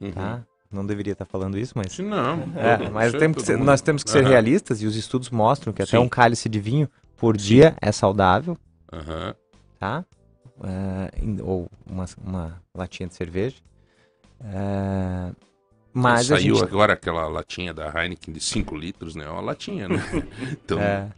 uhum. 0.00 0.12
tá? 0.12 0.42
não 0.70 0.84
deveria 0.84 1.12
estar 1.12 1.24
falando 1.24 1.58
isso, 1.58 1.72
mas. 1.76 1.98
Não. 1.98 2.42
É, 2.56 2.90
mas 2.90 3.12
temos 3.12 3.42
ser, 3.42 3.58
nós 3.58 3.80
temos 3.80 4.04
que 4.04 4.10
ser 4.10 4.22
uhum. 4.22 4.30
realistas 4.30 4.82
e 4.82 4.86
os 4.86 4.96
estudos 4.96 5.30
mostram 5.30 5.72
que 5.72 5.84
Sim. 5.84 5.96
até 5.96 5.98
um 5.98 6.08
cálice 6.08 6.48
de 6.48 6.60
vinho 6.60 6.88
por 7.16 7.38
Sim. 7.38 7.46
dia 7.46 7.76
é 7.80 7.90
saudável. 7.90 8.56
Uhum. 8.92 9.34
Tá? 9.78 10.04
Uh, 10.58 11.42
ou 11.42 11.70
uma, 11.86 12.04
uma 12.22 12.62
latinha 12.74 13.08
de 13.08 13.14
cerveja. 13.14 13.56
Uh, 14.40 15.34
mas 15.92 16.26
Saiu 16.26 16.54
gente... 16.54 16.64
agora 16.64 16.92
aquela 16.92 17.26
latinha 17.26 17.72
da 17.72 17.88
Heineken 17.88 18.32
de 18.32 18.40
5 18.40 18.76
litros, 18.76 19.16
né? 19.16 19.24
É 19.24 19.28
uma 19.28 19.40
latinha, 19.40 19.88
né? 19.88 19.96
Então, 20.52 20.78
é. 20.78 21.08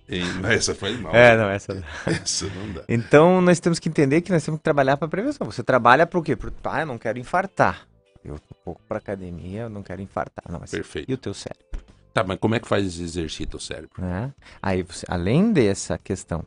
essa 0.55 0.75
faz 0.75 0.99
mal. 0.99 1.15
É, 1.15 1.37
não, 1.37 1.51
essa 1.51 1.73
essa 2.07 2.47
não 2.47 2.73
dá. 2.73 2.83
Então, 2.89 3.41
nós 3.41 3.61
temos 3.61 3.79
que 3.79 3.89
entender 3.89 4.21
que 4.21 4.33
nós 4.33 4.45
temos 4.45 4.59
que 4.59 4.65
trabalhar 4.65 4.97
para 4.97 5.09
prevenção. 5.09 5.47
Você 5.47 5.63
trabalha 5.63 6.07
para 6.07 6.19
o 6.19 6.23
quê? 6.23 6.37
Para, 6.37 6.51
ah, 6.65 6.81
eu 6.81 6.87
não 6.87 6.99
quero 6.99 7.19
infartar. 7.19 7.90
Eu 8.25 8.33
vou 8.33 8.41
pouco 8.65 8.83
para 8.89 8.99
academia, 8.99 9.63
eu 9.63 9.71
não 9.71 9.83
quero 9.83 10.03
infartar. 10.03 10.45
Não, 10.51 10.61
mas 10.61 10.71
Perfeito. 10.71 11.11
E 11.11 11.15
o 11.15 11.19
teu 11.19 11.33
cérebro? 11.33 11.67
Tá, 12.13 12.25
mas 12.25 12.39
como 12.39 12.55
é 12.55 12.61
que 12.61 12.69
faz 12.69 12.99
exercita 12.99 13.57
o 13.57 13.61
cérebro? 13.61 14.05
É. 14.05 14.31
Aí, 14.61 14.83
você, 14.83 15.07
além 15.09 15.53
dessa 15.53 15.97
questão, 15.97 16.45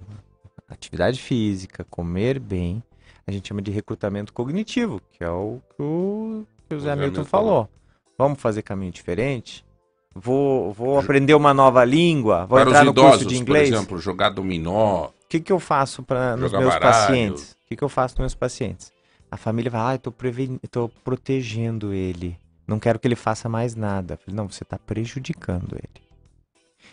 atividade 0.68 1.22
física, 1.22 1.86
comer 1.90 2.40
bem, 2.40 2.84
a 3.26 3.32
gente 3.32 3.48
chama 3.48 3.62
de 3.62 3.72
recrutamento 3.72 4.34
cognitivo, 4.34 5.02
que 5.12 5.24
é 5.24 5.30
o 5.30 5.62
que 5.76 5.82
o, 5.82 6.46
que 6.68 6.76
o 6.76 6.80
Zé 6.80 6.96
Milton 6.96 7.24
falou. 7.24 7.70
Vamos 8.18 8.42
fazer 8.42 8.62
caminho 8.62 8.92
diferente? 8.92 9.66
Vou, 10.14 10.72
vou 10.74 11.00
aprender 11.00 11.34
uma 11.34 11.54
nova 11.54 11.84
língua? 11.84 12.46
Vou 12.46 12.60
para 12.60 12.70
entrar 12.70 12.84
no 12.84 12.92
idosos, 12.92 13.12
curso 13.12 13.26
de 13.26 13.38
inglês? 13.38 13.70
Por 13.70 13.76
exemplo, 13.76 13.98
jogar 13.98 14.30
dominó. 14.30 15.06
O 15.06 15.14
que, 15.28 15.40
que 15.40 15.52
eu 15.52 15.60
faço 15.60 16.04
para 16.04 16.38
nos 16.38 16.52
meus 16.52 16.66
baralho. 16.66 16.82
pacientes? 16.82 17.52
O 17.54 17.68
que, 17.68 17.76
que 17.76 17.84
eu 17.84 17.90
faço 17.90 18.14
nos 18.16 18.20
meus 18.20 18.36
pacientes? 18.36 18.93
A 19.34 19.38
família 19.38 19.72
vai, 19.72 19.82
ah, 19.82 19.96
eu 19.96 20.00
tô, 20.00 20.12
preven... 20.12 20.60
tô 20.70 20.88
protegendo 21.04 21.92
ele. 21.92 22.38
Não 22.68 22.80
quero 22.80 23.00
que 23.00 23.08
ele 23.08 23.16
faça 23.16 23.50
mais 23.50 23.76
nada. 23.76 24.16
falei, 24.16 24.38
não, 24.38 24.48
você 24.48 24.62
está 24.62 24.78
prejudicando 24.78 25.74
ele. 25.74 26.06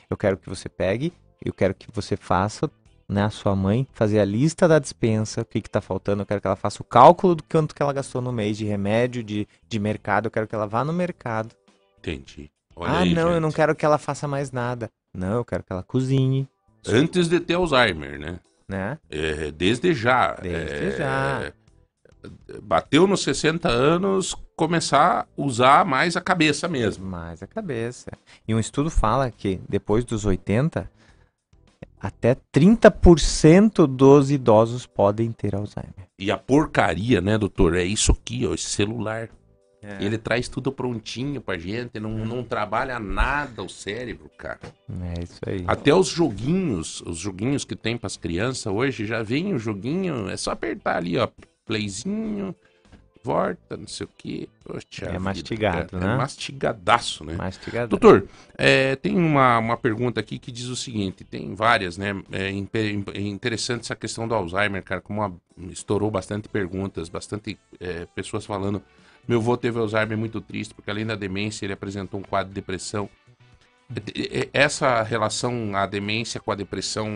Eu 0.09 0.17
quero 0.17 0.39
que 0.39 0.49
você 0.49 0.67
pegue, 0.67 1.13
eu 1.45 1.53
quero 1.53 1.75
que 1.75 1.87
você 1.93 2.17
faça, 2.17 2.71
né, 3.07 3.25
a 3.25 3.31
sua 3.31 3.55
mãe, 3.55 3.87
fazer 3.93 4.21
a 4.21 4.25
lista 4.25 4.67
da 4.67 4.79
dispensa, 4.79 5.43
o 5.43 5.45
que 5.45 5.59
está 5.59 5.83
faltando. 5.83 6.23
Eu 6.23 6.27
quero 6.27 6.41
que 6.41 6.47
ela 6.47 6.57
faça 6.57 6.81
o 6.81 6.85
cálculo 6.85 7.35
do 7.35 7.45
quanto 7.45 7.75
que 7.75 7.83
ela 7.83 7.93
gastou 7.93 8.23
no 8.23 8.33
mês 8.33 8.57
de 8.57 8.65
remédio, 8.65 9.23
de, 9.23 9.47
de 9.69 9.79
mercado. 9.79 10.25
Eu 10.25 10.31
quero 10.31 10.49
que 10.49 10.55
ela 10.55 10.67
vá 10.67 10.83
no 10.83 10.95
mercado. 10.95 11.55
Entendi. 11.99 12.51
Olha 12.75 12.91
ah, 12.91 12.99
aí, 13.01 13.13
não, 13.13 13.25
gente. 13.25 13.35
eu 13.35 13.41
não 13.43 13.53
quero 13.53 13.77
que 13.77 13.85
ela 13.85 13.99
faça 13.99 14.27
mais 14.27 14.51
nada. 14.51 14.89
Não, 15.13 15.35
eu 15.35 15.45
quero 15.45 15.63
que 15.63 15.75
ela 15.75 15.83
cozinhe. 15.83 16.49
Antes 16.89 17.29
de 17.29 17.39
ter 17.39 17.53
Alzheimer, 17.53 18.19
né? 18.19 18.41
Né? 18.67 18.99
É, 19.11 19.51
desde 19.51 19.93
já. 19.93 20.33
Desde 20.37 20.87
é... 20.87 20.97
já 20.97 21.53
bateu 22.63 23.07
nos 23.07 23.23
60 23.23 23.69
anos, 23.69 24.37
começar 24.57 25.21
a 25.21 25.27
usar 25.37 25.85
mais 25.85 26.17
a 26.17 26.21
cabeça 26.21 26.69
mesmo. 26.69 27.07
Mais 27.07 27.43
a 27.43 27.47
cabeça. 27.47 28.11
E 28.47 28.55
um 28.55 28.59
estudo 28.59 28.91
fala 28.91 29.31
que 29.31 29.61
depois 29.69 30.05
dos 30.05 30.25
80, 30.25 30.91
até 32.01 32.37
30% 32.55 33.87
dos 33.87 34.31
idosos 34.31 34.87
podem 34.87 35.33
ter 35.33 35.55
Alzheimer. 35.55 36.09
E 36.19 36.31
a 36.31 36.37
porcaria, 36.37 37.21
né, 37.21 37.39
doutor? 37.39 37.77
É 37.77 37.85
isso 37.85 38.13
aqui, 38.13 38.47
ó, 38.47 38.55
esse 38.55 38.65
celular. 38.65 39.29
É. 39.83 40.05
Ele 40.05 40.19
traz 40.19 40.47
tudo 40.47 40.71
prontinho 40.71 41.41
pra 41.41 41.57
gente, 41.57 41.99
não, 41.99 42.11
não 42.11 42.45
trabalha 42.45 42.99
nada 42.99 43.63
o 43.63 43.69
cérebro, 43.69 44.31
cara. 44.37 44.61
É 45.17 45.23
isso 45.23 45.41
aí. 45.47 45.65
Até 45.67 45.95
os 45.95 46.07
joguinhos, 46.09 47.01
os 47.07 47.17
joguinhos 47.17 47.65
que 47.65 47.75
tem 47.75 47.97
pras 47.97 48.17
crianças 48.17 48.71
hoje, 48.71 49.07
já 49.07 49.23
vem 49.23 49.55
o 49.55 49.59
joguinho, 49.59 50.29
é 50.29 50.37
só 50.37 50.51
apertar 50.51 50.99
ali, 50.99 51.17
ó, 51.17 51.27
playzinho, 51.71 52.55
volta, 53.23 53.77
não 53.77 53.87
sei 53.87 54.07
o 54.07 54.11
que. 54.17 54.49
É 55.03 55.19
mastigado, 55.19 55.97
é, 55.97 56.01
né? 56.01 56.15
É 56.15 56.17
mastigadaço, 56.17 57.25
né? 57.25 57.35
Mastigado. 57.35 57.89
Doutor, 57.89 58.27
é, 58.59 58.97
tem 58.97 59.17
uma, 59.17 59.59
uma 59.59 59.77
pergunta 59.77 60.19
aqui 60.19 60.39
que 60.39 60.51
diz 60.51 60.67
o 60.67 60.75
seguinte, 60.77 61.23
tem 61.23 61.55
várias, 61.55 61.97
né? 61.97 62.11
É, 62.33 62.49
é 62.49 63.21
interessante 63.21 63.83
essa 63.83 63.95
questão 63.95 64.27
do 64.27 64.35
Alzheimer, 64.35 64.83
cara, 64.83 65.01
como 65.01 65.23
a- 65.23 65.33
estourou 65.71 66.11
bastante 66.11 66.49
perguntas, 66.49 67.09
bastante 67.09 67.57
é, 67.79 68.07
pessoas 68.15 68.45
falando. 68.45 68.83
Meu 69.29 69.39
avô 69.39 69.57
teve 69.57 69.79
Alzheimer 69.79 70.19
muito 70.19 70.41
triste, 70.41 70.75
porque 70.75 70.91
além 70.91 71.07
da 71.07 71.15
demência, 71.15 71.65
ele 71.65 71.73
apresentou 71.75 72.19
um 72.19 72.23
quadro 72.25 72.49
de 72.49 72.55
depressão. 72.55 73.09
É, 74.15 74.41
é, 74.41 74.49
Essa 74.53 75.03
relação, 75.03 75.77
a 75.77 75.85
demência 75.87 76.41
com 76.41 76.51
a 76.51 76.55
depressão, 76.55 77.09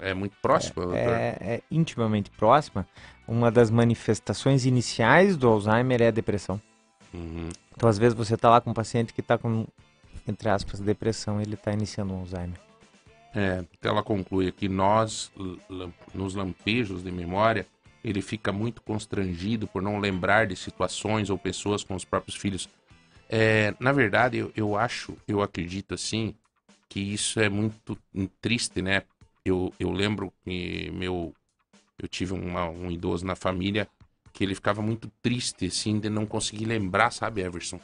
é 0.00 0.14
muito 0.14 0.36
próxima, 0.40 0.96
é, 0.96 1.36
é 1.40 1.60
intimamente 1.70 2.30
próxima. 2.30 2.86
Uma 3.28 3.50
das 3.50 3.70
manifestações 3.70 4.64
iniciais 4.64 5.36
do 5.36 5.46
Alzheimer 5.46 6.00
é 6.00 6.08
a 6.08 6.10
depressão. 6.10 6.58
Uhum. 7.12 7.50
Então, 7.76 7.88
às 7.88 7.98
vezes, 7.98 8.16
você 8.16 8.34
está 8.34 8.48
lá 8.48 8.60
com 8.60 8.70
um 8.70 8.74
paciente 8.74 9.12
que 9.12 9.20
está 9.20 9.36
com, 9.36 9.66
entre 10.26 10.48
aspas, 10.48 10.80
depressão, 10.80 11.40
ele 11.40 11.54
está 11.54 11.70
iniciando 11.70 12.14
um 12.14 12.20
Alzheimer. 12.20 12.58
É, 13.34 13.62
então 13.78 13.92
ela 13.92 14.02
conclui 14.02 14.48
aqui, 14.48 14.68
nós, 14.68 15.30
nos 16.14 16.34
lampejos 16.34 17.02
de 17.02 17.12
memória, 17.12 17.66
ele 18.02 18.22
fica 18.22 18.50
muito 18.50 18.80
constrangido 18.82 19.66
por 19.66 19.82
não 19.82 19.98
lembrar 19.98 20.46
de 20.46 20.56
situações 20.56 21.28
ou 21.30 21.38
pessoas 21.38 21.84
com 21.84 21.94
os 21.94 22.04
próprios 22.04 22.36
filhos. 22.36 22.68
É, 23.28 23.74
na 23.78 23.92
verdade, 23.92 24.38
eu, 24.38 24.50
eu 24.56 24.76
acho, 24.76 25.16
eu 25.28 25.42
acredito 25.42 25.94
assim, 25.94 26.34
que 26.88 27.00
isso 27.00 27.38
é 27.38 27.48
muito 27.48 27.98
triste, 28.40 28.80
né? 28.80 29.02
Eu, 29.44 29.72
eu 29.78 29.90
lembro 29.90 30.32
que 30.42 30.90
meu, 30.92 31.34
eu 32.00 32.08
tive 32.08 32.32
uma- 32.32 32.68
um 32.68 32.90
idoso 32.90 33.24
na 33.26 33.34
família 33.34 33.88
que 34.32 34.44
ele 34.44 34.54
ficava 34.54 34.80
muito 34.82 35.10
triste, 35.22 35.66
assim, 35.66 35.98
de 35.98 36.08
não 36.08 36.24
conseguir 36.26 36.64
lembrar, 36.66 37.10
sabe, 37.10 37.40
Everson? 37.42 37.80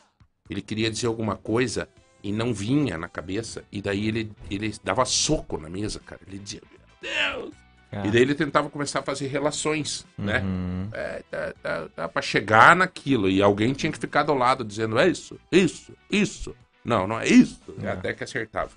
Ele 0.49 0.63
queria 0.63 0.91
dizer 0.91 1.07
alguma 1.07 1.37
coisa 1.37 1.89
e 2.23 2.31
não 2.33 2.55
vinha 2.55 2.97
na 2.97 3.09
cabeça, 3.09 3.65
e 3.73 3.83
daí 3.83 4.09
ele, 4.09 4.33
ele 4.51 4.73
dava 4.85 5.05
soco 5.05 5.59
na 5.59 5.69
mesa, 5.69 6.01
cara. 6.01 6.21
Ele 6.27 6.39
dizia, 6.39 6.61
meu 6.71 7.11
Deus! 7.13 7.55
Ah. 7.93 8.07
E 8.07 8.11
daí 8.11 8.23
ele 8.23 8.35
tentava 8.35 8.69
começar 8.71 9.01
a 9.01 9.03
fazer 9.03 9.27
relações, 9.29 10.05
né? 10.19 10.41
Uhum. 10.41 10.89
É, 10.93 11.23
tá, 11.31 11.55
tá, 11.63 11.89
tá, 11.95 12.09
pra 12.09 12.21
chegar 12.23 12.75
naquilo. 12.75 13.29
E 13.31 13.41
alguém 13.43 13.73
tinha 13.73 13.93
que 13.93 13.99
ficar 13.99 14.23
do 14.25 14.35
lado 14.35 14.65
dizendo, 14.65 14.99
é 14.99 15.07
isso, 15.09 15.39
isso, 15.51 15.93
isso. 16.11 16.57
Não, 16.85 17.07
não 17.07 17.21
é 17.21 17.27
isso. 17.29 17.61
É. 17.83 17.89
Até 17.91 18.13
que 18.13 18.25
acertava. 18.25 18.71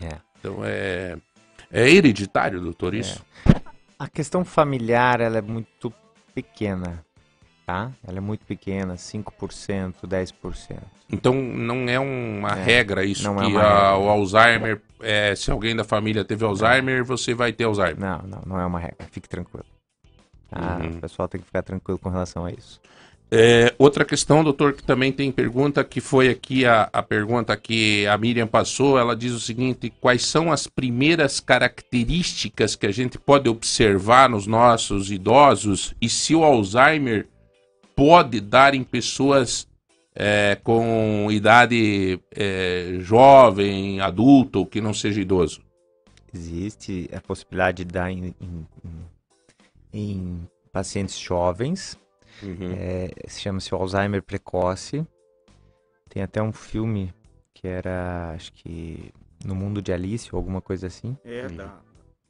É. 0.00 0.16
Então 0.38 0.60
é. 0.64 1.16
É 1.70 1.88
hereditário, 1.90 2.60
doutor, 2.60 2.94
isso? 2.94 3.24
A 3.98 4.08
questão 4.08 4.44
familiar, 4.44 5.20
ela 5.20 5.38
é 5.38 5.42
muito 5.42 5.92
pequena, 6.34 7.02
tá? 7.64 7.90
Ela 8.06 8.18
é 8.18 8.20
muito 8.20 8.44
pequena, 8.44 8.94
5%, 8.96 10.06
10%. 10.06 10.78
Então 11.10 11.32
não 11.34 11.88
é 11.88 11.98
uma 11.98 12.50
É, 12.58 12.62
regra 12.64 13.04
isso 13.04 13.22
não 13.24 13.40
é 13.40 13.46
que 13.46 13.52
uma 13.52 13.60
a- 13.62 13.90
regra. 13.92 13.98
o 13.98 14.08
Alzheimer, 14.10 14.82
é, 15.00 15.34
se 15.34 15.50
alguém 15.50 15.74
da 15.74 15.84
família 15.84 16.24
teve 16.24 16.44
Alzheimer, 16.44 17.04
você 17.04 17.32
vai 17.32 17.52
ter 17.52 17.64
Alzheimer. 17.64 17.98
Não, 17.98 18.18
não, 18.18 18.42
não 18.46 18.60
é 18.60 18.66
uma 18.66 18.78
regra, 18.78 19.06
fique 19.10 19.28
tranquilo. 19.28 19.64
Tá? 20.50 20.78
Uhum. 20.80 20.90
O 20.98 21.00
pessoal 21.00 21.26
tem 21.28 21.40
que 21.40 21.46
ficar 21.46 21.62
tranquilo 21.62 21.98
com 21.98 22.08
relação 22.10 22.44
a 22.44 22.52
isso. 22.52 22.80
É, 23.28 23.74
outra 23.76 24.04
questão, 24.04 24.44
doutor, 24.44 24.72
que 24.72 24.84
também 24.84 25.10
tem 25.10 25.32
pergunta, 25.32 25.82
que 25.82 26.00
foi 26.00 26.28
aqui 26.28 26.64
a, 26.64 26.88
a 26.92 27.02
pergunta 27.02 27.56
que 27.56 28.06
a 28.06 28.16
Miriam 28.16 28.46
passou, 28.46 28.96
ela 28.96 29.16
diz 29.16 29.32
o 29.32 29.40
seguinte, 29.40 29.92
quais 30.00 30.24
são 30.24 30.52
as 30.52 30.68
primeiras 30.68 31.40
características 31.40 32.76
que 32.76 32.86
a 32.86 32.92
gente 32.92 33.18
pode 33.18 33.48
observar 33.48 34.28
nos 34.30 34.46
nossos 34.46 35.10
idosos 35.10 35.92
e 36.00 36.08
se 36.08 36.36
o 36.36 36.44
Alzheimer 36.44 37.26
pode 37.96 38.40
dar 38.40 38.74
em 38.74 38.84
pessoas 38.84 39.66
é, 40.14 40.56
com 40.62 41.26
idade 41.30 42.20
é, 42.34 42.96
jovem, 43.00 44.00
adulto, 44.00 44.64
que 44.64 44.80
não 44.80 44.94
seja 44.94 45.20
idoso? 45.20 45.60
Existe 46.32 47.10
a 47.12 47.20
possibilidade 47.20 47.84
de 47.84 47.92
dar 47.92 48.10
em- 48.10 48.34
em- 48.40 48.66
em 49.92 50.48
pacientes 50.72 51.18
jovens, 51.18 51.98
Uhum. 52.42 52.74
é, 52.78 53.10
se 53.28 53.40
chama-se 53.40 53.74
o 53.74 53.78
Alzheimer 53.78 54.22
precoce. 54.22 55.06
Tem 56.08 56.22
até 56.22 56.42
um 56.42 56.52
filme 56.52 57.12
que 57.54 57.66
era, 57.66 58.32
acho 58.34 58.52
que, 58.52 59.12
No 59.44 59.54
Mundo 59.54 59.80
de 59.82 59.92
Alice 59.92 60.28
ou 60.32 60.38
alguma 60.38 60.60
coisa 60.60 60.86
assim. 60.86 61.16
É, 61.24 61.48
da 61.48 61.74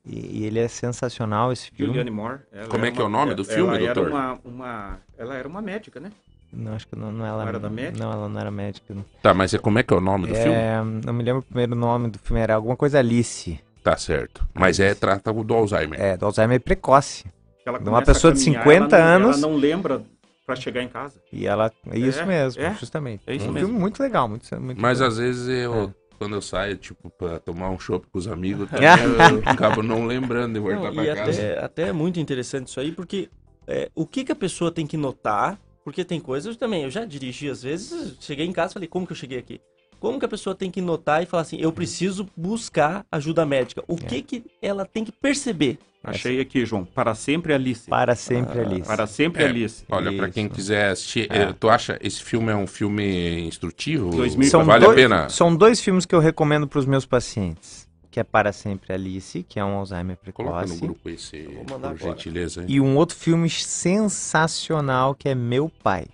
E, 0.05 0.39
e 0.41 0.45
ele 0.45 0.59
é 0.59 0.69
sensacional 0.69 1.53
esse 1.53 1.71
filme. 1.71 1.87
Julianne 1.93 2.11
Moore. 2.11 2.41
Ela 2.53 2.69
Como 2.69 2.85
é 2.85 2.89
era 2.89 2.97
que 2.97 3.03
é 3.03 3.05
o 3.05 3.09
nome 3.09 3.35
do 3.35 3.43
ela 3.43 3.53
filme, 3.53 3.75
era 3.77 3.95
doutor? 3.95 4.11
uma, 4.13 4.39
uma- 4.45 4.99
ela 5.19 5.35
era 5.37 5.47
uma 5.49 5.61
médica, 5.61 5.99
né? 6.01 6.11
Não, 6.53 6.75
acho 6.75 6.87
que 6.87 6.97
não, 6.97 7.11
não 7.13 7.27
ela 7.27 7.43
Não 7.43 7.49
era 7.49 7.59
da 7.61 7.69
médica? 7.69 8.05
Não, 8.05 8.13
ela 8.13 8.29
não 8.29 8.41
era 8.41 8.51
médica. 8.51 8.95
não. 8.95 9.05
Tá, 9.21 9.35
mas 9.35 9.53
é, 9.53 9.59
como 9.59 9.79
é 9.79 9.83
que 9.83 9.93
é 9.93 9.97
o 9.97 10.01
nome 10.01 10.29
do 10.29 10.35
filme? 10.35 10.53
É, 10.57 10.81
não 11.05 11.13
me 11.13 11.23
lembro 11.25 11.41
o 11.41 11.43
primeiro 11.43 11.75
nome 11.75 12.09
do 12.09 12.19
filme, 12.21 12.41
era 12.41 12.55
alguma 12.55 12.77
coisa 12.77 12.99
Alice. 13.01 13.61
Tá 13.83 13.97
certo. 13.97 14.47
Mas 14.55 14.81
é, 14.81 14.95
trata 14.95 15.33
do 15.33 15.55
Alzheimer. 15.55 16.01
É, 16.01 16.17
do 16.17 16.25
Alzheimer 16.27 16.61
precoce. 16.61 17.25
Ela 17.67 17.79
De 17.81 17.89
uma 17.89 18.03
pessoa 18.03 18.33
de 18.33 18.39
caminhar, 18.45 18.63
50 18.65 18.97
ela 18.97 19.19
não- 19.19 19.27
anos. 19.29 19.43
Ela 19.43 19.51
não 19.53 19.59
lembra 19.59 20.03
pra 20.47 20.55
chegar 20.57 20.83
em 20.83 20.89
casa. 20.89 21.21
E 21.33 21.47
ela. 21.47 21.73
É 21.91 21.99
isso 21.99 22.21
É, 22.21 22.25
mesmo, 22.25 22.63
é. 22.63 22.75
justamente. 22.75 23.23
É 23.27 23.35
isso 23.35 23.49
um 23.49 23.53
mesmo. 23.53 23.67
filme 23.69 23.81
muito 23.81 24.01
legal, 24.03 24.29
muito, 24.29 24.45
muito 24.61 24.81
Mas 24.81 25.01
bom. 25.01 25.05
às 25.07 25.19
vezes 25.19 25.49
eu, 25.49 25.75
É. 25.85 25.95
quando 26.19 26.37
eu 26.37 26.43
saio, 26.43 26.77
tipo, 26.77 27.11
pra 27.11 27.41
tomar 27.41 27.71
um 27.71 27.79
chopp 27.79 28.07
com 28.11 28.19
os 28.19 28.29
amigos, 28.29 28.69
também 28.71 28.89
eu 28.89 29.43
acabo 29.45 29.83
não 29.83 30.07
lembrando 30.07 30.55
de 30.55 30.61
voltar 30.61 30.93
Não, 30.93 30.95
pra 30.95 31.05
e 31.05 31.15
casa. 31.15 31.31
até, 31.31 31.59
até 31.65 31.83
é 31.89 31.93
muito 31.93 32.21
interessante 32.21 32.69
isso 32.69 32.79
aí, 32.79 32.93
porque 32.93 33.29
é, 33.67 33.91
o 33.95 34.07
que, 34.07 34.25
que 34.25 34.31
a 34.31 34.37
pessoa 34.37 34.71
tem 34.71 34.87
que 34.87 34.97
notar, 34.97 35.59
porque 35.85 36.05
tem 36.05 36.21
coisas 36.21 36.57
também, 36.57 36.85
eu 36.85 36.91
já 36.91 37.05
dirigi 37.05 37.51
às 37.51 37.65
vezes, 37.65 38.17
cheguei 38.21 38.47
em 38.47 38.53
casa 38.53 38.71
e 38.71 38.75
falei, 38.75 38.89
como 38.89 39.05
que 39.05 39.13
eu 39.13 39.17
cheguei 39.17 39.39
aqui? 39.39 39.61
Como 39.99 40.19
que 40.19 40.25
a 40.25 40.29
pessoa 40.29 40.55
tem 40.55 40.71
que 40.71 40.81
notar 40.81 41.23
e 41.23 41.27
falar 41.27 41.43
assim, 41.43 41.57
eu 41.61 41.73
preciso 41.73 42.29
buscar 42.37 43.05
ajuda 43.11 43.45
médica? 43.47 43.83
O 43.89 43.97
que 43.97 44.23
que 44.23 44.45
ela 44.61 44.85
tem 44.85 45.05
que 45.05 45.13
perceber? 45.13 45.79
Achei 46.05 46.39
aqui, 46.41 46.65
João. 46.65 46.85
Para 46.85 47.17
sempre 47.17 47.53
Alice. 47.53 47.89
Para 47.91 48.15
sempre 48.15 48.61
Ah, 48.61 48.63
Alice. 48.63 48.87
Para 48.87 49.07
sempre 49.09 49.43
É, 49.43 49.47
Alice. 49.49 49.85
Olha, 49.91 50.13
pra 50.17 50.31
quem 50.31 50.49
quiser 50.49 50.91
assistir, 50.93 51.27
É. 51.33 51.43
eh, 51.43 51.53
tu 51.59 51.69
acha 51.69 51.99
esse 52.01 52.23
filme 52.23 52.53
é 52.53 52.55
um 52.55 52.67
filme 52.67 53.41
instrutivo? 53.41 54.11
2000. 54.11 54.49
São 54.49 54.65
vale 54.65 54.85
dois, 54.85 54.93
a 54.97 55.01
pena? 55.03 55.29
São 55.29 55.57
dois 55.57 55.81
filmes 55.81 56.07
que 56.07 56.15
eu 56.15 56.21
recomendo 56.21 56.69
para 56.69 56.79
os 56.79 56.87
meus 56.87 57.05
pacientes. 57.05 57.87
Que 58.09 58.21
é 58.21 58.25
Para 58.25 58.51
Sempre 58.53 58.93
Alice, 58.95 59.43
que 59.49 59.59
é 59.59 59.65
um 59.65 59.77
Alzheimer 59.79 60.17
Coloca 60.33 60.61
no 60.61 60.67
precoce. 60.69 60.81
grupo 60.81 61.09
esse, 61.11 61.37
Eu 61.39 61.53
vou 61.53 61.65
mandar 61.71 61.91
por 61.91 61.97
agora. 62.03 62.17
gentileza. 62.17 62.61
hein? 62.63 62.67
E 62.71 62.81
um 62.81 62.97
outro 62.97 63.17
filme 63.17 63.51
sensacional 63.51 65.15
que 65.15 65.29
é 65.29 65.35
Meu 65.35 65.69
Pai. 65.83 66.07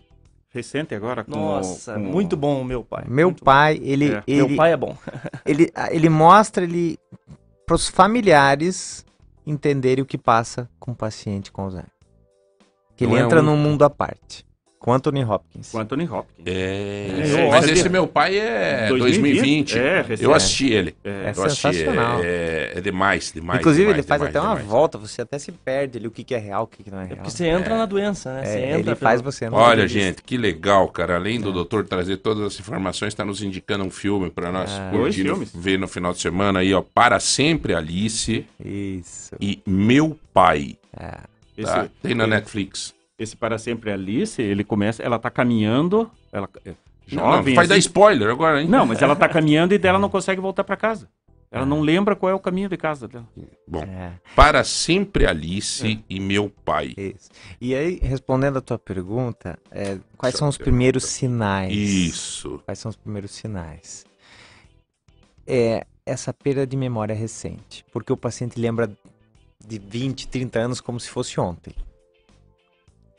Recente 0.52 0.94
agora 0.94 1.24
com 1.24 1.30
Nossa, 1.30 1.94
com- 1.94 2.00
muito 2.00 2.36
bom 2.36 2.60
o 2.60 2.64
meu 2.64 2.84
pai. 2.84 3.04
Meu 3.08 3.28
muito 3.28 3.42
pai, 3.42 3.80
ele, 3.82 4.12
É. 4.12 4.22
ele, 4.26 4.46
Meu 4.48 4.56
pai 4.56 4.72
é 4.72 4.76
bom. 4.76 4.96
ele, 5.46 5.72
ele 5.90 6.08
mostra 6.10 6.62
ele 6.64 6.98
para 7.66 7.74
os 7.74 7.88
familiares 7.88 9.04
entenderem 9.46 10.02
o 10.02 10.06
que 10.06 10.18
passa 10.18 10.68
com 10.78 10.92
o 10.92 10.94
paciente 10.94 11.50
com 11.50 11.62
Alzheimer. 11.62 11.90
Que 12.96 13.04
ele 13.04 13.14
é 13.16 13.20
entra 13.20 13.40
um- 13.40 13.44
num 13.44 13.56
mundo 13.56 13.82
à 13.84 13.88
parte. 13.90 14.44
Com 14.82 14.92
Anthony 14.92 15.24
Hopkins. 15.24 15.70
Com 15.70 15.78
Anthony 15.78 16.08
Hopkins. 16.08 16.44
É, 16.44 17.06
É, 17.46 17.50
mas 17.50 17.68
esse 17.68 17.88
meu 17.88 18.04
pai 18.04 18.36
é 18.36 18.88
2020. 18.88 19.78
É, 19.78 20.00
recente. 20.02 20.24
Eu 20.24 20.34
assisti 20.34 20.72
ele. 20.72 20.96
É. 21.04 21.26
É 21.26 21.28
assisti. 21.30 21.60
sensacional. 21.62 22.20
É, 22.24 22.72
é 22.74 22.80
demais, 22.80 23.30
demais. 23.32 23.60
Inclusive, 23.60 23.84
demais, 23.84 23.98
ele 23.98 24.06
faz 24.08 24.20
demais, 24.20 24.36
até 24.36 24.40
uma 24.44 24.54
demais. 24.56 24.68
volta, 24.68 24.98
você 24.98 25.22
até 25.22 25.38
se 25.38 25.52
perde 25.52 25.98
ali 25.98 26.08
o 26.08 26.10
que, 26.10 26.24
que 26.24 26.34
é 26.34 26.38
real, 26.38 26.64
o 26.64 26.66
que, 26.66 26.82
que 26.82 26.90
não 26.90 26.98
é 26.98 27.04
É 27.04 27.06
real. 27.06 27.16
porque 27.18 27.30
você 27.30 27.46
entra 27.46 27.76
na 27.78 27.86
doença, 27.86 28.32
né? 28.34 28.44
Você 28.44 28.58
É, 28.58 28.70
entra 28.78 28.90
ele 28.92 28.94
faz 28.96 29.20
pelo- 29.22 29.30
você 29.32 29.48
não 29.48 29.56
Olha, 29.56 29.86
gente, 29.86 30.20
que 30.20 30.36
legal, 30.36 30.88
cara. 30.88 31.14
Além 31.14 31.40
do 31.40 31.50
É. 31.50 31.52
doutor 31.52 31.86
trazer 31.86 32.16
todas 32.16 32.42
as 32.44 32.58
informações, 32.58 33.12
está 33.12 33.24
nos 33.24 33.40
indicando 33.40 33.84
um 33.84 33.90
filme 33.90 34.30
para 34.30 34.50
nós 34.50 34.68
É. 34.72 34.90
curtir, 34.90 35.32
ver 35.54 35.78
no 35.78 35.86
final 35.86 36.12
de 36.12 36.20
semana 36.20 36.58
aí, 36.58 36.74
ó. 36.74 36.82
Para 36.82 37.20
sempre 37.20 37.72
Alice 37.72 38.44
Isso. 38.64 39.36
e 39.40 39.60
Meu 39.64 40.18
Pai. 40.34 40.76
É. 40.98 41.18
Esse, 41.56 41.70
Tá? 41.72 41.86
Tem 42.02 42.14
na 42.16 42.24
esse- 42.24 42.30
Netflix. 42.30 42.94
Esse 43.22 43.36
Para 43.36 43.58
Sempre 43.58 43.90
Alice, 43.92 44.40
ele 44.40 44.64
começa, 44.64 45.02
ela 45.02 45.18
tá 45.18 45.30
caminhando, 45.30 46.10
ela 46.32 46.48
é 46.64 46.70
Não, 47.10 47.22
não, 47.24 47.32
jovem. 47.36 47.54
vai 47.54 47.66
dar 47.66 47.74
assim. 47.74 47.80
spoiler 47.80 48.30
agora, 48.30 48.62
hein? 48.62 48.68
Não, 48.68 48.86
mas 48.86 49.00
ela 49.02 49.14
tá 49.16 49.28
caminhando 49.30 49.72
e 49.74 49.78
dela 49.78 49.98
não 49.98 50.08
consegue 50.08 50.40
voltar 50.40 50.64
pra 50.64 50.76
casa. 50.76 51.08
Ela 51.54 51.66
não 51.66 51.82
lembra 51.82 52.16
qual 52.16 52.30
é 52.30 52.34
o 52.34 52.40
caminho 52.40 52.66
de 52.66 52.78
casa 52.78 53.06
dela. 53.06 53.28
Bom, 53.68 53.82
É, 53.82 54.12
para 54.34 54.64
sempre 54.64 55.26
Alice 55.26 56.02
e 56.08 56.18
meu 56.18 56.48
pai. 56.64 56.94
isso. 56.96 57.28
E 57.60 57.74
aí, 57.74 57.98
respondendo 58.02 58.56
a 58.56 58.60
tua 58.62 58.78
pergunta, 58.78 59.58
é, 59.70 59.98
quais 60.16 60.34
são 60.34 60.48
os 60.48 60.56
pergunta. 60.56 60.70
primeiros 60.70 61.04
sinais? 61.04 61.70
Isso. 61.76 62.58
Quais 62.64 62.78
são 62.78 62.88
os 62.88 62.96
primeiros 62.96 63.32
sinais? 63.32 64.06
É 65.46 65.84
essa 66.06 66.32
perda 66.32 66.66
de 66.66 66.74
memória 66.76 67.14
recente, 67.14 67.84
porque 67.92 68.12
o 68.12 68.16
paciente 68.16 68.58
lembra 68.58 68.90
de 69.64 69.78
20, 69.78 70.28
30 70.28 70.58
anos 70.58 70.80
como 70.80 70.98
se 70.98 71.10
fosse 71.10 71.38
ontem. 71.38 71.74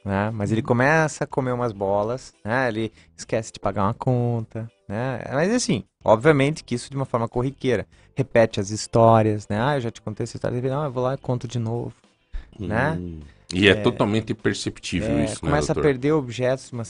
Né? 0.04 0.32
Mas 0.32 0.52
ele 0.52 0.62
começa 0.62 1.24
a 1.24 1.28
comer 1.28 1.54
umas 1.54 1.72
bolas, 1.72 2.34
né? 2.44 2.68
ele 2.68 2.92
esquece 3.16 3.54
de 3.54 3.60
pagar 3.60 3.84
uma 3.84 3.94
conta, 3.94 4.70
né? 4.88 5.22
Mas 5.32 5.54
assim, 5.54 5.86
obviamente 6.04 6.64
que 6.64 6.76
isso 6.76 6.90
de 6.90 6.96
uma 6.96 7.06
forma 7.06 7.28
corriqueira. 7.28 7.88
Repete 8.16 8.60
as 8.60 8.70
histórias, 8.70 9.48
né? 9.48 9.60
Ah, 9.62 9.78
eu 9.78 9.82
já 9.82 9.90
te 9.90 10.02
contei 10.02 10.26
essa 10.26 10.36
história, 10.38 10.62
não, 10.62 10.84
eu 10.84 10.92
vou 10.92 11.04
lá 11.04 11.14
e 11.14 11.18
conto 11.18 11.48
de 11.48 11.58
novo. 11.58 11.94
Né? 12.60 12.92
Hum. 13.00 13.20
E 13.54 13.68
é, 13.68 13.76
totalmente 13.76 14.34
perceptível 14.34 15.18
É, 15.20 15.26
isso, 15.26 15.36
né, 15.36 15.52
começa 15.52 15.72
a 15.72 15.76
perder 15.76 16.12
objetos 16.12 16.70
de 16.70 16.74
uma, 16.74 16.84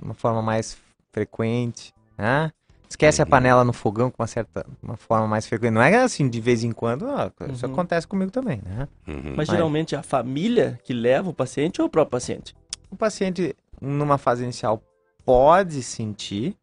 uma 0.00 0.14
forma 0.14 0.42
mais 0.42 0.76
frequente, 1.12 1.94
né? 2.18 2.50
Esquece 2.90 3.22
a 3.22 3.24
Uhum. 3.24 3.30
panela 3.30 3.64
no 3.64 3.72
fogão 3.72 4.10
com 4.10 4.20
uma 4.20 4.26
certa 4.26 4.66
uma 4.82 4.96
forma 4.96 5.26
mais 5.28 5.46
frequente. 5.46 5.70
Não 5.72 5.80
é 5.80 5.94
assim 6.02 6.28
de 6.28 6.40
vez 6.40 6.64
em 6.64 6.72
quando, 6.72 7.06
ah, 7.08 7.30
isso 7.52 7.64
Uhum. 7.64 7.72
acontece 7.72 8.06
comigo 8.06 8.32
também, 8.32 8.60
né? 8.64 8.88
Uhum. 9.06 9.22
Mas 9.28 9.36
Mas- 9.36 9.48
geralmente 9.48 9.94
é 9.94 9.98
a 9.98 10.02
família 10.02 10.78
que 10.82 10.92
leva 10.92 11.30
o 11.30 11.32
paciente 11.34 11.80
ou 11.80 11.86
o 11.86 11.90
próprio 11.90 12.10
paciente? 12.10 12.54
O 12.90 12.96
paciente, 12.96 13.54
numa 13.80 14.18
fase 14.18 14.42
inicial, 14.42 14.82
pode 15.24 15.82
sentir, 15.84 16.56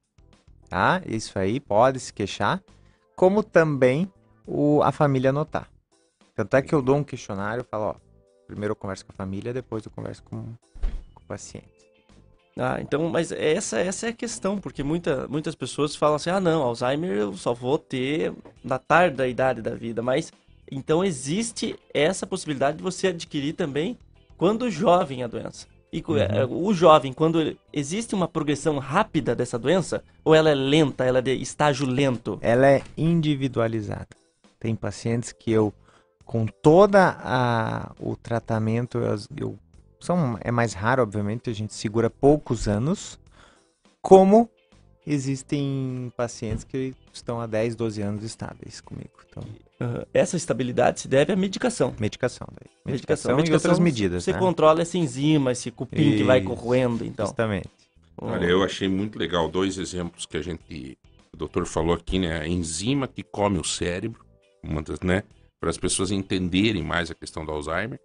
tá? 0.70 1.02
Isso 1.08 1.40
aí, 1.40 1.62
pode 1.62 2.00
se 2.02 2.12
queixar, 2.12 2.62
como 3.16 3.42
também 3.42 4.12
o, 4.46 4.82
a 4.84 4.92
família 4.92 5.32
notar. 5.32 5.70
Tanto 6.36 6.56
é 6.58 6.62
que 6.62 6.76
eu 6.76 6.82
dou 6.82 6.98
um 6.98 7.04
questionário, 7.06 7.62
eu 7.62 7.66
falo, 7.66 7.84
ó, 7.86 7.96
primeiro 8.46 8.74
eu 8.74 8.76
converso 8.76 9.06
com 9.06 9.14
a 9.14 9.16
família, 9.16 9.54
depois 9.54 9.86
eu 9.86 9.92
converso 9.92 10.22
com, 10.24 10.44
com 10.44 11.24
o 11.24 11.28
paciente. 11.28 11.77
Ah, 12.58 12.80
então, 12.82 13.08
mas 13.10 13.32
essa, 13.32 13.80
essa 13.80 14.08
é 14.08 14.10
a 14.10 14.14
questão, 14.14 14.58
porque 14.58 14.82
muita, 14.84 15.28
muitas 15.28 15.54
pessoas 15.54 15.96
falam 15.96 16.16
assim, 16.16 16.30
ah 16.32 16.40
não, 16.40 16.64
Alzheimer 16.64 17.12
eu 17.12 17.34
só 17.34 17.54
vou 17.54 17.78
ter 17.78 18.34
na 18.64 18.80
tarde 18.80 19.16
da 19.16 19.28
idade 19.28 19.62
da 19.62 19.76
vida, 19.76 20.02
mas 20.02 20.32
então 20.72 21.04
existe 21.04 21.76
essa 21.94 22.26
possibilidade 22.26 22.78
de 22.78 22.84
você 22.84 23.08
adquirir 23.08 23.54
também 23.54 23.98
quando 24.38 24.70
jovem 24.72 25.24
a 25.24 25.28
doença. 25.28 25.68
E 25.94 26.02
co- 26.02 26.18
eh, 26.18 26.46
o 26.50 26.74
jovem, 26.74 27.14
quando 27.14 27.56
existe 27.72 28.14
uma 28.14 28.28
progressão 28.28 28.78
rápida 28.78 29.34
dessa 29.36 29.58
doença, 29.58 30.04
ou 30.26 30.36
ela 30.36 30.50
é 30.50 30.56
lenta, 30.56 31.06
ela 31.06 31.20
é 31.20 31.22
de 31.22 31.32
estágio 31.42 31.86
lento? 31.88 32.38
ela 32.42 32.68
é 32.68 32.82
individualizada. 32.98 34.08
Tem 34.60 34.76
pacientes 34.76 35.32
que 35.32 35.52
eu, 35.52 35.72
com 36.26 36.46
toda 36.46 37.16
a, 37.20 37.92
o 38.00 38.16
tratamento, 38.16 38.98
eu, 38.98 39.16
eu- 39.38 39.60
são, 40.00 40.38
é 40.42 40.52
mais 40.52 40.74
raro, 40.74 41.02
obviamente, 41.04 41.50
a 41.50 41.54
gente 41.54 41.74
segura 41.74 42.10
poucos 42.10 42.68
anos, 42.68 43.20
como 44.02 44.50
existem 45.06 46.12
pacientes 46.18 46.64
que 46.64 46.94
estão 47.14 47.40
há 47.40 47.48
10, 47.48 47.76
12 47.76 48.02
anos 48.02 48.24
estáveis 48.24 48.82
comigo. 48.82 49.12
Então, 49.30 49.44
Aham. 49.80 50.06
Essa 50.14 50.36
estabilidade 50.36 51.02
se 51.02 51.08
deve 51.08 51.32
à 51.32 51.36
medicação. 51.36 51.94
medicação 52.00 52.48
daí. 52.52 52.70
Medicação, 52.84 53.36
Medicação, 53.36 53.54
e 53.54 53.54
outras 53.54 53.80
medidas, 53.80 54.24
Você 54.24 54.34
né? 54.34 54.40
controla 54.40 54.82
essa 54.82 54.98
enzima, 54.98 55.52
esse 55.52 55.70
cupim 55.70 56.18
que 56.18 56.24
vai 56.24 56.40
Isso. 56.40 56.48
corroendo, 56.48 57.06
então. 57.06 57.28
Justamente. 57.28 57.70
Olha, 58.20 58.46
eu 58.46 58.64
achei 58.64 58.88
muito 58.88 59.20
legal 59.20 59.48
dois 59.48 59.78
exemplos 59.78 60.26
que 60.26 60.36
a 60.36 60.42
gente, 60.42 60.98
o 61.32 61.38
doutor 61.38 61.68
falou 61.68 61.94
aqui, 61.94 62.18
né? 62.18 62.40
A 62.40 62.48
enzima 62.48 63.08
que 63.08 63.22
come 63.22 63.60
o 63.60 63.64
cérebro, 63.64 64.26
uma 64.64 64.82
das, 64.82 65.00
né? 65.02 65.24
Para 65.60 65.70
as 65.70 65.78
pessoas 65.78 66.10
entenderem 66.10 66.84
mais 66.84 67.12
a 67.12 67.16
questão 67.16 67.46
do 67.46 67.52
Alzheimer, 67.52 68.00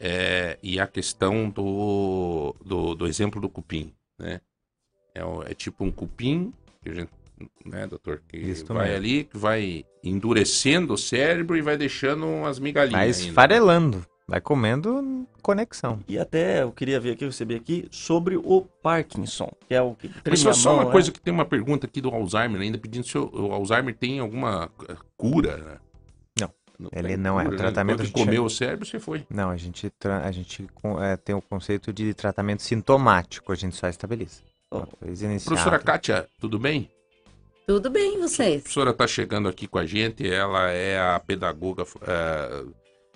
é, 0.00 0.58
e 0.62 0.78
a 0.80 0.86
questão 0.86 1.48
do, 1.50 2.54
do, 2.64 2.94
do 2.94 3.06
exemplo 3.06 3.40
do 3.40 3.48
cupim, 3.48 3.92
né? 4.18 4.40
É, 5.14 5.20
é 5.50 5.54
tipo 5.54 5.84
um 5.84 5.90
cupim, 5.92 6.52
que 6.82 6.90
a 6.90 6.94
gente, 6.94 7.10
né, 7.64 7.86
doutor, 7.86 8.22
que 8.28 8.36
Isso 8.36 8.66
vai 8.66 8.84
mesmo. 8.88 8.96
ali, 8.96 9.24
que 9.24 9.36
vai 9.38 9.84
endurecendo 10.02 10.94
o 10.94 10.98
cérebro 10.98 11.56
e 11.56 11.62
vai 11.62 11.76
deixando 11.76 12.26
umas 12.26 12.58
migalhinhas 12.58 12.92
Vai 12.92 13.06
ainda. 13.08 13.18
né? 13.22 13.28
esfarelando, 13.28 14.06
vai 14.26 14.40
comendo 14.40 15.26
conexão. 15.40 16.00
E 16.08 16.18
até 16.18 16.62
eu 16.62 16.72
queria 16.72 16.98
ver 16.98 17.12
aqui, 17.12 17.24
eu 17.24 17.28
recebi 17.28 17.54
aqui, 17.54 17.86
sobre 17.90 18.36
o 18.36 18.62
Parkinson, 18.82 19.52
que 19.68 19.74
é 19.74 19.80
o 19.82 19.94
que 19.94 20.10
Mas 20.28 20.40
só, 20.40 20.52
só 20.52 20.70
mão, 20.70 20.78
uma 20.80 20.84
né? 20.86 20.92
coisa 20.92 21.12
que 21.12 21.20
tem 21.20 21.32
uma 21.32 21.44
pergunta 21.44 21.86
aqui 21.86 22.00
do 22.00 22.08
Alzheimer 22.10 22.60
ainda, 22.60 22.78
pedindo 22.78 23.06
se 23.06 23.16
o, 23.16 23.30
o 23.32 23.52
Alzheimer 23.52 23.94
tem 23.96 24.18
alguma 24.18 24.70
eh, 24.88 24.96
cura, 25.16 25.56
né? 25.58 25.76
Não. 26.78 26.90
Ele 26.92 27.16
não 27.16 27.40
é. 27.40 27.46
O 27.46 27.50
né? 27.52 27.56
tratamento 27.56 27.96
que 27.98 28.02
a 28.02 28.06
gente 28.06 28.14
comeu 28.14 28.44
o 28.44 28.50
cérebro, 28.50 28.84
você 28.84 28.98
foi. 28.98 29.24
Não, 29.30 29.50
a 29.50 29.56
gente, 29.56 29.90
tra- 29.90 30.24
a 30.26 30.30
gente 30.32 30.66
é, 31.02 31.16
tem 31.16 31.34
o 31.34 31.40
conceito 31.40 31.92
de 31.92 32.12
tratamento 32.14 32.62
sintomático, 32.62 33.52
a 33.52 33.54
gente 33.54 33.76
só 33.76 33.88
estabiliza. 33.88 34.40
Oh. 34.70 34.82
Inicial. 35.06 35.40
Professora 35.44 35.78
Kátia, 35.78 36.26
tudo 36.40 36.58
bem? 36.58 36.90
Tudo 37.66 37.88
bem, 37.90 38.16
A 38.16 38.20
vocês? 38.28 38.62
professora 38.62 38.90
está 38.90 39.06
chegando 39.06 39.48
aqui 39.48 39.66
com 39.66 39.78
a 39.78 39.86
gente, 39.86 40.28
ela 40.28 40.68
é 40.70 40.98
a 41.00 41.18
pedagoga, 41.20 41.84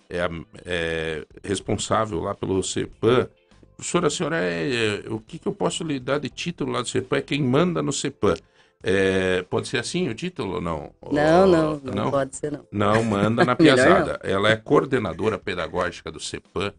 é, 0.09 0.21
a- 0.21 0.31
é 0.65 1.27
responsável 1.45 2.21
lá 2.21 2.35
pelo 2.35 2.63
CEPAM. 2.63 3.29
Professora, 3.77 4.07
a 4.07 4.11
senhora 4.11 4.37
é, 4.41 5.03
é, 5.05 5.11
o 5.11 5.21
que, 5.21 5.39
que 5.39 5.47
eu 5.47 5.53
posso 5.53 5.85
lhe 5.85 6.01
dar 6.01 6.19
de 6.19 6.31
título 6.31 6.73
lá 6.73 6.81
do 6.83 6.89
CEPAM? 6.89 7.19
É 7.19 7.23
quem 7.23 7.43
manda 7.43 7.83
no 7.83 7.93
CEPAM. 7.93 8.37
É, 8.83 9.43
pode 9.43 9.67
ser 9.69 9.79
assim 9.79 10.09
o 10.09 10.15
título 10.15 10.55
ou 10.57 10.61
não? 10.61 10.93
Não, 11.11 11.47
não, 11.47 11.81
não, 11.81 12.11
pode 12.11 12.37
ser 12.37 12.53
não. 12.53 12.65
Não, 12.71 13.03
manda 13.03 13.43
na 13.45 13.57
piazada. 13.57 14.21
Ela 14.23 14.51
é 14.51 14.57
coordenadora 14.57 15.39
pedagógica 15.39 16.11
do 16.13 16.21
CEPAM. 16.21 16.73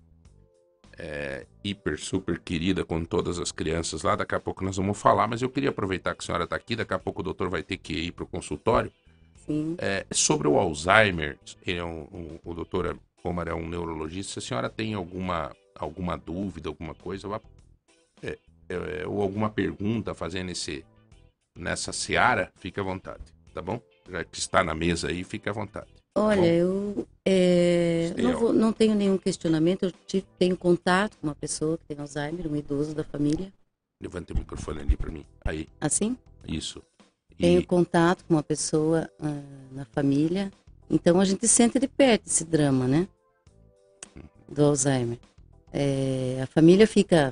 É 0.97 1.45
hiper, 1.63 1.97
super 1.97 2.39
querida 2.39 2.83
com 2.83 3.03
todas 3.05 3.39
as 3.39 3.51
crianças 3.51 4.03
lá. 4.03 4.15
Daqui 4.15 4.35
a 4.35 4.39
pouco 4.39 4.63
nós 4.63 4.75
vamos 4.77 4.99
falar, 4.99 5.27
mas 5.27 5.41
eu 5.41 5.49
queria 5.49 5.69
aproveitar 5.69 6.13
que 6.13 6.23
a 6.23 6.25
senhora 6.25 6.43
está 6.43 6.55
aqui. 6.55 6.75
Daqui 6.75 6.93
a 6.93 6.99
pouco 6.99 7.21
o 7.21 7.23
doutor 7.23 7.49
vai 7.49 7.63
ter 7.63 7.77
que 7.77 7.93
ir 7.93 8.11
para 8.11 8.23
o 8.23 8.27
consultório. 8.27 8.91
Sim. 9.45 9.75
É, 9.77 10.05
sobre 10.11 10.47
o 10.47 10.57
Alzheimer, 10.59 11.37
ele 11.65 11.79
é 11.79 11.83
um, 11.83 12.01
um- 12.13 12.39
o 12.43 12.53
doutor 12.53 12.97
Omar 13.23 13.47
é 13.47 13.53
um 13.53 13.67
neurologista. 13.67 14.33
Se 14.33 14.39
a 14.39 14.41
senhora 14.41 14.69
tem 14.69 14.93
alguma, 14.93 15.51
alguma 15.77 16.17
dúvida, 16.17 16.67
alguma 16.69 16.93
coisa, 16.93 17.27
ou, 17.27 17.33
a- 17.35 17.41
é, 18.21 18.37
é, 18.67 19.07
ou 19.07 19.21
alguma 19.21 19.49
pergunta 19.49 20.11
a 20.11 20.15
fazer 20.15 20.43
nesse, 20.43 20.85
nessa 21.59 21.91
seara, 21.91 22.51
fique 22.55 22.79
à 22.79 22.83
vontade, 22.83 23.23
tá 23.53 23.61
bom? 23.61 23.79
Já 24.09 24.23
que 24.23 24.37
está 24.39 24.63
na 24.63 24.73
mesa 24.73 25.09
aí, 25.09 25.23
fique 25.23 25.47
à 25.49 25.51
vontade. 25.53 25.87
Olha, 26.15 26.45
eu 26.53 27.07
é, 27.23 28.13
não, 28.17 28.37
vou- 28.37 28.53
não 28.53 28.73
tenho 28.73 28.95
nenhum 28.95 29.17
questionamento. 29.17 29.83
Eu 29.83 29.91
tive, 30.07 30.25
tenho 30.37 30.57
contato 30.57 31.17
com 31.17 31.27
uma 31.27 31.35
pessoa 31.35 31.77
que 31.77 31.85
tem 31.85 31.97
Alzheimer, 31.99 32.47
um 32.51 32.55
idoso 32.55 32.95
da 32.95 33.03
família. 33.03 33.53
Levanta 34.01 34.33
o 34.33 34.37
microfone 34.37 34.79
ali 34.81 34.97
para 34.97 35.11
mim. 35.11 35.25
Aí, 35.45 35.67
Assim? 35.79 36.17
isso. 36.47 36.81
E- 37.31 37.35
Tenho 37.43 37.65
contato 37.65 38.25
com 38.25 38.33
uma 38.33 38.43
pessoa 38.43 39.09
ah, 39.21 39.41
na 39.71 39.85
família. 39.85 40.51
Então 40.89 41.19
a 41.21 41.25
gente 41.25 41.47
sente 41.47 41.77
de 41.79 41.87
perto 41.87 42.25
esse 42.27 42.43
drama, 42.43 42.87
né? 42.87 43.07
Do 44.47 44.65
Alzheimer. 44.65 45.19
É, 45.71 46.39
a 46.41 46.47
família 46.47 46.87
fica 46.87 47.31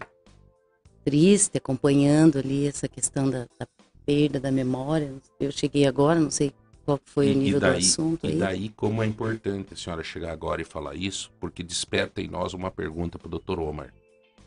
triste 1.03 1.57
acompanhando 1.57 2.37
ali 2.37 2.67
essa 2.67 2.87
questão 2.87 3.29
da, 3.29 3.47
da 3.59 3.65
perda 4.07 4.39
da 4.39 4.49
memória. 4.51 5.13
Eu 5.37 5.51
cheguei 5.51 5.85
agora, 5.85 6.17
não 6.17 6.31
sei 6.31 6.53
qual 6.85 6.97
foi 7.05 7.27
E- 7.27 7.31
o 7.33 7.37
nível 7.37 7.59
daí- 7.59 7.73
do 7.73 7.77
assunto 7.79 8.25
E 8.25 8.29
aí. 8.31 8.37
daí, 8.37 8.69
como 8.69 9.03
é 9.03 9.05
importante 9.05 9.73
a 9.73 9.77
senhora 9.77 10.01
chegar 10.01 10.31
agora 10.31 10.61
e 10.61 10.65
falar 10.65 10.95
isso, 10.95 11.29
porque 11.41 11.61
desperta 11.61 12.21
em 12.21 12.27
nós 12.29 12.53
uma 12.53 12.71
pergunta 12.71 13.19
para 13.19 13.27
o 13.27 13.37
Dr. 13.37 13.59
Omar. 13.59 13.93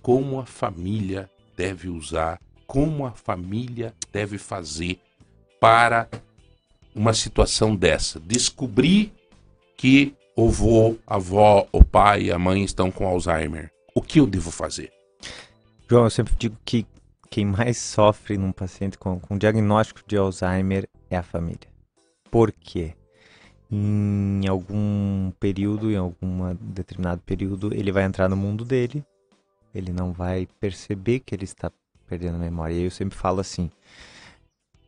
Como 0.00 0.40
a 0.40 0.46
família 0.46 1.30
deve 1.54 1.90
usar, 1.90 2.40
como 2.66 3.04
a 3.04 3.10
família 3.12 3.92
deve 4.10 4.38
fazer 4.38 4.98
para 5.60 6.08
uma 6.94 7.12
situação 7.12 7.76
dessa? 7.76 8.18
Descobrir 8.18 9.12
que 9.76 10.14
o 10.34 10.48
vô, 10.48 10.96
a 11.06 11.16
avó, 11.16 11.68
o 11.70 11.84
pai 11.84 12.22
e 12.24 12.32
a 12.32 12.38
mãe 12.38 12.64
estão 12.64 12.90
com 12.90 13.06
Alzheimer. 13.06 13.70
O 13.94 14.00
que 14.00 14.20
eu 14.20 14.26
devo 14.26 14.50
fazer? 14.50 14.90
João, 15.88 16.04
eu 16.04 16.10
sempre 16.10 16.32
digo 16.38 16.56
que 16.64 16.86
quem 17.30 17.44
mais 17.46 17.78
sofre 17.78 18.36
num 18.36 18.50
paciente 18.50 18.98
com, 18.98 19.20
com 19.20 19.38
diagnóstico 19.38 20.02
de 20.06 20.16
Alzheimer 20.16 20.88
é 21.08 21.16
a 21.16 21.22
família. 21.22 21.68
Por 22.30 22.50
quê? 22.50 22.94
Em 23.70 24.48
algum 24.48 25.30
período, 25.38 25.92
em 25.92 25.96
algum 25.96 26.52
determinado 26.60 27.22
período, 27.22 27.72
ele 27.72 27.92
vai 27.92 28.02
entrar 28.02 28.28
no 28.28 28.36
mundo 28.36 28.64
dele, 28.64 29.04
ele 29.72 29.92
não 29.92 30.12
vai 30.12 30.48
perceber 30.58 31.20
que 31.20 31.32
ele 31.32 31.44
está 31.44 31.70
perdendo 32.08 32.34
a 32.34 32.38
memória. 32.38 32.74
E 32.74 32.82
eu 32.82 32.90
sempre 32.90 33.16
falo 33.16 33.40
assim: 33.40 33.70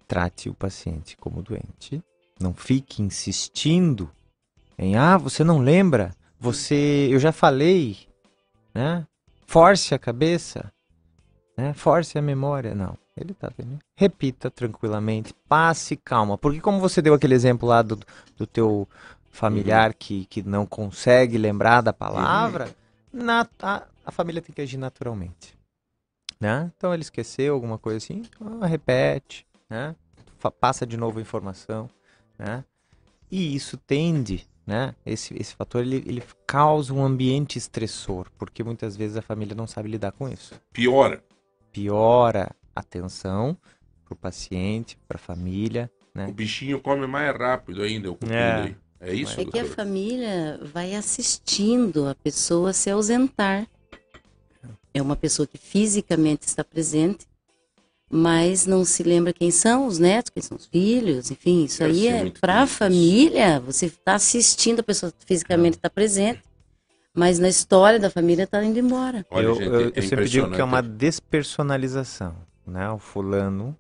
trate 0.09 0.49
o 0.49 0.55
paciente 0.55 1.16
como 1.16 1.43
doente, 1.43 2.03
não 2.40 2.53
fique 2.53 3.03
insistindo 3.03 4.11
em, 4.76 4.97
ah, 4.97 5.16
você 5.16 5.45
não 5.45 5.59
lembra, 5.59 6.12
você, 6.40 7.07
eu 7.09 7.20
já 7.20 7.30
falei, 7.30 7.99
né? 8.74 9.07
Force 9.47 9.95
a 9.95 9.99
cabeça. 9.99 10.72
Né? 11.62 11.72
Force 11.74 12.18
a 12.18 12.22
memória. 12.22 12.74
Não. 12.74 12.98
Ele 13.16 13.34
tá 13.34 13.50
tendo. 13.54 13.78
Repita 13.94 14.50
tranquilamente, 14.50 15.34
passe 15.48 15.96
calma. 15.96 16.36
Porque 16.36 16.60
como 16.60 16.80
você 16.80 17.00
deu 17.00 17.14
aquele 17.14 17.34
exemplo 17.34 17.68
lá 17.68 17.82
do, 17.82 17.98
do 18.36 18.46
teu 18.46 18.88
familiar 19.30 19.90
Uhum. 19.90 19.96
que, 19.98 20.24
que 20.26 20.42
não 20.42 20.66
consegue 20.66 21.38
lembrar 21.38 21.80
da 21.80 21.92
palavra, 21.92 22.74
na, 23.12 23.46
a, 23.60 23.82
a 24.04 24.10
família 24.10 24.42
tem 24.42 24.54
que 24.54 24.60
agir 24.60 24.76
naturalmente. 24.76 25.56
Né? 26.40 26.70
Então 26.76 26.92
ele 26.92 27.02
esqueceu 27.02 27.54
alguma 27.54 27.78
coisa 27.78 27.98
assim, 27.98 28.22
ah, 28.60 28.66
repete, 28.66 29.46
né? 29.70 29.94
Passa 30.58 30.84
de 30.84 30.96
novo 30.96 31.20
a 31.20 31.22
informação, 31.22 31.88
né? 32.36 32.64
E 33.30 33.54
isso 33.54 33.76
tende, 33.76 34.46
né? 34.66 34.94
Esse, 35.06 35.40
esse 35.40 35.54
fator 35.54 35.82
ele, 35.82 36.02
ele 36.04 36.22
causa 36.44 36.92
um 36.92 37.04
ambiente 37.04 37.56
estressor, 37.58 38.26
porque 38.36 38.64
muitas 38.64 38.96
vezes 38.96 39.16
a 39.16 39.22
família 39.22 39.54
não 39.54 39.68
sabe 39.68 39.88
lidar 39.88 40.10
com 40.12 40.28
isso 40.28 40.60
Piora. 40.72 41.22
Piora 41.73 42.51
a 42.75 42.83
tensão 42.83 43.57
para 44.05 44.14
o 44.14 44.16
paciente, 44.16 44.99
para 45.09 45.16
a 45.16 45.20
família, 45.20 45.91
né? 46.14 46.27
O 46.29 46.33
bichinho 46.33 46.81
come 46.81 47.07
mais 47.07 47.37
rápido 47.37 47.83
ainda, 47.83 48.09
cupido 48.11 48.33
É. 48.33 48.62
aí. 48.62 48.77
É 49.05 49.12
isso, 49.12 49.41
É 49.41 49.45
que 49.45 49.59
a 49.59 49.64
família 49.64 50.61
vai 50.62 50.95
assistindo 50.95 52.09
a 52.09 52.14
pessoa 52.14 52.73
se 52.73 52.89
ausentar. 52.89 53.66
É 54.95 55.03
uma 55.03 55.16
pessoa 55.16 55.45
que 55.45 55.59
fisicamente 55.59 56.47
está 56.47 56.62
presente, 56.62 57.27
mas 58.09 58.64
não 58.64 58.85
se 58.85 59.03
lembra 59.03 59.33
quem 59.33 59.51
são 59.51 59.87
os 59.87 59.99
netos, 59.99 60.31
quem 60.31 60.43
são 60.43 60.57
os 60.57 60.66
filhos, 60.66 61.33
enfim, 61.33 61.64
isso 61.64 61.83
aí 61.83 62.07
é 62.07 62.31
para 62.31 62.62
a 62.62 62.66
família. 62.66 63.59
Você 63.61 63.87
está 63.87 64.14
assistindo 64.14 64.81
a 64.81 64.83
pessoa 64.85 65.12
fisicamente 65.27 65.79
está 65.79 65.91
presente, 65.91 66.41
mas 67.14 67.38
na 67.38 67.48
história 67.48 67.98
da 67.98 68.10
família 68.10 68.44
está 68.44 68.62
indo 68.64 68.78
embora. 68.78 69.24
Olha, 69.30 69.44
eu, 69.46 69.54
gente, 69.54 69.66
eu- 69.66 69.80
é 69.88 69.92
eu 69.94 70.02
sempre 70.02 70.28
digo 70.28 70.50
que 70.50 70.60
é 70.60 70.64
uma 70.64 70.78
impressionante. 70.78 70.98
despersonalização, 70.98 72.36
né? 72.66 72.90
O 72.90 72.98
fulano 72.98 73.76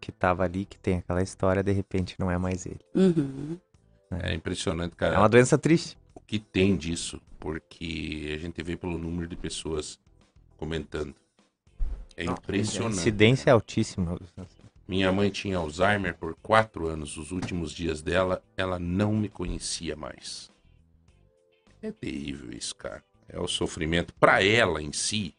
que 0.00 0.10
estava 0.10 0.44
ali, 0.44 0.64
que 0.64 0.78
tem 0.78 0.98
aquela 0.98 1.22
história, 1.22 1.62
de 1.62 1.72
repente 1.72 2.16
não 2.18 2.30
é 2.30 2.38
mais 2.38 2.64
ele. 2.66 2.80
Uhum. 2.94 3.58
É 4.22 4.34
impressionante, 4.34 4.92
É 4.92 4.96
cara. 4.96 5.18
uma 5.18 5.28
doença 5.28 5.56
triste. 5.58 5.96
O 6.14 6.20
que 6.20 6.38
tem 6.38 6.76
disso? 6.76 7.20
Porque 7.38 8.32
a 8.34 8.38
gente 8.38 8.62
vê 8.62 8.76
pelo 8.76 8.98
número 8.98 9.28
de 9.28 9.36
pessoas 9.36 9.98
comentando. 10.56 11.14
É 12.16 12.22
A 12.28 12.32
impressionante. 12.32 12.96
incidência 12.98 13.50
é 13.50 13.52
altíssima. 13.52 14.18
Minha 14.88 15.12
mãe 15.12 15.30
tinha 15.30 15.56
Alzheimer 15.58 16.16
por 16.16 16.34
quatro 16.42 16.86
anos. 16.88 17.16
Os 17.16 17.30
últimos 17.30 17.70
dias 17.72 18.02
dela, 18.02 18.42
ela 18.56 18.78
não 18.78 19.12
me 19.14 19.28
conhecia 19.28 19.94
mais. 19.94 20.49
É 21.82 21.90
terrível 21.90 22.52
isso, 22.52 22.74
cara. 22.76 23.02
É 23.28 23.38
o 23.38 23.46
sofrimento 23.46 24.12
para 24.14 24.44
ela 24.44 24.82
em 24.82 24.92
si. 24.92 25.34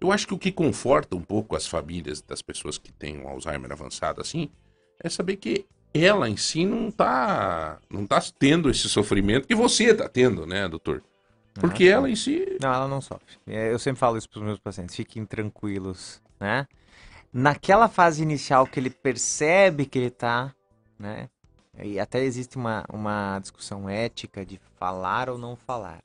Eu 0.00 0.12
acho 0.12 0.26
que 0.26 0.34
o 0.34 0.38
que 0.38 0.52
conforta 0.52 1.16
um 1.16 1.22
pouco 1.22 1.56
as 1.56 1.66
famílias 1.66 2.20
das 2.20 2.42
pessoas 2.42 2.78
que 2.78 2.92
têm 2.92 3.18
um 3.20 3.28
Alzheimer 3.28 3.72
avançado 3.72 4.20
assim 4.20 4.50
é 5.02 5.08
saber 5.08 5.36
que 5.36 5.66
ela 5.92 6.28
em 6.28 6.36
si 6.36 6.64
não 6.66 6.90
tá 6.90 7.78
não 7.88 8.06
tá 8.06 8.22
tendo 8.38 8.68
esse 8.70 8.88
sofrimento 8.88 9.46
que 9.46 9.54
você 9.54 9.94
tá 9.94 10.08
tendo, 10.08 10.46
né, 10.46 10.68
doutor? 10.68 11.02
Porque 11.54 11.84
Ah, 11.84 11.92
ela 11.92 12.10
em 12.10 12.16
si 12.16 12.58
Não, 12.60 12.72
ela 12.72 12.88
não 12.88 13.00
sofre. 13.00 13.36
É, 13.46 13.72
Eu 13.72 13.78
sempre 13.78 14.00
falo 14.00 14.18
isso 14.18 14.28
para 14.28 14.40
os 14.40 14.44
meus 14.44 14.58
pacientes. 14.58 14.96
Fiquem 14.96 15.24
tranquilos, 15.24 16.20
né? 16.40 16.66
Naquela 17.32 17.88
fase 17.88 18.22
inicial 18.22 18.66
que 18.66 18.78
ele 18.78 18.90
percebe 18.90 19.86
que 19.86 19.98
ele 19.98 20.10
tá, 20.10 20.54
né? 20.98 21.28
E 21.82 21.98
até 21.98 22.22
existe 22.22 22.56
uma, 22.56 22.84
uma 22.92 23.38
discussão 23.40 23.88
ética 23.88 24.44
de 24.44 24.60
falar 24.78 25.28
ou 25.28 25.36
não 25.36 25.56
falar. 25.56 26.02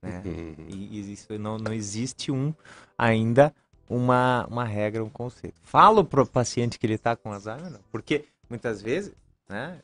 Né? 0.00 0.22
Uhum. 0.24 0.66
E 0.68 0.98
existe, 0.98 1.38
não, 1.38 1.58
não 1.58 1.72
existe 1.72 2.30
um 2.30 2.54
ainda 2.96 3.54
uma, 3.88 4.46
uma 4.48 4.64
regra, 4.64 5.04
um 5.04 5.08
conceito. 5.08 5.60
Falo 5.62 6.04
pro 6.04 6.26
paciente 6.26 6.78
que 6.78 6.86
ele 6.86 6.98
tá 6.98 7.14
com 7.14 7.32
Alzheimer, 7.32 7.70
não. 7.70 7.80
Porque 7.90 8.24
muitas 8.48 8.80
vezes, 8.80 9.12
né? 9.48 9.80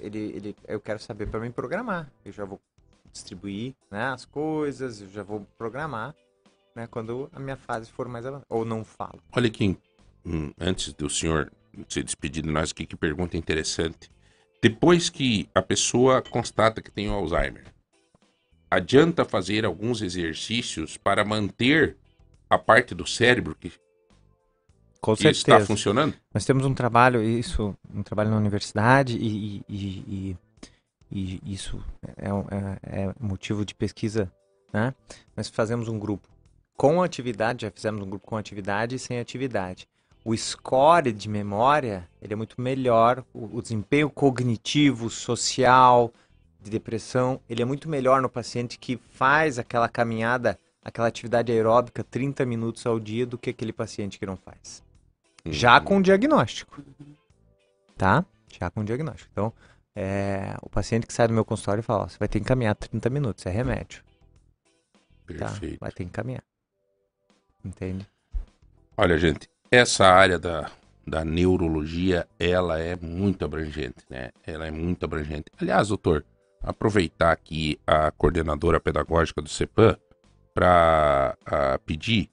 Ele, 0.00 0.18
ele, 0.18 0.56
eu 0.68 0.78
quero 0.78 0.98
saber 0.98 1.26
para 1.26 1.40
me 1.40 1.50
programar. 1.50 2.10
Eu 2.24 2.32
já 2.32 2.44
vou 2.44 2.60
distribuir 3.10 3.74
né, 3.90 4.08
as 4.08 4.26
coisas, 4.26 5.00
eu 5.00 5.08
já 5.08 5.22
vou 5.22 5.46
programar, 5.56 6.14
né? 6.74 6.86
Quando 6.86 7.30
a 7.32 7.40
minha 7.40 7.56
fase 7.56 7.90
for 7.90 8.06
mais 8.08 8.26
avançada. 8.26 8.46
Ou 8.48 8.64
não 8.64 8.84
falo. 8.84 9.22
Olha 9.32 9.46
aqui, 9.46 9.76
hum, 10.24 10.52
antes 10.60 10.92
do 10.92 11.08
senhor 11.08 11.50
se 11.88 12.02
despedir 12.02 12.42
de 12.42 12.50
nós 12.50 12.72
aqui, 12.72 12.86
que 12.86 12.96
pergunta 12.96 13.36
interessante. 13.36 14.10
Depois 14.62 15.08
que 15.10 15.48
a 15.54 15.62
pessoa 15.62 16.22
constata 16.22 16.80
que 16.82 16.90
tem 16.90 17.08
o 17.08 17.12
Alzheimer, 17.12 17.64
adianta 18.70 19.24
fazer 19.24 19.64
alguns 19.64 20.02
exercícios 20.02 20.96
para 20.96 21.24
manter 21.24 21.96
a 22.48 22.58
parte 22.58 22.94
do 22.94 23.06
cérebro 23.06 23.54
que, 23.54 23.70
que 23.70 25.28
está 25.28 25.56
funcionando? 25.66 26.14
Nós 26.32 26.44
temos 26.44 26.64
um 26.64 26.74
trabalho, 26.74 27.22
isso, 27.22 27.76
um 27.94 28.02
trabalho 28.02 28.30
na 28.30 28.36
universidade 28.36 29.16
e, 29.18 29.62
e- 29.68 29.74
e- 30.08 30.36
e- 31.12 31.40
isso 31.54 31.82
é, 32.16 32.28
é- 32.28 33.02
é 33.08 33.14
motivo 33.20 33.64
de 33.64 33.74
pesquisa, 33.74 34.30
né? 34.72 34.94
Nós 35.36 35.48
fazemos 35.48 35.86
um 35.88 35.98
grupo 35.98 36.28
com 36.76 37.02
atividade, 37.02 37.62
já 37.62 37.70
fizemos 37.70 38.02
um 38.04 38.08
grupo 38.10 38.26
com 38.26 38.36
atividade 38.36 38.96
e 38.96 38.98
sem 38.98 39.18
atividade. 39.18 39.88
O 40.26 40.36
score 40.36 41.12
de 41.12 41.28
memória, 41.28 42.08
ele 42.20 42.32
é 42.32 42.36
muito 42.36 42.60
melhor, 42.60 43.24
o, 43.32 43.58
o 43.58 43.62
desempenho 43.62 44.10
cognitivo, 44.10 45.08
social, 45.08 46.12
de 46.60 46.68
depressão, 46.68 47.40
ele 47.48 47.62
é 47.62 47.64
muito 47.64 47.88
melhor 47.88 48.20
no 48.20 48.28
paciente 48.28 48.76
que 48.76 48.96
faz 48.96 49.56
aquela 49.56 49.88
caminhada, 49.88 50.58
aquela 50.82 51.06
atividade 51.06 51.52
aeróbica 51.52 52.02
30 52.02 52.44
minutos 52.44 52.84
ao 52.84 52.98
dia 52.98 53.24
do 53.24 53.38
que 53.38 53.50
aquele 53.50 53.72
paciente 53.72 54.18
que 54.18 54.26
não 54.26 54.36
faz. 54.36 54.82
Já 55.44 55.80
com 55.80 56.02
diagnóstico. 56.02 56.82
Tá? 57.96 58.26
Já 58.58 58.68
com 58.68 58.84
diagnóstico. 58.84 59.30
Então, 59.30 59.52
é, 59.94 60.56
o 60.60 60.68
paciente 60.68 61.06
que 61.06 61.12
sai 61.12 61.28
do 61.28 61.34
meu 61.34 61.44
consultório 61.44 61.84
fala, 61.84 62.02
ó, 62.02 62.08
você 62.08 62.18
vai 62.18 62.26
ter 62.26 62.40
que 62.40 62.46
caminhar 62.46 62.74
30 62.74 63.08
minutos, 63.10 63.46
é 63.46 63.50
remédio. 63.50 64.02
Tá? 65.38 65.50
Perfeito. 65.50 65.78
Vai 65.78 65.92
ter 65.92 66.04
que 66.04 66.10
caminhar. 66.10 66.42
Entende? 67.64 68.04
Olha, 68.96 69.16
gente, 69.18 69.48
essa 69.70 70.06
área 70.06 70.38
da, 70.38 70.70
da 71.06 71.24
neurologia, 71.24 72.26
ela 72.38 72.78
é 72.78 72.96
muito 72.96 73.44
abrangente, 73.44 74.04
né? 74.08 74.30
Ela 74.46 74.66
é 74.66 74.70
muito 74.70 75.04
abrangente. 75.04 75.44
Aliás, 75.60 75.88
doutor, 75.88 76.24
aproveitar 76.62 77.32
aqui 77.32 77.78
a 77.86 78.10
coordenadora 78.10 78.80
pedagógica 78.80 79.40
do 79.40 79.48
CEPAM 79.48 79.96
para 80.54 81.36
pedir 81.84 82.30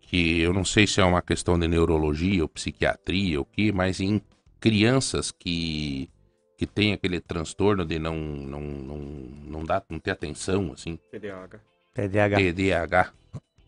que 0.00 0.40
eu 0.40 0.54
não 0.54 0.64
sei 0.64 0.86
se 0.86 1.00
é 1.00 1.04
uma 1.04 1.20
questão 1.20 1.58
de 1.58 1.68
neurologia 1.68 2.42
ou 2.42 2.48
psiquiatria 2.48 3.38
ou 3.38 3.42
o 3.42 3.46
que, 3.46 3.70
mas 3.72 4.00
em 4.00 4.22
crianças 4.58 5.30
que 5.30 6.08
que 6.56 6.66
tem 6.66 6.92
aquele 6.92 7.20
transtorno 7.20 7.84
de 7.84 7.98
não 8.00 8.16
não 8.16 8.60
não 8.60 8.98
não 8.98 9.64
dá 9.64 9.82
não 9.88 10.00
ter 10.00 10.10
atenção 10.10 10.72
assim, 10.72 10.98
TDAH. 11.10 11.60
TDAH. 11.94 12.36
TDAH. 12.36 13.12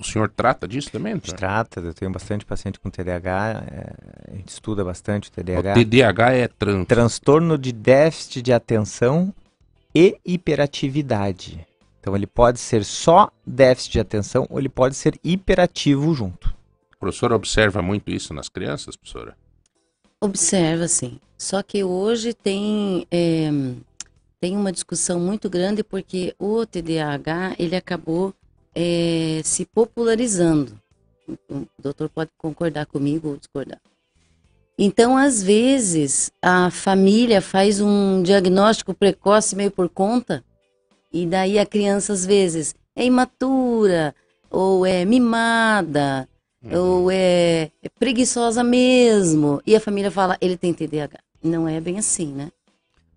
O 0.01 0.05
senhor 0.05 0.31
trata 0.35 0.67
disso 0.67 0.91
também? 0.91 1.13
A 1.13 1.17
gente 1.17 1.27
doutor? 1.27 1.39
trata, 1.39 1.81
eu 1.81 1.93
tenho 1.93 2.11
bastante 2.11 2.47
paciente 2.47 2.81
com 2.81 2.89
TDAH, 2.89 3.65
é, 3.71 4.33
a 4.33 4.35
gente 4.35 4.49
estuda 4.49 4.83
bastante 4.83 5.29
o 5.29 5.31
O 5.31 5.35
TDAH. 5.35 5.75
TDAH 5.75 6.33
é 6.33 6.49
trans 6.49 6.87
Transtorno 6.87 7.59
de 7.59 7.71
déficit 7.71 8.41
de 8.41 8.51
atenção 8.51 9.33
e 9.95 10.17
hiperatividade. 10.25 11.67
Então 12.01 12.17
ele 12.17 12.27
pode 12.27 12.59
ser 12.59 12.83
só 12.83 13.31
déficit 13.47 13.93
de 13.93 14.01
atenção 14.01 14.47
ou 14.49 14.59
ele 14.59 14.71
pode 14.71 14.95
ser 14.97 15.21
hiperativo 15.23 16.15
junto. 16.15 16.49
O 16.97 16.99
professor 16.99 17.31
observa 17.33 17.83
muito 17.83 18.11
isso 18.11 18.33
nas 18.33 18.49
crianças, 18.49 18.97
professora? 18.97 19.37
Observa, 20.19 20.89
sim. 20.89 21.21
Só 21.37 21.63
que 21.63 21.85
hoje 21.85 22.33
tem, 22.33 23.07
é, 23.11 23.51
tem 24.41 24.57
uma 24.57 24.73
discussão 24.73 25.21
muito 25.21 25.51
grande 25.51 25.85
porque 25.85 26.35
o 26.39 26.65
TDAH 26.65 27.57
ele 27.59 27.77
acabou 27.77 28.35
é, 28.75 29.41
se 29.45 29.65
popularizando. 29.65 30.79
O 31.49 31.67
doutor 31.79 32.09
pode 32.09 32.31
concordar 32.37 32.87
comigo 32.87 33.29
ou 33.29 33.37
discordar. 33.37 33.81
Então, 34.79 35.17
às 35.17 35.43
vezes, 35.43 36.31
a 36.41 36.71
família 36.71 37.43
faz 37.43 37.81
um 37.81 38.23
diagnóstico 38.23 38.95
precoce 38.95 39.55
meio 39.55 39.71
por 39.71 39.89
conta, 39.89 40.43
e 41.13 41.27
daí 41.27 41.59
a 41.59 41.67
criança, 41.67 42.13
às 42.13 42.25
vezes, 42.25 42.75
é 42.97 43.05
imatura, 43.05 44.15
ou 44.51 44.87
é 44.87 45.05
mimada, 45.05 46.27
ou 46.73 47.11
é, 47.11 47.71
é 47.83 47.89
preguiçosa 47.99 48.65
mesmo. 48.65 49.61
E 49.67 49.77
a 49.77 49.81
família 49.81 50.11
fala, 50.11 50.37
ele 50.41 50.57
tem 50.57 50.73
TDAH. 50.73 51.19
Não 51.43 51.69
é 51.69 51.81
bem 51.81 51.99
assim, 51.99 52.33
né? 52.33 52.51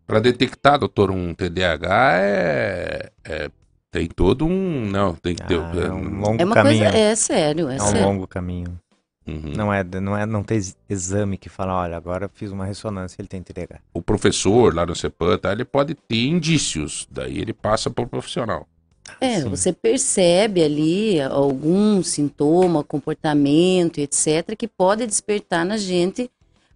Para 0.06 0.20
detectar, 0.20 0.78
doutor, 0.78 1.12
um 1.12 1.34
TDAH 1.34 2.18
é, 2.18 3.12
é- 3.24 3.52
tem 3.94 4.08
todo 4.08 4.46
um, 4.46 4.86
não, 4.90 5.14
tem 5.14 5.36
que 5.36 5.44
ter 5.46 5.60
Ah, 5.60 5.72
é 5.86 5.92
um 5.92 6.20
longo 6.20 6.42
É 6.42 6.46
uma 6.46 6.56
caminho. 6.56 6.84
coisa, 6.84 6.98
é 6.98 7.16
sério, 7.16 7.70
é, 7.70 7.78
É 7.78 7.82
um 7.82 7.86
sério. 7.86 8.06
longo 8.08 8.28
caminho. 8.28 8.80
Uhum. 9.26 9.54
Não 9.56 9.72
é, 9.72 9.84
não 10.02 10.18
é, 10.18 10.26
não 10.26 10.44
tem 10.44 10.58
ex- 10.58 10.76
exame 10.90 11.38
que 11.38 11.48
fala, 11.48 11.76
olha, 11.80 11.96
agora 11.96 12.26
eu 12.26 12.30
fiz 12.34 12.52
uma 12.52 12.66
ressonância, 12.66 13.22
ele 13.22 13.28
tem 13.28 13.42
TDAH. 13.42 13.80
O 13.94 14.02
professor 14.02 14.74
lá 14.74 14.84
no 14.86 14.96
CEPAM, 14.96 15.38
tá, 15.38 15.52
ele 15.54 15.64
pode 15.64 15.94
ter 15.94 16.26
indícios, 16.26 17.08
daí 17.10 17.38
ele 17.40 17.54
passa 17.54 17.90
para 17.92 18.04
o 18.04 18.08
profissional. 18.08 18.68
É, 19.22 19.42
Sim. 19.42 19.50
você 19.50 19.72
percebe 19.72 20.64
ali 20.64 21.22
algum 21.22 22.02
sintoma, 22.02 22.84
comportamento, 22.84 24.00
etc., 24.00 24.56
que 24.58 24.68
pode 24.68 25.06
despertar 25.06 25.64
na 25.66 25.78
gente 25.78 26.30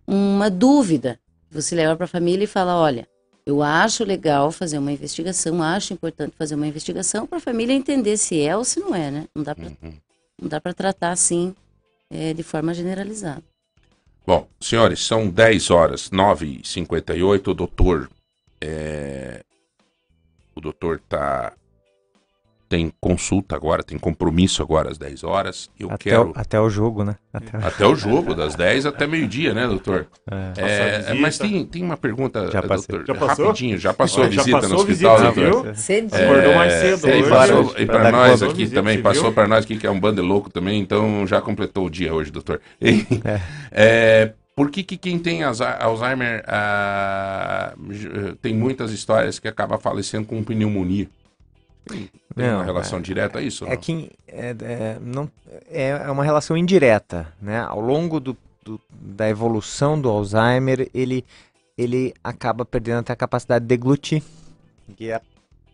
uma 0.06 0.50
dúvida. 0.50 1.20
Você 1.50 1.74
leva 1.76 1.96
para 1.96 2.06
a 2.06 2.08
família 2.08 2.44
e 2.44 2.48
fala: 2.48 2.76
olha, 2.78 3.08
eu 3.48 3.64
acho 3.64 4.04
legal 4.04 4.52
fazer 4.52 4.78
uma 4.78 4.92
investigação, 4.92 5.64
acho 5.64 5.94
importante 5.94 6.36
fazer 6.38 6.56
uma 6.56 6.68
investigação 6.68 7.26
para 7.26 7.38
a 7.38 7.42
família 7.42 7.74
entender 7.74 8.18
se 8.18 8.42
é 8.42 8.58
ou 8.58 8.66
se 8.66 8.78
não 8.82 8.94
é, 8.94 9.10
né? 9.10 9.26
Não 9.34 9.42
dá 9.42 9.56
para 9.56 9.68
Uhum. 9.68 9.94
não 10.42 10.50
dá 10.50 10.60
para 10.60 10.74
tratar 10.74 11.12
assim 11.12 11.56
é, 12.10 12.34
de 12.34 12.44
forma 12.44 12.74
generalizada. 12.74 13.42
Bom, 14.26 14.46
senhores, 14.60 15.00
são 15.06 15.30
10 15.30 15.72
horas, 15.72 16.10
9h58. 16.10 17.48
O 17.48 17.54
doutor. 17.54 18.10
é, 18.60 19.42
O 20.54 20.60
doutor 20.60 21.00
tá. 21.08 21.54
Tem 22.70 22.92
consulta 23.00 23.56
agora, 23.56 23.82
tem 23.82 23.98
compromisso 23.98 24.62
agora 24.62 24.92
às 24.92 24.98
10 24.98 25.24
horas. 25.24 25.70
Eu 25.80 25.88
Até, 25.90 26.10
quero. 26.10 26.32
o, 26.32 26.34
até 26.36 26.60
o 26.60 26.70
jogo, 26.70 27.04
né? 27.06 27.16
Até 27.32 27.58
o- 27.58 27.66
Até 27.66 27.86
o 27.86 27.96
jogo, 27.96 28.36
das 28.36 28.56
10 28.56 28.86
até 28.86 29.08
meio-dia, 29.08 29.54
né, 29.54 29.66
doutor? 29.68 30.08
É. 30.30 30.52
É, 30.58 30.98
visita. 30.98 31.16
mas 31.16 31.38
tem, 31.38 31.66
tem 31.66 31.82
uma 31.84 31.96
pergunta, 31.96 32.52
Já 32.52 32.60
doutor. 32.60 33.06
Já 33.08 33.16
passou? 33.16 33.46
Rapidinho, 33.48 33.78
já 33.78 33.94
passou 33.94 34.24
a 34.24 34.30
Já 34.30 34.42
visita 34.42 34.60
passou 34.60 34.70
no 34.70 34.76
hospital, 34.84 35.18
visita, 35.18 35.34
doutor? 35.42 35.64
viu? 35.64 35.76
Cedinho. 35.76 36.24
Acordou 36.24 36.56
mais 36.56 36.74
É, 36.74 36.80
cedo 36.98 37.08
e 37.10 37.22
hoje. 37.22 37.30
passou, 37.30 37.60
hoje, 37.62 37.76
e 37.78 37.86
pra 37.86 38.00
para 38.00 38.12
nós 38.12 38.44
aqui 38.44 38.54
Visita, 38.56 38.76
também, 38.82 39.02
passou 39.02 39.32
para 39.32 39.48
nós 39.48 39.64
aqui 39.64 39.78
que 39.78 39.88
é 39.88 39.92
um 39.92 40.00
bando 40.00 40.22
louco 40.22 40.50
também, 40.50 40.82
então 40.82 41.26
já 41.26 41.40
completou 41.40 41.86
o 41.86 41.90
dia 41.90 42.14
hoje, 42.14 42.32
doutor. 42.32 42.60
É, 43.72 44.34
por 44.56 44.70
que, 44.72 44.84
que 44.84 44.98
quem 44.98 45.20
tem 45.20 45.42
Alzheimer 45.44 46.44
ah, 46.48 47.74
tem 48.42 48.54
muitas 48.54 48.92
histórias 48.92 49.40
que 49.40 49.48
acaba 49.48 49.78
falecendo 49.78 50.26
com 50.28 50.44
pneumonia? 50.44 51.08
Tem, 52.38 52.48
Não, 52.48 52.56
uma 52.58 52.64
relação 52.66 53.00
é- 53.00 53.02
direta 53.02 53.40
a 53.40 53.42
isso? 53.42 53.66
É 53.66 53.70
não? 53.72 53.78
que 53.78 54.12
é, 54.28 54.56
é, 54.62 54.98
não, 55.02 55.30
é 55.70 55.90
é 55.90 56.12
uma 56.12 56.24
relação 56.24 56.56
indireta, 56.56 57.34
né? 57.42 57.60
Ao 57.60 57.82
longo 57.82 58.20
do, 58.20 58.38
do- 58.64 58.80
da 58.92 59.28
evolução 59.30 60.00
do 60.00 60.08
Alzheimer, 60.10 60.90
ele, 60.94 61.26
ele 61.78 62.14
acaba 62.24 62.64
perdendo 62.64 63.00
até 63.00 63.14
a 63.14 63.16
capacidade 63.16 63.64
de 63.64 63.70
deglutir. 63.70 64.22
E 65.00 65.12
a 65.12 65.22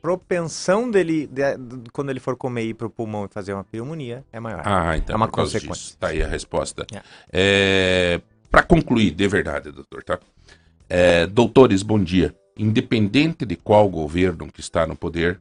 propensão 0.02 0.90
dele, 0.92 1.28
de- 1.28 1.58
de- 1.58 1.90
quando 1.92 2.10
ele 2.10 2.20
for 2.20 2.36
comer 2.36 2.64
e 2.66 2.70
ir 2.70 2.74
para 2.74 2.88
o 2.88 2.90
pulmão 2.90 3.26
e 3.26 3.28
fazer 3.30 3.54
uma 3.54 3.64
pneumonia, 3.64 4.24
é 4.32 4.40
maior. 4.40 4.62
Ah, 4.66 4.98
então 4.98 5.14
É 5.14 5.18
uma 5.18 5.28
consequência. 5.28 5.70
disso. 5.84 5.98
Tá 5.98 6.08
aí 6.08 6.22
a 6.22 6.28
resposta. 6.28 6.86
É. 6.94 7.02
É, 7.32 8.22
para 8.52 8.64
concluir, 8.64 9.12
de 9.12 9.28
verdade, 9.28 9.72
doutor, 9.72 10.04
tá? 10.04 10.20
É, 10.90 11.26
doutores, 11.26 11.82
bom 11.82 11.98
dia. 12.02 12.36
Independente 12.58 13.46
de 13.46 13.56
qual 13.56 13.88
governo 13.90 14.52
que 14.52 14.60
está 14.60 14.86
no 14.86 14.96
poder, 14.96 15.40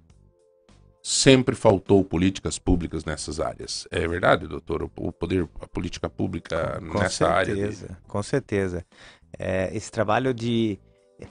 sempre 1.03 1.57
faltou 1.57 2.05
políticas 2.05 2.59
públicas 2.59 3.05
nessas 3.05 3.41
áreas. 3.41 3.89
É 3.91 4.07
verdade, 4.07 4.47
doutor? 4.47 4.89
O, 4.97 5.13
poder, 5.13 5.49
a 5.61 5.67
política 5.67 6.09
pública 6.09 6.81
Com 6.91 6.99
nessa 6.99 7.29
área. 7.29 7.55
de- 7.55 7.61
certeza, 7.61 7.99
com 8.07 8.23
certeza. 8.23 8.87
É, 9.39 9.71
esse 9.75 9.91
trabalho 9.91 10.33
de 10.33 10.79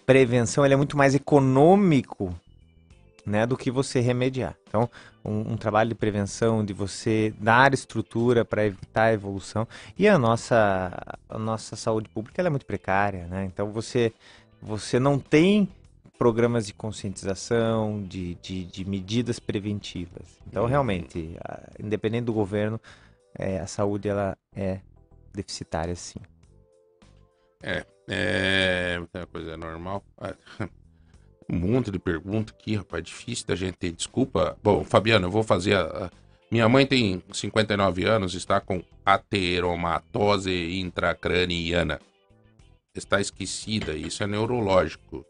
prevenção 0.06 0.66
ele 0.66 0.74
é 0.74 0.78
muito 0.78 0.98
mais 0.98 1.16
econômico 1.16 2.36
né, 3.26 3.46
do 3.46 3.56
que 3.56 3.72
você 3.72 4.00
remediar. 4.00 4.56
Então, 4.68 4.90
um, 5.24 5.54
um 5.54 5.58
trabalho 5.58 5.90
de 5.90 5.96
prevenção, 5.96 6.66
de 6.66 6.74
você 6.74 7.34
dar 7.40 7.74
estrutura 7.74 8.44
para 8.44 8.66
evitar 8.66 9.04
a 9.06 9.14
evolução. 9.14 9.68
E 9.98 10.08
a 10.08 10.18
nossa, 10.18 10.92
a 11.30 11.38
nossa 11.38 11.76
saúde 11.76 12.10
pública 12.10 12.42
é 12.42 12.50
muito 12.50 12.66
precária. 12.66 13.28
Né? 13.28 13.46
Então, 13.46 13.72
você, 13.72 14.12
você 14.62 15.00
não 15.00 15.20
tem 15.20 15.70
programas 16.22 16.68
de 16.68 16.74
conscientização, 16.76 18.04
de, 18.04 18.36
de, 18.36 18.64
de 18.66 18.86
medidas 18.86 19.40
preventivas. 19.40 20.38
Então, 20.46 20.68
realmente, 20.68 21.36
a- 21.44 21.68
independente 21.84 22.26
do 22.26 22.34
governo, 22.34 22.80
é, 23.36 23.58
a 23.60 23.66
saúde 23.66 24.08
ela 24.08 24.38
é 24.56 24.82
deficitária, 25.34 25.96
sim. 25.96 26.20
É, 27.64 27.84
é 28.08 29.02
uma 29.16 29.26
coisa 29.26 29.58
normal. 29.58 30.04
Ah, 30.20 30.36
Um 31.50 31.58
monte 31.58 31.90
de 31.90 31.98
pergunta 31.98 32.54
aqui, 32.54 32.76
rapaz, 32.76 33.04
difícil 33.04 33.48
da 33.48 33.56
gente 33.56 33.78
ter. 33.78 33.92
Desculpa. 33.92 34.56
Bom, 34.64 34.84
Fabiano, 34.84 35.26
eu 35.26 35.32
vou 35.32 35.42
fazer 35.42 35.74
a. 35.76 36.06
a- 36.06 36.12
Minha 36.52 36.70
mãe 36.70 36.86
tem 36.86 37.24
59 37.34 38.06
anos, 38.06 38.36
está 38.36 38.62
com 38.62 38.84
ateromatose 39.04 40.80
intracraniana. 40.80 42.00
Está 42.94 43.20
esquecida, 43.20 43.94
isso 43.96 44.22
é 44.24 44.28
neurológico. 44.28 45.26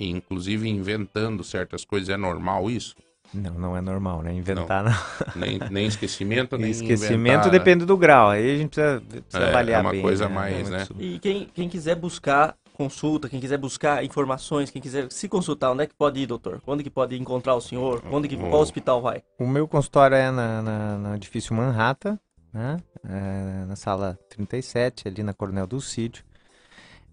E, 0.00 0.08
inclusive 0.10 0.68
inventando 0.68 1.44
certas 1.44 1.84
coisas, 1.84 2.08
é 2.08 2.16
normal 2.16 2.70
isso? 2.70 2.96
Não, 3.32 3.54
não 3.54 3.76
é 3.76 3.80
normal, 3.80 4.22
né? 4.22 4.32
Inventar 4.32 4.82
não. 4.82 4.92
Nem, 5.36 5.60
nem 5.70 5.86
esquecimento, 5.86 6.56
nem 6.58 6.70
Esquecimento 6.72 7.22
inventar, 7.22 7.52
né? 7.52 7.58
depende 7.58 7.84
do 7.84 7.96
grau. 7.96 8.30
Aí 8.30 8.54
a 8.54 8.56
gente 8.56 8.70
precisa, 8.70 9.00
precisa 9.00 9.44
É, 9.44 9.48
avaliar 9.50 9.78
é 9.80 9.82
uma 9.82 9.92
bem. 9.92 10.02
coisa 10.02 10.28
né? 10.28 10.34
mais, 10.34 10.54
muito 10.54 10.70
né? 10.70 10.84
sub- 10.86 11.00
E 11.04 11.18
quem, 11.20 11.46
quem 11.54 11.68
quiser 11.68 11.94
buscar 11.94 12.56
consulta, 12.72 13.28
quem 13.28 13.38
quiser 13.38 13.58
buscar 13.58 14.02
informações, 14.02 14.70
quem 14.70 14.80
quiser 14.80 15.12
se 15.12 15.28
consultar, 15.28 15.70
onde 15.70 15.84
é 15.84 15.86
que 15.86 15.94
pode 15.94 16.18
ir, 16.18 16.26
doutor? 16.26 16.60
Quando 16.62 16.82
que 16.82 16.90
pode 16.90 17.14
encontrar 17.16 17.54
o 17.54 17.60
senhor? 17.60 18.00
Quando 18.00 18.26
que, 18.26 18.36
qual 18.36 18.62
hospital 18.62 19.02
vai? 19.02 19.22
O 19.38 19.46
meu 19.46 19.68
consultório 19.68 20.16
é 20.16 20.30
na, 20.30 20.62
na, 20.62 20.96
no 20.98 21.14
edifício 21.14 21.54
Manhattan, 21.54 22.18
né? 22.52 22.78
É, 23.04 23.64
na 23.66 23.76
sala 23.76 24.18
37, 24.30 25.06
ali 25.06 25.22
na 25.22 25.34
Coronel 25.34 25.66
Dulcídio. 25.66 26.24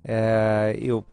É, 0.04 0.76
eu, 0.80 1.06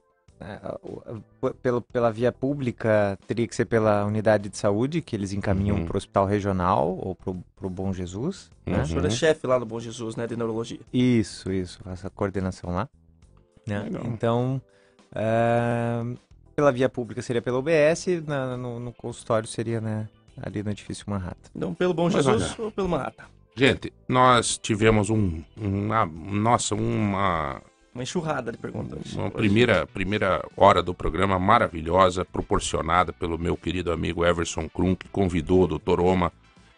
é, 0.46 0.78
o- 0.82 1.50
pelo, 1.62 1.80
pela 1.80 2.10
via 2.12 2.30
pública, 2.30 3.18
teria 3.26 3.46
que 3.48 3.54
ser 3.56 3.64
pela 3.64 4.04
unidade 4.04 4.48
de 4.48 4.56
saúde, 4.58 5.00
que 5.00 5.16
eles 5.16 5.32
encaminham 5.32 5.78
Uhum. 5.78 5.84
para 5.86 5.94
o 5.94 5.98
hospital 5.98 6.26
regional 6.26 6.88
ou 7.00 7.14
para 7.14 7.66
o 7.66 7.70
Bom 7.70 7.92
Jesus. 7.92 8.50
né? 8.66 8.82
O 8.82 8.86
senhor 8.86 9.04
é 9.06 9.10
chefe 9.10 9.46
lá 9.46 9.58
no 9.58 9.66
Bom 9.66 9.80
Jesus, 9.80 10.16
né, 10.16 10.26
de 10.26 10.36
neurologia. 10.36 10.80
Isso, 10.92 11.50
isso, 11.52 11.80
faço 11.82 12.06
a 12.06 12.10
coordenação 12.10 12.70
lá. 12.70 12.88
né? 13.66 13.80
Legal. 13.84 14.02
Então, 14.06 14.60
ah, 15.14 16.04
pela 16.54 16.70
via 16.72 16.88
pública 16.88 17.22
seria 17.22 17.42
pela 17.42 17.58
UBS, 17.58 18.22
na- 18.26 18.56
no, 18.56 18.78
no 18.78 18.92
consultório 18.92 19.48
seria 19.48 19.80
né, 19.80 20.08
ali 20.42 20.62
no 20.62 20.70
edifício 20.70 21.04
Manhattan. 21.08 21.50
Então, 21.54 21.74
pelo 21.74 21.94
Bom 21.94 22.04
Mas 22.10 22.24
Jesus 22.24 22.58
ou 22.58 22.70
pelo 22.70 22.88
Manhattan? 22.88 23.24
Gente, 23.56 23.92
nós 24.08 24.58
tivemos 24.58 25.10
um. 25.10 25.40
Uma, 25.56 26.04
nossa, 26.06 26.74
uma. 26.74 27.62
Uma 27.94 28.02
enxurrada 28.02 28.50
de 28.50 28.58
perguntas. 28.58 29.12
Uma 29.12 29.30
primeira, 29.30 29.86
primeira 29.86 30.44
hora 30.56 30.82
do 30.82 30.92
programa 30.92 31.38
maravilhosa, 31.38 32.24
proporcionada 32.24 33.12
pelo 33.12 33.38
meu 33.38 33.56
querido 33.56 33.92
amigo 33.92 34.24
Everson 34.24 34.68
Krum, 34.68 34.96
que 34.96 35.08
convidou 35.08 35.62
o 35.62 35.78
Dr. 35.78 36.00
Oma 36.00 36.32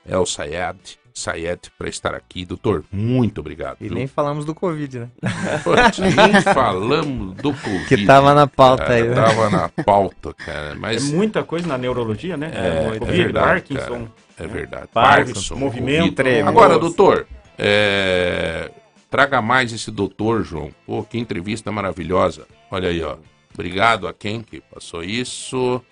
El 0.04 0.26
Sayed, 0.26 0.98
Sayed 1.14 1.70
para 1.78 1.88
estar 1.88 2.14
aqui. 2.14 2.44
Doutor, 2.44 2.84
muito 2.92 3.40
obrigado. 3.40 3.78
E 3.80 3.88
viu? 3.88 3.94
nem 3.94 4.06
falamos 4.06 4.44
do 4.44 4.54
Covid, 4.54 4.98
né? 4.98 5.08
Putz, 5.64 5.98
nem 5.98 6.42
falamos 6.42 7.34
do 7.36 7.54
Covid. 7.54 7.86
Que 7.86 8.04
tava 8.04 8.34
na 8.34 8.46
pauta 8.46 8.84
cara, 8.84 8.94
aí, 8.96 9.08
né? 9.08 9.14
Tava 9.14 9.50
na 9.50 9.68
pauta, 9.84 10.34
cara. 10.34 10.72
É 10.72 10.74
Mas 10.74 11.10
muita 11.10 11.42
coisa 11.42 11.66
na 11.66 11.78
neurologia, 11.78 12.36
né? 12.36 12.50
É, 12.52 12.98
Covid, 12.98 13.20
é 13.20 13.24
verdade, 13.24 13.46
Parkinson. 13.46 14.08
é 14.38 14.46
verdade. 14.46 14.88
Parkinson, 14.92 15.56
movimento, 15.56 16.00
Covid. 16.00 16.14
tremor. 16.14 16.48
Agora, 16.50 16.78
doutor, 16.78 17.26
é, 17.58 18.70
traga 19.16 19.40
mais 19.40 19.72
esse 19.72 19.90
doutor, 19.90 20.44
João. 20.44 20.70
Pô, 20.84 21.02
que 21.02 21.16
entrevista 21.16 21.72
maravilhosa. 21.72 22.46
Olha 22.70 22.90
aí, 22.90 23.02
ó. 23.02 23.16
Obrigado 23.54 24.06
a 24.06 24.12
quem 24.12 24.42
que 24.42 24.60
passou 24.60 25.02
isso. 25.02 25.82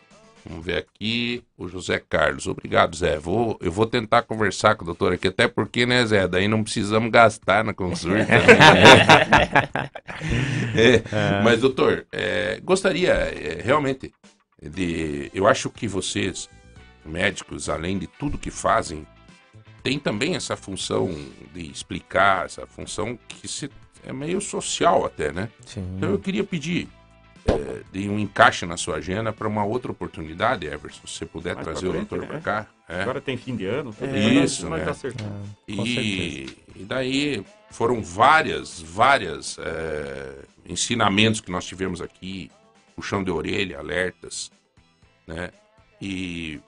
Vamos 0.45 0.63
ver 0.63 0.77
aqui, 0.77 1.43
o 1.57 1.67
José 1.67 1.99
Carlos. 2.07 2.47
Obrigado, 2.47 2.95
Zé. 2.95 3.19
Vou, 3.19 3.59
eu 3.63 3.73
vou 3.73 3.87
tentar 3.87 4.25
conversar 4.25 4.75
com 4.75 4.83
o 4.83 4.85
doutor 4.85 5.15
aqui, 5.15 5.29
até 5.29 5.49
porque, 5.49 5.87
né, 5.87 6.05
Zé? 6.05 6.29
Daí 6.29 6.47
não 6.47 6.63
precisamos 6.63 7.11
gastar 7.11 7.65
na 7.65 7.73
consulta. 7.73 8.27
É, 10.77 11.43
Mas, 11.43 11.61
doutor, 11.61 12.07
é, 12.13 12.61
gostaria 12.63 13.13
é, 13.13 13.63
realmente 13.65 14.13
de. 14.61 15.31
Eu 15.33 15.47
acho 15.47 15.71
que 15.71 15.89
vocês, 15.89 16.49
médicos, 17.05 17.69
além 17.69 17.99
de 17.99 18.07
tudo 18.07 18.39
que 18.39 18.51
fazem, 18.51 19.07
tem 19.85 19.99
também 19.99 20.35
essa 20.35 20.57
função 20.57 21.15
de 21.53 21.71
explicar, 21.71 22.47
essa 22.47 22.67
função 22.67 23.19
que 23.29 23.47
se, 23.47 23.71
é 24.03 24.15
meio 24.15 24.41
social 24.41 25.05
até, 25.05 25.31
né? 25.31 25.51
Sim. 25.67 25.85
Então 25.99 26.11
eu 26.11 26.19
queria 26.19 26.43
pedir 26.43 26.89
é, 27.47 27.83
de 27.93 28.09
um 28.09 28.19
encaixe 28.19 28.65
na 28.65 28.79
sua 28.79 28.97
agenda 28.97 29.31
para 29.31 29.47
uma 29.47 29.63
outra 29.63 29.93
oportunidade, 29.93 30.67
Everson, 30.67 31.07
se 31.07 31.19
você 31.19 31.27
puder 31.27 31.55
Mais 31.55 31.67
trazer 31.67 31.87
o 31.89 31.93
doutor 31.93 32.21
né? 32.21 32.27
para 32.27 32.41
cá. 32.41 32.67
é. 32.89 33.03
Agora 33.03 33.21
tem 33.21 33.37
fim 33.37 33.55
de 33.55 33.67
ano. 33.67 33.93
tudo, 33.93 34.17
É, 34.17 34.19
isso, 34.19 34.67
mas, 34.71 34.81
né? 34.81 34.87
tá 34.87 34.95
certo. 34.95 35.23
com 35.23 35.45
E, 35.69 36.57
e 36.75 36.83
daí 36.85 37.45
foram 37.71 38.03
várias, 38.03 38.81
várias 38.81 39.59
é, 39.59 40.45
ensinamentos 40.67 41.43
que 41.43 41.51
nós 41.51 41.67
tivemos 41.67 42.01
aqui, 42.01 42.51
puxão 42.97 43.23
de 43.23 43.31
orelha, 43.31 43.81
alertas, 43.81 44.51
né? 45.27 45.51
E 46.01 46.59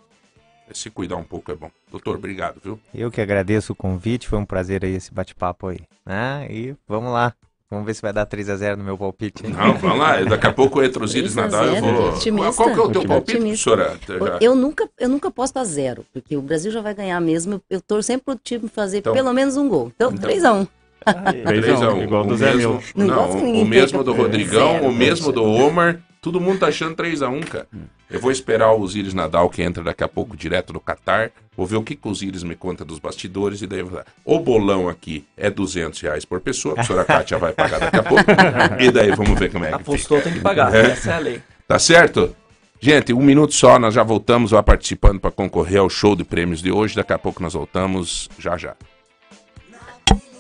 se 0.72 0.90
cuidar 0.90 1.16
um 1.16 1.24
pouco 1.24 1.50
é 1.52 1.54
bom. 1.54 1.70
Doutor, 1.90 2.16
obrigado, 2.16 2.60
viu? 2.62 2.78
Eu 2.94 3.10
que 3.10 3.20
agradeço 3.20 3.72
o 3.72 3.76
convite, 3.76 4.28
foi 4.28 4.38
um 4.38 4.44
prazer 4.44 4.84
aí 4.84 4.94
esse 4.94 5.12
bate-papo 5.12 5.68
aí. 5.68 5.80
Né? 6.04 6.46
E 6.50 6.74
vamos 6.88 7.12
lá, 7.12 7.32
Vamos 7.68 7.84
ver 7.84 7.94
se 7.94 8.02
vai 8.02 8.12
dar 8.12 8.24
3x0 8.24 8.76
no 8.76 8.84
meu 8.84 8.96
palpite. 8.96 9.44
Hein? 9.44 9.52
Não, 9.52 9.74
vamos 9.78 9.98
lá. 9.98 10.22
Daqui 10.30 10.46
a 10.46 10.52
pouco 10.52 10.80
entra 10.80 11.02
os 11.02 11.12
Íris 11.12 11.34
3 11.34 11.52
a 11.52 11.58
Nadal 11.58 11.74
eu 11.74 11.82
0, 11.82 11.96
vou. 11.96 12.08
otimista. 12.10 12.52
Qual 12.52 12.68
que 12.72 12.78
é 12.78 12.82
o 12.82 12.88
teu 12.92 13.00
Otimista. 13.00 13.08
palpite, 13.08 13.36
Otimista. 13.38 13.70
professora? 13.76 14.38
Eu 14.40 14.54
nunca, 14.54 14.88
eu 15.00 15.08
nunca 15.08 15.30
posso 15.32 15.52
pra 15.52 15.64
zero, 15.64 16.06
porque 16.12 16.36
o 16.36 16.42
Brasil 16.42 16.70
já 16.70 16.80
vai 16.80 16.94
ganhar 16.94 17.20
mesmo. 17.20 17.54
Eu, 17.54 17.62
eu 17.70 17.80
torço 17.80 18.06
sempre 18.06 18.24
pro 18.26 18.36
time 18.36 18.68
fazer 18.68 18.98
Então- 18.98 19.12
pelo 19.12 19.32
menos 19.32 19.56
um 19.56 19.68
gol. 19.68 19.90
Então, 19.96 20.12
Então- 20.12 20.30
4x1. 20.30 20.68
Aí, 21.04 21.42
3 21.60 21.82
a 21.82 21.90
1, 21.90 21.94
um. 21.98 22.02
igual 22.04 22.24
o 22.24 22.26
do 22.28 22.36
Zé 22.36 22.54
mesmo, 22.54 22.72
Milton. 22.74 22.84
Não 22.94 23.06
Não, 23.06 23.62
o 23.62 23.64
mesmo 23.66 24.04
do 24.04 24.12
Rodrigão, 24.12 24.72
zero. 24.74 24.86
o 24.88 24.92
mesmo 24.94 25.32
do 25.32 25.42
Omar. 25.42 26.00
Todo 26.26 26.40
mundo 26.40 26.58
tá 26.58 26.66
achando 26.66 26.96
3x1, 26.96 27.44
cara. 27.44 27.68
Eu 28.10 28.18
vou 28.18 28.32
esperar 28.32 28.72
o 28.72 28.80
Osiris 28.80 29.14
Nadal, 29.14 29.48
que 29.48 29.62
entra 29.62 29.84
daqui 29.84 30.02
a 30.02 30.08
pouco 30.08 30.36
direto 30.36 30.72
do 30.72 30.80
Catar. 30.80 31.30
Vou 31.56 31.64
ver 31.64 31.76
o 31.76 31.84
que, 31.84 31.94
que 31.94 32.08
o 32.08 32.10
Osiris 32.10 32.42
me 32.42 32.56
conta 32.56 32.84
dos 32.84 32.98
bastidores. 32.98 33.62
E 33.62 33.66
daí 33.68 33.78
eu 33.78 33.86
vou 33.86 33.92
falar, 33.92 34.06
o 34.24 34.40
bolão 34.40 34.88
aqui 34.88 35.24
é 35.36 35.48
200 35.48 36.00
reais 36.00 36.24
por 36.24 36.40
pessoa. 36.40 36.72
A 36.72 36.74
professora 36.74 37.04
Kátia 37.04 37.38
vai 37.38 37.52
pagar 37.52 37.78
daqui 37.78 37.96
a 37.96 38.02
pouco. 38.02 38.24
E 38.80 38.90
daí 38.90 39.12
vamos 39.12 39.38
ver 39.38 39.52
como 39.52 39.66
é 39.66 39.68
que 39.68 39.74
Apostou, 39.74 40.18
fica. 40.18 40.28
tem 40.30 40.38
que 40.38 40.42
pagar. 40.42 40.74
É. 40.74 40.90
Essa 40.90 41.12
é 41.12 41.14
a 41.14 41.18
lei. 41.20 41.42
Tá 41.68 41.78
certo? 41.78 42.34
Gente, 42.80 43.12
um 43.12 43.22
minuto 43.22 43.54
só, 43.54 43.78
nós 43.78 43.94
já 43.94 44.02
voltamos. 44.02 44.50
Vai 44.50 44.64
participando 44.64 45.20
para 45.20 45.30
concorrer 45.30 45.78
ao 45.78 45.88
show 45.88 46.16
de 46.16 46.24
prêmios 46.24 46.60
de 46.60 46.72
hoje. 46.72 46.96
Daqui 46.96 47.12
a 47.12 47.18
pouco 47.20 47.40
nós 47.40 47.54
voltamos. 47.54 48.28
Já, 48.36 48.56
já. 48.56 48.74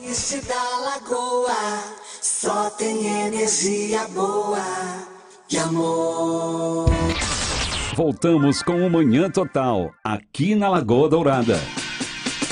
Esse 0.04 0.44
da 0.48 0.78
lagoa 0.80 1.94
só 2.20 2.70
tem 2.70 3.06
energia 3.28 4.04
boa 4.08 5.15
e 5.50 5.58
amor. 5.58 6.86
Voltamos 7.94 8.62
com 8.62 8.86
o 8.86 8.90
Manhã 8.90 9.30
Total, 9.30 9.92
aqui 10.04 10.54
na 10.54 10.68
Lagoa 10.68 11.08
Dourada. 11.08 11.56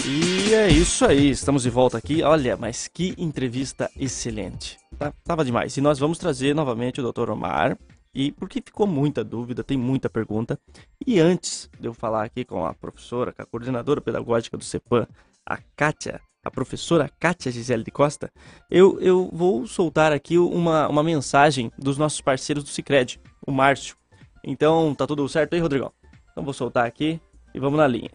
E 0.07 0.55
é 0.55 0.69
isso 0.69 1.05
aí, 1.05 1.31
estamos 1.31 1.63
de 1.63 1.71
volta 1.71 1.99
aqui. 1.99 2.23
Olha, 2.23 2.57
mas 2.57 2.89
que 2.89 3.15
entrevista 3.19 3.91
excelente. 3.99 4.79
Tá, 4.99 5.13
tava 5.25 5.45
demais. 5.45 5.77
E 5.77 5.81
nós 5.81 5.99
vamos 5.99 6.19
trazer 6.19 6.55
novamente 6.55 7.01
o 7.01 7.13
Dr. 7.13 7.31
Omar. 7.31 7.77
E 8.15 8.31
porque 8.31 8.63
ficou 8.65 8.87
muita 8.87 9.25
dúvida, 9.25 9.65
tem 9.65 9.77
muita 9.77 10.09
pergunta. 10.09 10.59
E 11.05 11.19
antes 11.19 11.69
de 11.81 11.89
eu 11.89 11.95
falar 11.95 12.25
aqui 12.25 12.45
com 12.45 12.65
a 12.65 12.73
professora, 12.73 13.33
com 13.33 13.43
a 13.43 13.47
coordenadora 13.47 14.01
pedagógica 14.01 14.57
do 14.57 14.63
CEPAM, 14.63 15.07
a 15.45 15.59
Kátia, 15.77 16.21
a 16.45 16.51
professora 16.51 17.11
Kátia 17.19 17.51
Gisele 17.51 17.83
de 17.83 17.91
Costa, 17.91 18.31
eu, 18.71 19.01
eu 19.01 19.31
vou 19.33 19.67
soltar 19.67 20.13
aqui 20.13 20.37
uma, 20.37 20.87
uma 20.89 21.03
mensagem 21.03 21.73
dos 21.79 21.97
nossos 21.97 22.21
parceiros 22.21 22.63
do 22.63 22.71
Cicred, 22.71 23.19
o 23.47 23.51
Márcio. 23.51 23.97
Então, 24.45 24.95
tá 24.95 25.07
tudo 25.07 25.27
certo 25.29 25.55
aí, 25.55 25.61
Rodrigão? 25.61 25.91
Então 26.31 26.45
vou 26.45 26.53
soltar 26.53 26.87
aqui 26.87 27.21
e 27.55 27.59
vamos 27.59 27.79
na 27.79 27.87
linha. 27.87 28.11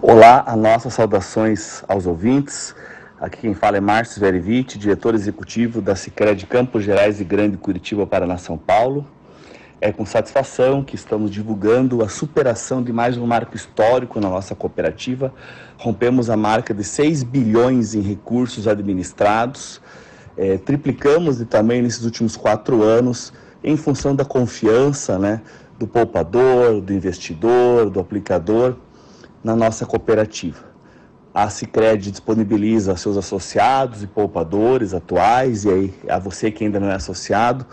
Olá, 0.00 0.44
as 0.46 0.56
nossas 0.56 0.94
saudações 0.94 1.82
aos 1.88 2.06
ouvintes. 2.06 2.74
Aqui 3.20 3.38
quem 3.42 3.54
fala 3.54 3.76
é 3.76 3.80
Márcio 3.80 4.20
Verivite, 4.20 4.78
diretor 4.78 5.14
executivo 5.14 5.82
da 5.82 5.94
Sicredi 5.94 6.46
Campos 6.46 6.84
Gerais 6.84 7.20
e 7.20 7.24
Grande 7.24 7.56
Curitiba, 7.58 8.06
Paraná, 8.06 8.38
São 8.38 8.56
Paulo. 8.56 9.06
É 9.82 9.90
com 9.90 10.04
satisfação 10.04 10.84
que 10.84 10.94
estamos 10.94 11.30
divulgando 11.30 12.04
a 12.04 12.08
superação 12.08 12.82
de 12.82 12.92
mais 12.92 13.16
um 13.16 13.26
marco 13.26 13.56
histórico 13.56 14.20
na 14.20 14.28
nossa 14.28 14.54
cooperativa. 14.54 15.32
Rompemos 15.78 16.28
a 16.28 16.36
marca 16.36 16.74
de 16.74 16.84
6 16.84 17.22
bilhões 17.22 17.94
em 17.94 18.02
recursos 18.02 18.68
administrados, 18.68 19.80
é, 20.36 20.58
triplicamos 20.58 21.38
de 21.38 21.46
tamanho 21.46 21.82
nesses 21.82 22.04
últimos 22.04 22.36
quatro 22.36 22.82
anos, 22.82 23.32
em 23.64 23.74
função 23.74 24.14
da 24.14 24.22
confiança 24.22 25.18
né, 25.18 25.40
do 25.78 25.86
poupador, 25.86 26.82
do 26.82 26.92
investidor, 26.92 27.88
do 27.88 28.00
aplicador 28.00 28.76
na 29.42 29.56
nossa 29.56 29.86
cooperativa. 29.86 30.68
A 31.32 31.48
Cicred 31.48 32.10
disponibiliza 32.10 32.90
aos 32.90 33.00
seus 33.00 33.16
associados 33.16 34.02
e 34.02 34.06
poupadores 34.06 34.92
atuais, 34.92 35.64
e 35.64 35.70
aí 35.70 35.94
a 36.06 36.18
você 36.18 36.50
que 36.50 36.64
ainda 36.64 36.78
não 36.78 36.90
é 36.90 36.96
associado, 36.96 37.64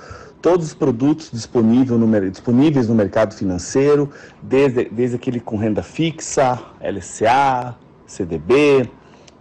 todos 0.41 0.67
os 0.67 0.73
produtos 0.73 1.31
no 1.31 2.29
disponíveis 2.29 2.87
no 2.87 2.95
mercado 2.95 3.33
financeiro, 3.33 4.09
desde, 4.41 4.85
desde 4.85 5.15
aquele 5.15 5.39
com 5.39 5.57
renda 5.57 5.81
fixa, 5.81 6.59
LCA, 6.81 7.75
CDB, 8.05 8.89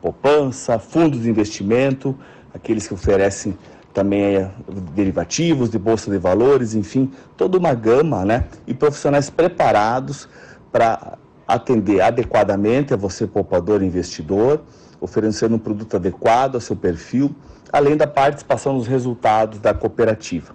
poupança, 0.00 0.78
fundos 0.78 1.22
de 1.22 1.30
investimento, 1.30 2.16
aqueles 2.52 2.86
que 2.86 2.94
oferecem 2.94 3.56
também 3.92 4.36
eh, 4.36 4.50
derivativos 4.94 5.70
de 5.70 5.78
bolsa 5.78 6.10
de 6.10 6.18
valores, 6.18 6.74
enfim, 6.74 7.10
toda 7.36 7.56
uma 7.56 7.72
gama, 7.72 8.24
né? 8.24 8.44
E 8.66 8.74
profissionais 8.74 9.30
preparados 9.30 10.28
para 10.70 11.16
atender 11.48 12.00
adequadamente 12.00 12.92
a 12.92 12.96
você, 12.96 13.26
poupador 13.26 13.82
e 13.82 13.86
investidor, 13.86 14.60
oferecendo 15.00 15.56
um 15.56 15.58
produto 15.58 15.96
adequado 15.96 16.56
ao 16.56 16.60
seu 16.60 16.76
perfil, 16.76 17.34
além 17.72 17.96
da 17.96 18.06
participação 18.06 18.74
nos 18.74 18.86
resultados 18.86 19.58
da 19.60 19.72
cooperativa. 19.72 20.54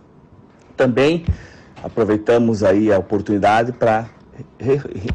Também 0.81 1.23
aproveitamos 1.83 2.63
aí 2.63 2.91
a 2.91 2.97
oportunidade 2.97 3.71
para 3.71 4.07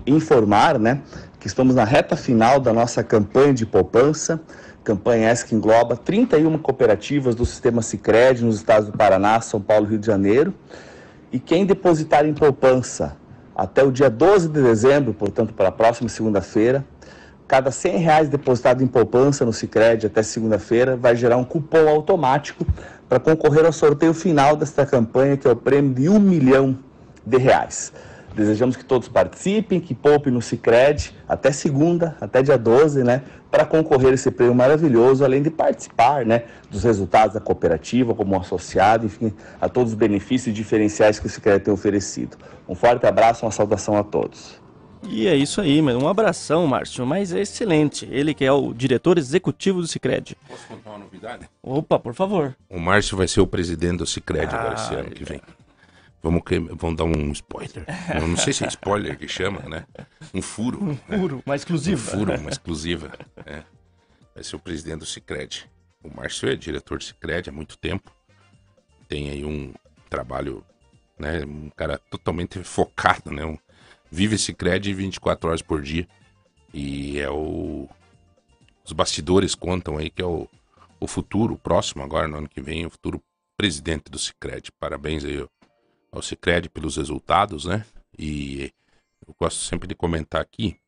informar, 0.06 0.78
né, 0.78 1.00
que 1.40 1.48
estamos 1.48 1.74
na 1.74 1.82
reta 1.82 2.14
final 2.14 2.60
da 2.60 2.72
nossa 2.72 3.02
campanha 3.02 3.52
de 3.52 3.66
poupança, 3.66 4.40
campanha 4.84 5.28
essa 5.28 5.44
que 5.44 5.56
engloba 5.56 5.96
31 5.96 6.56
cooperativas 6.58 7.34
do 7.34 7.44
sistema 7.44 7.82
Sicredi 7.82 8.44
nos 8.44 8.54
estados 8.54 8.88
do 8.88 8.96
Paraná, 8.96 9.40
São 9.40 9.60
Paulo 9.60 9.86
e 9.86 9.90
Rio 9.90 9.98
de 9.98 10.06
Janeiro. 10.06 10.54
E 11.32 11.40
quem 11.40 11.66
depositar 11.66 12.24
em 12.24 12.32
poupança 12.32 13.16
até 13.52 13.82
o 13.82 13.90
dia 13.90 14.08
12 14.08 14.46
de 14.46 14.62
dezembro, 14.62 15.12
portanto, 15.12 15.52
para 15.52 15.70
a 15.70 15.72
próxima 15.72 16.08
segunda-feira, 16.08 16.84
cada 17.48 17.72
100 17.72 17.96
reais 17.98 18.28
depositado 18.28 18.84
em 18.84 18.86
poupança 18.86 19.44
no 19.44 19.52
Sicredi 19.52 20.06
até 20.06 20.22
segunda-feira 20.22 20.96
vai 20.96 21.16
gerar 21.16 21.36
um 21.36 21.44
cupom 21.44 21.88
automático 21.88 22.64
para 23.08 23.20
concorrer 23.20 23.64
ao 23.64 23.72
sorteio 23.72 24.12
final 24.12 24.56
desta 24.56 24.84
campanha, 24.84 25.36
que 25.36 25.46
é 25.46 25.50
o 25.50 25.56
prêmio 25.56 25.94
de 25.94 26.08
um 26.08 26.18
milhão 26.18 26.76
de 27.24 27.36
reais. 27.36 27.92
Desejamos 28.34 28.76
que 28.76 28.84
todos 28.84 29.08
participem, 29.08 29.80
que 29.80 29.94
poupem 29.94 30.30
no 30.30 30.42
Sicredi 30.42 31.14
até 31.26 31.50
segunda, 31.50 32.16
até 32.20 32.42
dia 32.42 32.58
12, 32.58 33.02
né, 33.02 33.22
para 33.50 33.64
concorrer 33.64 34.10
a 34.10 34.14
esse 34.14 34.30
prêmio 34.30 34.54
maravilhoso, 34.54 35.24
além 35.24 35.42
de 35.42 35.50
participar, 35.50 36.26
né, 36.26 36.42
dos 36.70 36.84
resultados 36.84 37.32
da 37.32 37.40
cooperativa 37.40 38.14
como 38.14 38.38
associado, 38.38 39.06
enfim, 39.06 39.32
a 39.58 39.70
todos 39.70 39.92
os 39.92 39.98
benefícios 39.98 40.54
diferenciais 40.54 41.18
que 41.18 41.26
o 41.26 41.30
Sicredi 41.30 41.64
tem 41.64 41.72
oferecido. 41.72 42.36
Um 42.68 42.74
forte 42.74 43.06
abraço, 43.06 43.46
uma 43.46 43.52
saudação 43.52 43.96
a 43.96 44.04
todos. 44.04 44.65
E 45.02 45.26
é 45.26 45.36
isso 45.36 45.60
aí, 45.60 45.80
mano. 45.80 46.02
Um 46.02 46.08
abração, 46.08 46.66
Márcio. 46.66 47.06
Mas 47.06 47.32
é 47.32 47.40
excelente. 47.40 48.06
Ele 48.10 48.34
que 48.34 48.44
é 48.44 48.52
o 48.52 48.72
diretor 48.74 49.18
executivo 49.18 49.80
do 49.80 49.86
Cicred. 49.86 50.36
Posso 50.48 50.66
contar 50.66 50.90
uma 50.90 50.98
novidade? 50.98 51.48
Opa, 51.62 51.98
por 51.98 52.14
favor. 52.14 52.56
O 52.68 52.78
Márcio 52.80 53.16
vai 53.16 53.28
ser 53.28 53.40
o 53.40 53.46
presidente 53.46 53.98
do 53.98 54.06
Cicred 54.06 54.46
agora 54.54 54.74
esse 54.74 54.94
Ah, 54.94 54.98
ano 54.98 55.10
que 55.10 55.24
vem. 55.24 55.40
Vamos, 56.22 56.42
que... 56.44 56.58
Vamos 56.58 56.96
dar 56.96 57.04
um 57.04 57.30
spoiler. 57.32 57.84
Eu 58.14 58.26
não 58.26 58.36
sei 58.36 58.52
se 58.52 58.64
é 58.64 58.68
spoiler 58.68 59.16
que 59.16 59.28
chama, 59.28 59.60
né? 59.68 59.84
Um 60.34 60.42
furo. 60.42 60.84
né? 60.84 60.98
Puro, 61.18 61.42
uma 61.46 61.52
Um 61.52 61.56
exclusiva. 61.56 62.10
furo, 62.10 62.34
uma 62.34 62.50
exclusiva. 62.50 63.12
é. 63.44 63.62
Vai 64.34 64.42
ser 64.42 64.56
o 64.56 64.58
presidente 64.58 64.98
do 65.00 65.06
Cicred. 65.06 65.68
O 66.02 66.14
Márcio 66.14 66.48
é 66.48 66.56
diretor 66.56 66.98
do 66.98 67.04
Cicred 67.04 67.48
há 67.48 67.52
muito 67.52 67.78
tempo. 67.78 68.10
Tem 69.08 69.30
aí 69.30 69.44
um 69.44 69.72
trabalho, 70.10 70.64
né? 71.18 71.44
Um 71.44 71.70
cara 71.76 71.98
totalmente 72.10 72.62
focado, 72.64 73.30
né? 73.30 73.44
Um... 73.44 73.56
Vive 74.16 74.38
Cicred 74.38 74.94
24 74.94 75.50
horas 75.50 75.60
por 75.60 75.82
dia. 75.82 76.08
E 76.72 77.18
é 77.18 77.28
o. 77.28 77.86
Os 78.82 78.92
bastidores 78.92 79.54
contam 79.54 79.98
aí 79.98 80.08
que 80.08 80.22
é 80.22 80.24
o, 80.24 80.48
o 80.98 81.06
futuro, 81.06 81.58
próximo 81.58 82.02
agora, 82.02 82.26
no 82.26 82.38
ano 82.38 82.48
que 82.48 82.62
vem, 82.62 82.86
o 82.86 82.90
futuro 82.90 83.22
presidente 83.58 84.10
do 84.10 84.18
Cicred. 84.18 84.72
Parabéns 84.80 85.22
aí 85.22 85.46
ao 86.10 86.22
Cicred 86.22 86.70
pelos 86.70 86.96
resultados, 86.96 87.66
né? 87.66 87.84
E 88.18 88.72
eu 89.26 89.34
gosto 89.38 89.62
sempre 89.62 89.86
de 89.86 89.94
comentar 89.94 90.40
aqui 90.40 90.78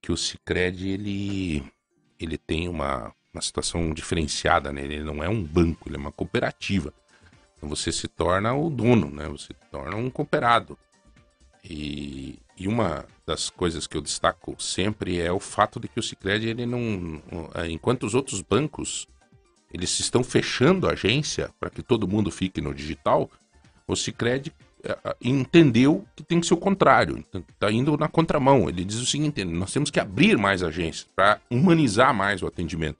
que 0.00 0.10
o 0.10 0.16
Cicred 0.16 0.88
ele 0.88 1.62
ele 2.18 2.38
tem 2.38 2.68
uma, 2.68 3.12
uma 3.34 3.42
situação 3.42 3.92
diferenciada, 3.92 4.72
né? 4.72 4.82
Ele 4.82 5.04
não 5.04 5.22
é 5.22 5.28
um 5.28 5.44
banco, 5.44 5.90
ele 5.90 5.96
é 5.96 6.00
uma 6.00 6.12
cooperativa. 6.12 6.94
Então 7.54 7.68
você 7.68 7.92
se 7.92 8.08
torna 8.08 8.54
o 8.54 8.70
dono, 8.70 9.10
né? 9.10 9.28
Você 9.28 9.48
se 9.48 9.70
torna 9.70 9.94
um 9.94 10.08
cooperado. 10.08 10.78
E, 11.62 12.41
e 12.56 12.68
uma 12.68 13.04
das 13.26 13.50
coisas 13.50 13.86
que 13.86 13.96
eu 13.96 14.00
destaco 14.00 14.54
sempre 14.58 15.20
é 15.20 15.32
o 15.32 15.40
fato 15.40 15.80
de 15.80 15.88
que 15.88 15.98
o 15.98 16.02
Cicred 16.02 16.48
ele 16.48 16.66
não, 16.66 17.22
enquanto 17.68 18.04
os 18.04 18.14
outros 18.14 18.42
bancos 18.42 19.06
eles 19.72 19.98
estão 19.98 20.22
fechando 20.22 20.86
a 20.86 20.92
agência 20.92 21.50
para 21.58 21.70
que 21.70 21.82
todo 21.82 22.06
mundo 22.06 22.30
fique 22.30 22.60
no 22.60 22.74
digital, 22.74 23.30
o 23.86 23.96
Cicred 23.96 24.52
eh, 24.84 24.98
eh, 25.04 25.16
entendeu 25.22 26.04
que 26.14 26.22
tem 26.22 26.40
que 26.40 26.46
ser 26.46 26.54
o 26.54 26.58
contrário, 26.58 27.24
está 27.48 27.72
indo 27.72 27.96
na 27.96 28.08
contramão. 28.08 28.68
Ele 28.68 28.84
diz 28.84 28.96
o 28.96 29.06
seguinte: 29.06 29.42
nós 29.44 29.72
temos 29.72 29.90
que 29.90 29.98
abrir 29.98 30.36
mais 30.36 30.62
agências 30.62 31.08
para 31.16 31.40
humanizar 31.50 32.12
mais 32.12 32.42
o 32.42 32.46
atendimento. 32.46 32.98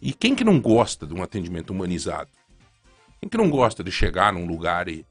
E 0.00 0.12
quem 0.12 0.34
que 0.34 0.44
não 0.44 0.60
gosta 0.60 1.06
de 1.06 1.14
um 1.14 1.22
atendimento 1.22 1.70
humanizado? 1.70 2.30
Quem 3.20 3.28
que 3.28 3.36
não 3.36 3.50
gosta 3.50 3.82
de 3.84 3.90
chegar 3.90 4.32
num 4.32 4.46
lugar 4.46 4.88
e, 4.88 5.04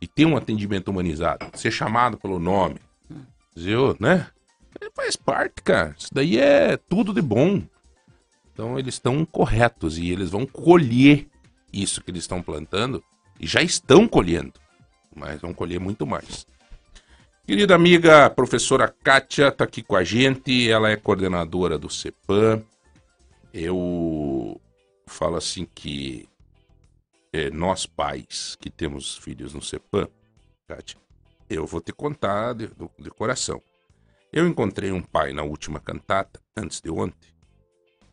e 0.00 0.06
ter 0.06 0.26
um 0.26 0.36
atendimento 0.36 0.88
humanizado? 0.88 1.46
Ser 1.54 1.70
chamado 1.70 2.16
pelo 2.16 2.38
nome? 2.38 2.76
Ô, 3.56 3.96
né? 4.00 4.26
Faz 4.94 5.16
parte, 5.16 5.62
cara. 5.62 5.94
Isso 5.98 6.12
daí 6.12 6.38
é 6.38 6.76
tudo 6.76 7.12
de 7.12 7.22
bom. 7.22 7.62
Então 8.52 8.78
eles 8.78 8.94
estão 8.94 9.24
corretos 9.24 9.98
e 9.98 10.10
eles 10.10 10.30
vão 10.30 10.46
colher 10.46 11.28
isso 11.72 12.02
que 12.02 12.10
eles 12.10 12.22
estão 12.22 12.40
plantando 12.40 13.02
e 13.38 13.46
já 13.46 13.60
estão 13.60 14.06
colhendo, 14.06 14.52
mas 15.14 15.40
vão 15.40 15.52
colher 15.52 15.80
muito 15.80 16.06
mais. 16.06 16.46
Querida 17.44 17.74
amiga 17.74 18.30
professora 18.30 18.88
Kátia 18.88 19.48
está 19.48 19.64
aqui 19.64 19.82
com 19.82 19.96
a 19.96 20.04
gente, 20.04 20.70
ela 20.70 20.88
é 20.88 20.96
coordenadora 20.96 21.76
do 21.76 21.90
CEPAM. 21.90 22.62
Eu 23.52 24.60
falo 25.06 25.36
assim 25.36 25.66
que 25.74 26.28
é, 27.32 27.50
nós 27.50 27.86
pais 27.86 28.56
que 28.60 28.70
temos 28.70 29.18
filhos 29.18 29.52
no 29.52 29.60
CEPAM, 29.60 30.08
Kátia, 30.66 30.96
eu 31.48 31.66
vou 31.66 31.80
te 31.80 31.92
contar 31.92 32.54
de, 32.54 32.70
de 32.98 33.10
coração. 33.10 33.62
Eu 34.32 34.46
encontrei 34.48 34.90
um 34.90 35.02
pai 35.02 35.32
na 35.32 35.42
última 35.42 35.78
cantata, 35.80 36.40
antes 36.56 36.80
de 36.80 36.90
ontem, 36.90 37.28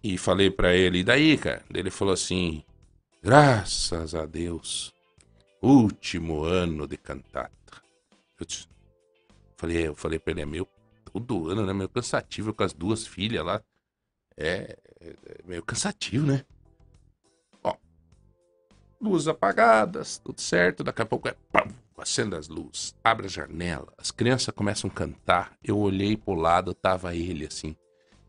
e 0.03 0.17
falei 0.17 0.51
pra 0.51 0.73
ele, 0.73 0.99
e 0.99 1.03
daí, 1.03 1.37
cara? 1.37 1.63
Ele 1.73 1.89
falou 1.91 2.13
assim, 2.13 2.63
graças 3.23 4.13
a 4.15 4.25
Deus, 4.25 4.93
último 5.61 6.43
ano 6.43 6.87
de 6.87 6.97
cantata. 6.97 7.51
Eu 8.39 8.45
disse- 8.45 8.67
falei, 9.57 9.87
eu 9.87 9.95
falei 9.95 10.19
pra 10.19 10.31
ele, 10.31 10.41
é 10.41 10.45
meio, 10.45 10.67
todo 11.11 11.49
ano, 11.49 11.65
né, 11.65 11.73
meio 11.73 11.89
cansativo 11.89 12.53
com 12.53 12.63
as 12.63 12.73
duas 12.73 13.05
filhas 13.07 13.45
lá. 13.45 13.61
É, 14.37 14.77
é 14.99 15.15
meio 15.45 15.63
cansativo, 15.63 16.25
né? 16.25 16.45
Ó, 17.63 17.75
luzes 18.99 19.27
apagadas, 19.27 20.17
tudo 20.19 20.39
certo, 20.41 20.83
daqui 20.83 21.01
a 21.01 21.05
pouco 21.05 21.27
é 21.27 21.35
pam, 21.51 21.67
acende 22.01 22.35
as 22.35 22.47
luzes, 22.47 22.95
abre 23.03 23.27
a 23.27 23.29
janela, 23.29 23.87
as 23.97 24.11
crianças 24.11 24.53
começam 24.53 24.89
a 24.89 24.93
cantar. 24.93 25.53
Eu 25.63 25.77
olhei 25.77 26.17
pro 26.17 26.33
lado, 26.33 26.73
tava 26.73 27.15
ele 27.15 27.45
assim, 27.45 27.75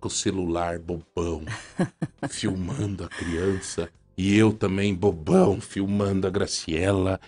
com 0.01 0.09
o 0.09 0.11
celular 0.11 0.79
bobão, 0.79 1.45
filmando 2.29 3.05
a 3.05 3.09
criança. 3.09 3.89
E 4.17 4.37
eu 4.37 4.53
também 4.53 4.95
bobão, 4.95 5.61
filmando 5.61 6.27
a 6.27 6.31
Graciela 6.31 7.21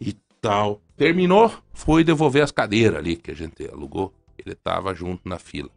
e 0.00 0.12
tal. 0.40 0.82
Terminou, 0.96 1.52
foi 1.72 2.04
devolver 2.04 2.42
as 2.42 2.52
cadeiras 2.52 2.98
ali 2.98 3.16
que 3.16 3.30
a 3.30 3.34
gente 3.34 3.64
alugou. 3.68 4.12
Ele 4.38 4.54
tava 4.54 4.94
junto 4.94 5.28
na 5.28 5.38
fila. 5.38 5.70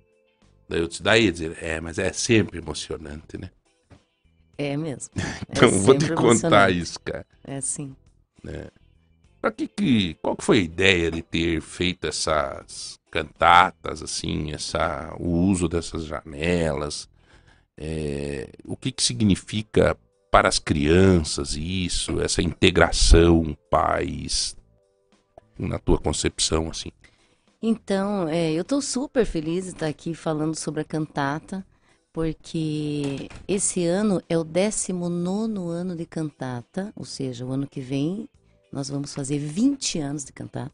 Daí 0.67 0.81
eu 0.81 0.87
disse, 0.87 1.01
daí, 1.01 1.31
dizer, 1.31 1.57
é, 1.61 1.79
mas 1.81 1.97
é 1.97 2.11
sempre 2.13 2.59
emocionante, 2.59 3.37
né? 3.37 3.49
É 4.57 4.75
mesmo. 4.75 5.11
É 5.47 5.57
Então 5.57 5.69
vou 5.71 5.97
te 5.97 6.13
contar 6.13 6.69
isso, 6.69 6.99
cara. 6.99 7.25
É 7.43 7.59
sim. 7.61 7.95
Pra 9.41 9.51
que 9.51 9.67
que, 9.67 10.15
qual 10.15 10.35
que 10.35 10.43
foi 10.43 10.57
a 10.59 10.63
ideia 10.63 11.09
de 11.09 11.21
ter 11.21 11.61
feito 11.61 12.05
essas 12.05 12.99
cantatas, 13.09 14.03
assim, 14.03 14.51
essa, 14.51 15.15
o 15.17 15.29
uso 15.29 15.69
dessas 15.69 16.05
janelas? 16.05 17.07
É, 17.77 18.49
o 18.65 18.75
que 18.75 18.91
que 18.91 19.01
significa 19.01 19.97
para 20.29 20.49
as 20.49 20.59
crianças 20.59 21.55
isso, 21.55 22.19
essa 22.19 22.41
integração 22.41 23.57
pais, 23.69 24.55
na 25.57 25.79
tua 25.79 25.97
concepção, 25.97 26.69
assim? 26.69 26.91
Então, 27.61 28.27
é, 28.27 28.51
eu 28.51 28.61
estou 28.61 28.81
super 28.81 29.25
feliz 29.25 29.65
de 29.65 29.71
estar 29.71 29.87
aqui 29.87 30.13
falando 30.13 30.55
sobre 30.55 30.81
a 30.81 30.85
cantata, 30.85 31.65
porque 32.11 33.29
esse 33.47 33.85
ano 33.85 34.21
é 34.27 34.37
o 34.37 34.43
19 34.43 35.71
ano 35.71 35.95
de 35.95 36.05
cantata, 36.05 36.91
ou 36.95 37.05
seja, 37.05 37.45
o 37.45 37.51
ano 37.51 37.67
que 37.67 37.79
vem 37.81 38.27
nós 38.71 38.89
vamos 38.89 39.13
fazer 39.13 39.37
20 39.39 39.99
anos 39.99 40.23
de 40.23 40.31
cantata. 40.31 40.71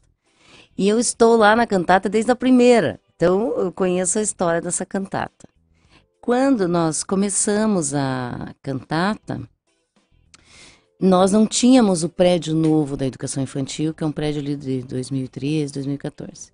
E 0.76 0.88
eu 0.88 0.98
estou 0.98 1.36
lá 1.36 1.56
na 1.56 1.66
cantata 1.66 2.08
desde 2.08 2.30
a 2.30 2.36
primeira, 2.36 3.00
então 3.14 3.52
eu 3.58 3.72
conheço 3.72 4.18
a 4.18 4.22
história 4.22 4.60
dessa 4.60 4.84
cantata. 4.84 5.48
Quando 6.20 6.66
nós 6.68 7.02
começamos 7.04 7.94
a 7.94 8.54
cantata, 8.62 9.40
nós 11.00 11.30
não 11.30 11.46
tínhamos 11.46 12.02
o 12.02 12.08
prédio 12.08 12.54
novo 12.54 12.96
da 12.96 13.06
educação 13.06 13.42
infantil, 13.42 13.92
que 13.94 14.02
é 14.02 14.06
um 14.06 14.12
prédio 14.12 14.40
ali 14.40 14.56
de 14.56 14.82
2013, 14.82 15.72
2014. 15.74 16.50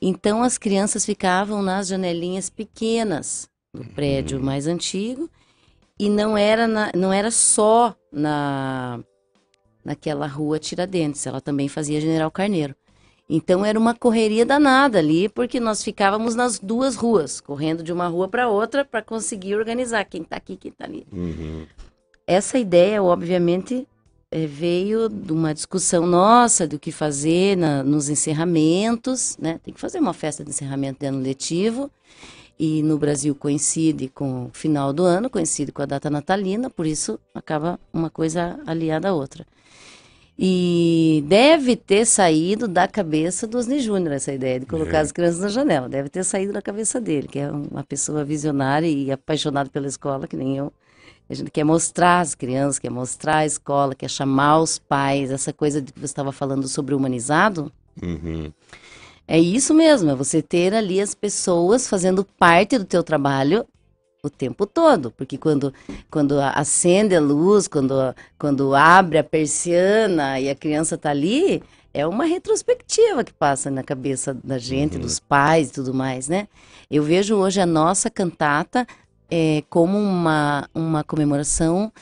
Então 0.00 0.42
as 0.42 0.56
crianças 0.58 1.04
ficavam 1.04 1.62
nas 1.62 1.88
janelinhas 1.88 2.48
pequenas 2.48 3.48
do 3.74 3.84
prédio 3.84 4.40
mais 4.40 4.66
antigo 4.66 5.28
e 5.98 6.08
não 6.08 6.36
era, 6.36 6.68
na- 6.68 6.92
não 6.94 7.12
era 7.12 7.30
só 7.30 7.96
na 8.12 9.00
naquela 9.88 10.26
rua 10.26 10.58
Tiradentes, 10.58 11.26
ela 11.26 11.40
também 11.40 11.66
fazia 11.66 11.98
General 11.98 12.30
Carneiro. 12.30 12.74
Então 13.28 13.64
era 13.64 13.78
uma 13.78 13.94
correria 13.94 14.44
danada 14.44 14.98
ali, 14.98 15.28
porque 15.30 15.58
nós 15.58 15.82
ficávamos 15.82 16.34
nas 16.34 16.58
duas 16.58 16.94
ruas, 16.94 17.40
correndo 17.40 17.82
de 17.82 17.92
uma 17.92 18.06
rua 18.06 18.28
para 18.28 18.48
outra 18.48 18.84
para 18.84 19.02
conseguir 19.02 19.56
organizar 19.56 20.04
quem 20.04 20.22
está 20.22 20.36
aqui, 20.36 20.56
quem 20.56 20.70
está 20.70 20.84
ali. 20.84 21.06
Essa 22.26 22.58
ideia, 22.58 23.02
obviamente, 23.02 23.86
eh, 24.30 24.46
veio 24.46 25.08
de 25.08 25.32
uma 25.32 25.54
discussão 25.54 26.06
nossa 26.06 26.66
do 26.66 26.78
que 26.78 26.92
fazer 26.92 27.56
na- 27.56 27.82
nos 27.82 28.10
encerramentos, 28.10 29.36
né? 29.38 29.58
Tem 29.64 29.72
que 29.72 29.80
fazer 29.80 29.98
uma 29.98 30.12
festa 30.12 30.44
de 30.44 30.50
encerramento 30.50 31.00
de 31.00 31.06
ano 31.06 31.20
letivo. 31.20 31.90
E 32.58 32.82
no 32.82 32.98
Brasil 32.98 33.34
coincide 33.34 34.08
com 34.08 34.46
o 34.46 34.50
final 34.52 34.92
do 34.92 35.04
ano, 35.04 35.30
coincide 35.30 35.70
com 35.70 35.80
a 35.80 35.86
data 35.86 36.10
natalina, 36.10 36.68
por 36.68 36.86
isso 36.86 37.18
acaba 37.32 37.78
uma 37.92 38.10
coisa 38.10 38.58
aliada 38.66 39.08
à 39.10 39.14
outra. 39.14 39.46
E 40.40 41.24
deve 41.26 41.74
ter 41.74 42.04
saído 42.04 42.68
da 42.68 42.86
cabeça 42.86 43.44
do 43.44 43.58
Osni 43.58 43.80
Júnior 43.80 44.12
essa 44.12 44.32
ideia 44.32 44.60
de 44.60 44.66
colocar 44.66 45.00
as 45.00 45.10
crianças 45.10 45.40
na 45.40 45.48
janela. 45.48 45.88
Deve 45.88 46.08
ter 46.08 46.22
saído 46.22 46.52
da 46.52 46.62
cabeça 46.62 47.00
dele, 47.00 47.26
que 47.26 47.40
é 47.40 47.50
uma 47.50 47.82
pessoa 47.82 48.24
visionária 48.24 48.86
e 48.86 49.10
apaixonada 49.10 49.68
pela 49.68 49.88
escola, 49.88 50.28
que 50.28 50.36
nem 50.36 50.56
eu. 50.56 50.72
A 51.28 51.34
gente 51.34 51.50
quer 51.50 51.64
mostrar 51.64 52.20
as 52.20 52.36
crianças, 52.36 52.78
quer 52.78 52.90
mostrar 52.90 53.38
a 53.38 53.46
escola, 53.46 53.96
quer 53.96 54.08
chamar 54.08 54.60
os 54.60 54.78
pais, 54.78 55.32
essa 55.32 55.52
coisa 55.52 55.82
de 55.82 55.92
que 55.92 55.98
você 55.98 56.06
estava 56.06 56.30
falando 56.30 56.68
sobre 56.68 56.94
o 56.94 56.98
humanizado. 56.98 57.72
Uhum. 58.00 58.52
É 59.26 59.38
isso 59.38 59.74
mesmo, 59.74 60.08
é 60.08 60.14
você 60.14 60.40
ter 60.40 60.72
ali 60.72 61.00
as 61.00 61.14
pessoas 61.16 61.88
fazendo 61.88 62.24
parte 62.24 62.78
do 62.78 62.84
teu 62.84 63.02
trabalho 63.02 63.66
o 64.28 64.30
tempo 64.30 64.64
todo, 64.66 65.10
porque 65.10 65.36
quando, 65.36 65.74
quando 66.10 66.40
acende 66.40 67.14
a 67.14 67.20
luz, 67.20 67.66
quando, 67.66 68.14
quando 68.38 68.74
abre 68.74 69.18
a 69.18 69.24
persiana 69.24 70.38
e 70.38 70.48
a 70.48 70.54
criança 70.54 70.94
está 70.94 71.10
ali, 71.10 71.62
é 71.92 72.06
uma 72.06 72.24
retrospectiva 72.24 73.24
que 73.24 73.32
passa 73.32 73.70
na 73.70 73.82
cabeça 73.82 74.32
da 74.32 74.58
gente, 74.58 74.98
dos 74.98 75.18
pais 75.18 75.68
e 75.68 75.72
tudo 75.72 75.92
mais, 75.92 76.28
né? 76.28 76.46
Eu 76.90 77.02
vejo 77.02 77.34
hoje 77.36 77.60
a 77.60 77.66
nossa 77.66 78.08
cantata 78.08 78.86
é, 79.30 79.62
como 79.68 79.98
uma, 79.98 80.68
uma 80.74 81.04
comemoração 81.04 81.92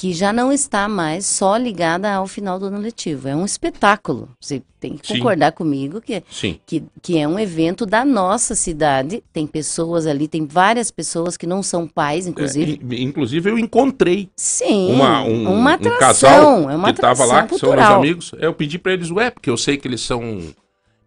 que 0.00 0.14
já 0.14 0.32
não 0.32 0.50
está 0.50 0.88
mais 0.88 1.26
só 1.26 1.58
ligada 1.58 2.10
ao 2.10 2.26
final 2.26 2.58
do 2.58 2.64
ano 2.64 2.78
letivo. 2.78 3.28
É 3.28 3.36
um 3.36 3.44
espetáculo. 3.44 4.30
Você 4.40 4.62
tem 4.80 4.96
que 4.96 5.06
Sim. 5.08 5.18
concordar 5.18 5.52
comigo 5.52 6.00
que, 6.00 6.22
Sim. 6.30 6.58
que, 6.64 6.82
que 7.02 7.18
é 7.18 7.28
um 7.28 7.38
evento 7.38 7.84
da 7.84 8.02
nossa 8.02 8.54
cidade. 8.54 9.22
Tem 9.30 9.46
pessoas 9.46 10.06
ali, 10.06 10.26
tem 10.26 10.46
várias 10.46 10.90
pessoas 10.90 11.36
que 11.36 11.46
não 11.46 11.62
são 11.62 11.86
pais, 11.86 12.26
inclusive. 12.26 12.80
É, 12.82 12.94
in- 12.94 13.02
inclusive 13.02 13.50
eu 13.50 13.58
encontrei 13.58 14.30
Sim, 14.34 14.90
uma, 14.90 15.22
um, 15.22 15.42
uma 15.52 15.70
um 15.72 15.74
atração, 15.74 15.98
casal 15.98 16.70
é 16.70 16.76
uma 16.76 16.94
que 16.94 16.98
tava 16.98 17.12
atração 17.24 17.36
lá, 17.36 17.42
que 17.46 17.58
são 17.58 17.68
meus 17.68 17.76
cultural. 17.78 17.98
amigos. 17.98 18.32
Eu 18.38 18.54
pedi 18.54 18.78
pra 18.78 18.94
eles, 18.94 19.10
ué, 19.10 19.28
porque 19.30 19.50
eu 19.50 19.56
sei 19.58 19.76
que 19.76 19.86
eles 19.86 20.00
são 20.00 20.40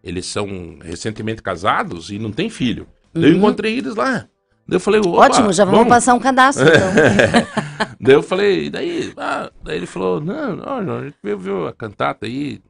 eles 0.04 0.26
são 0.26 0.46
recentemente 0.80 1.42
casados 1.42 2.10
e 2.10 2.18
não 2.20 2.30
tem 2.30 2.48
filho. 2.48 2.86
Daí 3.12 3.24
Eu 3.32 3.36
encontrei 3.38 3.76
eles 3.76 3.96
lá. 3.96 4.28
Daí 4.66 4.76
eu 4.76 4.80
falei. 4.80 5.00
Ótimo, 5.00 5.52
já 5.52 5.64
vamos 5.64 5.88
passar 5.88 6.14
um 6.14 6.20
cadastro, 6.20 6.64
então. 6.66 7.96
Daí 8.00 8.14
eu 8.14 8.22
falei, 8.22 8.66
e 8.66 8.70
daí? 8.70 9.12
Ah, 9.16 9.50
daí 9.62 9.76
ele 9.76 9.86
falou, 9.86 10.20
não, 10.20 10.56
não, 10.56 10.82
não, 10.82 10.98
a 10.98 11.04
gente 11.04 11.16
ver 11.22 11.68
a 11.68 11.72
cantata 11.72 12.26
aí, 12.26 12.60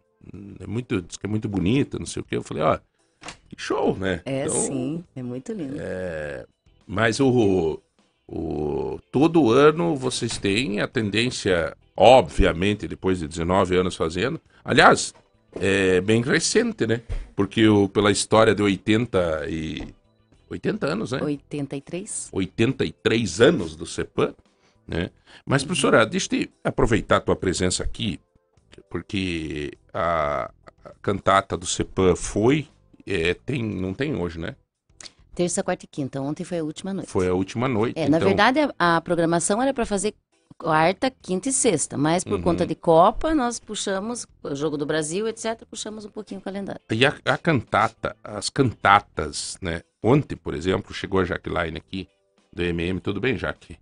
é 0.60 0.66
muito, 0.66 1.02
diz 1.02 1.16
que 1.16 1.26
é 1.26 1.28
muito 1.28 1.48
bonita, 1.48 1.98
não 1.98 2.06
sei 2.06 2.22
o 2.22 2.24
quê. 2.24 2.36
Eu 2.36 2.42
falei, 2.42 2.62
ó, 2.62 2.78
que 3.48 3.56
show, 3.56 3.96
né? 3.96 4.20
É, 4.24 4.44
Então, 4.44 4.54
sim, 4.56 5.04
é 5.14 5.22
muito 5.22 5.52
lindo. 5.52 5.76
Mas 6.86 7.20
o, 7.20 7.80
o 8.26 8.98
todo 9.10 9.50
ano 9.50 9.94
vocês 9.96 10.36
têm 10.38 10.80
a 10.80 10.88
tendência, 10.88 11.76
obviamente, 11.96 12.88
depois 12.88 13.20
de 13.20 13.28
19 13.28 13.76
anos 13.76 13.96
fazendo. 13.96 14.40
Aliás, 14.64 15.14
é 15.60 16.00
bem 16.00 16.22
recente, 16.22 16.86
né? 16.86 17.02
Porque 17.36 17.66
o, 17.68 17.88
pela 17.88 18.10
história 18.10 18.54
de 18.54 18.62
80 18.62 19.46
e 19.48 19.93
80 20.54 20.86
anos, 20.86 21.12
né? 21.12 21.20
83? 21.22 22.28
83 22.32 23.40
anos 23.40 23.76
do 23.76 23.86
CEPAM, 23.86 24.34
né? 24.86 25.10
Mas, 25.44 25.64
professora, 25.64 26.04
deixa 26.06 26.26
eu 26.26 26.30
te 26.40 26.50
aproveitar 26.62 27.16
a 27.16 27.20
tua 27.20 27.36
presença 27.36 27.82
aqui, 27.82 28.20
porque 28.90 29.72
a, 29.92 30.50
a 30.84 30.90
cantata 31.02 31.56
do 31.56 31.66
CEPAM 31.66 32.14
foi, 32.16 32.68
é, 33.06 33.34
tem, 33.34 33.62
não 33.62 33.92
tem 33.94 34.14
hoje, 34.14 34.38
né? 34.38 34.56
Terça, 35.34 35.62
quarta 35.64 35.84
e 35.84 35.88
quinta. 35.88 36.20
Ontem 36.20 36.44
foi 36.44 36.58
a 36.58 36.64
última 36.64 36.94
noite. 36.94 37.10
Foi 37.10 37.26
a 37.26 37.34
última 37.34 37.66
noite. 37.68 37.98
É, 37.98 38.08
na 38.08 38.18
então- 38.18 38.28
verdade, 38.28 38.60
a, 38.78 38.96
a 38.96 39.00
programação 39.00 39.60
era 39.60 39.74
para 39.74 39.84
fazer 39.84 40.14
quarta, 40.56 41.10
quinta 41.10 41.48
e 41.48 41.52
sexta, 41.52 41.98
mas 41.98 42.22
por 42.22 42.34
Uhum. 42.34 42.42
conta 42.42 42.64
de 42.64 42.76
Copa, 42.76 43.34
nós 43.34 43.58
puxamos, 43.58 44.24
o 44.44 44.54
Jogo 44.54 44.76
do 44.76 44.86
Brasil, 44.86 45.26
etc., 45.26 45.64
puxamos 45.68 46.04
um 46.04 46.08
pouquinho 46.10 46.38
o 46.40 46.42
calendário. 46.44 46.80
E 46.92 47.04
a, 47.04 47.12
a 47.24 47.36
cantata, 47.36 48.16
as 48.22 48.48
cantatas, 48.48 49.58
né? 49.60 49.82
Ontem, 50.06 50.36
por 50.36 50.52
exemplo, 50.54 50.92
chegou 50.92 51.18
a 51.18 51.24
Jaqueline 51.24 51.78
aqui, 51.78 52.06
do 52.52 52.62
MM. 52.62 53.00
Tudo 53.00 53.22
bem, 53.22 53.38
Jaque? 53.38 53.78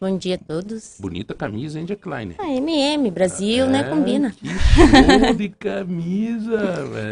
Bom 0.00 0.18
dia 0.18 0.34
a 0.34 0.38
todos. 0.38 0.96
Bonita 0.98 1.32
camisa, 1.32 1.78
hein, 1.78 1.86
Jackline? 1.86 2.34
Ah, 2.40 2.48
MM, 2.48 3.08
Brasil, 3.08 3.68
né? 3.68 3.82
É, 3.82 3.84
Combina. 3.84 4.32
Que 4.32 4.48
show 4.48 5.34
de 5.36 5.48
camisa! 5.50 6.58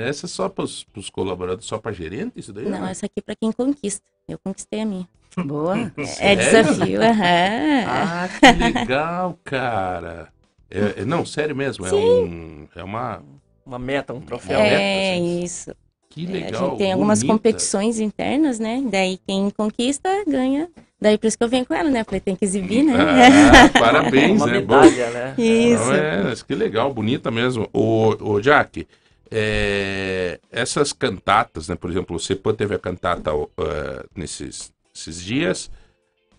Essa 0.04 0.26
é 0.26 0.28
só 0.28 0.48
para 0.48 0.64
os 0.64 1.08
colaboradores, 1.12 1.66
só 1.66 1.78
para 1.78 1.92
gerente, 1.92 2.32
isso 2.34 2.52
daí? 2.52 2.68
Não, 2.68 2.84
essa 2.84 3.06
aqui 3.06 3.20
é 3.20 3.22
pra 3.22 3.36
quem 3.36 3.52
conquista. 3.52 4.02
Eu 4.26 4.40
conquistei 4.42 4.80
a 4.80 4.84
minha. 4.86 5.08
Boa. 5.36 5.92
É 6.18 6.34
desafio, 6.34 7.00
aham. 7.00 7.84
Ah, 7.86 8.28
que 8.40 8.52
legal, 8.60 9.38
cara! 9.44 10.32
É- 10.68 11.02
é- 11.02 11.04
não, 11.04 11.24
sério 11.24 11.54
mesmo, 11.54 11.86
é, 11.86 11.94
um, 11.94 12.66
é 12.74 12.82
uma... 12.82 13.22
Uma 13.64 13.78
meta, 13.78 14.12
um 14.12 14.20
troféu. 14.20 14.58
É, 14.58 15.12
É 15.12 15.14
assim. 15.14 15.42
isso. 15.44 15.70
Que 16.10 16.26
É, 16.26 16.28
legal, 16.28 16.66
a 16.66 16.68
gente 16.70 16.78
tem 16.78 16.92
algumas 16.92 17.20
bonita. 17.20 17.32
competições 17.34 18.00
internas, 18.00 18.58
né? 18.58 18.82
Daí 18.90 19.18
quem 19.26 19.48
conquista 19.50 20.08
ganha. 20.26 20.68
Daí 21.00 21.16
por 21.16 21.28
isso 21.28 21.38
que 21.38 21.44
eu 21.44 21.48
venho 21.48 21.64
com 21.64 21.72
ela, 21.72 21.88
né? 21.88 22.04
Falei, 22.04 22.20
tem 22.20 22.36
que 22.36 22.44
exibir, 22.44 22.82
né? 22.82 22.92
Ah, 22.94 23.68
parabéns, 23.78 24.36
Uma 24.42 24.46
né? 24.46 24.52
medalha, 24.54 25.10
né? 25.10 25.34
Isso. 25.38 25.84
Não, 25.86 25.94
é, 25.94 26.34
que 26.46 26.54
legal, 26.54 26.92
bonita 26.92 27.30
mesmo. 27.30 27.68
O, 27.72 28.08
o 28.32 28.40
Jack, 28.40 28.86
é, 29.30 30.38
essas 30.50 30.92
cantatas, 30.92 31.68
né? 31.68 31.76
Por 31.76 31.90
exemplo, 31.90 32.16
o 32.16 32.20
Cepan 32.20 32.54
teve 32.54 32.74
a 32.74 32.78
cantata 32.78 33.30
eh, 33.30 34.04
nesses, 34.14 34.72
esses 34.94 35.22
dias. 35.22 35.70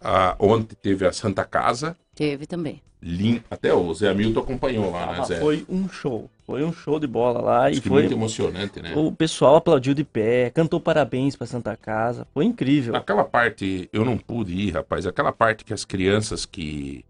Ah, 0.01 0.35
ontem 0.39 0.75
teve 0.81 1.05
a 1.07 1.11
Santa 1.13 1.43
Casa. 1.45 1.95
Teve 2.13 2.45
também. 2.45 2.81
Lim, 3.01 3.41
até 3.49 3.73
o 3.73 3.91
Zé 3.93 4.09
Hamilton 4.09 4.41
acompanhou 4.41 4.91
lá, 4.91 5.07
né, 5.07 5.17
Ah, 5.21 5.23
Zé? 5.23 5.39
foi 5.39 5.65
um 5.69 5.87
show. 5.89 6.29
Foi 6.51 6.63
um 6.65 6.73
show 6.73 6.99
de 6.99 7.07
bola 7.07 7.41
lá 7.41 7.69
Diz 7.69 7.79
e 7.79 7.81
foi. 7.81 8.01
muito 8.01 8.13
emocionante, 8.13 8.81
né? 8.81 8.93
O 8.95 9.09
pessoal 9.11 9.55
aplaudiu 9.55 9.93
de 9.93 10.03
pé, 10.03 10.49
cantou 10.49 10.81
parabéns 10.81 11.35
pra 11.35 11.47
Santa 11.47 11.77
Casa. 11.77 12.27
Foi 12.33 12.43
incrível. 12.43 12.93
Aquela 12.93 13.23
parte, 13.23 13.87
eu 13.93 14.03
não 14.03 14.17
pude 14.17 14.53
ir, 14.53 14.71
rapaz. 14.71 15.07
Aquela 15.07 15.31
parte 15.31 15.63
que 15.63 15.73
as 15.73 15.85
crianças 15.85 16.45
que 16.45 17.05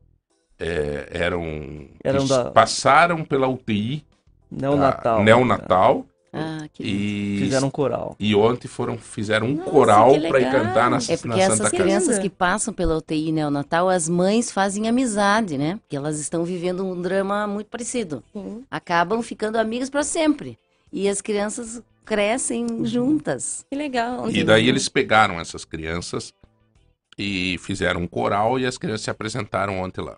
é, 0.60 1.08
eram. 1.12 1.88
Eram 2.04 2.22
que 2.22 2.30
da- 2.30 2.52
passaram 2.52 3.24
pela 3.26 3.48
UTI. 3.48 4.06
Neonatal. 4.52 5.24
Neonatal. 5.24 6.06
Ah, 6.34 6.66
que 6.72 6.82
E, 6.84 7.40
Fizeram 7.40 7.68
um 7.68 7.72
coral. 7.72 8.16
e 8.18 8.34
ontem 8.34 8.68
foram, 8.68 8.98
fizeram 8.98 9.48
um 9.48 9.56
Nossa, 9.56 9.70
coral 9.70 10.14
que 10.14 10.28
para 10.30 10.40
ir 10.40 10.50
cantar 10.50 10.90
na, 10.90 10.98
É 10.98 11.18
porque 11.18 11.28
na 11.28 11.38
essas 11.38 11.58
Santa 11.58 11.70
Casa. 11.72 11.84
crianças 11.84 12.08
Casa. 12.10 12.22
que 12.22 12.30
passam 12.30 12.74
pela 12.74 12.96
UTI 12.98 13.32
neonatal, 13.34 13.90
as 13.90 14.08
mães 14.08 14.50
fazem 14.50 14.88
amizade, 14.88 15.58
né? 15.58 15.76
Porque 15.82 15.96
elas 15.98 16.20
estão 16.20 16.46
vivendo 16.46 16.86
um 16.86 17.02
drama 17.02 17.46
muito 17.48 17.68
parecido. 17.68 18.24
Sim. 18.32 18.64
Acabam 18.72 19.22
ficando 19.22 19.58
amigas 19.58 19.90
para 19.90 20.04
sempre. 20.04 20.58
E 20.94 21.10
as 21.10 21.20
crianças 21.20 21.82
crescem 22.06 22.86
juntas. 22.86 23.66
Que 23.70 23.76
legal. 23.78 24.30
E 24.30 24.42
daí 24.44 24.70
eles 24.70 24.88
pegaram 24.88 25.38
essas 25.40 25.66
crianças 25.66 26.34
e 27.18 27.58
fizeram 27.60 28.02
um 28.02 28.08
coral 28.08 28.58
e 28.58 28.66
as 28.66 28.78
crianças 28.78 29.02
se 29.02 29.10
apresentaram 29.10 29.80
ontem 29.82 30.02
lá. 30.02 30.18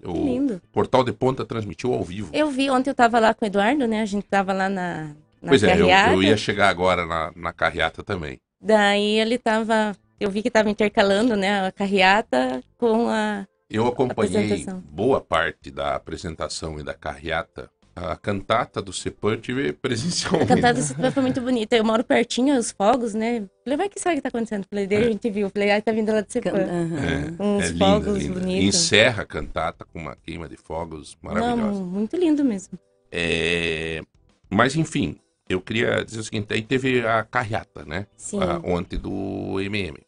Que 0.00 0.08
O 0.08 0.12
lindo. 0.24 0.60
Portal 0.72 1.04
de 1.04 1.12
Ponta 1.12 1.44
transmitiu 1.44 1.94
ao 1.94 2.02
vivo. 2.02 2.30
Eu 2.32 2.50
vi, 2.50 2.68
ontem 2.68 2.90
eu 2.90 2.94
tava 2.94 3.20
lá 3.20 3.32
com 3.32 3.44
o 3.44 3.46
Eduardo, 3.48 3.86
né? 3.86 4.02
A 4.02 4.06
gente 4.06 4.26
tava 4.26 4.52
lá 4.52 4.68
na, 4.68 5.10
na 5.42 5.48
pois 5.48 5.62
é, 5.62 5.72
eu, 5.74 5.86
carreata. 5.88 6.12
eu 6.14 6.22
ia 6.22 6.36
chegar 6.36 6.68
agora 6.68 7.04
na, 7.04 7.32
na 7.34 7.52
carreata 7.52 8.02
também. 8.02 8.38
Daí 8.60 9.18
ele 9.18 9.38
tava... 9.38 9.94
Eu 10.20 10.30
vi 10.30 10.40
que 10.42 10.50
tava 10.50 10.70
intercalando, 10.70 11.34
né? 11.36 11.66
A 11.66 11.72
carreata 11.72 12.62
com 12.78 13.08
a... 13.08 13.44
Eu 13.68 13.86
acompanhei 13.88 14.64
boa 14.90 15.20
parte 15.20 15.70
da 15.70 15.96
apresentação 15.96 16.78
e 16.78 16.84
da 16.84 16.94
carreata. 16.94 17.68
A 17.94 18.16
cantata 18.16 18.80
do 18.80 18.92
Cepan 18.92 19.32
eu 19.32 19.40
tive 19.40 19.68
A 19.70 19.74
presencialmente. 19.74 20.46
cantada 20.46 20.74
desse 20.74 20.94
foi 20.94 21.22
muito 21.22 21.40
bonita. 21.40 21.76
Eu 21.76 21.84
moro 21.84 22.04
pertinho, 22.04 22.56
os 22.56 22.70
fogos, 22.70 23.12
né? 23.14 23.44
Falei, 23.64 23.76
vai 23.76 23.88
que 23.88 23.98
sabe 24.00 24.14
o 24.14 24.16
que 24.18 24.22
tá 24.22 24.28
acontecendo? 24.28 24.64
Falei, 24.70 24.86
daí 24.86 24.98
a 25.04 25.08
gente 25.10 25.28
viu. 25.28 25.50
Falei, 25.50 25.72
ah, 25.72 25.82
tá 25.82 25.90
vindo 25.92 26.12
lá 26.12 26.20
de 26.20 26.32
Cepan. 26.32 26.52
Aham. 26.52 27.36
Uns 27.40 27.64
É 27.64 27.68
linda, 27.68 27.78
fogos 27.84 28.18
linda. 28.22 28.40
bonitos. 28.40 28.64
Encerra 28.76 29.22
a 29.24 29.26
cantata 29.26 29.84
com 29.84 29.98
uma 29.98 30.16
queima 30.16 30.48
de 30.48 30.56
fogos 30.56 31.18
Não, 31.22 31.32
maravilhosa. 31.34 31.82
muito 31.82 32.16
lindo 32.16 32.44
mesmo. 32.44 32.78
É, 33.10 34.00
Mas 34.48 34.74
enfim, 34.76 35.16
eu 35.52 35.60
queria 35.60 36.04
dizer 36.04 36.20
o 36.20 36.24
seguinte, 36.24 36.52
aí 36.52 36.62
teve 36.62 37.06
a 37.06 37.22
carreata, 37.22 37.84
né? 37.84 38.06
Sim. 38.16 38.40
a- 38.42 38.60
ontem 38.64 38.98
do 38.98 39.60
MM, 39.60 39.98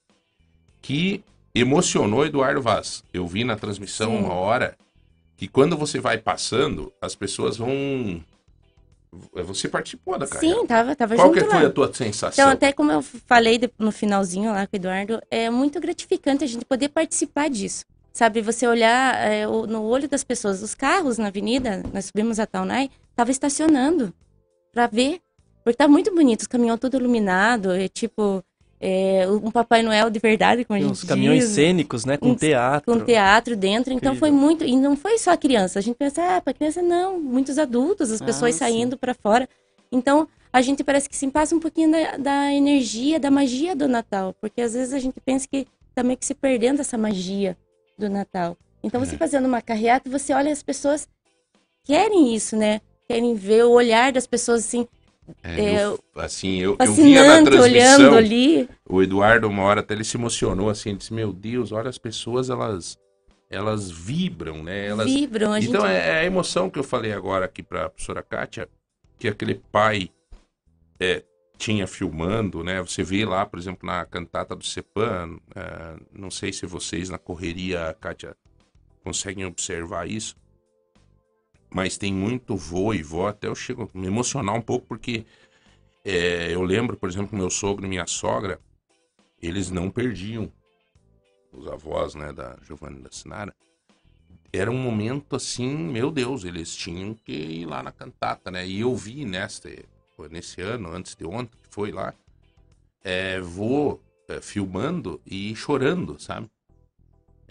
que 0.82 1.22
emocionou 1.54 2.26
Eduardo 2.26 2.60
Vaz. 2.60 3.02
Eu 3.12 3.26
vi 3.26 3.44
na 3.44 3.56
transmissão 3.56 4.10
Sim. 4.10 4.18
uma 4.24 4.34
hora 4.34 4.76
que 5.36 5.46
quando 5.48 5.76
você 5.76 6.00
vai 6.00 6.18
passando, 6.18 6.92
as 7.00 7.14
pessoas 7.14 7.56
vão. 7.56 8.22
Você 9.32 9.68
participou 9.68 10.18
da 10.18 10.26
carreata. 10.26 10.60
Sim, 10.60 10.66
tava, 10.66 10.96
tava 10.96 11.14
Qual 11.14 11.28
junto 11.28 11.38
que 11.38 11.48
foi 11.48 11.62
lá. 11.62 11.68
a 11.68 11.70
tua 11.72 11.92
sensação? 11.94 12.42
Então, 12.44 12.52
até 12.52 12.72
como 12.72 12.90
eu 12.90 13.00
falei 13.00 13.60
no 13.78 13.92
finalzinho 13.92 14.50
lá 14.50 14.66
com 14.66 14.74
o 14.74 14.76
Eduardo, 14.76 15.20
é 15.30 15.48
muito 15.50 15.78
gratificante 15.80 16.42
a 16.42 16.46
gente 16.48 16.64
poder 16.64 16.88
participar 16.88 17.48
disso. 17.48 17.84
Sabe, 18.12 18.40
você 18.42 18.66
olhar 18.66 19.14
é, 19.16 19.46
no 19.46 19.82
olho 19.82 20.08
das 20.08 20.22
pessoas, 20.24 20.62
os 20.62 20.74
carros 20.74 21.16
na 21.18 21.28
avenida, 21.28 21.82
nós 21.92 22.06
subimos 22.06 22.38
a 22.40 22.46
Taunay, 22.46 22.90
tava 23.14 23.30
estacionando 23.30 24.12
pra 24.72 24.86
ver. 24.88 25.20
Porque 25.64 25.76
tá 25.76 25.88
muito 25.88 26.14
bonito, 26.14 26.42
os 26.42 26.46
caminhões 26.46 26.78
tudo 26.78 26.98
iluminado, 26.98 27.72
é 27.72 27.88
tipo 27.88 28.44
é, 28.80 29.26
um 29.28 29.50
Papai 29.50 29.82
Noel 29.82 30.10
de 30.10 30.18
verdade, 30.18 30.62
como 30.64 30.76
a 30.76 30.80
gente 30.82 30.90
uns 30.92 31.04
caminhões 31.04 31.44
diz, 31.44 31.54
cênicos, 31.54 32.04
né? 32.04 32.18
Com 32.18 32.32
uns- 32.32 32.40
teatro. 32.40 32.92
com 32.92 33.02
teatro 33.02 33.56
dentro, 33.56 33.92
então 33.94 34.12
Incrível. 34.12 34.20
foi 34.20 34.30
muito, 34.30 34.62
e 34.62 34.76
não 34.76 34.94
foi 34.94 35.16
só 35.16 35.30
a 35.32 35.36
criança, 35.38 35.78
a 35.78 35.82
gente 35.82 35.96
pensa, 35.96 36.36
ah, 36.36 36.40
para 36.42 36.52
criança 36.52 36.82
não, 36.82 37.18
muitos 37.18 37.58
adultos, 37.58 38.10
as 38.10 38.20
Ah, 38.20 38.24
pessoas 38.26 38.52
sim. 38.54 38.58
saindo 38.58 38.98
para 38.98 39.14
fora. 39.14 39.48
Então, 39.90 40.28
a 40.52 40.60
gente 40.60 40.84
parece 40.84 41.08
que 41.08 41.16
sim 41.16 41.30
passa 41.30 41.54
um 41.56 41.60
pouquinho 41.60 41.90
da, 41.90 42.16
da 42.18 42.52
energia, 42.52 43.18
da 43.18 43.30
magia 43.30 43.74
do 43.74 43.88
Natal, 43.88 44.34
porque 44.40 44.60
às 44.60 44.74
vezes 44.74 44.92
a 44.92 44.98
gente 44.98 45.18
pensa 45.24 45.48
que 45.50 45.66
tá 45.94 46.02
meio 46.02 46.18
que 46.18 46.26
se 46.26 46.34
perdendo 46.34 46.80
essa 46.80 46.98
magia 46.98 47.56
do 47.96 48.10
Natal. 48.10 48.54
Então, 48.82 49.00
É. 49.00 49.06
você 49.06 49.16
fazendo 49.16 49.46
uma 49.46 49.62
carreata, 49.62 50.10
você 50.10 50.34
olha 50.34 50.52
as 50.52 50.62
pessoas 50.62 51.08
querem 51.84 52.34
isso, 52.34 52.54
né? 52.56 52.80
Querem 53.08 53.34
ver 53.34 53.64
o 53.64 53.70
olhar 53.70 54.12
das 54.12 54.26
pessoas 54.26 54.60
assim, 54.66 54.86
É, 55.42 55.60
é, 55.60 55.84
eu- 55.84 55.98
assim, 56.16 56.60
eu, 56.60 56.76
eu 56.78 56.92
via 56.94 57.24
na 57.24 57.42
transmissão, 57.42 58.14
ali. 58.14 58.68
o 58.88 59.02
Eduardo, 59.02 59.48
uma 59.48 59.62
hora 59.62 59.80
até 59.80 59.94
ele 59.94 60.04
se 60.04 60.16
emocionou, 60.16 60.68
assim, 60.68 60.90
ele 60.90 60.98
disse, 60.98 61.14
meu 61.14 61.32
Deus, 61.32 61.72
olha 61.72 61.88
as 61.88 61.96
pessoas, 61.98 62.50
elas, 62.50 62.98
elas 63.48 63.90
vibram, 63.90 64.62
né? 64.62 64.86
Elas, 64.86 65.10
Vibram, 65.10 65.52
a 65.52 65.60
gente 65.60 65.70
Então 65.70 65.86
é, 65.86 66.08
é 66.08 66.18
a 66.20 66.24
emoção 66.24 66.68
que 66.68 66.78
eu 66.78 66.84
falei 66.84 67.12
agora 67.12 67.44
aqui 67.46 67.62
para 67.62 67.86
a 67.86 67.90
professora 67.90 68.22
Kátia, 68.22 68.68
que 69.18 69.28
aquele 69.28 69.54
pai 69.72 70.10
é, 71.00 71.22
tinha 71.56 71.86
filmando, 71.86 72.62
né? 72.62 72.82
Você 72.82 73.02
vê 73.02 73.24
lá, 73.24 73.46
por 73.46 73.58
exemplo, 73.58 73.86
na 73.86 74.04
cantata 74.04 74.54
do 74.54 74.64
Cepan, 74.64 75.38
é, 75.54 75.96
não 76.12 76.30
sei 76.30 76.52
se 76.52 76.66
vocês 76.66 77.08
na 77.08 77.16
correria, 77.18 77.96
Kátia, 78.00 78.36
conseguem 79.02 79.44
observar 79.46 80.08
isso, 80.08 80.36
mas 81.74 81.98
tem 81.98 82.14
muito 82.14 82.56
vô 82.56 82.94
e 82.94 83.02
vó, 83.02 83.28
até 83.28 83.48
eu 83.48 83.54
chego 83.54 83.90
a 83.92 83.98
me 83.98 84.06
emocionar 84.06 84.54
um 84.54 84.62
pouco, 84.62 84.86
porque 84.86 85.26
é, 86.04 86.54
eu 86.54 86.62
lembro, 86.62 86.96
por 86.96 87.08
exemplo, 87.08 87.36
meu 87.36 87.50
sogro 87.50 87.84
e 87.84 87.88
minha 87.88 88.06
sogra, 88.06 88.60
eles 89.42 89.70
não 89.70 89.90
perdiam 89.90 90.52
os 91.52 91.66
avós, 91.66 92.14
né, 92.14 92.32
da 92.32 92.56
Giovanna 92.64 93.00
da 93.00 93.10
Sinara, 93.10 93.52
era 94.52 94.70
um 94.70 94.78
momento 94.78 95.34
assim, 95.34 95.76
meu 95.76 96.12
Deus, 96.12 96.44
eles 96.44 96.74
tinham 96.76 97.12
que 97.12 97.32
ir 97.32 97.66
lá 97.66 97.82
na 97.82 97.90
cantata, 97.90 98.52
né? 98.52 98.64
E 98.64 98.80
eu 98.80 98.94
vi 98.94 99.24
nesta, 99.24 99.68
nesse 100.30 100.60
ano, 100.60 100.92
antes 100.92 101.16
de 101.16 101.26
ontem, 101.26 101.58
que 101.60 101.68
foi 101.68 101.90
lá, 101.90 102.14
é, 103.02 103.40
vou 103.40 104.00
é, 104.28 104.40
filmando 104.40 105.20
e 105.26 105.56
chorando, 105.56 106.20
sabe? 106.20 106.48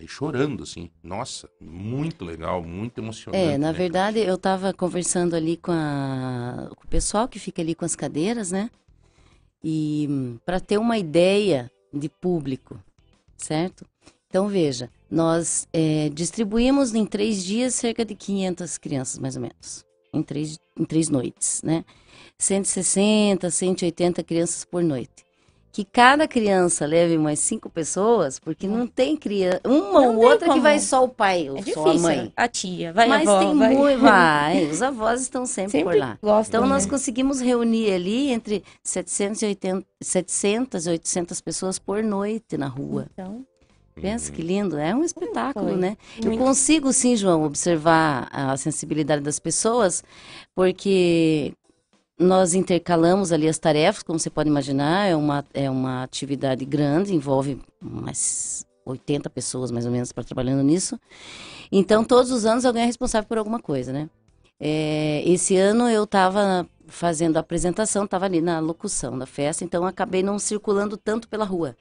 E 0.03 0.07
chorando, 0.07 0.63
assim. 0.63 0.89
Nossa, 1.01 1.49
muito 1.61 2.25
legal, 2.25 2.61
muito 2.61 2.99
emocionante. 2.99 3.53
É, 3.53 3.57
na 3.57 3.71
né? 3.71 3.77
verdade, 3.77 4.19
eu 4.19 4.35
estava 4.35 4.73
conversando 4.73 5.33
ali 5.35 5.55
com, 5.55 5.71
a- 5.71 6.69
com 6.75 6.83
o 6.83 6.87
pessoal 6.89 7.27
que 7.27 7.39
fica 7.39 7.61
ali 7.61 7.73
com 7.73 7.85
as 7.85 7.95
cadeiras, 7.95 8.51
né? 8.51 8.69
E 9.63 10.37
para 10.45 10.59
ter 10.59 10.77
uma 10.77 10.97
ideia 10.97 11.71
de 11.93 12.09
público, 12.09 12.77
certo? 13.37 13.85
Então, 14.27 14.47
veja, 14.49 14.89
nós 15.09 15.67
eh, 15.71 16.09
distribuímos 16.13 16.93
em 16.93 17.05
três 17.05 17.43
dias 17.43 17.75
cerca 17.75 18.03
de 18.03 18.13
500 18.15 18.77
crianças, 18.77 19.19
mais 19.19 19.35
ou 19.35 19.41
menos, 19.43 19.85
em 20.11 20.21
três, 20.21 20.59
em 20.77 20.83
três 20.83 21.07
noites, 21.07 21.61
né? 21.63 21.85
160, 22.37 23.49
180 23.49 24.21
crianças 24.23 24.65
por 24.65 24.83
noite. 24.83 25.23
Que 25.75 25.83
cada 25.83 26.27
criança 26.27 26.85
leve 26.85 27.17
mais 27.17 27.39
cinco 27.39 27.67
pessoas, 27.67 28.37
porque 28.39 28.67
não 28.67 28.85
tem 28.85 29.17
criança, 29.17 29.59
uma 29.65 30.01
Não 30.01 30.15
ou 30.17 30.23
outra 30.23 30.45
que 30.45 30.51
como. 30.51 30.61
vai 30.61 30.77
só 30.79 31.03
o 31.03 31.09
pai 31.09 31.49
ou 31.49 31.57
É 31.57 31.61
só 31.63 31.65
difícil. 31.83 31.89
a 31.89 31.95
mãe. 31.95 32.33
A 32.37 32.47
tia, 32.47 32.93
vai 32.93 33.07
Mas 33.07 33.27
a 33.27 33.31
avó, 33.31 33.39
tem 33.39 33.57
vai. 33.57 33.73
muito, 33.75 33.99
vai, 34.01 34.65
os 34.69 34.81
avós 34.83 35.21
estão 35.23 35.47
sempre, 35.47 35.71
Sempre 35.71 35.93
por 35.93 35.99
lá. 35.99 36.19
gostam, 36.21 36.59
Então 36.59 36.69
nós 36.69 36.85
né? 36.85 36.89
conseguimos 36.91 37.41
reunir 37.41 37.91
ali 37.91 38.29
entre 38.31 38.63
780, 38.83 39.83
700 39.99 40.85
e 40.85 40.89
800 40.91 41.41
pessoas 41.41 41.79
por 41.79 42.03
noite 42.03 42.55
na 42.55 42.67
rua. 42.67 43.07
Então, 43.11 43.43
Pensa 43.95 44.31
que 44.31 44.41
lindo, 44.41 44.77
é 44.77 44.93
um 44.95 45.03
espetáculo, 45.03 45.69
Foi. 45.69 45.75
né? 45.77 45.97
Eu 46.17 46.25
Muito. 46.29 46.39
consigo 46.43 46.91
sim, 46.91 47.15
João, 47.15 47.43
observar 47.43 48.27
a 48.31 48.57
sensibilidade 48.57 49.21
das 49.21 49.37
pessoas, 49.39 50.03
porque 50.55 51.53
nós 52.19 52.53
intercalamos 52.53 53.31
ali 53.31 53.47
as 53.47 53.57
tarefas, 53.57 54.03
como 54.03 54.19
você 54.19 54.29
pode 54.29 54.49
imaginar, 54.49 55.07
é 55.07 55.15
uma, 55.15 55.45
é 55.53 55.69
uma 55.69 56.03
atividade 56.03 56.63
grande, 56.65 57.13
envolve 57.13 57.59
umas 57.81 58.65
80 58.85 59.29
pessoas 59.29 59.71
mais 59.71 59.85
ou 59.85 59.91
menos 59.91 60.11
para 60.11 60.23
trabalhando 60.23 60.63
nisso. 60.63 60.99
Então, 61.71 62.03
todos 62.03 62.31
os 62.31 62.45
anos 62.45 62.65
alguém 62.65 62.83
é 62.83 62.85
responsável 62.85 63.27
por 63.27 63.37
alguma 63.37 63.59
coisa, 63.59 63.91
né? 63.91 64.09
É, 64.59 65.23
esse 65.25 65.57
ano 65.57 65.89
eu 65.89 66.03
estava 66.03 66.67
fazendo 66.87 67.37
a 67.37 67.39
apresentação, 67.39 68.05
estava 68.05 68.25
ali 68.25 68.41
na 68.41 68.59
locução 68.59 69.17
da 69.17 69.25
festa, 69.25 69.63
então 69.63 69.85
acabei 69.85 70.21
não 70.21 70.37
circulando 70.37 70.95
tanto 70.95 71.27
pela 71.27 71.45
rua. 71.45 71.75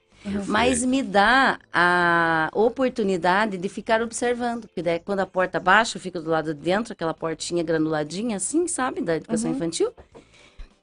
Mas 0.46 0.84
me 0.84 1.02
dá 1.02 1.58
a 1.72 2.48
oportunidade 2.54 3.58
de 3.58 3.68
ficar 3.68 4.00
observando. 4.02 4.62
Porque 4.62 4.82
daí, 4.82 4.98
quando 5.00 5.20
a 5.20 5.26
porta 5.26 5.58
baixa, 5.58 5.96
eu 5.96 6.00
fico 6.00 6.20
do 6.20 6.30
lado 6.30 6.54
de 6.54 6.60
dentro, 6.60 6.92
aquela 6.92 7.14
portinha 7.14 7.62
granuladinha, 7.62 8.36
assim, 8.36 8.66
sabe, 8.68 9.00
da 9.00 9.16
educação 9.16 9.50
Uhum. 9.50 9.56
infantil. 9.56 9.92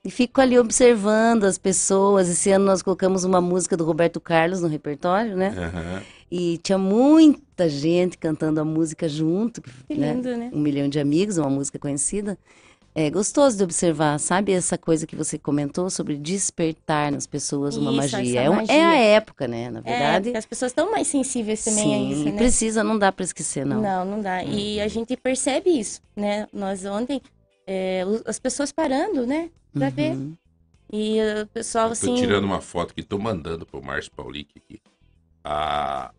E 0.03 0.09
fico 0.09 0.39
ali 0.39 0.57
observando 0.57 1.43
as 1.43 1.57
pessoas. 1.57 2.29
Esse 2.29 2.51
ano 2.51 2.65
nós 2.65 2.81
colocamos 2.81 3.23
uma 3.23 3.41
música 3.41 3.75
do 3.75 3.83
Roberto 3.83 4.19
Carlos 4.19 4.61
no 4.61 4.67
repertório, 4.67 5.35
né? 5.35 5.53
Aham. 5.57 6.01
E 6.31 6.57
tinha 6.59 6.77
muita 6.77 7.67
gente 7.67 8.17
cantando 8.17 8.61
a 8.61 8.65
música 8.65 9.09
junto. 9.09 9.61
Que 9.61 9.95
né? 9.95 10.13
lindo, 10.13 10.29
né? 10.37 10.49
Um 10.53 10.59
milhão 10.59 10.87
de 10.87 10.99
amigos, 10.99 11.37
uma 11.37 11.49
música 11.49 11.77
conhecida. 11.79 12.37
É 13.01 13.09
gostoso 13.09 13.55
de 13.55 13.63
observar, 13.63 14.19
sabe 14.19 14.51
essa 14.51 14.77
coisa 14.77 15.07
que 15.07 15.15
você 15.15 15.39
comentou 15.39 15.89
sobre 15.89 16.17
despertar 16.17 17.09
nas 17.13 17.26
pessoas 17.26 17.77
uma 17.77 17.91
Isso, 17.91 17.97
magia. 18.17 18.39
essa 18.41 18.45
É, 18.45 18.49
um- 18.49 18.55
magia. 18.55 18.76
é 18.76 18.84
a 18.84 18.95
época, 18.97 19.47
né? 19.47 19.69
Na 19.69 19.80
É, 19.80 19.84
verdade. 19.84 20.23
porque 20.26 20.38
as 20.38 20.45
pessoas 20.45 20.71
estão 20.73 20.91
mais 20.91 21.07
sensíveis 21.07 21.63
também 21.63 21.84
Sim, 21.85 21.93
a 21.93 22.11
isso, 22.11 22.23
né? 22.26 22.31
precisa, 22.34 22.84
não 22.84 22.99
dá 22.99 23.09
para 23.09 23.23
esquecer, 23.23 23.65
não. 23.65 23.81
Não, 23.81 24.03
não 24.03 24.21
dá. 24.21 24.43
E 24.43 24.81
a 24.81 24.88
gente 24.89 25.15
percebe 25.15 25.69
isso, 25.69 26.01
né? 26.13 26.45
Nós 26.51 26.84
ontem, 26.84 27.21
é, 27.65 28.03
as 28.26 28.38
pessoas 28.38 28.69
parando, 28.69 29.26
né? 29.26 29.49
Pra 29.73 29.89
ver. 29.89 30.11
Uhum. 30.17 30.34
E 30.91 31.19
uh, 31.21 31.43
o 31.43 31.47
pessoal, 31.47 31.85
Eu 31.85 31.91
assim... 31.93 32.07
Tô 32.07 32.15
tirando 32.15 32.43
uma 32.43 32.59
foto 32.59 32.93
que 32.93 33.01
tô 33.01 33.17
mandando 33.17 33.65
pro 33.65 33.81
Márcio 33.81 34.11
Paulic 34.11 34.51
aqui. 34.57 34.81
A, 35.41 36.11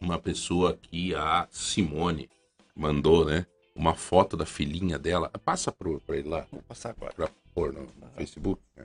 uma 0.00 0.18
pessoa 0.18 0.70
aqui, 0.70 1.14
a 1.14 1.46
Simone, 1.48 2.28
mandou, 2.74 3.24
né? 3.24 3.46
Uma 3.74 3.94
foto 3.94 4.36
da 4.36 4.44
filhinha 4.46 4.98
dela. 4.98 5.30
Passa 5.44 5.72
pro, 5.72 6.00
pra 6.06 6.16
ele 6.16 6.28
lá, 6.28 6.46
Vou 6.52 6.62
passar 6.62 6.90
agora. 6.90 7.12
pra 7.14 7.28
pôr 7.54 7.72
no 7.72 7.86
Facebook. 8.16 8.60
né? 8.76 8.84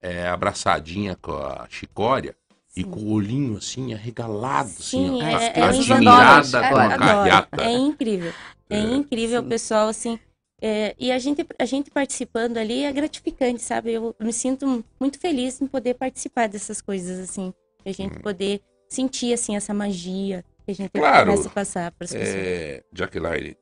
É, 0.00 0.26
abraçadinha 0.28 1.16
com 1.20 1.32
a 1.32 1.66
chicória 1.70 2.34
e 2.76 2.82
com 2.84 3.00
o 3.00 3.12
olhinho 3.12 3.56
assim, 3.58 3.92
arregalado, 3.92 4.68
Sim, 4.70 5.20
assim, 5.22 5.44
é, 5.44 5.58
é, 5.60 5.62
admirada 5.62 6.58
adoram, 6.58 6.70
com 6.70 6.78
a 6.94 6.98
carreata. 6.98 7.62
É 7.64 7.70
incrível. 7.72 8.32
É, 8.70 8.76
É, 8.78 8.80
incrível 8.80 9.40
sim. 9.40 9.46
o 9.46 9.48
pessoal, 9.48 9.88
assim. 9.88 10.18
é, 10.60 10.94
e 10.98 11.12
a 11.12 11.18
gente, 11.18 11.46
a 11.58 11.64
gente 11.64 11.90
participando 11.90 12.56
ali 12.56 12.84
é 12.84 12.92
gratificante, 12.92 13.60
sabe? 13.62 13.92
Eu 13.92 14.14
me 14.18 14.32
sinto 14.32 14.84
muito 14.98 15.18
feliz 15.20 15.60
em 15.60 15.66
poder 15.66 15.94
participar 15.94 16.48
dessas 16.48 16.80
coisas, 16.80 17.18
assim. 17.18 17.52
A 17.84 17.92
gente 17.92 18.18
poder 18.20 18.60
sentir, 18.88 19.32
assim, 19.34 19.54
essa 19.56 19.74
magia 19.74 20.44
que 20.64 20.70
a 20.70 20.74
gente 20.74 20.90
Hum. 20.96 21.00
Claro. 21.00 21.30
começa 21.32 21.48
a 21.48 21.52
passar 21.52 21.90
para 21.92 22.04
as 22.06 22.12
pessoas. 22.12 22.28
É, 22.34 22.84
Jaqueline, 22.92 23.56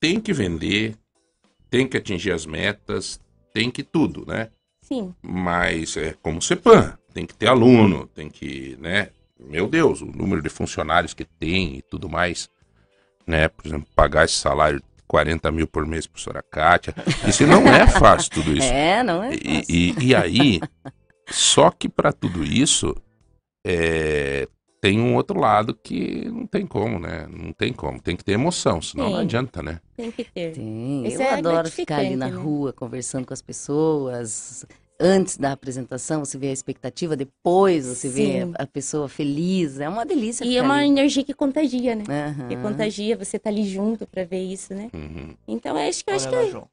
tem 0.00 0.20
que 0.20 0.32
vender, 0.32 0.96
tem 1.70 1.86
que 1.86 1.96
atingir 1.96 2.32
as 2.32 2.46
metas, 2.46 3.20
tem 3.52 3.70
que 3.70 3.82
tudo, 3.82 4.24
né? 4.26 4.50
Sim, 4.82 5.14
Mas 5.20 5.96
é 5.96 6.14
como 6.22 6.40
CEPAM, 6.40 6.96
tem 7.12 7.26
que 7.26 7.34
ter 7.34 7.48
aluno, 7.48 8.06
tem 8.06 8.28
que, 8.28 8.76
né? 8.80 9.10
Meu 9.38 9.66
Deus, 9.66 10.00
o 10.00 10.06
número 10.06 10.40
de 10.40 10.48
funcionários 10.48 11.12
que 11.12 11.24
tem 11.24 11.78
e 11.78 11.82
tudo 11.82 12.08
mais, 12.08 12.48
né? 13.26 13.48
Por 13.48 13.66
exemplo, 13.66 13.88
pagar 13.96 14.24
esse 14.24 14.34
salário 14.34 14.78
de 14.78 15.02
40 15.08 15.50
mil 15.50 15.66
por 15.66 15.84
mês, 15.86 16.06
professora 16.06 16.42
Kátia. 16.42 16.94
Isso 17.26 17.46
não 17.46 17.66
é 17.66 17.86
fácil, 17.98 18.30
tudo 18.30 18.52
isso. 18.52 18.72
É, 18.72 19.02
não 19.02 19.22
é? 19.22 19.34
E, 19.34 19.38
fácil. 19.38 19.64
e, 19.68 19.94
e 20.06 20.14
aí, 20.14 20.60
só 21.30 21.70
que 21.70 21.88
para 21.88 22.12
tudo 22.12 22.44
isso, 22.44 22.94
é, 23.66 24.48
tem 24.80 25.00
um 25.00 25.14
outro 25.14 25.38
lado 25.38 25.74
que 25.74 26.26
não 26.26 26.46
tem 26.46 26.66
como, 26.66 26.98
né? 26.98 27.26
Não 27.28 27.52
tem 27.52 27.72
como, 27.72 28.00
tem 28.00 28.16
que 28.16 28.24
ter 28.24 28.32
emoção, 28.32 28.80
senão 28.80 29.06
não 29.10 29.16
Sim. 29.16 29.22
adianta, 29.22 29.62
né? 29.62 29.80
tem 29.96 30.10
que 30.10 30.24
ter. 30.24 30.52
Tem. 30.52 31.06
Isso 31.06 31.22
Eu 31.22 31.22
é 31.22 31.32
adoro 31.32 31.70
ficar 31.70 31.98
ali 31.98 32.16
na 32.16 32.26
né? 32.26 32.32
rua 32.32 32.72
conversando 32.72 33.26
com 33.26 33.32
as 33.34 33.42
pessoas. 33.42 34.66
Antes 34.98 35.36
da 35.36 35.52
apresentação, 35.52 36.24
você 36.24 36.38
vê 36.38 36.48
a 36.48 36.52
expectativa, 36.52 37.14
depois 37.14 37.86
você 37.86 38.08
vê 38.08 38.42
Sim. 38.44 38.52
a 38.58 38.62
a 38.62 38.66
pessoa 38.66 39.08
feliz. 39.08 39.78
É 39.78 39.88
uma 39.88 40.06
delícia 40.06 40.44
E 40.44 40.56
é 40.56 40.62
uma 40.62 40.78
ali. 40.78 40.88
energia 40.88 41.22
que 41.22 41.34
contagia, 41.34 41.94
né? 41.94 42.04
Aham. 42.08 42.48
Que 42.48 42.56
contagia, 42.56 43.16
você 43.16 43.38
tá 43.38 43.50
ali 43.50 43.64
junto 43.68 44.06
para 44.06 44.24
ver 44.24 44.42
isso, 44.42 44.72
né? 44.74 44.90
Uhum. 44.94 45.34
Então, 45.46 45.76
é 45.76 45.88
acho 45.88 46.02
que 46.04 46.10
eu 46.10 46.14
acho 46.14 46.26
Olha 46.28 46.30
que 46.30 46.42
lá, 46.42 46.48
é 46.48 46.50
João. 46.50 46.68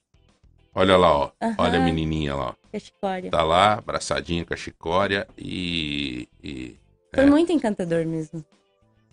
Olha 0.75 0.97
lá, 0.97 1.17
ó. 1.17 1.31
Aham. 1.41 1.55
Olha 1.59 1.79
a 1.79 1.81
menininha 1.81 2.35
lá, 2.35 2.55
ó. 2.73 2.79
chicória. 2.79 3.29
Tá 3.29 3.43
lá, 3.43 3.73
abraçadinha 3.73 4.45
com 4.45 4.53
a 4.53 4.57
chicória 4.57 5.27
e. 5.37 6.27
e 6.43 6.75
Foi 7.13 7.23
é. 7.23 7.29
muito 7.29 7.51
encantador 7.51 8.05
mesmo. 8.05 8.43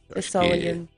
Eu 0.09 0.15
pessoal 0.15 0.45
olhando. 0.45 0.89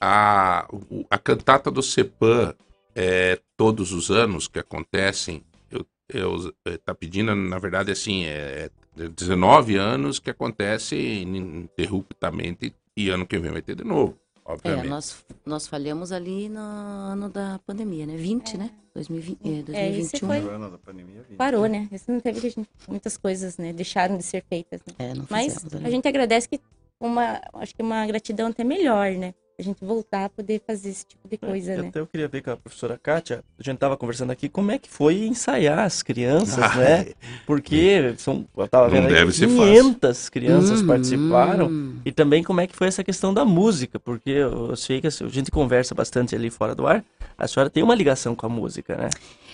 A, 0.00 0.66
a 1.08 1.18
cantata 1.18 1.70
do 1.70 1.82
CEPAM, 1.82 2.54
é, 2.94 3.38
todos 3.56 3.92
os 3.92 4.10
anos 4.10 4.48
que 4.48 4.58
acontecem, 4.58 5.42
eu, 5.70 5.86
eu, 6.08 6.54
é, 6.64 6.76
tá 6.78 6.94
pedindo, 6.94 7.34
na 7.34 7.58
verdade, 7.58 7.92
assim, 7.92 8.24
é, 8.24 8.70
é 8.96 9.08
19 9.08 9.76
anos 9.76 10.18
que 10.18 10.30
acontece 10.30 10.96
ininterruptamente 10.96 12.74
e 12.96 13.08
ano 13.08 13.26
que 13.26 13.38
vem 13.38 13.52
vai 13.52 13.62
ter 13.62 13.76
de 13.76 13.84
novo, 13.84 14.18
É, 14.50 14.54
obviamente. 14.54 14.88
nós, 14.88 15.24
nós 15.44 15.66
falhamos 15.66 16.12
ali 16.12 16.48
no 16.48 16.60
ano 16.60 17.28
da 17.28 17.58
pandemia, 17.66 18.06
né? 18.06 18.16
20, 18.16 18.56
né? 18.56 18.70
2020, 18.94 19.38
eh, 19.44 19.48
É, 19.50 19.88
esse 19.90 20.12
2021. 20.12 20.26
foi- 20.28 20.40
No 20.40 20.50
ano 20.50 20.70
da 20.70 20.78
pandemia, 20.78 21.22
vi. 21.28 21.36
Parou, 21.36 21.66
né? 21.66 21.88
Esse 21.92 22.10
não 22.10 22.20
teve 22.20 22.40
que 22.40 22.46
a 22.48 22.50
gente- 22.50 22.68
muitas 22.88 23.16
coisas, 23.16 23.56
né? 23.58 23.72
Deixaram 23.72 24.16
de 24.16 24.22
ser 24.24 24.42
feitas. 24.48 24.80
né? 24.86 24.94
É, 24.98 25.14
não 25.14 25.26
Mas 25.30 25.54
fizemos 25.54 25.84
a 25.84 25.90
gente 25.90 26.06
agradece 26.08 26.48
que 26.48 26.60
uma, 27.00 27.40
acho 27.54 27.74
que 27.74 27.82
uma 27.82 28.04
gratidão 28.06 28.48
até 28.48 28.64
melhor, 28.64 29.10
né? 29.12 29.32
A 29.60 29.62
gente 29.62 29.84
voltar 29.84 30.24
a 30.24 30.28
poder 30.30 30.62
fazer 30.66 30.88
esse 30.88 31.04
tipo 31.04 31.28
de 31.28 31.36
coisa, 31.36 31.74
E 31.74 31.76
né? 31.76 31.88
Até 31.88 32.00
eu 32.00 32.06
queria 32.06 32.26
ver 32.26 32.40
com 32.42 32.50
a 32.50 32.56
professora 32.56 32.96
Kátia, 32.96 33.44
a 33.58 33.62
gente 33.62 33.76
tava 33.76 33.94
conversando 33.94 34.30
aqui, 34.30 34.48
como 34.48 34.70
é 34.70 34.78
que 34.78 34.88
foi 34.88 35.26
ensaiar 35.26 35.80
as 35.80 36.02
crianças, 36.02 36.56
Ah, 36.58 36.76
né? 36.78 37.06
Porque 37.46 38.14
são, 38.16 38.46
eu 38.56 38.66
tava 38.66 38.84
Não 38.88 38.94
vendo 38.94 39.08
aí, 39.08 39.12
deve 39.12 39.32
ser 39.32 39.46
500 39.48 40.30
crianças 40.30 40.80
Uhum. 40.80 40.86
participaram. 40.86 41.70
E 42.06 42.10
também 42.10 42.42
como 42.42 42.62
é 42.62 42.66
que 42.66 42.74
foi 42.74 42.88
essa 42.88 43.04
questão 43.04 43.34
da 43.34 43.44
música, 43.44 44.00
porque 44.00 44.30
eu 44.30 44.74
sei 44.76 44.98
que 44.98 45.06
a 45.08 45.10
gente 45.10 45.50
conversa 45.50 45.94
bastante 45.94 46.34
ali 46.34 46.48
fora 46.48 46.74
do 46.74 46.86
ar, 46.86 47.04
a 47.36 47.46
senhora 47.46 47.68
tem 47.68 47.82
uma 47.82 47.94
ligação 47.94 48.34
com 48.34 48.46
a 48.46 48.48
música, 48.48 48.96
né? 48.96 49.10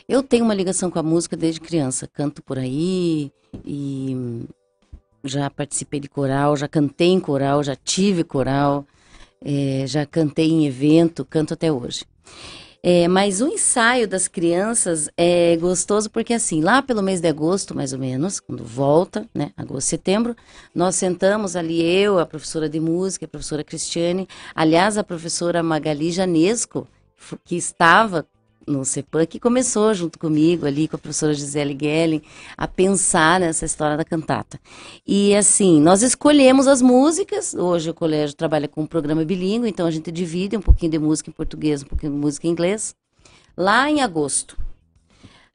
Eu 0.09 0.23
tenho 0.23 0.45
uma 0.45 0.55
ligação 0.55 0.89
com 0.89 1.01
a 1.01 1.03
música 1.03 1.37
desde 1.37 1.61
criança. 1.61 2.07
Canto 2.07 2.45
por 2.45 2.59
aí 2.61 3.33
e 3.65 4.15
hum, 4.15 4.45
já 5.25 5.51
participei 5.51 5.99
de 5.99 6.09
coral, 6.09 6.57
já 6.57 6.69
cantei 6.69 7.09
em 7.09 7.19
coral, 7.19 7.61
já 7.65 7.75
tive 7.75 8.23
coral, 8.23 8.87
eh, 9.45 9.85
já 9.87 10.07
cantei 10.07 10.51
em 10.51 10.67
evento, 10.67 11.25
canto 11.25 11.55
até 11.55 11.71
hoje. 11.71 12.05
Eh, 12.83 13.09
mas 13.09 13.41
o 13.41 13.49
ensaio 13.49 14.07
das 14.07 14.29
crianças 14.29 15.11
é 15.17 15.57
gostoso 15.57 16.09
porque 16.09 16.33
assim, 16.33 16.61
lá 16.61 16.81
pelo 16.81 17.03
mês 17.03 17.21
de 17.21 17.27
agosto, 17.27 17.75
mais 17.75 17.93
ou 17.93 17.99
menos, 17.99 18.39
quando 18.39 18.63
volta, 18.63 19.29
né, 19.35 19.51
agosto, 19.57 19.89
setembro, 19.89 20.37
nós 20.75 20.95
sentamos 20.95 21.57
ali, 21.57 21.83
eu, 21.83 22.21
a 22.21 22.27
professora 22.27 22.69
de 22.69 22.79
música, 22.79 23.25
a 23.25 23.29
professora 23.29 23.65
Cristiane, 23.65 24.29
aliás, 24.55 24.97
a 24.97 25.03
professora 25.03 25.63
Magali 25.65 26.13
Janesco, 26.13 26.87
que 27.45 27.57
estava 27.57 28.25
no 28.67 28.85
CEPAM, 28.85 29.27
que 29.27 29.39
começou 29.39 29.95
junto 29.95 30.19
comigo 30.19 30.67
ali, 30.67 30.89
com 30.89 30.97
a 30.97 30.99
professora 30.99 31.33
Gisele 31.33 31.77
Gelling, 31.81 32.23
a 32.57 32.67
pensar 32.67 33.39
nessa 33.41 33.65
história 33.65 33.97
da 33.97 34.05
cantata. 34.05 34.59
E 35.07 35.35
assim, 35.35 35.81
nós 35.81 36.03
escolhemos 36.03 36.67
as 36.67 36.83
músicas, 36.83 37.55
hoje 37.55 37.91
o 37.91 37.95
colégio 37.95 38.35
trabalha 38.37 38.69
com 38.69 38.83
um 38.83 38.87
programa 38.87 39.25
bilíngue, 39.25 39.69
então 39.69 39.87
a 39.87 39.91
gente 39.91 40.11
divide 40.11 40.57
um 40.57 40.63
pouquinho 40.63 40.93
de 40.93 40.99
música 40.99 41.31
em 41.31 41.33
português, 41.33 41.83
um 41.83 41.87
pouquinho 41.87 42.13
de 42.13 42.19
música 42.19 42.47
em 42.47 42.51
inglês, 42.51 42.95
lá 43.57 43.91
em 43.91 44.03
agosto. 44.03 44.57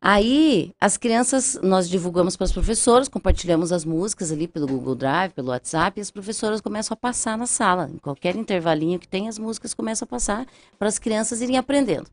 Aí, 0.03 0.73
as 0.81 0.97
crianças, 0.97 1.59
nós 1.61 1.87
divulgamos 1.87 2.35
para 2.35 2.45
as 2.45 2.51
professoras, 2.51 3.07
compartilhamos 3.07 3.71
as 3.71 3.85
músicas 3.85 4.31
ali 4.31 4.47
pelo 4.47 4.65
Google 4.65 4.95
Drive, 4.95 5.31
pelo 5.33 5.49
WhatsApp, 5.49 5.99
e 5.99 6.01
as 6.01 6.09
professoras 6.09 6.59
começam 6.59 6.95
a 6.95 6.97
passar 6.97 7.37
na 7.37 7.45
sala. 7.45 7.87
Em 7.93 7.99
qualquer 7.99 8.35
intervalinho 8.35 8.97
que 8.97 9.07
tem, 9.07 9.27
as 9.27 9.37
músicas 9.37 9.75
começam 9.75 10.07
a 10.07 10.09
passar 10.09 10.47
para 10.79 10.87
as 10.87 10.97
crianças 10.97 11.39
irem 11.39 11.55
aprendendo. 11.55 12.07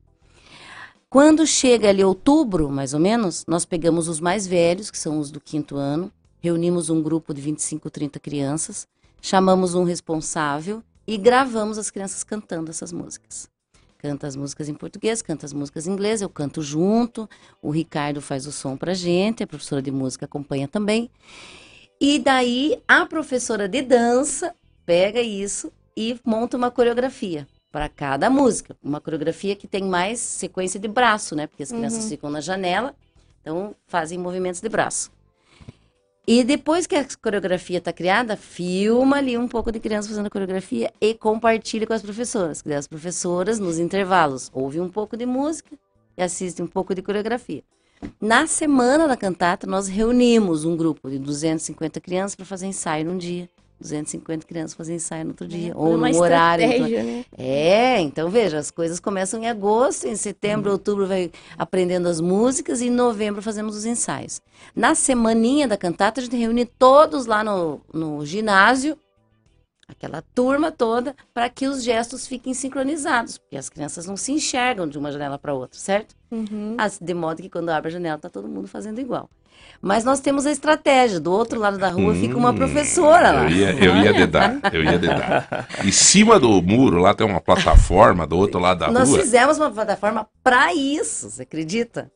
Quando 1.10 1.46
chega 1.46 1.88
ali 1.88 2.04
outubro, 2.04 2.70
mais 2.70 2.92
ou 2.92 3.00
menos, 3.00 3.42
nós 3.48 3.64
pegamos 3.64 4.08
os 4.08 4.20
mais 4.20 4.46
velhos, 4.46 4.90
que 4.90 4.98
são 4.98 5.18
os 5.18 5.30
do 5.30 5.40
quinto 5.40 5.74
ano, 5.74 6.12
reunimos 6.38 6.90
um 6.90 7.02
grupo 7.02 7.32
de 7.32 7.40
25, 7.40 7.88
30 7.88 8.20
crianças, 8.20 8.86
chamamos 9.22 9.74
um 9.74 9.84
responsável 9.84 10.82
e 11.06 11.16
gravamos 11.16 11.78
as 11.78 11.90
crianças 11.90 12.22
cantando 12.22 12.70
essas 12.70 12.92
músicas. 12.92 13.48
Canta 13.96 14.26
as 14.26 14.36
músicas 14.36 14.68
em 14.68 14.74
português, 14.74 15.22
canta 15.22 15.46
as 15.46 15.54
músicas 15.54 15.86
em 15.86 15.92
inglês, 15.92 16.20
eu 16.20 16.28
canto 16.28 16.60
junto, 16.60 17.26
o 17.62 17.70
Ricardo 17.70 18.20
faz 18.20 18.46
o 18.46 18.52
som 18.52 18.76
pra 18.76 18.92
gente, 18.92 19.42
a 19.42 19.46
professora 19.46 19.80
de 19.80 19.90
música 19.90 20.26
acompanha 20.26 20.68
também. 20.68 21.10
E 21.98 22.18
daí 22.18 22.82
a 22.86 23.06
professora 23.06 23.66
de 23.66 23.80
dança 23.80 24.54
pega 24.84 25.22
isso 25.22 25.72
e 25.96 26.20
monta 26.22 26.54
uma 26.54 26.70
coreografia 26.70 27.48
para 27.70 27.88
cada 27.88 28.30
música. 28.30 28.76
Uma 28.82 29.00
coreografia 29.00 29.54
que 29.54 29.66
tem 29.66 29.84
mais 29.84 30.20
sequência 30.20 30.80
de 30.80 30.88
braço, 30.88 31.34
né? 31.36 31.46
Porque 31.46 31.62
as 31.62 31.70
crianças 31.70 32.08
ficam 32.08 32.30
na 32.30 32.40
janela, 32.40 32.94
então 33.40 33.74
fazem 33.86 34.18
movimentos 34.18 34.60
de 34.60 34.68
braço. 34.68 35.10
E 36.30 36.44
depois 36.44 36.86
que 36.86 36.94
a 36.94 37.06
coreografia 37.22 37.78
está 37.78 37.90
criada, 37.90 38.36
filma 38.36 39.16
ali 39.16 39.38
um 39.38 39.48
pouco 39.48 39.72
de 39.72 39.80
criança 39.80 40.10
fazendo 40.10 40.26
a 40.26 40.30
coreografia 40.30 40.92
e 41.00 41.14
compartilha 41.14 41.86
com 41.86 41.94
as 41.94 42.02
professoras. 42.02 42.60
Que 42.60 42.70
as 42.74 42.86
professoras, 42.86 43.58
nos 43.58 43.78
intervalos, 43.78 44.50
ouvem 44.52 44.82
um 44.82 44.90
pouco 44.90 45.16
de 45.16 45.24
música 45.24 45.74
e 46.18 46.22
assistem 46.22 46.66
um 46.66 46.68
pouco 46.68 46.94
de 46.94 47.00
coreografia. 47.00 47.62
Na 48.20 48.46
semana 48.46 49.08
da 49.08 49.16
cantata, 49.16 49.66
nós 49.66 49.88
reunimos 49.88 50.66
um 50.66 50.76
grupo 50.76 51.08
de 51.08 51.18
250 51.18 51.98
crianças 51.98 52.34
para 52.34 52.44
fazer 52.44 52.66
ensaio 52.66 53.06
num 53.06 53.16
dia. 53.16 53.48
250 53.80 54.46
crianças 54.46 54.74
fazer 54.74 54.94
ensaio 54.94 55.24
no 55.24 55.30
outro 55.30 55.46
dia, 55.46 55.72
ou 55.76 55.94
uma 55.94 56.10
no 56.10 56.18
horário. 56.18 56.64
estratégia, 56.64 57.02
né? 57.02 57.24
É, 57.36 58.00
então 58.00 58.28
veja, 58.30 58.58
as 58.58 58.70
coisas 58.70 58.98
começam 59.00 59.40
em 59.42 59.46
agosto, 59.48 60.06
em 60.06 60.16
setembro, 60.16 60.70
outubro 60.72 61.06
vai 61.06 61.30
aprendendo 61.56 62.08
as 62.08 62.20
músicas 62.20 62.80
e 62.80 62.86
em 62.86 62.90
novembro 62.90 63.40
fazemos 63.40 63.76
os 63.76 63.84
ensaios. 63.84 64.40
Na 64.74 64.94
semaninha 64.94 65.68
da 65.68 65.76
cantata, 65.76 66.20
a 66.20 66.24
gente 66.24 66.36
reúne 66.36 66.64
todos 66.66 67.26
lá 67.26 67.44
no, 67.44 67.80
no 67.92 68.24
ginásio, 68.26 68.98
aquela 69.86 70.22
turma 70.34 70.70
toda, 70.70 71.14
para 71.32 71.48
que 71.48 71.66
os 71.66 71.82
gestos 71.82 72.26
fiquem 72.26 72.52
sincronizados, 72.52 73.38
porque 73.38 73.56
as 73.56 73.68
crianças 73.70 74.06
não 74.06 74.16
se 74.16 74.32
enxergam 74.32 74.86
de 74.86 74.98
uma 74.98 75.10
janela 75.10 75.38
para 75.38 75.54
outra, 75.54 75.78
certo? 75.78 76.14
Uhum. 76.30 76.74
As- 76.76 76.98
de 76.98 77.14
modo 77.14 77.40
que 77.40 77.48
quando 77.48 77.70
abre 77.70 77.88
a 77.88 77.92
janela 77.92 78.18
tá 78.18 78.28
todo 78.28 78.46
mundo 78.48 78.68
fazendo 78.68 79.00
igual. 79.00 79.30
Mas 79.80 80.02
nós 80.04 80.18
temos 80.18 80.44
a 80.44 80.50
estratégia, 80.50 81.20
do 81.20 81.30
outro 81.30 81.60
lado 81.60 81.78
da 81.78 81.88
rua 81.88 82.12
fica 82.12 82.36
uma 82.36 82.50
Hum, 82.50 82.54
professora 82.54 83.30
lá. 83.30 83.44
Eu 83.44 83.48
ia, 83.50 83.70
eu 83.74 83.96
ia 83.98 84.12
dedar, 84.26 84.58
eu 84.72 84.82
ia 84.84 84.98
dedar. 84.98 85.68
Em 85.84 85.92
cima 85.92 86.40
do 86.40 86.60
muro 86.60 86.98
lá 87.00 87.14
tem 87.14 87.24
uma 87.24 87.40
plataforma 87.40 88.26
do 88.26 88.36
outro 88.36 88.58
lado 88.58 88.80
da 88.80 88.90
Nós 88.90 89.08
rua. 89.08 89.20
fizemos 89.20 89.56
uma 89.56 89.70
plataforma 89.70 90.26
para 90.42 90.74
isso, 90.74 91.30
você 91.30 91.42
acredita? 91.42 92.10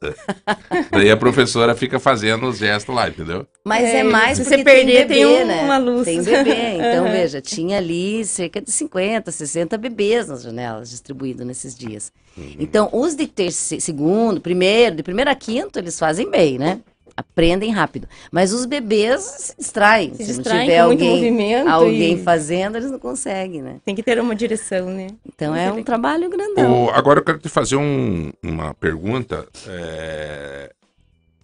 Daí 0.91 1.11
a 1.11 1.17
professora 1.17 1.75
fica 1.77 2.01
fazendo 2.01 2.49
os 2.49 2.59
gestos 2.59 2.93
lá, 2.95 3.09
entendeu? 3.09 3.47
Mas 3.65 3.85
é, 3.85 3.99
É, 3.99 4.03
mais 4.03 4.39
se 4.39 4.45
porque 4.45 4.57
você 4.59 4.65
perder, 4.65 5.07
tem 5.07 5.07
tem 5.07 5.25
bebê, 5.27 5.43
um- 5.45 5.47
né? 5.47 5.63
uma 5.63 5.79
luz. 5.79 6.05
Tem 6.05 6.23
bebê. 6.23 6.79
Então, 6.79 7.05
veja, 7.13 7.41
tinha 7.41 7.79
ali 7.79 8.25
cerca 8.25 8.61
de 8.61 8.73
50, 8.73 9.31
60 9.31 9.79
bebês 9.79 10.27
nas 10.27 10.43
janelas 10.43 10.91
distribuídos 10.91 11.47
nesses 11.47 11.77
dias. 11.77 12.13
Então, 12.59 12.89
os 12.93 13.15
de 13.15 13.27
terceiro, 13.29 13.83
segundo, 13.85 14.41
primeiro, 14.41 14.97
de 14.97 15.03
primeiro 15.03 15.31
a 15.31 15.35
quinto, 15.35 15.79
eles 15.79 15.99
fazem 15.99 16.29
bem, 16.31 16.59
né? 16.59 16.81
Aprendem 17.17 17.71
rápido. 17.71 18.09
Mas 18.31 18.53
os 18.53 18.65
bebês 18.65 19.21
se 19.23 19.57
distraem. 19.57 20.15
Se 20.15 20.25
Se, 20.25 20.33
distraem 20.35 20.61
não 20.61 20.67
tiver 20.67 20.81
com 20.83 20.87
muito 20.89 21.03
alguém, 21.05 21.33
movimento 21.33 21.69
alguém 21.69 22.15
e- 22.15 22.23
fazendo, 22.23 22.77
eles 22.77 22.91
não 22.91 22.99
conseguem, 22.99 23.61
né? 23.63 23.81
Tem 23.85 23.95
que 23.95 24.03
ter 24.03 24.19
uma 24.21 24.35
direção, 24.35 24.87
né? 24.87 25.09
Então, 25.27 25.55
é 25.55 25.71
um 25.73 25.83
trabalho 25.83 26.29
grandão. 26.31 26.85
O- 26.87 26.91
agora 26.91 27.21
eu 27.21 27.25
quero 27.25 27.39
te 27.39 27.49
fazer 27.49 27.77
um- 27.77 28.33
uma 28.43 28.73
pergunta. 28.75 29.47
é, 29.69 30.73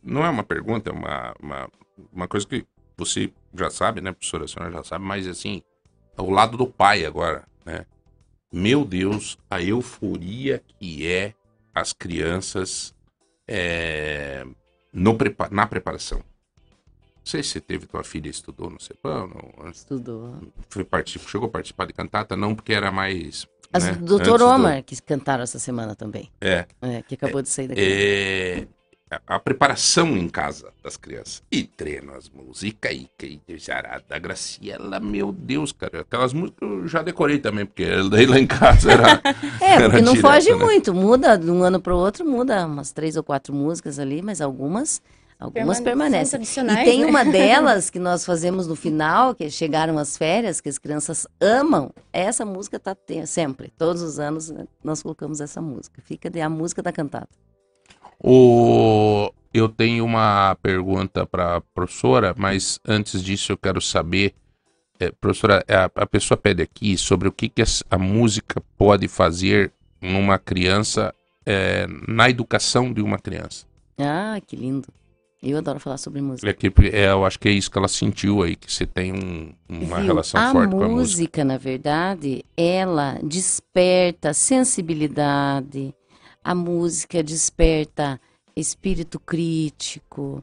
Não 0.02 0.24
é 0.24 0.30
uma 0.30 0.42
pergunta, 0.44 0.88
é 0.90 0.92
uma, 0.92 1.34
uma, 1.42 1.68
uma 2.12 2.28
coisa 2.28 2.46
que 2.46 2.64
você 2.96 3.30
já 3.54 3.68
sabe, 3.68 4.00
né, 4.00 4.10
professora? 4.12 4.44
A 4.44 4.48
senhora 4.48 4.72
já 4.72 4.84
sabe, 4.84 5.04
mas 5.04 5.26
assim, 5.26 5.60
o 6.16 6.30
lado 6.30 6.56
do 6.56 6.66
pai 6.66 7.04
agora, 7.04 7.44
né? 7.66 7.84
Meu 8.50 8.84
Deus, 8.84 9.36
a 9.50 9.60
euforia 9.60 10.62
que 10.78 11.06
é 11.06 11.34
as 11.74 11.92
crianças 11.92 12.94
é, 13.46 14.44
no 14.92 15.14
prepa- 15.16 15.48
na 15.50 15.66
preparação. 15.66 16.18
Não 16.18 17.30
sei 17.30 17.42
se 17.42 17.50
você 17.50 17.60
teve 17.60 17.86
tua 17.86 18.02
filha 18.02 18.28
estudou 18.30 18.70
no 18.70 18.80
CEPAM, 18.80 19.28
não, 19.28 19.68
Estudou. 19.70 20.34
foi 20.70 20.82
particip- 20.84 21.28
chegou 21.28 21.46
a 21.48 21.50
participar 21.50 21.86
de 21.86 21.92
cantata, 21.92 22.34
não, 22.36 22.54
porque 22.54 22.72
era 22.72 22.90
mais. 22.90 23.46
As 23.70 23.84
né, 23.84 23.92
do 23.92 24.18
Dr. 24.18 24.40
Omar, 24.42 24.82
que 24.82 25.00
cantaram 25.02 25.42
essa 25.42 25.58
semana 25.58 25.94
também. 25.94 26.30
É. 26.40 26.66
É, 26.80 27.02
que 27.02 27.14
acabou 27.14 27.42
de 27.42 27.50
sair 27.50 27.68
daqui. 27.68 27.80
é, 27.82 28.66
a, 29.26 29.38
preparação 29.38 30.16
em 30.16 30.28
casa 30.28 30.72
das 30.82 30.96
crianças. 30.96 31.42
E 31.50 31.64
treino 31.64 32.14
as 32.14 32.28
músicas 32.28 32.92
e 32.92 33.10
que 33.16 33.40
Jarada 33.56 34.18
Graciela, 34.18 35.00
meu 35.00 35.32
Deus, 35.32 35.72
cara. 35.72 36.00
Aquelas 36.00 36.32
músicas 36.32 36.68
eu 36.68 36.86
já 36.86 37.02
decorei 37.02 37.38
também, 37.38 37.64
porque 37.64 37.86
daí 38.10 38.26
lá 38.26 38.38
em 38.38 38.46
casa 38.46 38.92
era. 38.92 39.20
É, 39.60 39.74
era 39.74 39.90
porque 39.90 40.02
não 40.02 40.12
direto, 40.12 40.32
foge 40.32 40.50
né? 40.50 40.56
muito, 40.56 40.94
muda 40.94 41.36
de 41.36 41.50
um 41.50 41.62
ano 41.62 41.80
para 41.80 41.94
o 41.94 41.98
outro, 41.98 42.24
muda 42.24 42.66
umas 42.66 42.92
três 42.92 43.16
ou 43.16 43.22
quatro 43.22 43.52
músicas 43.54 43.98
ali, 43.98 44.22
mas 44.22 44.40
algumas, 44.40 45.02
algumas 45.38 45.80
Permane- 45.80 46.10
permanecem. 46.10 46.40
E 46.42 46.84
tem 46.84 47.00
né? 47.00 47.06
uma 47.06 47.24
delas 47.26 47.90
que 47.90 47.98
nós 47.98 48.24
fazemos 48.24 48.66
no 48.66 48.76
final, 48.76 49.34
que 49.34 49.50
chegaram 49.50 49.98
as 49.98 50.16
férias, 50.16 50.60
que 50.60 50.68
as 50.68 50.78
crianças 50.78 51.26
amam. 51.40 51.90
Essa 52.12 52.44
música 52.44 52.78
tá 52.78 52.96
sempre, 53.26 53.72
todos 53.76 54.02
os 54.02 54.18
anos 54.18 54.50
né, 54.50 54.66
nós 54.82 55.02
colocamos 55.02 55.40
essa 55.40 55.60
música. 55.60 56.00
Fica 56.02 56.30
de 56.30 56.40
a 56.40 56.48
música 56.48 56.82
da 56.82 56.92
cantata. 56.92 57.28
O... 58.22 59.32
Eu 59.52 59.68
tenho 59.68 60.04
uma 60.04 60.54
pergunta 60.62 61.26
para 61.26 61.56
a 61.56 61.60
professora, 61.60 62.34
mas 62.36 62.78
antes 62.86 63.22
disso 63.22 63.50
eu 63.52 63.56
quero 63.56 63.80
saber, 63.80 64.34
é, 65.00 65.10
professora, 65.10 65.64
a, 65.68 65.84
a 66.02 66.06
pessoa 66.06 66.36
pede 66.36 66.62
aqui 66.62 66.96
sobre 66.98 67.28
o 67.28 67.32
que, 67.32 67.48
que 67.48 67.62
as- 67.62 67.82
a 67.90 67.96
música 67.96 68.62
pode 68.76 69.08
fazer 69.08 69.72
numa 70.02 70.38
criança, 70.38 71.14
é, 71.46 71.86
na 72.06 72.28
educação 72.28 72.92
de 72.92 73.00
uma 73.00 73.18
criança. 73.18 73.66
Ah, 73.98 74.38
que 74.46 74.54
lindo. 74.54 74.86
Eu 75.42 75.56
adoro 75.58 75.80
falar 75.80 75.96
sobre 75.96 76.20
música. 76.20 76.48
É 76.50 76.52
que, 76.52 76.66
é, 76.92 77.06
eu 77.10 77.24
acho 77.24 77.38
que 77.38 77.48
é 77.48 77.52
isso 77.52 77.70
que 77.70 77.78
ela 77.78 77.88
sentiu 77.88 78.42
aí, 78.42 78.54
que 78.54 78.70
você 78.72 78.84
tem 78.84 79.12
um- 79.12 79.52
uma 79.68 79.96
Viu? 79.98 80.06
relação 80.06 80.40
a 80.40 80.52
forte 80.52 80.70
com 80.72 80.82
a 80.82 80.88
música. 80.88 80.98
música, 81.00 81.44
na 81.44 81.56
verdade, 81.56 82.44
ela 82.56 83.18
desperta 83.22 84.34
sensibilidade, 84.34 85.94
a 86.48 86.54
música 86.54 87.22
desperta 87.22 88.18
espírito 88.56 89.20
crítico, 89.20 90.42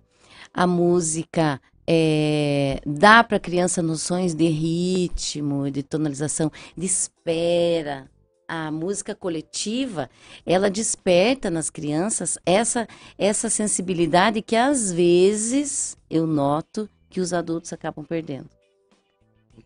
a 0.53 0.67
música 0.67 1.59
eh, 1.87 2.79
dá 2.85 3.23
para 3.23 3.37
a 3.37 3.39
criança 3.39 3.81
noções 3.81 4.35
de 4.35 4.47
ritmo, 4.47 5.71
de 5.71 5.81
tonalização, 5.81 6.51
de 6.77 6.85
espera. 6.85 8.07
A 8.47 8.69
música 8.69 9.15
coletiva, 9.15 10.07
ela 10.45 10.69
desperta 10.69 11.49
nas 11.49 11.71
crianças 11.71 12.37
essa, 12.45 12.87
essa 13.17 13.49
sensibilidade 13.49 14.43
que 14.43 14.55
às 14.55 14.91
vezes 14.91 15.97
eu 16.07 16.27
noto 16.27 16.87
que 17.09 17.19
os 17.19 17.33
adultos 17.33 17.73
acabam 17.73 18.05
perdendo 18.05 18.47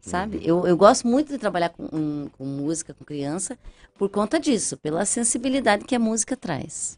sabe? 0.01 0.39
Eu, 0.43 0.65
eu 0.65 0.77
gosto 0.77 1.07
muito 1.07 1.31
de 1.31 1.37
trabalhar 1.37 1.69
com, 1.69 2.29
com 2.37 2.45
música, 2.45 2.93
com 2.93 3.03
criança, 3.03 3.57
por 3.99 4.07
conta 4.07 4.39
disso, 4.39 4.77
pela 4.77 5.05
sensibilidade 5.05 5.83
que 5.83 5.93
a 5.93 5.99
música 5.99 6.37
traz. 6.37 6.97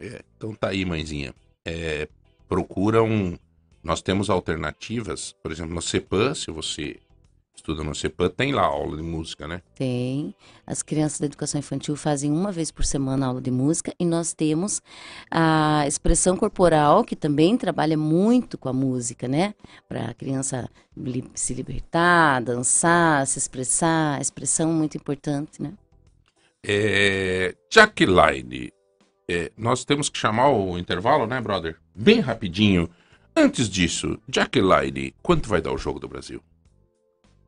É, 0.00 0.24
então 0.36 0.52
tá 0.52 0.70
aí, 0.70 0.84
mãezinha. 0.84 1.32
É, 1.64 2.08
procura 2.48 3.00
um. 3.00 3.38
Nós 3.80 4.02
temos 4.02 4.28
alternativas, 4.28 5.32
por 5.40 5.52
exemplo, 5.52 5.72
no 5.72 5.80
CEPAM, 5.80 6.34
se 6.34 6.50
você 6.50 6.98
estuda 7.54 7.84
no 7.84 7.94
CEPAM, 7.94 8.28
tem 8.28 8.52
lá 8.52 8.62
aula 8.62 8.96
de 8.96 9.02
música, 9.04 9.46
né? 9.46 9.62
Tem. 9.76 10.34
As 10.66 10.82
crianças 10.82 11.20
da 11.20 11.26
educação 11.26 11.60
infantil 11.60 11.94
fazem 11.94 12.32
uma 12.32 12.50
vez 12.50 12.72
por 12.72 12.84
semana 12.84 13.26
aula 13.26 13.40
de 13.40 13.50
música 13.50 13.94
e 13.98 14.04
nós 14.04 14.34
temos 14.34 14.82
a 15.30 15.84
expressão 15.86 16.36
corporal, 16.36 17.04
que 17.04 17.14
também 17.14 17.56
trabalha 17.56 17.96
muito 17.96 18.58
com 18.58 18.68
a 18.68 18.72
música, 18.72 19.28
né? 19.28 19.54
Para 19.88 20.06
a 20.06 20.14
criança 20.14 20.68
se 21.34 21.54
libertar, 21.54 22.42
dançar, 22.42 23.24
se 23.28 23.38
expressar. 23.38 24.18
A 24.18 24.20
expressão 24.20 24.70
é 24.70 24.74
muito 24.74 24.96
importante, 24.96 25.62
né? 25.62 25.72
É, 26.64 27.54
Jaqueline, 27.72 28.72
é, 29.28 29.50
nós 29.56 29.84
temos 29.84 30.08
que 30.08 30.18
chamar 30.18 30.50
o 30.50 30.78
intervalo, 30.78 31.26
né, 31.26 31.40
brother? 31.40 31.76
Bem 31.94 32.20
rapidinho. 32.20 32.88
Antes 33.34 33.68
disso, 33.68 34.18
Jaqueline, 34.28 35.14
quanto 35.22 35.48
vai 35.48 35.60
dar 35.62 35.72
o 35.72 35.78
Jogo 35.78 35.98
do 36.00 36.08
Brasil? 36.08 36.42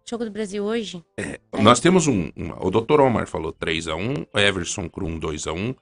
Jogo 0.08 0.24
do 0.24 0.30
Brasil 0.30 0.64
hoje? 0.64 1.02
Nós 1.60 1.80
temos 1.80 2.06
um, 2.06 2.30
uma- 2.34 2.64
O 2.64 2.70
Dr. 2.70 3.00
Omar 3.00 3.26
falou 3.26 3.52
3x1, 3.52 4.26
o 4.32 4.38
Everson 4.38 4.88
Krum 4.88 5.18
2x1, 5.18 5.74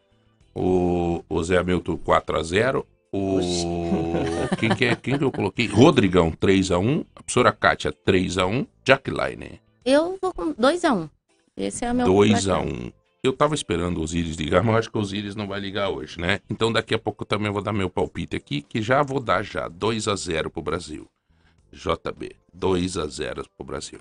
o, 0.54 1.24
o 1.28 1.42
Zé 1.44 1.58
Hamilton 1.58 1.96
4x0, 1.98 2.84
o. 3.12 3.40
Quem 4.58 4.74
que, 4.74 4.84
é, 4.84 4.96
quem 4.96 5.18
que 5.18 5.24
eu 5.24 5.32
coloquei? 5.32 5.66
Rodrigão 5.66 6.30
3x1, 6.32 7.06
a 7.14 7.22
professora 7.22 7.52
Kátia 7.52 7.92
3x1, 8.06 8.66
Jaqueline 8.84 9.60
Eu 9.84 10.18
vou 10.20 10.32
com 10.34 10.54
2x1. 10.54 11.08
Esse 11.56 11.84
é 11.84 11.92
o 11.92 11.94
meu 11.94 12.06
placar. 12.06 12.40
2x1. 12.42 12.92
Eu 13.22 13.34
tava 13.34 13.54
esperando 13.54 13.98
o 13.98 14.02
Osiris 14.02 14.36
ligar, 14.36 14.62
mas 14.64 14.72
eu 14.72 14.78
acho 14.78 14.90
que 14.90 14.96
o 14.96 15.00
Osiris 15.00 15.36
não 15.36 15.46
vai 15.46 15.60
ligar 15.60 15.90
hoje, 15.90 16.18
né? 16.18 16.40
Então 16.48 16.72
daqui 16.72 16.94
a 16.94 16.98
pouco 16.98 17.22
eu 17.22 17.26
também 17.26 17.50
vou 17.50 17.62
dar 17.62 17.72
meu 17.72 17.90
palpite 17.90 18.34
aqui, 18.34 18.62
que 18.62 18.80
já 18.80 19.02
vou 19.02 19.20
dar 19.20 19.42
já 19.42 19.68
2x0 19.68 20.48
pro 20.48 20.62
Brasil. 20.62 21.06
JB, 21.72 22.36
2x0 22.56 23.44
pro 23.56 23.66
Brasil. 23.66 23.98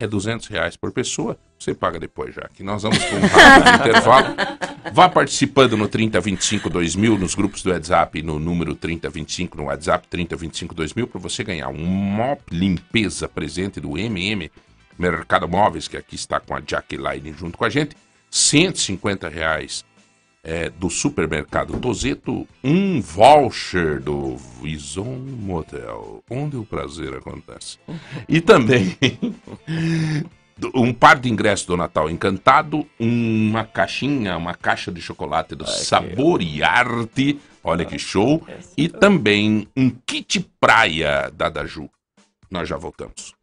É 0.00 0.06
200 0.06 0.46
reais 0.46 0.76
por 0.76 0.92
pessoa, 0.92 1.36
você 1.58 1.74
paga 1.74 1.98
depois 1.98 2.32
já, 2.32 2.48
que 2.54 2.62
nós 2.62 2.84
vamos 2.84 3.02
com 3.02 3.16
um 3.16 3.26
rápido 3.26 3.74
intervalo. 3.82 4.36
Vá 4.92 5.08
participando 5.08 5.76
no 5.76 5.88
3025 5.88 6.70
2000, 6.70 7.18
nos 7.18 7.34
grupos 7.34 7.62
do 7.64 7.70
WhatsApp, 7.70 8.22
no 8.22 8.38
número 8.38 8.76
3025, 8.76 9.56
no 9.56 9.64
WhatsApp 9.64 10.06
3025 10.06 10.72
2000, 10.72 11.06
para 11.08 11.20
você 11.20 11.42
ganhar 11.42 11.68
um 11.68 11.84
mop 11.84 12.40
limpeza 12.52 13.28
presente 13.28 13.80
do 13.80 13.98
MM 13.98 14.48
Mercado 14.96 15.48
Móveis, 15.48 15.88
que 15.88 15.96
aqui 15.96 16.14
está 16.14 16.38
com 16.38 16.54
a 16.54 16.62
Jaqueline 16.64 17.32
junto 17.32 17.58
com 17.58 17.64
a 17.64 17.70
gente. 17.70 17.96
150 18.30 19.28
reais 19.28 19.84
é, 20.42 20.70
do 20.70 20.88
supermercado 20.88 21.78
Tozeto 21.78 22.46
um 22.62 23.00
voucher 23.00 24.00
do 24.00 24.36
Vison 24.36 25.18
Motel, 25.40 26.22
onde 26.30 26.56
o 26.56 26.64
prazer 26.64 27.14
acontece. 27.14 27.78
E 28.28 28.40
também 28.40 28.96
um 30.74 30.92
par 30.92 31.18
de 31.18 31.28
ingressos 31.28 31.66
do 31.66 31.76
Natal 31.76 32.10
Encantado, 32.10 32.86
uma 32.98 33.64
caixinha, 33.64 34.36
uma 34.36 34.54
caixa 34.54 34.90
de 34.90 35.00
chocolate 35.00 35.54
do 35.54 35.66
Sabor 35.66 36.42
e 36.42 36.62
Arte, 36.62 37.38
olha 37.62 37.84
que 37.84 37.98
show, 37.98 38.42
e 38.76 38.88
também 38.88 39.68
um 39.76 39.90
kit 39.90 40.40
praia 40.60 41.30
da 41.30 41.48
Daju. 41.48 41.90
Nós 42.50 42.68
já 42.68 42.76
voltamos. 42.76 43.34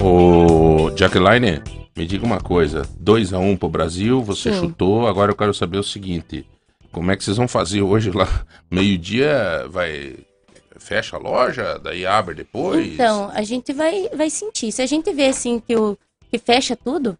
Ô, 0.00 0.90
Jaqueline, 0.96 1.83
me 1.96 2.06
diga 2.06 2.24
uma 2.24 2.40
coisa. 2.40 2.82
2 2.98 3.32
a 3.32 3.38
1 3.38 3.50
um 3.50 3.56
pro 3.56 3.68
Brasil, 3.68 4.22
você 4.22 4.52
Sim. 4.52 4.60
chutou. 4.60 5.06
Agora 5.06 5.32
eu 5.32 5.36
quero 5.36 5.54
saber 5.54 5.78
o 5.78 5.84
seguinte: 5.84 6.46
como 6.90 7.10
é 7.10 7.16
que 7.16 7.24
vocês 7.24 7.36
vão 7.36 7.48
fazer 7.48 7.82
hoje 7.82 8.10
lá? 8.10 8.28
Meio-dia 8.70 9.66
vai. 9.68 10.16
Fecha 10.76 11.16
a 11.16 11.18
loja, 11.18 11.78
daí 11.78 12.04
abre 12.04 12.34
depois? 12.34 12.92
Então, 12.92 13.30
a 13.32 13.42
gente 13.42 13.72
vai, 13.72 14.08
vai 14.14 14.28
sentir. 14.28 14.70
Se 14.70 14.82
a 14.82 14.86
gente 14.86 15.10
vê 15.14 15.26
assim 15.28 15.58
que, 15.58 15.74
o, 15.74 15.96
que 16.30 16.36
fecha 16.36 16.76
tudo, 16.76 17.16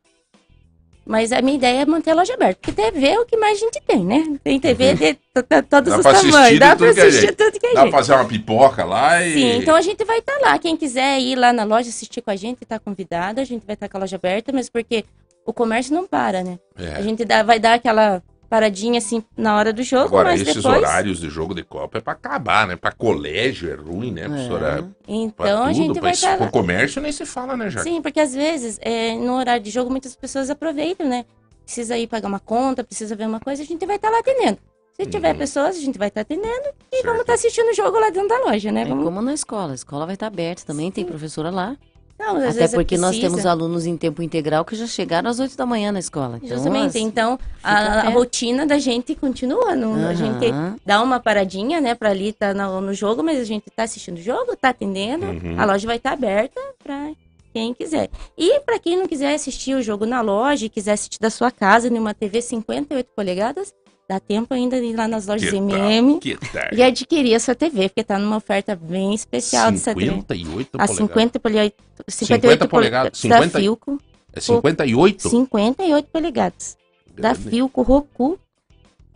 mas 1.07 1.33
a 1.33 1.43
minha 1.43 1.57
ideia 1.57 1.83
é 1.83 1.87
manter 1.87 2.11
a 2.11 2.15
loja 2.15 2.35
aberta. 2.35 2.59
Porque 2.61 2.73
TV 2.73 3.07
é 3.09 3.21
o 3.21 3.25
que 3.27 3.37
mais 3.37 3.59
a 3.59 3.61
gente 3.61 3.81
tem, 3.87 4.05
né? 4.05 4.37
Tem 4.43 4.59
TV 4.59 4.95
de 4.95 5.15
to- 5.35 5.43
to- 5.43 5.63
todos 5.69 5.91
Dá 5.91 5.97
os 5.99 6.03
pra 6.03 6.11
assistir 6.13 6.31
tamanhos. 6.33 6.59
Dá 6.59 6.71
tudo 6.77 6.85
pra 6.87 6.95
que 6.95 7.01
é 7.01 7.05
assistir 7.07 7.35
tudo 7.35 7.61
que 7.61 7.67
é 7.67 7.75
Dá 7.75 7.83
pra 7.83 7.91
fazer 7.93 8.13
uma 8.15 8.25
pipoca 8.25 8.85
lá 8.85 9.23
e. 9.25 9.33
Sim, 9.35 9.57
então 9.59 9.75
a 9.77 9.81
gente 9.81 10.05
vai 10.05 10.19
estar 10.19 10.39
lá. 10.41 10.59
Quem 10.59 10.77
quiser 10.77 11.19
ir 11.21 11.37
lá 11.37 11.53
na 11.53 11.65
loja 11.65 11.89
assistir 11.89 12.23
com 12.23 12.31
a 12.31 12.37
gente, 12.37 12.65
tá 12.65 12.79
convidado. 12.79 13.41
A 13.41 13.45
gente 13.45 13.65
vai 13.67 13.75
estar 13.75 13.89
com 13.89 13.97
a 13.97 14.01
loja 14.01 14.17
aberta, 14.17 14.53
mas 14.53 14.69
porque 14.71 15.05
o 15.47 15.53
comércio 15.53 15.95
não 15.95 16.07
para, 16.07 16.43
né? 16.43 16.59
É. 16.79 16.95
A 16.97 17.03
gente 17.03 17.25
dá- 17.25 17.43
vai 17.43 17.59
dar 17.61 17.75
aquela 17.75 18.23
paradinha 18.55 18.99
assim 18.99 19.23
na 19.37 19.57
hora 19.57 19.73
do 19.73 19.83
jogo, 19.83 20.07
Agora, 20.07 20.31
mas 20.31 20.41
esses 20.41 20.57
depois. 20.63 20.77
horários 20.79 21.19
de 21.21 21.29
jogo 21.29 21.55
de 21.55 21.65
Copa 21.65 21.99
é 21.99 22.01
pra 22.01 22.13
acabar, 22.13 22.67
né? 22.69 22.77
Pra 22.77 22.93
colégio 22.93 23.71
é 23.73 23.75
ruim, 23.75 24.13
né, 24.13 24.29
professora? 24.29 24.83
Pra 24.83 24.89
Então 25.09 25.63
a 25.65 25.67
tudo, 25.67 25.75
gente 25.75 25.93
pra 25.95 26.03
vai 26.03 26.11
estar 26.13 26.37
pro 26.37 26.45
lá. 26.47 26.51
comércio 26.53 27.03
nem 27.03 27.11
se 27.11 27.27
fala, 27.27 27.57
né, 27.57 27.69
Jaque? 27.69 27.89
Sim, 27.91 28.01
porque 28.01 28.21
às 28.21 28.33
vezes, 28.35 28.79
é, 28.81 29.15
no 29.17 29.37
horário 29.37 29.63
de 29.63 29.71
jogo, 29.71 29.91
muitas 29.91 30.15
pessoas 30.15 30.51
aproveitam, 30.51 31.09
né? 31.09 31.25
Precisa 31.65 31.99
ir 31.99 32.07
pagar 32.07 32.29
uma 32.29 32.39
conta, 32.41 32.85
precisa 32.85 33.17
ver 33.17 33.27
uma 33.27 33.41
coisa, 33.41 33.63
a 33.63 33.67
gente 33.67 33.85
vai 33.87 33.97
estar 33.97 34.11
lá 34.11 34.21
atendendo. 34.21 34.59
Se 34.93 35.05
tiver 35.07 35.33
Uhum. 35.33 35.39
pessoas, 35.39 35.77
a 35.77 35.81
gente 35.81 35.99
vai 35.99 36.07
estar 36.07 36.21
atendendo 36.21 36.69
e 36.93 37.03
vamos 37.03 37.23
estar 37.23 37.35
assistindo 37.35 37.69
o 37.71 37.75
jogo 37.75 37.99
lá 37.99 38.11
dentro 38.11 38.29
da 38.29 38.39
loja, 38.45 38.71
né? 38.71 38.83
É 38.83 38.85
Vamos... 38.85 39.05
como 39.05 39.21
na 39.21 39.35
escola. 39.35 39.73
A 39.73 39.75
escola 39.75 40.07
vai 40.07 40.15
estar 40.15 40.29
aberta 40.29 40.63
também, 40.65 40.91
tem 40.93 41.05
professora 41.05 41.51
lá. 41.51 41.77
Não, 42.19 42.37
às 42.37 42.45
Até 42.45 42.53
vezes 42.61 42.75
porque 42.75 42.97
nós 42.97 43.19
temos 43.19 43.45
alunos 43.45 43.87
em 43.87 43.97
tempo 43.97 44.23
integral 44.23 44.65
que 44.65 44.77
já 44.77 44.87
chegaram 44.87 45.29
às 45.29 45.41
8 45.41 45.57
da 45.57 45.67
manhã 45.67 45.91
na 45.91 45.99
escola. 45.99 46.39
Então, 46.43 46.57
Justamente. 46.57 46.89
as- 46.91 46.95
Então, 46.97 47.39
a, 47.63 48.07
a 48.07 48.09
rotina 48.11 48.65
da 48.65 48.79
gente 48.79 49.15
continua. 49.17 49.75
Não, 49.75 49.95
A 50.09 50.15
gente 50.15 50.47
dá 50.87 51.03
uma 51.03 51.19
paradinha, 51.19 51.81
né, 51.81 51.95
pra 51.95 52.11
ali 52.11 52.29
estar 52.29 52.55
no, 52.55 52.81
no 52.81 52.95
jogo, 52.95 53.23
mas 53.23 53.39
a 53.41 53.45
gente 53.45 53.65
tá 53.71 53.83
assistindo 53.83 54.19
o 54.19 54.23
jogo, 54.23 54.57
tá 54.57 54.69
atendendo. 54.71 55.27
Uhum. 55.27 55.61
A 55.61 55.65
loja 55.65 55.87
vai 55.87 55.97
estar 55.97 56.13
aberta 56.13 56.61
pra 56.83 57.11
quem 57.53 57.75
quiser. 57.75 58.09
E 58.39 58.61
pra 58.61 58.79
quem 58.79 58.97
não 58.97 59.07
quiser 59.07 59.35
assistir 59.35 59.75
o 59.75 59.83
jogo 59.83 60.07
na 60.07 60.21
loja 60.21 60.67
e 60.67 60.69
quiser 60.69 60.93
assistir 60.93 61.19
da 61.21 61.31
sua 61.31 61.51
casa 61.51 61.91
numa 61.91 62.15
TV 62.15 62.41
58 62.41 63.09
polegadas, 63.15 63.73
dá 64.09 64.21
tempo 64.21 64.53
ainda 64.55 64.81
de 64.81 64.87
ir 64.87 64.97
lá 64.97 65.09
nas 65.09 65.27
lojas 65.27 65.49
Que? 65.51 65.57
MM 65.57 66.21
tal? 66.53 66.63
e 66.73 66.83
adquirir 66.83 67.35
a 67.35 67.41
sua 67.41 67.55
TV, 67.55 67.89
porque 67.89 68.05
tá 68.05 68.19
numa 68.19 68.37
oferta 68.37 68.77
bem 68.77 69.15
especial 69.15 69.71
dessa 69.73 69.95
TV. 69.95 70.11
58 70.11 70.77
A 70.79 70.87
polegadas. 70.87 70.97
50 70.97 71.41
polegadas. 71.41 71.73
50 72.09 72.69
polegadas, 72.69 73.23
Da 73.23 73.37
50 73.37 73.59
Filco. 73.59 73.99
É 74.33 74.41
58? 74.41 75.29
58 75.29 76.09
polegadas. 76.11 76.77
Da. 77.17 77.35
Filco 77.35 77.83
Roku 77.83 78.39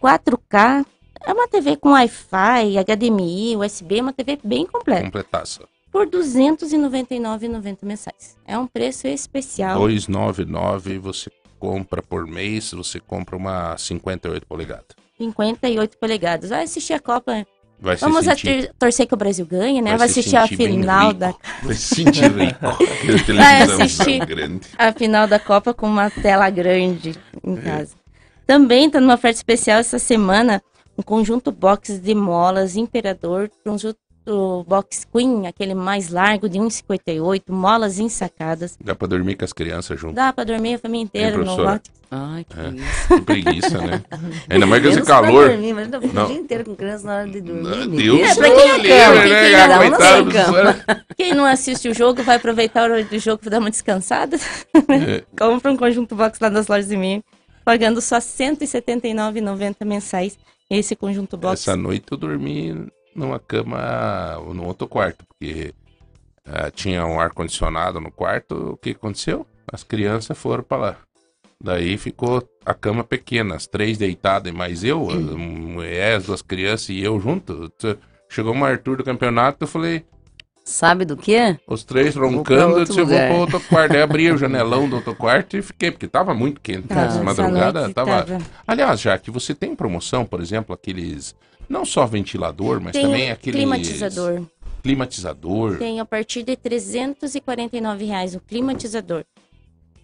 4K. 0.03 0.87
É 1.27 1.33
uma 1.33 1.49
TV 1.49 1.77
com 1.77 1.91
Wi-Fi, 1.91 2.79
HDMI, 2.79 3.57
USB, 3.57 4.01
uma 4.01 4.13
TV 4.13 4.39
bem 4.43 4.65
completa. 4.65 5.03
Completaça. 5.03 5.65
Por 5.91 6.05
R$ 6.05 6.11
299,90 6.13 7.79
mensais. 7.83 8.37
É 8.47 8.57
um 8.57 8.67
preço 8.67 9.09
especial. 9.09 9.81
299 9.81 10.99
você 10.99 11.31
compra 11.59 12.03
por 12.03 12.27
mês, 12.27 12.73
você 12.73 13.01
compra 13.01 13.37
uma 13.37 13.77
58 13.77 14.47
polegadas. 14.47 14.87
58 15.19 15.99
polegadas. 15.99 16.51
Vai 16.51 16.65
assistir 16.65 16.93
a 16.93 17.01
Copa. 17.01 17.47
Vai 17.81 17.97
Vamos 17.97 18.25
sentir- 18.25 18.73
torcer 18.77 19.07
que 19.07 19.15
o 19.15 19.17
Brasil 19.17 19.47
ganhe, 19.47 19.81
né? 19.81 19.91
vai 19.91 19.99
Vai 19.99 20.07
assistir 20.09 20.37
a 20.37 20.49
final 20.49 21.13
da 21.13 21.33
Vai 21.63 21.75
se 21.75 21.95
sentir 21.95 22.31
rico. 22.33 22.59
Vai 23.07 23.25
televisão 23.25 23.83
assistir 23.83 24.21
a 24.77 24.93
final 24.93 25.27
da 25.29 25.39
Copa 25.39 25.73
com 25.73 25.87
uma 25.87 26.11
tela 26.11 26.51
grande 26.51 27.15
em 27.45 27.57
casa. 27.57 27.95
Também 28.47 28.91
tá 28.91 29.01
numa 29.01 29.15
oferta 29.15 29.37
especial 29.37 29.79
essa 29.79 29.99
semana 29.99 30.61
um 30.97 31.03
conjunto 31.03 31.53
box 31.53 32.01
de 32.01 32.15
molas 32.15 32.75
Imperador, 32.75 33.49
conjunto 33.65 33.99
box 34.67 35.07
Queen, 35.13 35.47
aquele 35.47 35.75
mais 35.75 36.11
largo 36.11 36.49
de 36.49 36.59
1,58, 36.59 37.43
molas 37.49 37.99
ensacadas. 37.99 38.77
Dá 38.83 38.95
pra 38.95 39.07
dormir 39.09 39.37
com 39.37 39.45
as 39.45 39.53
crianças 39.53 39.99
junto. 40.01 40.15
Dá 40.15 40.33
pra 40.33 40.45
dormir 40.45 40.75
a 40.75 40.79
família 40.79 41.05
inteira 41.05 41.37
no 41.39 41.57
box. 41.57 41.91
Ai, 42.11 42.45
que 42.49 42.59
É. 42.59 43.17
Que 43.17 43.21
preguiça, 43.23 43.79
né? 43.83 44.03
Ainda 44.49 44.65
mais 44.67 44.83
com 44.83 44.89
esse 44.89 45.03
calor. 45.03 45.51
Dormir, 45.51 45.75
mas 45.75 45.93
eu 45.93 46.01
Não. 46.13 46.25
o 46.25 46.27
dia 46.29 46.37
inteiro 46.37 46.65
com 46.65 46.75
criança 46.75 47.07
na 47.07 47.17
hora 47.17 47.29
de 47.29 47.41
dormir. 47.43 47.63
Deus 47.65 47.87
ninguém- 47.89 48.35
pra 48.35 48.51
quem 48.51 48.71
é 48.71 48.79
livre, 48.79 48.89
cama, 48.89 49.15
né, 49.15 49.79
quem 49.81 49.91
Coitado 49.91 50.03
sua 50.03 50.23
do 50.23 50.33
cama. 50.33 51.05
Quem 51.19 51.35
não 51.35 51.45
assiste 51.45 51.89
o 51.89 51.95
jogo 51.95 52.23
vai 52.23 52.37
aproveitar 52.37 52.81
a 52.81 52.85
hora 52.85 53.05
do 53.05 53.19
jogo 53.19 53.39
para 53.43 53.51
dar 53.51 53.59
uma 53.59 53.71
descansada. 53.71 54.37
É. 54.89 55.23
Compra 55.39 55.71
um 55.71 55.77
conjunto 55.77 56.15
box 56.17 56.39
lá 56.41 56.49
nas 56.49 56.67
lojas 56.67 56.89
de 56.89 56.97
mim, 56.97 57.23
pagando 57.63 58.01
só 58.01 58.17
R$ 58.17 58.23
179,90 58.23 59.85
mensais. 59.85 60.39
Esse 60.71 60.95
conjunto 60.97 61.37
box. 61.37 61.63
Essa 61.63 61.77
noite 61.77 62.07
eu 62.11 62.17
dormi 62.19 62.89
numa 63.19 63.39
cama, 63.39 64.37
no 64.55 64.65
outro 64.65 64.89
quarto, 64.89 65.25
porque 65.27 65.75
ah, 66.45 66.71
tinha 66.71 67.05
um 67.05 67.21
ar-condicionado 67.21 68.01
no 68.01 68.11
quarto. 68.11 68.73
O 68.73 68.77
que 68.77 68.91
aconteceu? 68.91 69.47
As 69.71 69.83
crianças 69.85 70.37
foram 70.39 70.63
pra 70.63 70.77
lá. 70.79 70.97
Daí 71.63 71.99
ficou 71.99 72.49
a 72.65 72.73
cama 72.73 73.03
pequena, 73.03 73.57
as 73.57 73.67
três 73.67 73.99
deitadas 73.99 74.53
e 74.53 74.55
mais 74.55 74.85
eu, 74.85 75.01
mulher, 75.37 76.17
as 76.17 76.25
duas 76.25 76.41
crianças 76.41 76.91
e 76.91 77.03
eu 77.03 77.19
junto. 77.21 77.73
Chegou 78.29 78.55
o 78.57 78.65
Arthur 78.65 78.99
do 78.99 79.05
campeonato, 79.05 79.65
eu 79.65 79.69
falei, 79.69 80.05
Sabe 80.69 81.07
do 81.07 81.17
quê? 81.17 81.59
os 81.67 81.83
três 81.83 82.15
roncando, 82.15 82.79
eu 82.79 82.85
disse, 82.85 83.01
eu 83.01 83.07
vou 83.07 83.19
pro 83.19 83.37
outro 83.37 83.61
quarto. 83.61 83.95
Aí 83.95 84.03
abri 84.03 84.31
o 84.31 84.37
janelão 84.37 84.87
do 84.87 84.97
outro 84.97 85.15
quarto 85.15 85.57
e 85.57 85.63
fiquei, 85.63 85.91
porque 85.91 86.07
tava 86.07 86.35
muito 86.35 86.61
quente. 86.61 86.89
Tava, 86.89 87.07
Essa 87.07 87.23
madrugada 87.23 87.91
tava... 87.95 88.23
tava. 88.23 88.39
Aliás, 88.67 89.01
já 89.01 89.17
que 89.17 89.31
você 89.31 89.55
tem 89.55 89.75
promoção, 89.75 90.27
por 90.27 90.43
exemplo, 90.43 90.75
aqueles. 90.75 91.35
Não 91.69 91.85
só 91.85 92.07
ventilador, 92.07 92.81
mas 92.81 92.93
Tem 92.93 93.03
também 93.03 93.31
o 93.31 93.33
aqueles. 93.35 93.61
climatizador. 93.61 94.43
Climatizador. 94.83 95.77
Tem 95.79 96.01
a 96.01 96.05
partir 96.05 96.43
de 96.43 96.57
349 96.57 98.05
reais 98.05 98.35
o 98.35 98.41
climatizador. 98.41 99.25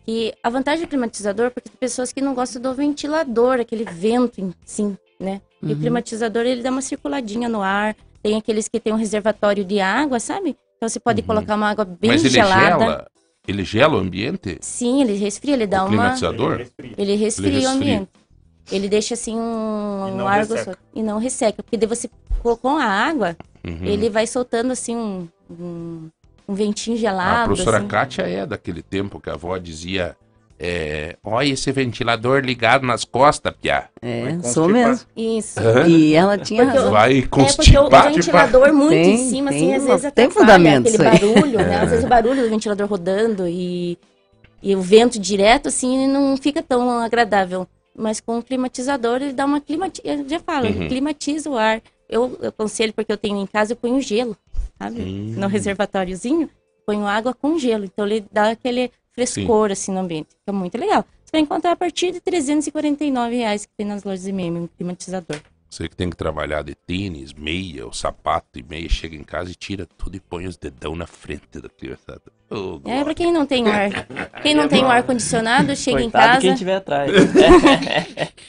E 0.07 0.35
a 0.43 0.51
vantagem 0.51 0.85
do 0.85 0.89
climatizador 0.89 1.47
é 1.47 1.51
porque 1.51 1.71
tem 1.71 1.79
pessoas 1.79 2.13
que 2.13 2.21
não 2.21 2.35
gostam 2.35 2.61
do 2.61 2.75
ventilador, 2.75 3.59
aquele 3.61 3.85
vento 3.85 4.41
em 4.41 4.53
si, 4.65 4.95
né? 5.19 5.41
E 5.63 5.67
o 5.67 5.71
Uhum. 5.71 5.81
climatizador, 5.81 6.45
ele 6.45 6.63
dá 6.63 6.71
uma 6.71 6.83
circuladinha 6.83 7.49
no 7.49 7.63
ar. 7.63 7.97
Tem 8.23 8.37
aqueles 8.37 8.69
que 8.69 8.79
tem 8.79 8.93
um 8.93 8.97
reservatório 8.97 9.65
de 9.65 9.81
água, 9.81 10.21
sabe? 10.21 10.57
Então 10.77 10.89
você 10.89 11.01
pode 11.01 11.23
colocar 11.23 11.55
uma 11.57 11.71
água 11.71 11.85
bem 11.87 12.11
Uhum. 12.11 12.17
mas 12.17 12.25
ele 12.25 12.35
gelada. 12.35 12.79
gela. 12.85 13.07
Ele 13.47 13.65
gela 13.65 13.95
o 13.97 13.99
ambiente? 14.01 14.59
Sim, 14.61 15.03
ele 15.03 15.15
resfria, 15.15 15.55
ele 15.55 15.67
dá 15.67 15.83
o 15.85 15.87
uma... 15.87 15.89
climatizador? 15.91 16.67
Ele 16.99 17.15
resfria 17.15 17.49
Ele 17.49 17.57
o 17.57 17.61
resfria. 17.61 17.71
ambiente. 17.71 18.09
Ele 18.73 18.89
deixa 18.89 19.15
assim 19.15 19.37
um, 19.37 20.09
E 20.09 20.13
um 20.23 20.29
ar 20.29 20.39
resseca. 20.41 20.79
E 20.95 21.03
não 21.03 21.19
resseca. 21.19 21.63
Porque 21.63 21.77
daí 21.77 21.89
você 21.89 22.09
colocou 22.43 22.71
a 22.77 22.85
água, 22.85 23.37
Uhum. 23.67 23.79
ele 23.85 24.11
vai 24.11 24.27
soltando 24.27 24.73
assim 24.73 24.95
um, 24.97 25.29
um, 25.51 26.09
um 26.49 26.55
ventinho 26.55 26.97
gelado. 26.97 27.43
A 27.43 27.45
professora 27.47 27.79
assim. 27.79 27.87
Kátia 27.89 28.23
é 28.23 28.45
daquele 28.47 28.83
tempo 28.83 29.21
que 29.21 29.31
a 29.31 29.35
avó 29.35 29.57
dizia. 29.59 30.17
É, 30.57 31.17
olha 31.25 31.49
esse 31.49 31.71
ventilador 31.73 32.41
ligado 32.41 32.87
nas 32.87 33.05
costas, 33.05 33.53
Piá. 33.61 33.89
É, 34.01 34.39
sou 34.43 34.65
constipar. 34.69 34.71
mesmo. 34.71 35.07
Isso. 35.17 35.61
Hã? 35.61 35.87
E 35.89 36.15
ela 36.15 36.39
tinha 36.39 36.63
Porque 36.65 36.77
razão. 36.79 36.93
Vai 36.93 37.19
É 37.19 37.23
porque 37.23 37.27
o 37.41 37.45
constipar. 37.45 38.03
tipo, 38.03 38.15
ventilador 38.15 38.73
muito 38.73 38.91
Tem- 38.91 39.15
em 39.15 39.31
cima, 39.31 39.51
assim, 39.51 39.59
tem 39.59 39.75
às 39.75 39.83
uma- 39.83 39.97
vezes 39.97 40.13
tem 40.13 40.31
fundamento 40.31 40.89
aquele 40.89 41.03
barulho, 41.05 41.59
né? 41.59 41.81
Às 41.81 41.91
vezes 41.91 42.05
o 42.05 42.09
barulho 42.09 42.43
do 42.45 42.49
ventilador 42.51 42.87
rodando 42.87 43.49
e, 43.49 43.99
e 44.63 44.77
o 44.77 44.81
vento 44.81 45.19
direto, 45.19 45.69
assim, 45.69 46.07
não 46.07 46.37
fica 46.37 46.63
tão 46.63 47.01
agradável. 47.01 47.67
Mas 47.97 48.21
com 48.21 48.39
o 48.39 48.43
climatizador, 48.43 49.23
ele 49.23 49.33
dá 49.33 49.45
uma 49.45 49.61
climatiza, 49.61 50.07
eu 50.09 50.29
já 50.29 50.41
falo, 50.41 50.67
Uhum. 50.67 50.73
ele 50.75 50.89
climatiza 50.89 51.49
o 51.51 51.57
ar. 51.57 51.81
Eu, 52.09 52.37
eu 52.41 52.49
aconselho, 52.49 52.93
porque 52.93 53.11
eu 53.13 53.17
tenho 53.17 53.39
em 53.39 53.47
casa, 53.47 53.73
eu 53.73 53.77
ponho 53.77 54.01
gelo, 54.01 54.37
sabe? 54.79 55.01
Hum. 55.01 55.35
No 55.39 55.47
reservatóriozinho, 55.47 56.51
ponho 56.87 57.07
água 57.07 57.33
com 57.33 57.59
gelo. 57.59 57.85
Então 57.85 58.07
ele 58.07 58.25
dá 58.31 58.51
aquele 58.51 58.91
frescor, 59.13 59.71
assim, 59.71 59.93
no 59.93 60.01
ambiente. 60.01 60.29
Fica 60.41 60.53
muito 60.53 60.77
legal. 60.77 61.05
Você 61.25 61.31
vai 61.33 61.41
encontrar 61.41 61.73
a 61.73 61.77
partir 61.77 62.13
de 62.13 62.21
349 62.21 63.37
reais 63.37 63.65
que 63.67 63.73
tem 63.77 63.87
nas 63.87 64.05
lojas 64.05 64.25
de 64.25 64.33
meme, 64.33 64.61
um 64.61 64.67
climatizador. 64.67 65.41
Você 65.71 65.89
que 65.89 65.97
tem 65.97 66.09
que 66.11 66.17
trabalhar 66.17 66.63
de 66.63 66.75
tênis, 66.75 67.33
meia, 67.33 67.85
ou 67.87 67.93
sapato 67.93 68.59
e 68.59 68.63
meia, 68.63 68.89
chega 68.89 69.17
em 69.17 69.25
casa 69.25 69.51
e 69.51 69.55
tira 69.55 69.87
tudo 69.87 70.17
e 70.17 70.21
põe 70.21 70.47
os 70.47 70.57
dedão 70.57 70.95
na 70.95 71.07
frente 71.07 71.61
da 71.61 71.69
criançada. 71.69 72.23
Ô, 72.51 72.81
É, 72.85 73.03
pra 73.03 73.15
quem 73.15 73.33
não 73.33 73.47
tem 73.47 73.67
ar, 73.69 74.07
quem 74.43 74.55
não 74.55 74.69
tem 74.69 74.85
um 74.85 74.91
ar 74.91 75.03
condicionado, 75.03 75.75
chega 75.75 76.01
em 76.01 76.11
Coitado 76.11 76.27
casa, 76.27 76.41
quem 76.41 76.55
tiver 76.55 76.77
atrás. 76.77 77.11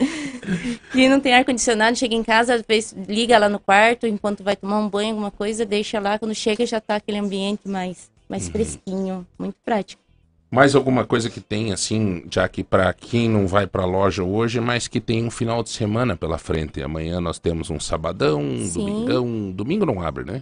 que 0.92 1.10
não 1.10 1.20
tem 1.20 1.34
ar-condicionado, 1.34 1.98
chega 1.98 2.16
em 2.16 2.24
casa, 2.24 2.56
às 2.56 2.62
vezes 2.62 2.96
liga 3.08 3.38
lá 3.38 3.50
no 3.50 3.60
quarto, 3.60 4.06
enquanto 4.06 4.44
vai 4.44 4.56
tomar 4.56 4.80
um 4.80 4.90
banho, 4.90 5.10
alguma 5.10 5.32
coisa, 5.32 5.66
deixa 5.66 6.00
lá, 6.00 6.20
quando 6.20 6.36
chega 6.36 6.66
já 6.66 6.80
tá 6.80 6.96
aquele 6.96 7.18
ambiente 7.18 7.68
mais, 7.68 8.10
mais 8.30 8.48
fresquinho, 8.50 9.26
muito 9.40 9.56
prático. 9.64 10.04
Mais 10.52 10.76
alguma 10.76 11.06
coisa 11.06 11.30
que 11.30 11.42
tem, 11.42 11.74
assim, 11.74 12.24
já 12.32 12.48
que 12.48 12.64
para 12.64 12.94
quem 12.94 13.28
não 13.28 13.48
vai 13.48 13.68
pra 13.68 13.84
loja 13.84 14.24
hoje, 14.24 14.62
mas 14.62 14.88
que 14.88 15.02
tem 15.02 15.26
um 15.26 15.32
final 15.32 15.64
de 15.64 15.70
semana 15.70 16.16
pela 16.16 16.38
frente. 16.38 16.82
Amanhã 16.82 17.20
nós 17.20 17.40
temos 17.40 17.70
um 17.70 17.80
sabadão, 17.80 18.42
um 18.42 18.66
Sim. 18.66 18.86
domingão. 18.86 19.52
Domingo 19.52 19.86
não 19.86 20.02
abre, 20.02 20.24
né? 20.24 20.42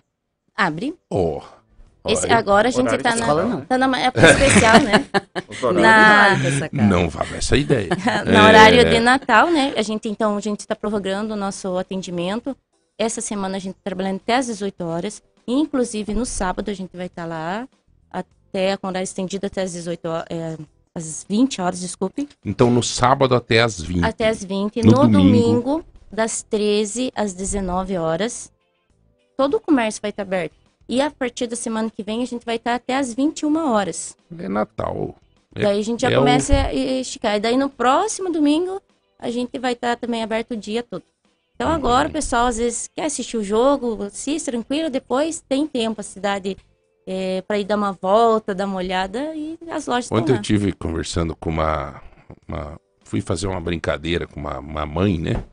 Abre. 0.56 0.94
Oh. 1.10 1.42
Esse, 2.06 2.32
agora 2.32 2.68
a 2.68 2.72
gente 2.72 2.88
horário 2.88 3.04
tá 3.04 3.10
na, 3.12 3.22
escola, 3.22 3.44
não. 3.46 3.62
tá 3.62 3.78
na 3.78 4.00
época 4.00 4.26
especial, 4.32 4.80
né? 4.82 5.06
Na- 5.82 6.30
Vale 6.30 6.48
essa 6.48 6.70
cara. 6.70 6.84
Não 6.88 7.10
vá 7.10 7.26
essa 7.36 7.56
ideia. 7.56 7.90
no 8.26 8.32
É. 8.34 8.42
horário 8.44 8.90
de 8.90 9.00
Natal, 9.00 9.50
né? 9.50 9.74
A 9.78 9.82
gente, 9.82 10.10
então, 10.10 10.36
a 10.36 10.42
gente 10.42 10.60
está 10.62 10.76
prorrogando 10.76 11.34
o 11.34 11.38
nosso 11.38 11.78
atendimento. 11.78 12.56
Essa 12.98 13.22
semana 13.22 13.56
a 13.58 13.60
gente 13.60 13.76
tá 13.76 13.82
trabalhando 13.86 14.18
até 14.18 14.36
às 14.36 14.48
18 14.48 14.84
horas. 14.84 15.22
Inclusive, 15.48 16.14
no 16.14 16.26
sábado 16.26 16.70
a 16.70 16.74
gente 16.74 16.96
vai 16.96 17.06
estar 17.08 17.26
lá 17.26 17.68
até 18.12 18.76
com 18.78 18.88
horário 18.88 19.04
estendido 19.06 19.48
até 19.48 19.62
às 19.62 19.72
18 19.74 20.06
horas, 20.08 20.26
é, 20.30 20.58
às 20.94 21.26
20 21.28 21.62
horas, 21.62 21.80
desculpe. 21.82 22.28
Então 22.46 22.70
no 22.70 22.84
sábado 22.84 23.34
até 23.36 23.62
às 23.62 23.80
20. 23.82 24.04
Até 24.06 24.28
às 24.28 24.44
20. 24.44 24.82
No 24.84 24.92
No, 24.92 24.98
domingo. 25.08 25.20
domingo. 25.22 25.86
das 26.12 26.44
13 26.44 27.12
às 27.16 27.34
19 27.34 27.98
horas. 27.98 28.52
Todo 29.36 29.58
o 29.58 29.60
comércio 29.60 30.00
vai 30.02 30.12
estar 30.12 30.22
aberto. 30.22 30.54
E 30.88 31.02
a 31.02 31.10
partir 31.10 31.48
da 31.48 31.56
semana 31.56 31.90
que 31.90 32.04
vem 32.04 32.22
a 32.22 32.26
gente 32.26 32.46
vai 32.46 32.56
estar 32.58 32.76
até 32.76 32.96
às 32.98 33.14
21 33.14 33.72
horas. 33.72 34.16
É 34.38 34.48
Natal. 34.50 35.16
É- 35.56 35.62
daí 35.64 35.80
a 35.80 35.84
gente 35.84 36.02
já 36.02 36.12
é 36.12 36.18
o- 36.18 36.20
começa 36.20 36.54
a 36.54 36.74
esticar. 36.74 37.36
E 37.36 37.40
daí 37.40 37.58
no 37.58 37.70
próximo 37.70 38.32
domingo 38.32 38.82
a 39.20 39.30
gente 39.32 39.58
vai 39.58 39.74
estar 39.74 39.96
também 39.98 40.22
aberto 40.24 40.52
o 40.52 40.58
dia 40.58 40.84
todo. 40.84 41.04
Então 41.56 41.70
Uhum. 41.70 41.76
agora 41.76 42.10
o 42.10 42.12
pessoal 42.12 42.48
às 42.48 42.58
vezes 42.58 42.90
quer 42.94 43.06
assistir 43.06 43.38
o 43.38 43.44
jogo, 43.44 44.04
assiste 44.04 44.46
tranquilo, 44.46 44.90
depois 44.90 45.40
tem 45.48 45.66
tempo 45.68 46.02
a 46.02 46.04
cidade 46.04 46.58
para 47.48 47.60
ir 47.60 47.64
dar 47.66 47.76
uma 47.78 47.92
volta, 47.92 48.56
dar 48.56 48.66
uma 48.66 48.78
olhada 48.78 49.36
e 49.36 49.58
as 49.70 49.88
lojas 49.88 50.06
estão 50.06 50.18
Ontem 50.18 50.32
eu 50.32 50.36
lá. 50.38 50.42
tive 50.42 50.72
conversando 50.74 51.36
com 51.36 51.50
uma, 51.50 52.02
uma- 52.48 52.80
Fui 53.06 53.22
fazer 53.22 53.46
uma 53.48 53.62
brincadeira 53.62 54.26
com 54.26 54.40
uma, 54.40 54.58
uma 54.58 54.86
mãe, 54.88 55.20
né? 55.20 55.44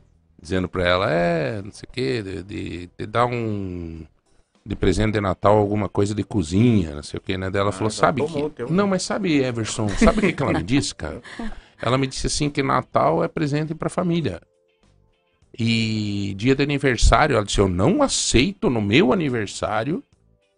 Dizendo 0.41 0.67
pra 0.67 0.87
ela, 0.87 1.11
é, 1.11 1.61
não 1.61 1.71
sei 1.71 1.87
o 1.87 1.91
quê, 1.91 2.21
de, 2.23 2.41
de, 2.43 2.89
de 2.97 3.05
dar 3.05 3.27
um. 3.27 4.03
De 4.63 4.75
presente 4.75 5.13
de 5.13 5.21
Natal, 5.21 5.57
alguma 5.57 5.89
coisa 5.89 6.13
de 6.13 6.23
cozinha, 6.23 6.93
não 6.93 7.01
sei 7.01 7.17
o 7.17 7.21
quê, 7.21 7.35
né? 7.35 7.49
Daí 7.49 7.61
Ela 7.61 7.71
falou, 7.71 7.89
sabe 7.89 8.23
que. 8.23 8.49
teu. 8.51 8.69
Não, 8.69 8.87
mas 8.87 9.01
sabe, 9.01 9.41
Everson, 9.41 9.89
sabe 9.89 10.19
o 10.19 10.21
que, 10.21 10.33
que 10.33 10.43
ela 10.43 10.53
me 10.53 10.63
disse, 10.63 10.93
cara? 10.93 11.21
Ela 11.81 11.97
me 11.97 12.05
disse 12.05 12.27
assim 12.27 12.47
que 12.47 12.61
Natal 12.61 13.23
é 13.23 13.27
presente 13.27 13.73
pra 13.73 13.89
família. 13.89 14.39
E 15.57 16.35
dia 16.37 16.55
de 16.55 16.61
aniversário, 16.61 17.35
ela 17.35 17.43
disse, 17.43 17.59
eu 17.59 17.67
não 17.67 18.03
aceito 18.03 18.69
no 18.69 18.79
meu 18.79 19.11
aniversário 19.11 20.03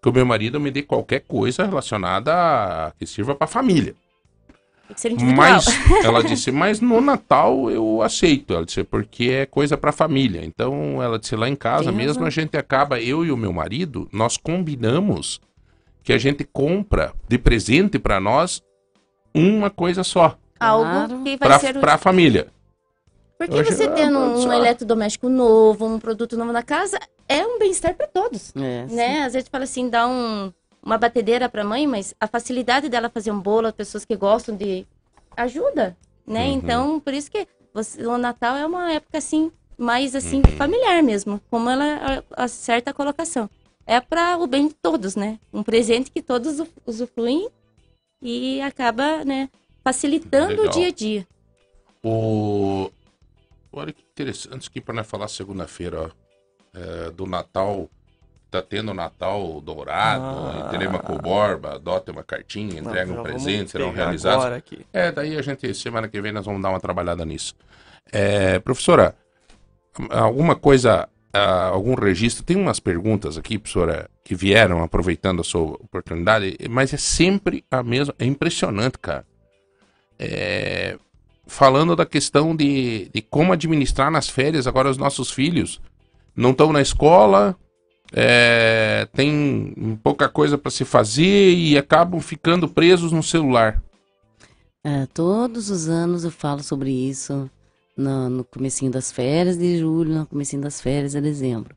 que 0.01 0.09
o 0.09 0.11
meu 0.11 0.25
marido 0.25 0.59
me 0.59 0.69
dê 0.69 0.83
qualquer 0.83 1.21
coisa 1.21 1.63
relacionada 1.65 2.33
a 2.33 2.91
que 2.91 3.05
sirva 3.07 3.33
pra 3.33 3.47
família. 3.47 3.95
Tem 4.87 4.93
que 4.95 5.01
ser 5.01 5.11
individual. 5.11 5.37
Mas 5.47 5.65
ela 6.03 6.23
disse, 6.23 6.51
mas 6.51 6.79
no 6.81 6.99
Natal 7.01 7.69
eu 7.71 8.01
aceito. 8.01 8.53
Ela 8.53 8.65
disse, 8.65 8.83
porque 8.83 9.25
é 9.31 9.45
coisa 9.45 9.77
pra 9.77 9.91
família. 9.91 10.43
Então 10.43 11.01
ela 11.01 11.17
disse, 11.17 11.35
lá 11.35 11.47
em 11.47 11.55
casa 11.55 11.85
Tem 11.85 11.93
mesmo 11.95 12.15
razão. 12.23 12.27
a 12.27 12.29
gente 12.29 12.57
acaba, 12.57 12.99
eu 12.99 13.23
e 13.25 13.31
o 13.31 13.37
meu 13.37 13.53
marido, 13.53 14.07
nós 14.11 14.35
combinamos 14.37 15.39
que 16.03 16.11
a 16.11 16.17
gente 16.17 16.43
compra 16.43 17.13
de 17.29 17.37
presente 17.37 17.97
pra 17.97 18.19
nós 18.19 18.61
uma 19.33 19.69
coisa 19.69 20.03
só. 20.03 20.37
Algo 20.59 20.83
Claro. 20.83 21.23
que 21.23 21.37
vai 21.37 21.47
Pra, 21.49 21.59
ser 21.59 21.77
o 21.77 21.79
pra 21.79 21.97
família. 21.97 22.47
Porque 23.37 23.55
Hoje, 23.55 23.71
você 23.73 23.85
ah, 23.85 23.91
tendo 23.91 24.17
um 24.19 24.53
eletrodoméstico 24.53 25.27
novo, 25.27 25.85
um 25.85 25.99
produto 25.99 26.37
novo 26.37 26.51
na 26.51 26.61
casa, 26.61 26.97
é 27.27 27.45
um 27.45 27.57
bem-estar 27.57 27.93
para 27.95 28.07
todos, 28.07 28.53
É, 28.55 28.85
né? 28.89 29.23
Às 29.23 29.33
vezes 29.33 29.49
fala 29.49 29.63
assim, 29.65 29.89
dá 29.89 30.07
um, 30.07 30.53
uma 30.83 30.97
batedeira 30.97 31.47
para 31.47 31.63
mãe, 31.63 31.87
mas 31.87 32.13
a 32.19 32.27
facilidade 32.27 32.89
dela 32.89 33.09
fazer 33.09 33.31
um 33.31 33.39
bolo, 33.39 33.67
as 33.67 33.73
pessoas 33.73 34.03
que 34.03 34.15
gostam 34.15 34.55
de 34.55 34.85
ajuda, 35.35 35.95
né? 36.27 36.45
Uhum. 36.47 36.53
Então, 36.53 36.99
por 36.99 37.13
isso 37.13 37.31
que 37.31 37.47
você- 37.73 38.05
o 38.05 38.17
Natal 38.17 38.55
é 38.57 38.65
uma 38.65 38.91
época 38.91 39.17
assim 39.17 39.51
mais 39.77 40.15
assim 40.15 40.37
Uhum. 40.45 40.57
familiar 40.57 41.01
mesmo, 41.01 41.41
como 41.49 41.69
ela 41.69 42.23
a- 42.37 42.43
acerta 42.43 42.91
a 42.91 42.93
colocação. 42.93 43.49
É 43.85 43.99
para 43.99 44.37
o 44.37 44.45
bem 44.45 44.67
de 44.67 44.73
todos, 44.75 45.15
né? 45.15 45.39
Um 45.51 45.63
presente 45.63 46.11
que 46.11 46.21
todos 46.21 46.61
usufruem 46.85 47.49
e 48.21 48.61
acaba, 48.61 49.25
né, 49.25 49.49
facilitando 49.83 50.49
Legal. 50.61 50.65
o 50.65 50.69
dia 50.69 50.87
a 50.87 50.91
dia. 50.91 51.27
O... 52.03 52.89
Olha 53.71 53.91
que 53.91 54.03
interessante 54.03 54.69
aqui 54.69 54.79
para 54.79 55.03
falar 55.03 55.27
segunda-feira. 55.27 56.11
É, 56.75 57.11
do 57.11 57.27
Natal. 57.27 57.87
Tá 58.53 58.61
tendo 58.61 58.93
Natal 58.93 59.59
Dourado, 59.61 60.23
Ah. 60.23 60.67
em 60.67 60.69
Telemaco 60.69 61.17
Borba, 61.17 61.73
adota 61.73 62.11
uma 62.11 62.23
cartinha, 62.23 62.79
entrega 62.79 63.11
Não, 63.11 63.21
um 63.21 63.23
presente, 63.23 63.71
serão 63.71 63.91
realizados. 63.91 64.61
É, 64.93 65.11
daí 65.11 65.35
a 65.35 65.41
gente, 65.41 65.73
semana 65.73 66.07
que 66.07 66.21
vem, 66.21 66.31
nós 66.31 66.45
vamos 66.45 66.61
dar 66.61 66.69
uma 66.69 66.79
trabalhada 66.79 67.25
nisso. 67.25 67.55
É, 68.11 68.59
professora, 68.59 69.15
alguma 70.11 70.55
coisa, 70.55 71.09
ah, 71.33 71.69
algum 71.69 71.95
registro? 71.95 72.43
Tem 72.43 72.55
umas 72.55 72.79
perguntas 72.79 73.39
aqui, 73.39 73.57
professora, 73.57 74.07
que 74.23 74.35
vieram 74.35 74.83
aproveitando 74.83 75.41
a 75.41 75.43
sua 75.43 75.71
oportunidade, 75.71 76.55
mas 76.69 76.93
é 76.93 76.97
sempre 76.97 77.65
a 77.71 77.81
mesma. 77.81 78.13
É 78.19 78.25
impressionante, 78.25 78.99
cara. 78.99 79.25
É, 80.19 80.95
falando 81.47 81.95
da 81.95 82.05
questão 82.05 82.55
de, 82.55 83.09
de 83.11 83.19
como 83.23 83.51
administrar 83.51 84.11
nas 84.11 84.29
férias 84.29 84.67
agora 84.67 84.91
os 84.91 84.97
nossos 84.97 85.31
filhos. 85.31 85.81
Não 86.35 86.51
estão 86.51 86.71
na 86.71 86.81
escola, 86.81 87.57
é, 88.13 89.07
tem 89.11 89.97
pouca 90.03 90.29
coisa 90.29 90.57
para 90.57 90.69
se 90.69 90.85
fazer 90.85 91.53
e 91.53 91.77
acabam 91.77 92.21
ficando 92.21 92.69
presos 92.69 93.11
no 93.11 93.23
celular. 93.23 93.81
É, 94.83 95.07
todos 95.07 95.69
os 95.69 95.87
anos 95.87 96.23
eu 96.23 96.31
falo 96.31 96.61
sobre 96.61 96.91
isso 96.91 97.49
no, 97.97 98.29
no 98.29 98.43
comecinho 98.43 98.91
das 98.91 99.11
férias 99.11 99.57
de 99.57 99.79
julho, 99.79 100.13
no 100.13 100.27
comecinho 100.27 100.61
das 100.61 100.79
férias 100.79 101.13
de 101.13 101.21
dezembro. 101.21 101.75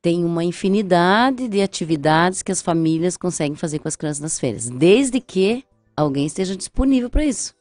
Tem 0.00 0.24
uma 0.24 0.44
infinidade 0.44 1.48
de 1.48 1.60
atividades 1.60 2.42
que 2.42 2.52
as 2.52 2.62
famílias 2.62 3.16
conseguem 3.16 3.56
fazer 3.56 3.80
com 3.80 3.88
as 3.88 3.96
crianças 3.96 4.20
nas 4.20 4.38
férias, 4.38 4.68
desde 4.68 5.20
que 5.20 5.64
alguém 5.96 6.26
esteja 6.26 6.56
disponível 6.56 7.10
para 7.10 7.24
isso. 7.24 7.54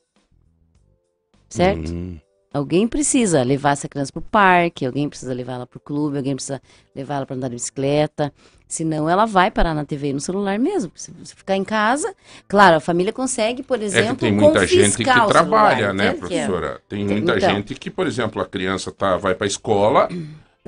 Certo? 1.50 1.92
Hum. 1.92 2.18
Alguém 2.52 2.88
precisa 2.88 3.44
levar 3.44 3.72
essa 3.74 3.88
criança 3.88 4.12
para 4.12 4.20
o 4.20 4.24
parque, 4.24 4.84
alguém 4.86 5.08
precisa 5.08 5.34
levar 5.36 5.54
ela 5.54 5.68
para 5.68 5.78
o 5.78 5.80
clube, 5.80 6.18
alguém 6.18 6.34
precisa 6.34 6.60
levar 6.96 7.18
ela 7.18 7.26
para 7.26 7.36
andar 7.36 7.48
de 7.48 7.54
bicicleta. 7.56 8.34
Senão 8.68 9.08
ela 9.10 9.26
vai 9.26 9.52
parar 9.52 9.74
na 9.76 9.86
TV 9.86 10.10
e 10.10 10.14
no 10.14 10.20
celular 10.20 10.58
mesmo. 10.58 10.92
Se 10.96 11.12
você 11.12 11.36
ficar 11.36 11.56
em 11.56 11.64
casa, 11.64 12.14
claro, 12.48 12.78
a 12.78 12.80
família 12.80 13.14
consegue, 13.14 13.62
por 13.62 13.80
É 13.82 13.86
exemplo, 13.86 14.16
que 14.16 14.22
tem 14.22 14.32
muita 14.32 14.66
gente 14.66 14.98
que 14.98 15.04
trabalha, 15.04 15.76
celular, 15.78 15.94
né, 15.94 16.08
é- 16.08 16.14
professora? 16.14 16.82
Tem 16.90 17.06
muita 17.06 17.38
Então. 17.38 17.50
gente 17.52 17.76
que, 17.76 17.90
por 17.90 18.08
exemplo, 18.08 18.42
a 18.42 18.46
criança 18.48 18.92
tá, 18.92 19.16
vai 19.16 19.36
para 19.36 19.46
a 19.46 19.48
escola, 19.48 20.10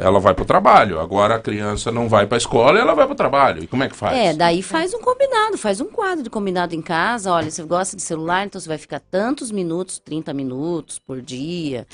ela 0.01 0.19
vai 0.19 0.33
para 0.33 0.43
o 0.43 0.45
trabalho. 0.45 0.99
Agora 0.99 1.35
a 1.35 1.39
criança 1.39 1.91
não 1.91 2.09
vai 2.09 2.25
para 2.25 2.35
a 2.35 2.39
escola, 2.39 2.79
ela 2.79 2.93
vai 2.93 3.05
para 3.05 3.13
o 3.13 3.15
trabalho. 3.15 3.63
E 3.63 3.67
como 3.67 3.83
é 3.83 3.89
que 3.89 3.95
faz? 3.95 4.17
É, 4.17 4.33
daí 4.33 4.61
faz 4.61 4.93
um 4.93 4.99
combinado, 4.99 5.57
faz 5.57 5.79
um 5.79 5.85
quadro 5.85 6.23
de 6.23 6.29
combinado 6.29 6.73
em 6.75 6.81
casa. 6.81 7.31
Olha, 7.31 7.49
você 7.49 7.63
gosta 7.63 7.95
de 7.95 8.01
celular, 8.01 8.45
então 8.45 8.59
você 8.59 8.67
vai 8.67 8.77
ficar 8.77 8.99
tantos 8.99 9.51
minutos, 9.51 9.99
30 9.99 10.33
minutos 10.33 10.97
por 10.99 11.21
dia. 11.21 11.87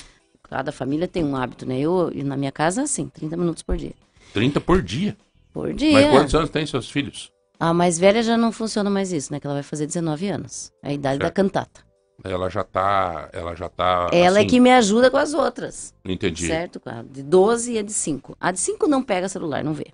Cada 0.48 0.72
família 0.72 1.06
tem 1.06 1.22
um 1.22 1.36
hábito, 1.36 1.66
né? 1.66 1.78
Eu, 1.78 2.10
e 2.12 2.22
na 2.22 2.36
minha 2.36 2.50
casa, 2.50 2.82
assim, 2.82 3.06
30 3.08 3.36
minutos 3.36 3.62
por 3.62 3.76
dia. 3.76 3.92
30 4.32 4.60
por 4.60 4.80
dia. 4.80 5.14
Por 5.52 5.74
dia. 5.74 5.92
Mas 5.92 6.10
quantos 6.10 6.34
anos 6.34 6.50
tem 6.50 6.64
seus 6.64 6.90
filhos? 6.90 7.30
A 7.60 7.74
mais 7.74 7.98
velha 7.98 8.22
já 8.22 8.36
não 8.36 8.50
funciona 8.50 8.88
mais 8.88 9.12
isso, 9.12 9.32
né? 9.32 9.40
Que 9.40 9.46
ela 9.46 9.54
vai 9.54 9.62
fazer 9.62 9.86
19 9.86 10.28
anos. 10.28 10.72
É 10.82 10.90
a 10.90 10.92
idade 10.92 11.18
da 11.18 11.26
Certo. 11.26 11.34
cantata. 11.34 11.87
Ela 12.24 12.50
já 12.50 12.64
tá, 12.64 13.28
ela 13.32 13.54
já 13.54 13.68
tá 13.68 14.10
Ela 14.12 14.38
é 14.38 14.40
assim, 14.40 14.48
que 14.48 14.60
me 14.60 14.72
ajuda 14.72 15.10
com 15.10 15.16
as 15.16 15.34
outras. 15.34 15.94
entendi. 16.04 16.46
Certo? 16.46 16.80
A 16.84 17.02
de 17.02 17.22
12 17.22 17.72
e 17.74 17.78
a 17.78 17.82
de 17.82 17.92
5. 17.92 18.36
A 18.40 18.50
de 18.50 18.58
5 18.58 18.88
não 18.88 19.02
pega 19.02 19.28
celular, 19.28 19.62
não 19.62 19.72
vê. 19.72 19.86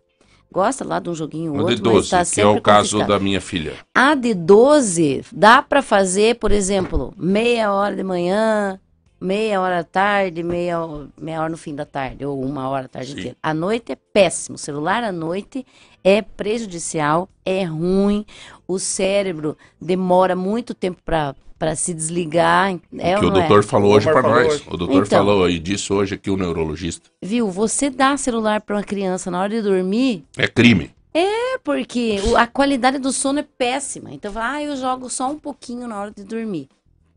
Gosta 0.51 0.85
lá 0.85 1.01
de 1.01 1.11
um 1.11 1.15
joguinho 1.15 1.53
ou 1.53 1.59
outro, 1.61 1.75
de 1.75 1.83
12, 1.83 2.09
mas 2.13 2.31
tá 2.31 2.35
que 2.35 2.41
é 2.41 2.47
o 2.47 2.61
caso 2.61 3.05
da 3.07 3.19
minha 3.19 3.41
filha. 3.41 3.75
A 3.95 4.15
de 4.15 4.33
12 4.35 5.25
dá 5.33 5.61
pra 5.61 5.83
fazer, 5.83 6.37
por 6.37 6.53
exemplo, 6.53 7.13
meia 7.17 7.73
hora 7.73 7.97
de 7.97 8.05
manhã, 8.05 8.81
meia 9.21 9.61
hora 9.61 9.81
à 9.81 9.85
tarde, 9.85 10.43
meia, 10.43 10.79
meia 11.21 11.41
hora 11.41 11.49
no 11.49 11.57
fim 11.57 11.75
da 11.75 11.85
tarde, 11.85 12.25
ou 12.25 12.41
uma 12.41 12.69
hora 12.69 12.87
à 12.87 12.89
tarde 12.89 13.13
Sim. 13.13 13.19
inteira. 13.19 13.37
À 13.43 13.53
noite 13.53 13.93
é 13.93 13.97
péssimo. 13.97 14.55
O 14.55 14.59
celular 14.59 15.03
à 15.03 15.11
noite 15.11 15.67
é 16.05 16.23
prejudicial, 16.23 17.29
é 17.45 17.65
ruim. 17.65 18.25
O 18.69 18.79
cérebro 18.79 19.59
demora 19.81 20.37
muito 20.37 20.73
tempo 20.73 21.01
pra 21.05 21.35
para 21.65 21.75
se 21.75 21.95
desligar. 21.95 22.79
É 22.99 23.17
o 23.17 23.21
que 23.21 23.25
ou 23.25 23.33
o 23.33 23.37
é? 23.37 23.41
doutor 23.41 23.65
falou 23.65 23.95
hoje 23.95 24.05
para 24.13 24.23
nós. 24.23 24.47
hoje. 24.55 24.65
O 24.69 24.77
doutor 24.77 25.07
Então. 25.07 25.19
falou 25.19 25.45
aí 25.45 25.59
disso 25.59 25.95
hoje 25.95 26.15
aqui, 26.15 26.31
o 26.31 26.37
neurologista. 26.37 27.09
Viu? 27.23 27.51
Você 27.51 27.89
dá 27.89 28.15
celular 28.19 28.61
pra 28.61 28.77
uma 28.77 28.83
criança 28.83 29.31
na 29.31 29.41
hora 29.41 29.49
de 29.49 29.63
dormir, 29.63 30.25
É 30.37 30.47
crime. 30.47 30.91
é 31.15 31.57
porque 31.65 32.19
a 32.37 32.47
qualidade 32.47 32.99
do 32.99 33.13
sono 33.13 33.39
é 33.39 33.47
péssima. 33.57 34.13
Então, 34.13 34.31
ah, 34.37 34.63
eu 34.63 34.77
jogo 34.77 35.09
só 35.09 35.31
um 35.31 35.39
pouquinho 35.39 35.89
na 35.89 35.99
hora 35.99 36.11
de 36.15 36.23
dormir. 36.23 36.69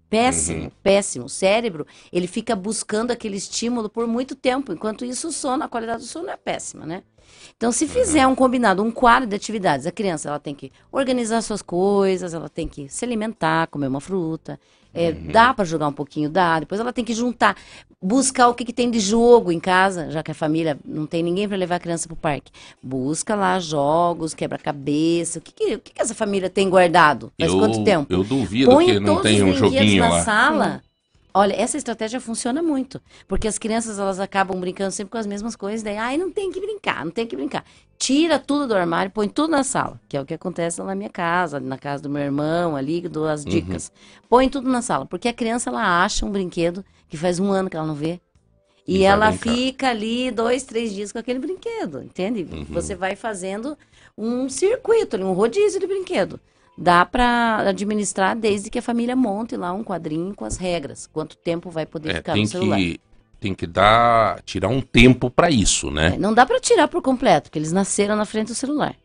Péssimo, 0.09 0.63
Uhum. 0.65 0.71
péssimo. 0.81 1.25
O 1.25 1.29
cérebro, 1.29 1.85
ele 2.13 2.27
fica 2.27 2.55
buscando 2.55 3.11
aquele 3.11 3.35
estímulo 3.37 3.89
por 3.89 4.07
muito 4.07 4.35
tempo, 4.35 4.71
enquanto 4.71 5.03
isso 5.03 5.27
o 5.27 5.31
sono, 5.31 5.63
a 5.63 5.67
qualidade 5.67 6.03
do 6.03 6.07
sono 6.07 6.29
é 6.29 6.37
péssima, 6.37 6.85
né? 6.85 7.03
Então, 7.57 7.71
se 7.73 7.87
fizer 7.87 8.25
um 8.25 8.33
combinado, 8.35 8.81
um 8.81 8.91
quadro 8.91 9.27
de 9.27 9.35
atividades, 9.35 9.85
a 9.85 9.91
criança 9.91 10.29
ela 10.29 10.39
tem 10.39 10.55
que 10.55 10.71
organizar 10.91 11.41
suas 11.41 11.61
coisas, 11.61 12.33
ela 12.33 12.47
tem 12.47 12.67
que 12.67 12.87
se 12.87 13.03
alimentar, 13.03 13.67
comer 13.67 13.87
uma 13.87 13.99
fruta, 13.99 14.57
é, 14.97 15.11
dá 15.11 15.53
para 15.53 15.63
jogar 15.63 15.87
um 15.87 15.93
pouquinho, 15.93 16.29
dá. 16.29 16.59
Depois 16.59 16.81
ela 16.81 16.91
tem 16.91 17.05
que 17.05 17.13
juntar, 17.13 17.55
buscar 18.01 18.47
o 18.47 18.53
que, 18.53 18.65
que 18.65 18.73
tem 18.73 18.89
de 18.89 18.99
jogo 18.99 19.51
em 19.51 19.59
casa, 19.59 20.09
já 20.09 20.23
que 20.23 20.31
a 20.31 20.33
família 20.33 20.77
não 20.83 21.05
tem 21.05 21.21
ninguém 21.21 21.47
para 21.47 21.55
levar 21.57 21.75
a 21.75 21.79
criança 21.79 22.07
para 22.07 22.13
o 22.13 22.17
parque. 22.17 22.51
Busca 22.81 23.35
lá 23.35 23.59
jogos, 23.59 24.33
quebra-cabeça. 24.33 25.39
O 25.39 25.41
que, 25.41 25.51
que, 25.51 25.75
o 25.75 25.79
que, 25.79 25.93
que 25.93 26.01
essa 26.01 26.15
família 26.15 26.49
tem 26.49 26.69
guardado? 26.69 27.31
Faz 27.39 27.51
eu, 27.51 27.59
quanto 27.59 27.83
tempo? 27.83 28.11
Eu 28.11 28.23
duvido 28.23 28.71
Põe 28.71 28.85
que 28.85 28.99
não 28.99 29.21
tenha 29.21 29.45
um 29.45 29.53
joguinho 29.53 30.01
na 30.01 30.09
lá. 30.09 30.23
sala. 30.23 30.81
Olha, 31.37 31.53
essa 31.53 31.77
estratégia 31.77 32.19
funciona 32.19 32.63
muito, 32.63 32.99
porque 33.27 33.47
as 33.47 33.59
crianças 33.59 33.99
elas 33.99 34.19
acabam 34.19 34.59
brincando 34.59 34.91
sempre 34.91 35.11
com 35.11 35.19
as 35.19 35.27
mesmas 35.27 35.55
coisas, 35.55 35.83
daí, 35.83 35.95
ai, 35.95 36.17
não 36.17 36.31
tem 36.31 36.51
que 36.51 36.59
brincar, 36.59 37.05
não 37.05 37.11
tem 37.11 37.27
que 37.27 37.35
brincar. 37.35 37.63
Tira 37.95 38.39
tudo 38.39 38.67
do 38.69 38.75
armário, 38.75 39.11
põe 39.11 39.29
tudo 39.29 39.51
na 39.51 39.63
sala, 39.63 40.01
que 40.09 40.17
é 40.17 40.21
o 40.21 40.25
que 40.25 40.33
acontece 40.33 40.81
na 40.81 40.95
minha 40.95 41.11
casa, 41.11 41.59
na 41.59 41.77
casa 41.77 42.01
do 42.01 42.09
meu 42.09 42.23
irmão, 42.23 42.75
ali, 42.75 43.01
dou 43.01 43.27
as 43.27 43.43
Uhum. 43.43 43.51
dicas. 43.51 43.91
Põe 44.27 44.49
tudo 44.49 44.67
na 44.67 44.81
sala, 44.81 45.05
porque 45.05 45.27
a 45.27 45.33
criança 45.33 45.69
ela 45.69 46.03
acha 46.03 46.25
um 46.25 46.31
brinquedo 46.31 46.83
que 47.07 47.15
faz 47.15 47.39
um 47.39 47.51
ano 47.51 47.69
que 47.69 47.77
ela 47.77 47.85
não 47.85 47.93
vê. 47.93 48.19
E, 48.87 48.99
E 48.99 49.03
ela 49.03 49.29
brincar. 49.29 49.37
fica 49.43 49.89
ali 49.89 50.31
dois, 50.31 50.63
três 50.63 50.91
dias 50.91 51.11
com 51.11 51.19
aquele 51.19 51.37
brinquedo, 51.37 52.01
entende? 52.01 52.47
Uhum. 52.51 52.65
Você 52.71 52.95
vai 52.95 53.15
fazendo 53.15 53.77
um 54.17 54.49
circuito, 54.49 55.15
ali, 55.15 55.23
um 55.23 55.33
rodízio 55.33 55.79
de 55.79 55.85
brinquedo. 55.85 56.39
Dá 56.77 57.05
para 57.05 57.57
administrar 57.69 58.35
desde 58.35 58.69
que 58.69 58.77
a 58.77 58.81
família 58.83 59.15
monte 59.15 59.55
lá 59.57 59.73
um 59.73 59.83
quadrinho 59.83 60.35
com 60.35 60.45
as 60.45 60.57
regras. 60.57 61.07
Quanto 61.07 61.35
tempo 61.35 61.71
vai 61.71 61.85
poder 61.85 62.11
É, 62.11 62.13
ficar 62.15 62.33
tem 62.33 62.43
no 62.43 62.47
celular. 62.47 62.77
que, 62.77 62.99
tem 63.39 63.55
que 63.55 63.65
dar, 63.65 64.41
tirar 64.43 64.67
um 64.69 64.81
tempo 64.81 65.29
pra 65.29 65.49
isso, 65.49 65.89
né? 65.89 66.13
É, 66.15 66.17
não 66.19 66.33
dá 66.33 66.45
para 66.45 66.59
tirar 66.59 66.87
por 66.87 67.01
completo, 67.01 67.49
porque 67.49 67.57
eles 67.57 67.71
nasceram 67.71 68.15
na 68.15 68.25
frente 68.25 68.49
do 68.49 68.55
celular. 68.55 68.95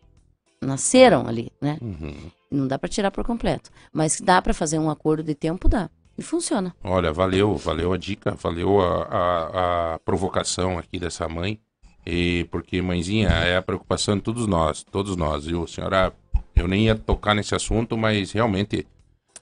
Nasceram 0.61 1.27
ali, 1.27 1.51
né? 1.61 1.79
Uhum. 1.81 2.15
Não 2.51 2.69
dá 2.69 2.79
para 2.79 2.89
tirar 2.89 3.11
por 3.11 3.25
completo. 3.25 3.71
Mas 3.93 4.21
dá 4.21 4.41
para 4.41 4.55
fazer 4.55 4.79
um 4.79 4.91
acordo 4.91 5.23
de 5.23 5.35
tempo, 5.35 5.69
dá. 5.69 5.89
E 6.17 6.23
funciona. 6.23 6.75
Olha, 6.85 7.11
valeu, 7.13 7.57
valeu 7.57 7.93
a 7.93 7.97
dica, 7.97 8.37
valeu 8.41 8.81
a, 8.81 9.03
a, 9.05 9.95
a 9.95 9.99
provocação 10.01 10.79
aqui 10.79 10.99
dessa 10.99 11.27
mãe. 11.29 11.59
E 12.07 12.47
porque, 12.51 12.83
mãezinha, 12.83 13.29
é 13.29 13.57
a 13.57 13.63
preocupação 13.63 14.17
de 14.17 14.23
todos 14.23 14.47
nós, 14.47 14.83
todos 14.85 15.17
nós, 15.17 15.47
viu? 15.47 15.67
Senhora, 15.67 16.13
eu 16.55 16.69
nem 16.69 16.87
ia 16.87 16.95
tocar 16.95 17.35
nesse 17.35 17.55
assunto, 17.55 17.97
mas 17.97 18.33
realmente 18.33 18.87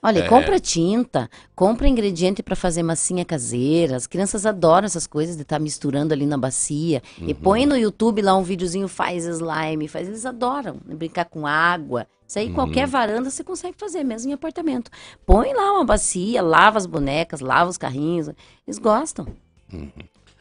Olha, 0.03 0.21
É. 0.21 0.29
compra 0.29 0.59
tinta, 0.59 1.29
compra 1.55 1.87
ingrediente 1.87 2.43
para 2.43 2.57
fazer 2.57 2.83
massinha 2.83 3.23
caseira. 3.23 3.97
As 3.97 4.07
crianças 4.07 4.47
adoram 4.47 4.87
essas 4.87 5.07
coisas 5.07 5.37
de 5.37 5.43
estar 5.43 5.59
misturando 5.59 6.15
ali 6.15 6.25
na 6.25 6.39
bacia. 6.39 7.03
Uhum. 7.21 7.29
E 7.29 7.35
põe 7.35 7.67
no 7.67 7.77
YouTube 7.77 8.23
lá 8.23 8.35
um 8.35 8.43
videozinho, 8.43 8.89
faz 8.89 9.27
slime, 9.27 9.89
faz. 9.89 10.09
Eles 10.09 10.25
adoram 10.25 10.79
brincar 10.87 11.27
com 11.27 11.47
água. 11.47 12.07
Isso 12.27 12.39
aí, 12.39 12.47
Uhum. 12.47 12.55
qualquer 12.55 12.87
varanda 12.87 13.29
você 13.29 13.45
consegue 13.45 13.77
fazer, 13.77 14.03
mesmo 14.03 14.31
em 14.31 14.33
apartamento. 14.33 14.91
Põe 15.27 15.53
lá 15.53 15.71
uma 15.73 15.85
bacia, 15.85 16.41
lava 16.41 16.79
as 16.79 16.87
bonecas, 16.87 17.41
lava 17.41 17.69
os 17.69 17.77
carrinhos. 17.77 18.31
Eles 18.67 18.79
gostam. 18.79 19.27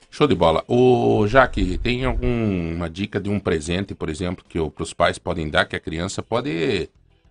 Show 0.10 0.28
de 0.28 0.36
bola. 0.36 0.64
Ô, 0.68 1.28
Jaque, 1.28 1.78
tem 1.78 2.04
alguma 2.04 2.90
dica 2.90 3.20
de 3.20 3.30
um 3.30 3.40
presente, 3.40 3.94
por 3.94 4.10
exemplo, 4.10 4.44
que 4.48 4.60
para 4.70 4.84
os 4.84 4.94
pais 4.94 5.18
podem 5.18 5.50
dar, 5.50 5.66
que 5.66 5.76
a 5.76 5.80
criança 5.80 6.24
pode 6.24 6.90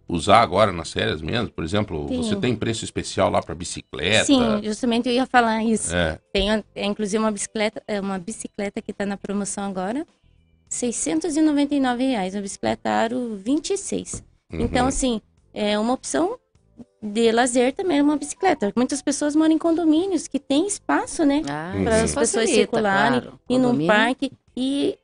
usar 0.09 0.41
agora 0.41 0.73
nas 0.73 0.93
férias 0.93 1.21
mesmo? 1.21 1.51
Por 1.51 1.63
exemplo, 1.63 2.07
Tem. 2.07 2.17
você 2.17 2.35
tem 2.37 2.57
preço 2.57 2.85
especial 2.85 3.31
lá 3.31 3.43
para 3.43 3.55
bicicleta? 3.55 4.25
Sim, 4.25 4.63
justamente 4.63 5.09
eu 5.09 5.15
ia 5.15 5.27
falar 5.27 5.63
isso. 5.63 5.95
É. 5.95 6.19
Tem 6.33 6.51
é, 6.51 6.85
inclusive 6.85 7.19
uma 7.19 7.31
bicicleta, 7.31 7.83
é 7.87 8.01
uma 8.01 8.19
bicicleta 8.19 8.81
que 8.81 8.91
está 8.91 9.05
na 9.05 9.17
promoção 9.17 9.65
agora, 9.65 10.07
699 10.69 12.05
reais, 12.05 12.35
uma 12.35 12.43
bicicleta 12.43 12.89
Aro 12.89 13.37
26. 13.37 14.25
Uhum. 14.53 14.61
Então, 14.61 14.87
assim, 14.87 15.21
é 15.53 15.79
uma 15.79 15.93
opção 15.93 16.39
de 17.01 17.31
lazer 17.31 17.73
também, 17.73 18.01
uma 18.01 18.17
bicicleta. 18.17 18.73
Muitas 18.77 19.01
pessoas 19.01 19.37
moram 19.37 19.55
em 19.55 19.59
condomínios 19.59 20.27
que 20.27 20.39
tem 20.39 20.67
espaço, 20.67 21.25
né? 21.25 21.43
Ah. 21.49 21.73
Para 21.85 21.97
as 21.97 22.11
isso 22.11 22.19
pessoas 22.19 22.31
facilita, 22.31 22.55
circularem, 22.55 23.21
claro. 23.21 23.41
ir 23.49 23.59
num 23.59 23.87
parque 23.87 24.33
e, 24.57 24.99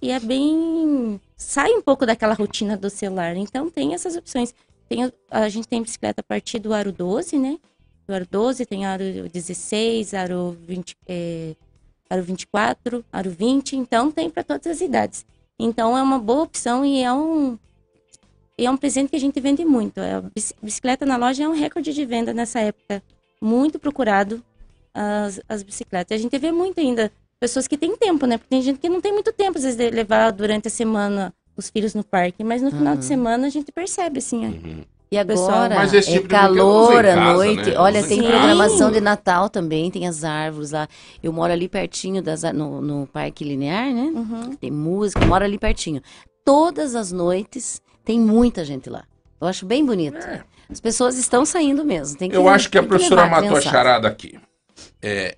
e 0.00 0.10
é 0.10 0.20
bem. 0.20 1.20
sai 1.36 1.70
um 1.72 1.82
pouco 1.82 2.04
daquela 2.04 2.34
rotina 2.34 2.76
do 2.76 2.90
celular. 2.90 3.34
Então 3.36 3.70
tem 3.70 3.94
essas 3.94 4.14
opções. 4.16 4.54
Tem, 4.88 5.10
a 5.30 5.48
gente 5.48 5.66
tem 5.66 5.82
bicicleta 5.82 6.20
a 6.20 6.24
partir 6.24 6.58
do 6.58 6.74
aro 6.74 6.92
12, 6.92 7.38
né? 7.38 7.58
Do 8.06 8.14
aro 8.14 8.26
12, 8.30 8.66
tem 8.66 8.84
aro 8.84 9.02
16, 9.32 10.12
aro 10.12 10.56
20, 10.66 10.96
é, 11.08 11.54
aro 12.10 12.22
24, 12.22 13.04
aro 13.10 13.30
20, 13.30 13.76
então 13.76 14.10
tem 14.10 14.28
para 14.28 14.42
todas 14.44 14.66
as 14.66 14.80
idades. 14.82 15.24
Então 15.58 15.96
é 15.96 16.02
uma 16.02 16.18
boa 16.18 16.42
opção 16.42 16.84
e 16.84 17.02
é 17.02 17.12
um 17.12 17.58
e 18.62 18.66
é 18.66 18.70
um 18.70 18.76
presente 18.76 19.10
que 19.10 19.16
a 19.16 19.20
gente 19.20 19.40
vende 19.40 19.64
muito. 19.64 19.98
É, 19.98 20.14
a 20.14 20.20
bici- 20.20 20.54
bicicleta 20.62 21.04
na 21.04 21.16
loja 21.16 21.42
é 21.44 21.48
um 21.48 21.52
recorde 21.52 21.92
de 21.92 22.04
venda 22.04 22.32
nessa 22.32 22.60
época. 22.60 23.02
Muito 23.40 23.78
procurado 23.78 24.42
as, 24.94 25.40
as 25.48 25.62
bicicletas. 25.62 26.18
A 26.18 26.22
gente 26.22 26.38
vê 26.38 26.52
muito 26.52 26.78
ainda 26.80 27.10
pessoas 27.40 27.66
que 27.66 27.76
têm 27.76 27.96
tempo, 27.96 28.24
né? 28.26 28.38
Porque 28.38 28.50
tem 28.50 28.62
gente 28.62 28.78
que 28.78 28.88
não 28.88 29.00
tem 29.00 29.12
muito 29.12 29.32
tempo, 29.32 29.58
às 29.58 29.64
vezes, 29.64 29.76
de 29.76 29.90
levar 29.90 30.30
durante 30.30 30.68
a 30.68 30.70
semana 30.70 31.34
os 31.56 31.68
filhos 31.68 31.94
no 31.94 32.04
parque. 32.04 32.44
Mas 32.44 32.62
no 32.62 32.70
final 32.70 32.92
de 32.94 33.00
Uhum. 33.02 33.08
semana 33.08 33.46
a 33.46 33.50
gente 33.50 33.72
percebe, 33.72 34.18
assim. 34.18 34.46
Uhum. 34.46 34.84
E 35.10 35.18
agora 35.18 35.74
Mas 35.74 35.92
esse 35.92 36.10
tipo 36.10 36.24
é 36.24 36.28
calor 36.28 37.04
à 37.04 37.34
noite. 37.34 37.70
né? 37.70 37.78
Olha, 37.78 38.02
tem 38.02 38.22
programação 38.22 38.90
de 38.90 38.98
Natal 39.00 39.50
também, 39.50 39.90
tem 39.90 40.06
as 40.08 40.24
árvores 40.24 40.70
lá. 40.70 40.88
Eu 41.22 41.32
moro 41.34 41.52
ali 41.52 41.68
pertinho 41.68 42.22
das, 42.22 42.44
no, 42.44 42.80
no 42.80 43.06
Parque 43.08 43.44
Linear, 43.44 43.92
né? 43.92 44.04
Uhum. 44.14 44.56
Tem 44.56 44.70
música, 44.70 45.22
eu 45.22 45.28
moro 45.28 45.44
ali 45.44 45.58
pertinho. 45.58 46.00
Todas 46.44 46.94
as 46.94 47.12
noites 47.12 47.82
tem 48.04 48.18
muita 48.18 48.64
gente 48.64 48.88
lá. 48.88 49.04
Eu 49.40 49.46
acho 49.46 49.66
bem 49.66 49.84
bonito. 49.84 50.18
As 50.70 50.80
pessoas 50.80 51.18
estão 51.18 51.44
saindo 51.44 51.84
mesmo. 51.84 52.16
Tem 52.16 52.30
que, 52.30 52.36
É. 52.36 52.38
Eu 52.38 52.48
acho 52.48 52.70
que 52.70 52.78
a 52.78 52.82
professora 52.82 53.26
matou 53.26 53.56
a 53.56 53.60
charada 53.60 54.08
aqui. 54.08 54.38
É, 55.00 55.36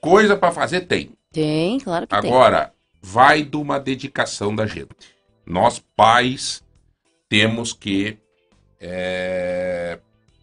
coisa 0.00 0.36
para 0.36 0.52
fazer 0.52 0.82
tem. 0.82 1.10
Tem, 1.32 1.78
claro 1.80 2.06
que 2.06 2.20
tem. 2.20 2.30
Agora, 2.30 2.72
vai 3.02 3.42
de 3.42 3.56
uma 3.56 3.78
dedicação 3.78 4.54
da 4.54 4.66
gente. 4.66 4.88
Nós, 5.44 5.82
pais, 5.94 6.62
temos 7.28 7.72
que 7.72 8.18
é, 8.80 9.98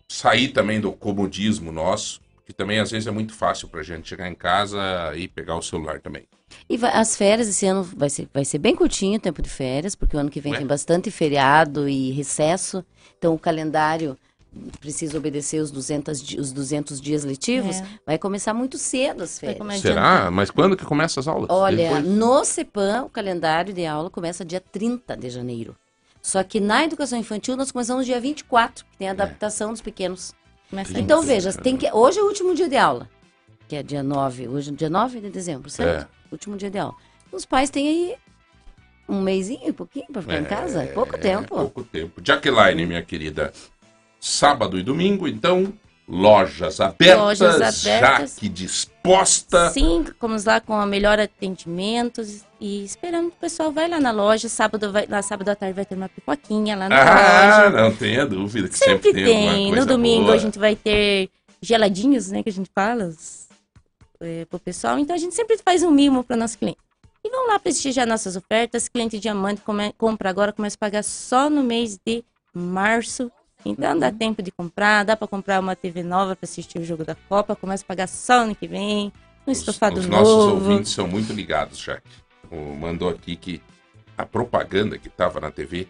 sair 0.07 0.49
também 0.49 0.79
do 0.79 0.91
comodismo 0.91 1.71
nosso, 1.71 2.21
que 2.45 2.53
também 2.53 2.79
às 2.79 2.91
vezes 2.91 3.07
é 3.07 3.11
muito 3.11 3.33
fácil 3.33 3.67
pra 3.67 3.83
gente 3.83 4.07
chegar 4.07 4.29
em 4.29 4.35
casa 4.35 5.13
e 5.15 5.27
pegar 5.27 5.57
o 5.57 5.61
celular 5.61 5.99
também. 5.99 6.27
E 6.69 6.77
vai- 6.77 6.91
as 6.93 7.15
férias 7.15 7.47
esse 7.47 7.65
ano 7.65 7.83
vai 7.83 8.09
ser, 8.09 8.27
vai 8.33 8.45
ser 8.45 8.57
bem 8.57 8.75
curtinho 8.75 9.17
o 9.17 9.21
tempo 9.21 9.41
de 9.41 9.49
férias, 9.49 9.95
porque 9.95 10.15
o 10.15 10.19
ano 10.19 10.29
que 10.29 10.39
vem 10.41 10.53
Ué? 10.53 10.57
tem 10.59 10.67
bastante 10.67 11.09
feriado 11.11 11.87
e 11.89 12.11
recesso. 12.11 12.83
Então 13.17 13.33
o 13.33 13.39
calendário 13.39 14.17
precisa 14.79 15.17
obedecer 15.17 15.59
os 15.59 15.71
200, 15.71 16.21
di- 16.21 16.39
os 16.39 16.51
200 16.51 17.01
dias 17.01 17.23
letivos. 17.23 17.77
É. 17.77 17.85
Vai 18.05 18.17
começar 18.19 18.53
muito 18.53 18.77
cedo 18.77 19.23
as 19.23 19.39
férias. 19.39 19.79
Será? 19.81 20.29
Mas 20.29 20.51
quando 20.51 20.77
que 20.77 20.85
começa 20.85 21.19
as 21.19 21.27
aulas? 21.27 21.47
Olha, 21.49 21.75
Depois? 21.89 22.05
no 22.05 22.45
CEPAM, 22.45 23.03
o 23.05 23.09
calendário 23.09 23.73
de 23.73 23.85
aula 23.85 24.09
começa 24.09 24.45
dia 24.45 24.59
30 24.61 25.17
de 25.17 25.29
janeiro. 25.29 25.75
Só 26.21 26.41
que 26.43 26.59
na 26.59 26.83
educação 26.85 27.17
infantil 27.19 27.57
nós 27.57 27.71
começamos 27.71 28.05
dia 28.05 28.19
24, 28.19 28.85
que 28.91 28.97
tem 28.97 29.07
a 29.07 29.11
É. 29.11 29.13
adaptação 29.13 29.71
dos 29.71 29.81
pequenos. 29.81 30.33
Começa 30.69 30.99
Então 30.99 31.21
veja, 31.21 31.51
tem 31.53 31.75
que 31.75 31.91
hoje 31.91 32.19
é 32.19 32.21
o 32.23 32.25
último 32.27 32.55
dia 32.55 32.69
de 32.69 32.77
aula, 32.77 33.09
que 33.73 33.77
é 33.79 33.81
dia 33.83 34.03
9, 34.03 34.47
hoje 34.49 34.69
é 34.69 34.73
dia 34.73 34.89
9 34.89 35.19
de 35.19 35.29
dezembro, 35.31 35.67
certo? 35.67 36.03
É. 36.03 36.07
Último 36.31 36.55
dia 36.55 36.69
de 36.69 36.77
aula. 36.77 36.93
Os 37.31 37.43
pais 37.43 37.71
têm 37.71 37.87
aí 37.87 38.15
um 39.09 39.19
mêsinho 39.19 39.67
e 39.67 39.73
pouquinho 39.73 40.05
para 40.13 40.21
ficar 40.21 40.39
em 40.39 40.45
casa, 40.45 40.83
é 40.83 40.87
pouco 40.87 41.17
tempo. 41.17 41.47
Pouco 41.47 41.83
tempo. 41.83 42.21
Jaqueline, 42.23 42.85
minha 42.85 43.01
querida. 43.01 43.51
Sábado 44.19 44.77
e 44.77 44.83
domingo, 44.83 45.27
então, 45.27 45.73
lojas 46.07 46.79
abertas, 46.79 47.17
Lojas 47.19 47.55
abertas. 47.55 48.35
já 48.35 48.39
que 48.39 48.47
disposta. 48.47 49.71
Sim, 49.71 50.05
vamos 50.21 50.45
lá 50.45 50.61
com 50.61 50.73
o 50.75 50.85
melhor 50.85 51.19
atendimento 51.19 52.21
e 52.61 52.85
esperando 52.85 53.31
que 53.31 53.37
o 53.37 53.39
pessoal 53.39 53.71
vai 53.71 53.89
lá 53.89 53.99
na 53.99 54.11
loja. 54.11 54.47
Sábado, 54.47 54.91
vai, 54.91 55.07
lá 55.07 55.21
sábado 55.23 55.49
à 55.49 55.55
tarde 55.55 55.73
vai 55.73 55.83
ter 55.85 55.95
uma 55.95 56.07
pipoquinha 56.09 56.75
lá 56.75 56.87
na 56.87 56.95
Ah, 57.01 57.63
loja. 57.65 57.69
não 57.81 57.91
tenha 57.95 58.23
dúvida 58.25 58.69
que 58.69 58.77
sempre, 58.77 59.09
Sempre 59.09 59.23
tem, 59.25 59.49
tem. 59.49 59.71
No 59.75 59.83
domingo 59.85 60.25
boa. 60.25 60.35
a 60.35 60.37
gente 60.37 60.59
vai 60.59 60.75
ter 60.75 61.29
geladinhos, 61.61 62.29
né, 62.29 62.43
que 62.43 62.49
a 62.49 62.53
gente 62.53 62.69
fala 62.75 63.09
é, 64.25 64.45
pro 64.45 64.59
pessoal. 64.59 64.97
Então 64.99 65.15
a 65.15 65.19
gente 65.19 65.35
sempre 65.35 65.57
faz 65.57 65.83
um 65.83 65.91
mimo 65.91 66.23
para 66.23 66.35
nosso 66.35 66.57
cliente. 66.57 66.77
E 67.25 67.29
vão 67.29 67.47
lá 67.47 67.57
prestigiar 67.59 68.05
nossas 68.07 68.35
ofertas. 68.35 68.87
Cliente 68.89 69.17
diamante 69.19 69.61
come- 69.61 69.93
compra 69.97 70.29
agora, 70.29 70.51
começa 70.51 70.75
a 70.75 70.79
pagar 70.79 71.03
só 71.03 71.49
no 71.49 71.63
mês 71.63 71.97
de 72.05 72.23
março. 72.53 73.31
Então 73.65 73.93
Uhum. 73.93 73.99
dá 73.99 74.11
tempo 74.11 74.43
de 74.43 74.51
comprar, 74.51 75.05
dá 75.05 75.15
para 75.15 75.27
comprar 75.27 75.59
uma 75.61 75.73
TV 75.75 76.03
nova 76.03 76.35
para 76.35 76.45
assistir 76.45 76.79
o 76.79 76.83
jogo 76.83 77.05
da 77.05 77.15
Copa, 77.29 77.55
começa 77.55 77.83
a 77.83 77.87
pagar 77.87 78.07
só 78.07 78.39
ano 78.41 78.53
que 78.53 78.67
vem, 78.67 79.11
um 79.47 79.51
Os, 79.51 79.59
estofado 79.59 79.99
os 80.01 80.05
nossos 80.05 80.35
novo. 80.35 80.51
ouvintes 80.69 80.91
são 80.91 81.07
muito 81.07 81.31
ligados, 81.31 81.77
Jaque. 81.79 82.05
O 82.51 82.75
mandou 82.75 83.07
aqui 83.09 83.37
que 83.37 83.61
a 84.17 84.25
propaganda 84.25 84.97
que 84.97 85.07
estava 85.07 85.39
na 85.39 85.49
TV 85.49 85.87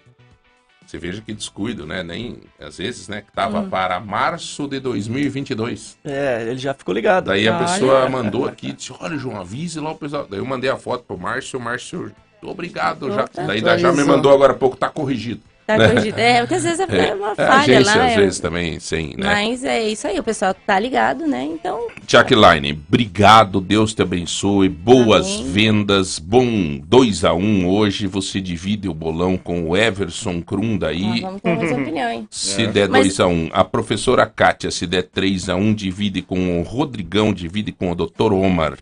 Você 0.86 0.98
veja 0.98 1.22
que 1.22 1.34
descuido, 1.34 1.86
né? 1.86 2.04
Nem, 2.04 2.38
às 2.60 2.78
vezes, 2.78 3.08
né? 3.08 3.22
Que 3.22 3.32
tava 3.32 3.60
Hum. 3.62 3.70
para 3.70 4.00
março 4.00 4.68
de 4.68 4.80
2022. 4.80 5.98
É, 6.04 6.44
ele 6.50 6.58
já 6.60 6.74
ficou 6.74 6.94
ligado. 6.94 7.26
Daí 7.26 7.48
a 7.48 7.58
Olha. 7.58 7.66
pessoa 7.66 8.10
mandou 8.10 8.46
aqui, 8.46 8.72
disse, 8.74 8.94
olha, 9.00 9.18
João, 9.18 9.40
avise 9.40 9.80
lá 9.80 9.92
o 9.92 9.96
pessoal. 9.96 10.28
Daí 10.30 10.40
eu 10.40 10.46
mandei 10.46 10.70
a 10.70 10.78
foto 10.78 11.04
pro 11.04 11.18
Márcio, 11.18 11.58
o 11.58 11.62
Márcio, 11.62 12.12
obrigado. 12.42 13.12
Já. 13.12 13.28
Daí 13.46 13.80
já 13.80 13.92
me 13.92 14.04
mandou 14.04 14.32
agora 14.34 14.54
há 14.54 14.56
pouco, 14.56 14.78
tá 14.78 14.90
corrigido. 14.90 15.42
Tá 15.66 15.78
corrigido. 15.78 16.20
É, 16.20 16.40
porque 16.42 16.56
às 16.56 16.64
vezes 16.64 16.80
é, 16.82 16.84
É, 17.10 17.16
uma 17.16 17.32
é, 17.32 17.36
falha 17.36 17.60
agência, 17.80 17.96
lá. 17.98 18.06
às 18.06 18.12
é- 18.12 18.16
vezes, 18.18 18.40
também, 18.40 18.80
sem, 18.80 19.08
né? 19.18 19.24
Mas 19.24 19.64
é 19.64 19.82
isso 19.90 20.06
aí, 20.08 20.20
o 20.20 20.24
pessoal 20.24 20.54
tá 20.54 20.78
ligado, 20.80 21.26
né? 21.26 21.44
Então, 21.44 21.88
Jaqueline, 22.08 22.74
obrigado, 22.88 23.62
Deus 23.62 23.94
te 23.94 24.02
abençoe, 24.02 24.68
boas 24.68 25.26
Amém. 25.26 25.52
vendas, 25.52 26.20
bom 26.20 26.78
2 26.84 27.24
a 27.24 27.34
1 27.34 27.68
hoje, 27.68 28.08
você 28.08 28.42
divide 28.42 28.90
o 28.90 28.94
bolão 28.94 29.38
com 29.38 29.70
o 29.70 29.78
Everson 29.78 30.42
Krum 30.42 30.78
daí, 30.78 31.22
vamos 31.22 31.42
ter 31.42 31.56
mais 31.56 31.72
opinião, 31.72 32.12
hein? 32.12 32.28
se 32.30 32.68
der 32.68 32.90
Mas- 32.90 33.02
2 33.04 33.20
a 33.22 33.28
1 33.28 33.50
a 33.54 33.64
professora 33.64 34.26
Kátia, 34.26 34.70
se 34.70 34.86
der 34.86 35.04
3 35.04 35.48
a 35.50 35.56
1 35.56 35.74
divide 35.74 36.22
com 36.22 36.60
o 36.60 36.64
Rodrigão, 36.64 37.34
divide 37.34 37.72
com 37.72 37.90
o 37.92 37.96
Dr. 37.96 38.34
Omar, 38.34 38.74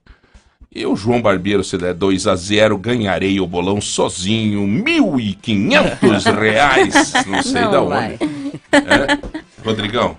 eu, 0.74 0.96
João 0.96 1.22
Barbeiro, 1.22 1.64
se 1.64 1.78
der 1.78 1.94
2 1.94 2.28
a 2.28 2.36
0 2.36 2.78
ganharei 2.78 3.40
o 3.42 3.48
bolão 3.48 3.82
sozinho, 3.82 4.62
1.500 4.62 6.34
reais, 6.40 7.14
não 7.28 7.44
sei 7.44 7.62
Não 7.62 7.72
da 7.72 7.82
onde. 7.82 8.14
É? 8.72 9.20
Rodrigão, 9.66 10.18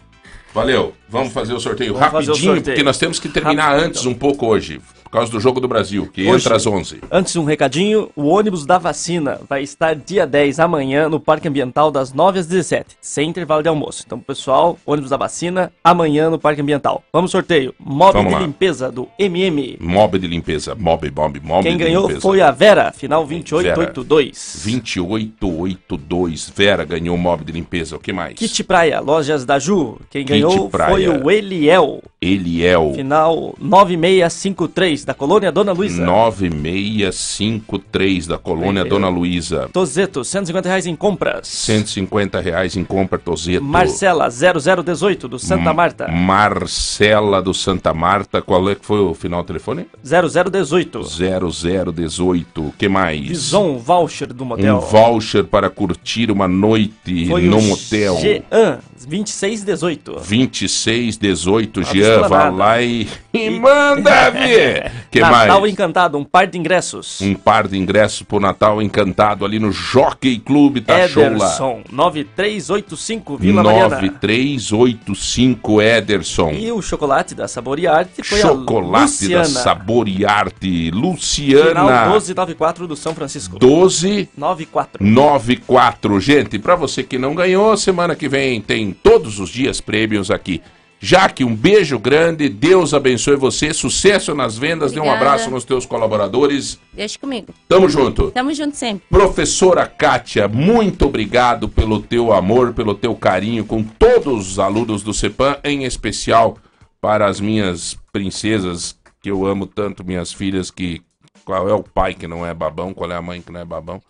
valeu. 0.54 0.92
Vamos 1.08 1.32
fazer 1.32 1.54
o 1.54 1.60
sorteio 1.60 1.94
Vamos 1.94 2.10
fazer 2.10 2.30
o 2.30 2.34
rapidinho, 2.34 2.54
sorteio. 2.54 2.74
porque 2.74 2.82
nós 2.82 2.98
temos 2.98 3.18
que 3.18 3.28
terminar 3.28 3.70
Rápido, 3.70 3.86
antes 3.86 4.04
um 4.06 4.14
pouco 4.14 4.46
hoje, 4.46 4.80
causa 5.18 5.30
do 5.30 5.38
Jogo 5.40 5.60
do 5.60 5.68
Brasil, 5.68 6.08
que 6.12 6.22
Hoje. 6.28 6.44
entra 6.44 6.56
às 6.56 6.66
11. 6.66 7.00
Antes, 7.10 7.36
um 7.36 7.44
recadinho: 7.44 8.10
o 8.16 8.26
ônibus 8.28 8.64
da 8.66 8.78
vacina 8.78 9.40
vai 9.48 9.62
estar 9.62 9.94
dia 9.94 10.26
10 10.26 10.58
amanhã 10.60 11.08
no 11.08 11.20
Parque 11.20 11.46
Ambiental, 11.48 11.90
das 11.90 12.12
9 12.12 12.38
às 12.40 12.46
17, 12.46 12.96
sem 13.00 13.28
intervalo 13.28 13.62
de 13.62 13.68
almoço. 13.68 14.02
Então, 14.06 14.18
pessoal, 14.18 14.78
ônibus 14.86 15.10
da 15.10 15.16
vacina 15.16 15.72
amanhã 15.84 16.30
no 16.30 16.38
Parque 16.38 16.60
Ambiental. 16.62 17.02
Vamos 17.12 17.30
sorteio: 17.30 17.74
mob 17.78 18.12
Vamos 18.12 18.32
de 18.32 18.38
lá. 18.38 18.44
limpeza 18.46 18.90
do 18.90 19.08
MM. 19.18 19.76
Mob 19.80 20.18
de 20.18 20.26
limpeza, 20.26 20.74
mob, 20.74 21.10
mob, 21.14 21.40
mob 21.40 21.62
Quem 21.62 21.76
ganhou 21.76 22.02
limpeza. 22.02 22.20
foi 22.20 22.40
a 22.40 22.50
Vera, 22.50 22.92
final 22.92 23.26
2882. 23.26 24.62
2882. 24.64 26.52
Vera 26.54 26.84
ganhou 26.84 27.14
o 27.14 27.18
mob 27.18 27.44
de 27.44 27.52
limpeza. 27.52 27.96
O 27.96 27.98
que 27.98 28.12
mais? 28.12 28.34
Kit 28.34 28.64
Praia, 28.64 29.00
lojas 29.00 29.44
da 29.44 29.58
Ju. 29.58 29.98
Quem 30.10 30.24
Kit 30.24 30.32
ganhou 30.40 30.68
Praia. 30.70 30.90
foi 30.90 31.08
o 31.08 31.30
Eliel, 31.30 32.02
Eliel. 32.20 32.92
final 32.94 33.54
9653, 33.60 35.01
da 35.04 35.14
Colônia 35.14 35.52
Dona 35.52 35.72
Luísa. 35.72 36.04
9653 36.04 38.26
da 38.26 38.38
colônia 38.38 38.84
Dona 38.84 39.08
Luísa. 39.08 39.68
Tozeto, 39.72 40.24
150 40.24 40.68
reais 40.68 40.86
em 40.86 40.94
compras. 40.96 41.46
150 41.48 42.40
reais 42.40 42.76
em 42.76 42.84
compra 42.84 43.18
Tozeto. 43.18 43.64
Marcela, 43.64 44.28
0018, 44.30 45.28
do 45.28 45.38
Santa 45.38 45.72
Marta. 45.72 46.08
Marcela 46.08 47.40
do 47.42 47.54
Santa 47.54 47.92
Marta. 47.94 48.42
Qual 48.42 48.68
é 48.70 48.74
que 48.74 48.84
foi 48.84 49.00
o 49.00 49.14
final 49.14 49.42
do 49.42 49.46
telefone? 49.46 49.86
0018. 50.04 51.00
0018. 51.04 52.74
que 52.78 52.88
mais? 52.88 53.20
Bison, 53.28 53.78
voucher 53.78 54.32
do 54.32 54.44
Um 54.44 54.48
motel. 54.48 54.80
voucher 54.80 55.44
para 55.44 55.68
curtir 55.70 56.30
uma 56.30 56.48
noite 56.48 57.26
Foi 57.28 57.42
no 57.42 57.60
motel. 57.60 58.16
Jean, 58.18 58.78
2618. 59.06 60.12
2618, 60.26 61.80
Lá 61.80 61.86
do 61.86 61.92
Jean, 61.94 62.28
vai 62.28 62.50
lá 62.50 62.82
e, 62.82 63.08
e 63.32 63.50
manda 63.50 64.30
ver. 64.30 64.90
que 65.10 65.20
Natal 65.20 65.60
mais? 65.60 65.72
Encantado, 65.72 66.18
um 66.18 66.24
par 66.24 66.46
de 66.46 66.58
ingressos. 66.58 67.20
Um 67.20 67.34
par 67.34 67.66
de 67.68 67.78
ingressos 67.78 68.22
pro 68.22 68.40
Natal 68.40 68.80
Encantado 68.82 69.44
ali 69.44 69.58
no 69.58 69.72
Jockey 69.72 70.38
Clube, 70.38 70.80
tá 70.80 71.06
show 71.08 71.22
lá. 71.22 71.28
Ederson, 71.28 71.82
9385, 71.90 73.36
Vila 73.36 73.62
Mariana. 73.62 73.88
9385 73.96 75.82
Ederson. 75.82 76.50
E 76.52 76.70
o 76.72 76.80
chocolate 76.82 77.34
da 77.34 77.46
Saboriarte 77.48 78.22
foi 78.22 78.38
a 78.38 78.42
Chocolate 78.42 79.04
Luciana. 79.04 79.38
da 79.38 79.44
Saboriarte. 79.44 80.90
Final 80.90 81.00
Luciana. 81.12 81.82
1294 81.82 82.86
do 82.86 82.96
São 82.96 83.14
Francisco. 83.14 83.58
12 83.58 84.28
94. 84.36 85.04
94. 85.04 86.20
Gente, 86.20 86.58
pra 86.58 86.74
você 86.74 87.02
que 87.02 87.18
não 87.18 87.34
ganhou, 87.34 87.76
semana 87.76 88.14
que 88.14 88.28
vem 88.28 88.60
tem 88.60 88.91
todos 88.92 89.38
os 89.38 89.50
dias 89.50 89.80
prêmios 89.80 90.30
aqui. 90.30 90.62
Jaque, 91.04 91.42
um 91.42 91.52
beijo 91.52 91.98
grande, 91.98 92.48
Deus 92.48 92.94
abençoe 92.94 93.34
você, 93.34 93.74
sucesso 93.74 94.36
nas 94.36 94.56
vendas, 94.56 94.92
dê 94.92 95.00
um 95.00 95.02
Obrigada. 95.02 95.26
abraço 95.26 95.50
nos 95.50 95.64
teus 95.64 95.84
colaboradores. 95.84 96.78
Deixa 96.92 97.18
comigo. 97.18 97.52
Tamo 97.68 97.88
junto. 97.88 98.30
Tamo 98.30 98.54
junto 98.54 98.76
sempre. 98.76 99.02
Professora 99.10 99.84
Kátia, 99.84 100.46
muito 100.46 101.06
obrigado 101.06 101.68
pelo 101.68 102.00
teu 102.00 102.32
amor, 102.32 102.72
pelo 102.72 102.94
teu 102.94 103.16
carinho 103.16 103.64
com 103.64 103.82
todos 103.82 104.52
os 104.52 104.58
alunos 104.60 105.02
do 105.02 105.12
CEPAM, 105.12 105.56
em 105.64 105.82
especial 105.82 106.56
para 107.00 107.26
as 107.26 107.40
minhas 107.40 107.98
princesas, 108.12 108.96
que 109.20 109.28
eu 109.28 109.44
amo 109.44 109.66
tanto, 109.66 110.04
minhas 110.04 110.32
filhas, 110.32 110.70
que 110.70 111.02
qual 111.44 111.68
é 111.68 111.74
o 111.74 111.82
pai 111.82 112.14
que 112.14 112.28
não 112.28 112.46
é 112.46 112.54
babão, 112.54 112.94
qual 112.94 113.10
é 113.10 113.16
a 113.16 113.22
mãe 113.22 113.42
que 113.42 113.50
não 113.50 113.58
é 113.58 113.64
babão. 113.64 114.00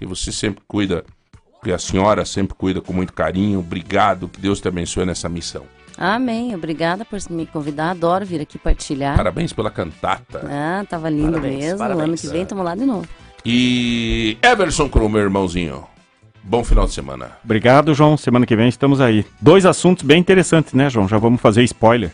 E 0.00 0.06
você 0.06 0.30
sempre 0.30 0.62
cuida, 0.68 1.04
que 1.66 1.72
a 1.72 1.78
senhora 1.78 2.24
sempre 2.24 2.54
cuida 2.56 2.80
com 2.80 2.92
muito 2.92 3.12
carinho. 3.12 3.58
Obrigado, 3.58 4.28
que 4.28 4.40
Deus 4.40 4.60
te 4.60 4.68
abençoe 4.68 5.04
nessa 5.04 5.28
missão. 5.28 5.64
Amém. 5.98 6.54
Obrigada 6.54 7.04
por 7.04 7.18
me 7.30 7.44
convidar. 7.46 7.90
Adoro 7.90 8.24
vir 8.24 8.40
aqui 8.40 8.56
partilhar. 8.58 9.16
Parabéns 9.16 9.52
pela 9.52 9.70
cantata. 9.70 10.46
Ah, 10.48 10.84
tava 10.88 11.08
lindo 11.10 11.32
Parabéns, 11.32 11.58
mesmo. 11.64 11.78
parabéns. 11.78 12.04
ano 12.08 12.16
que 12.16 12.28
vem 12.28 12.46
tamo 12.46 12.62
lá 12.62 12.74
de 12.76 12.84
novo. 12.84 13.08
E 13.44 14.36
Everson 14.42 14.88
Cru, 14.88 15.08
meu 15.08 15.22
irmãozinho. 15.22 15.84
Bom 16.44 16.62
final 16.62 16.86
de 16.86 16.92
semana. 16.92 17.32
Obrigado, 17.42 17.92
João. 17.94 18.16
Semana 18.16 18.46
que 18.46 18.54
vem 18.54 18.68
estamos 18.68 19.00
aí. 19.00 19.26
Dois 19.40 19.66
assuntos 19.66 20.04
bem 20.04 20.20
interessantes, 20.20 20.72
né, 20.74 20.88
João? 20.88 21.08
Já 21.08 21.18
vamos 21.18 21.40
fazer 21.40 21.64
spoiler. 21.64 22.12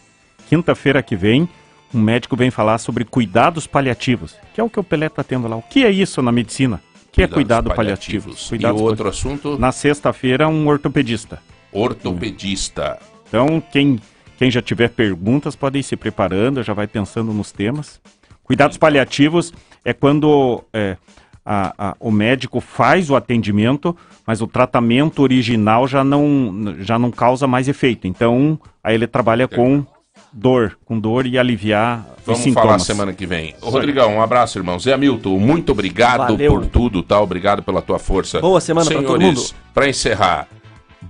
Quinta-feira 0.48 1.02
que 1.02 1.14
vem, 1.16 1.46
um 1.92 2.00
médico 2.00 2.36
vem 2.36 2.50
falar 2.50 2.78
sobre 2.78 3.04
cuidados 3.04 3.66
paliativos, 3.66 4.34
que 4.54 4.60
é 4.60 4.64
o 4.64 4.70
que 4.70 4.80
o 4.80 4.84
Pelé 4.84 5.06
está 5.06 5.22
tendo 5.22 5.46
lá. 5.48 5.56
O 5.56 5.62
que 5.62 5.84
é 5.84 5.90
isso 5.90 6.22
na 6.22 6.32
medicina? 6.32 6.80
O 7.12 7.14
que 7.14 7.22
é 7.22 7.28
cuidado 7.28 7.68
paliativo? 7.74 8.24
paliativos. 8.24 8.48
Cuidados 8.48 8.80
e 8.80 8.82
o 8.82 8.86
outro 8.86 9.06
assunto, 9.08 9.58
Na 9.58 9.70
sexta-feira, 9.70 10.48
um 10.48 10.66
ortopedista. 10.66 11.40
ortopedista. 11.70 12.98
Então, 13.28 13.62
quem, 13.70 14.00
quem 14.38 14.50
já 14.50 14.62
tiver 14.62 14.88
perguntas 14.88 15.54
pode 15.54 15.78
ir 15.78 15.82
se 15.82 15.94
preparando, 15.96 16.62
já 16.62 16.72
vai 16.72 16.86
pensando 16.86 17.32
nos 17.32 17.52
temas. 17.52 18.00
Cuidados 18.42 18.78
paliativos 18.78 19.52
é 19.84 19.92
quando 19.92 20.64
é, 20.72 20.96
a- 21.44 21.74
a- 21.90 21.96
o 22.00 22.10
médico 22.10 22.60
faz 22.60 23.10
o 23.10 23.16
atendimento, 23.16 23.94
mas 24.26 24.40
o 24.40 24.46
tratamento 24.46 25.20
original 25.22 25.86
já 25.86 26.02
não, 26.02 26.76
já 26.78 26.98
não 26.98 27.10
causa 27.10 27.46
mais 27.46 27.68
efeito. 27.68 28.06
Então, 28.06 28.58
aí 28.82 28.94
ele 28.94 29.06
trabalha 29.06 29.46
com 29.46 29.84
dor, 30.32 30.78
com 30.84 30.98
dor 30.98 31.26
e 31.26 31.38
aliviar 31.38 32.06
os 32.18 32.24
Vamos 32.24 32.40
sintomas. 32.42 32.64
falar 32.66 32.78
semana 32.78 33.12
que 33.12 33.26
vem. 33.26 33.54
Ô, 33.60 33.70
Rodrigão, 33.70 34.16
um 34.16 34.22
abraço, 34.22 34.58
irmão. 34.58 34.78
Zé 34.78 34.92
Hamilton, 34.94 35.38
muito 35.38 35.72
obrigado 35.72 36.32
Valeu. 36.32 36.52
por 36.52 36.66
tudo, 36.66 37.02
tá? 37.02 37.20
Obrigado 37.20 37.62
pela 37.62 37.82
tua 37.82 37.98
força. 37.98 38.40
Boa 38.40 38.60
semana 38.60 38.90
pra 38.90 39.02
todo 39.02 39.20
mundo. 39.20 39.42
Pra 39.74 39.88
encerrar, 39.88 40.48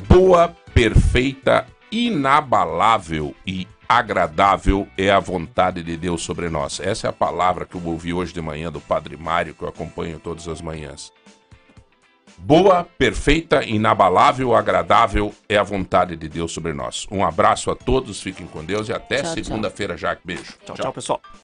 boa, 0.09 0.55
perfeita, 0.75 1.67
inabalável 1.91 3.35
e 3.47 3.67
agradável 3.89 4.89
é 4.97 5.11
a 5.11 5.21
vontade 5.21 5.83
de 5.83 5.97
Deus 5.97 6.23
sobre 6.23 6.49
nós. 6.49 6.81
Essa 6.81 7.09
é 7.09 7.11
a 7.11 7.13
palavra 7.13 7.67
que 7.67 7.75
eu 7.75 7.83
ouvi 7.85 8.13
hoje 8.15 8.33
de 8.33 8.41
manhã 8.41 8.73
do 8.73 8.81
Padre 8.81 9.17
Mário, 9.19 9.55
que 9.55 9.63
eu 9.63 9.69
acompanho 9.69 10.19
todas 10.19 10.49
as 10.49 10.63
manhãs. 10.63 11.13
Boa, 12.45 12.85
perfeita, 12.99 13.65
inabalável, 13.65 14.53
agradável 14.53 15.33
é 15.49 15.57
a 15.57 15.63
vontade 15.63 16.17
de 16.17 16.29
Deus 16.29 16.51
sobre 16.51 16.73
nós. 16.73 17.07
Um 17.09 17.25
abraço 17.25 17.71
a 17.71 17.77
todos, 17.77 18.21
fiquem 18.21 18.49
com 18.49 18.65
Deus 18.65 18.89
e 18.89 18.93
até 18.93 19.23
Tchau, 19.23 19.35
tchau. 19.35 19.45
segunda-feira, 19.45 19.97
Jaque. 19.97 20.23
Beijo. 20.25 20.55
Tchau, 20.67 20.75
tchau, 20.75 20.93
pessoal. 20.93 21.21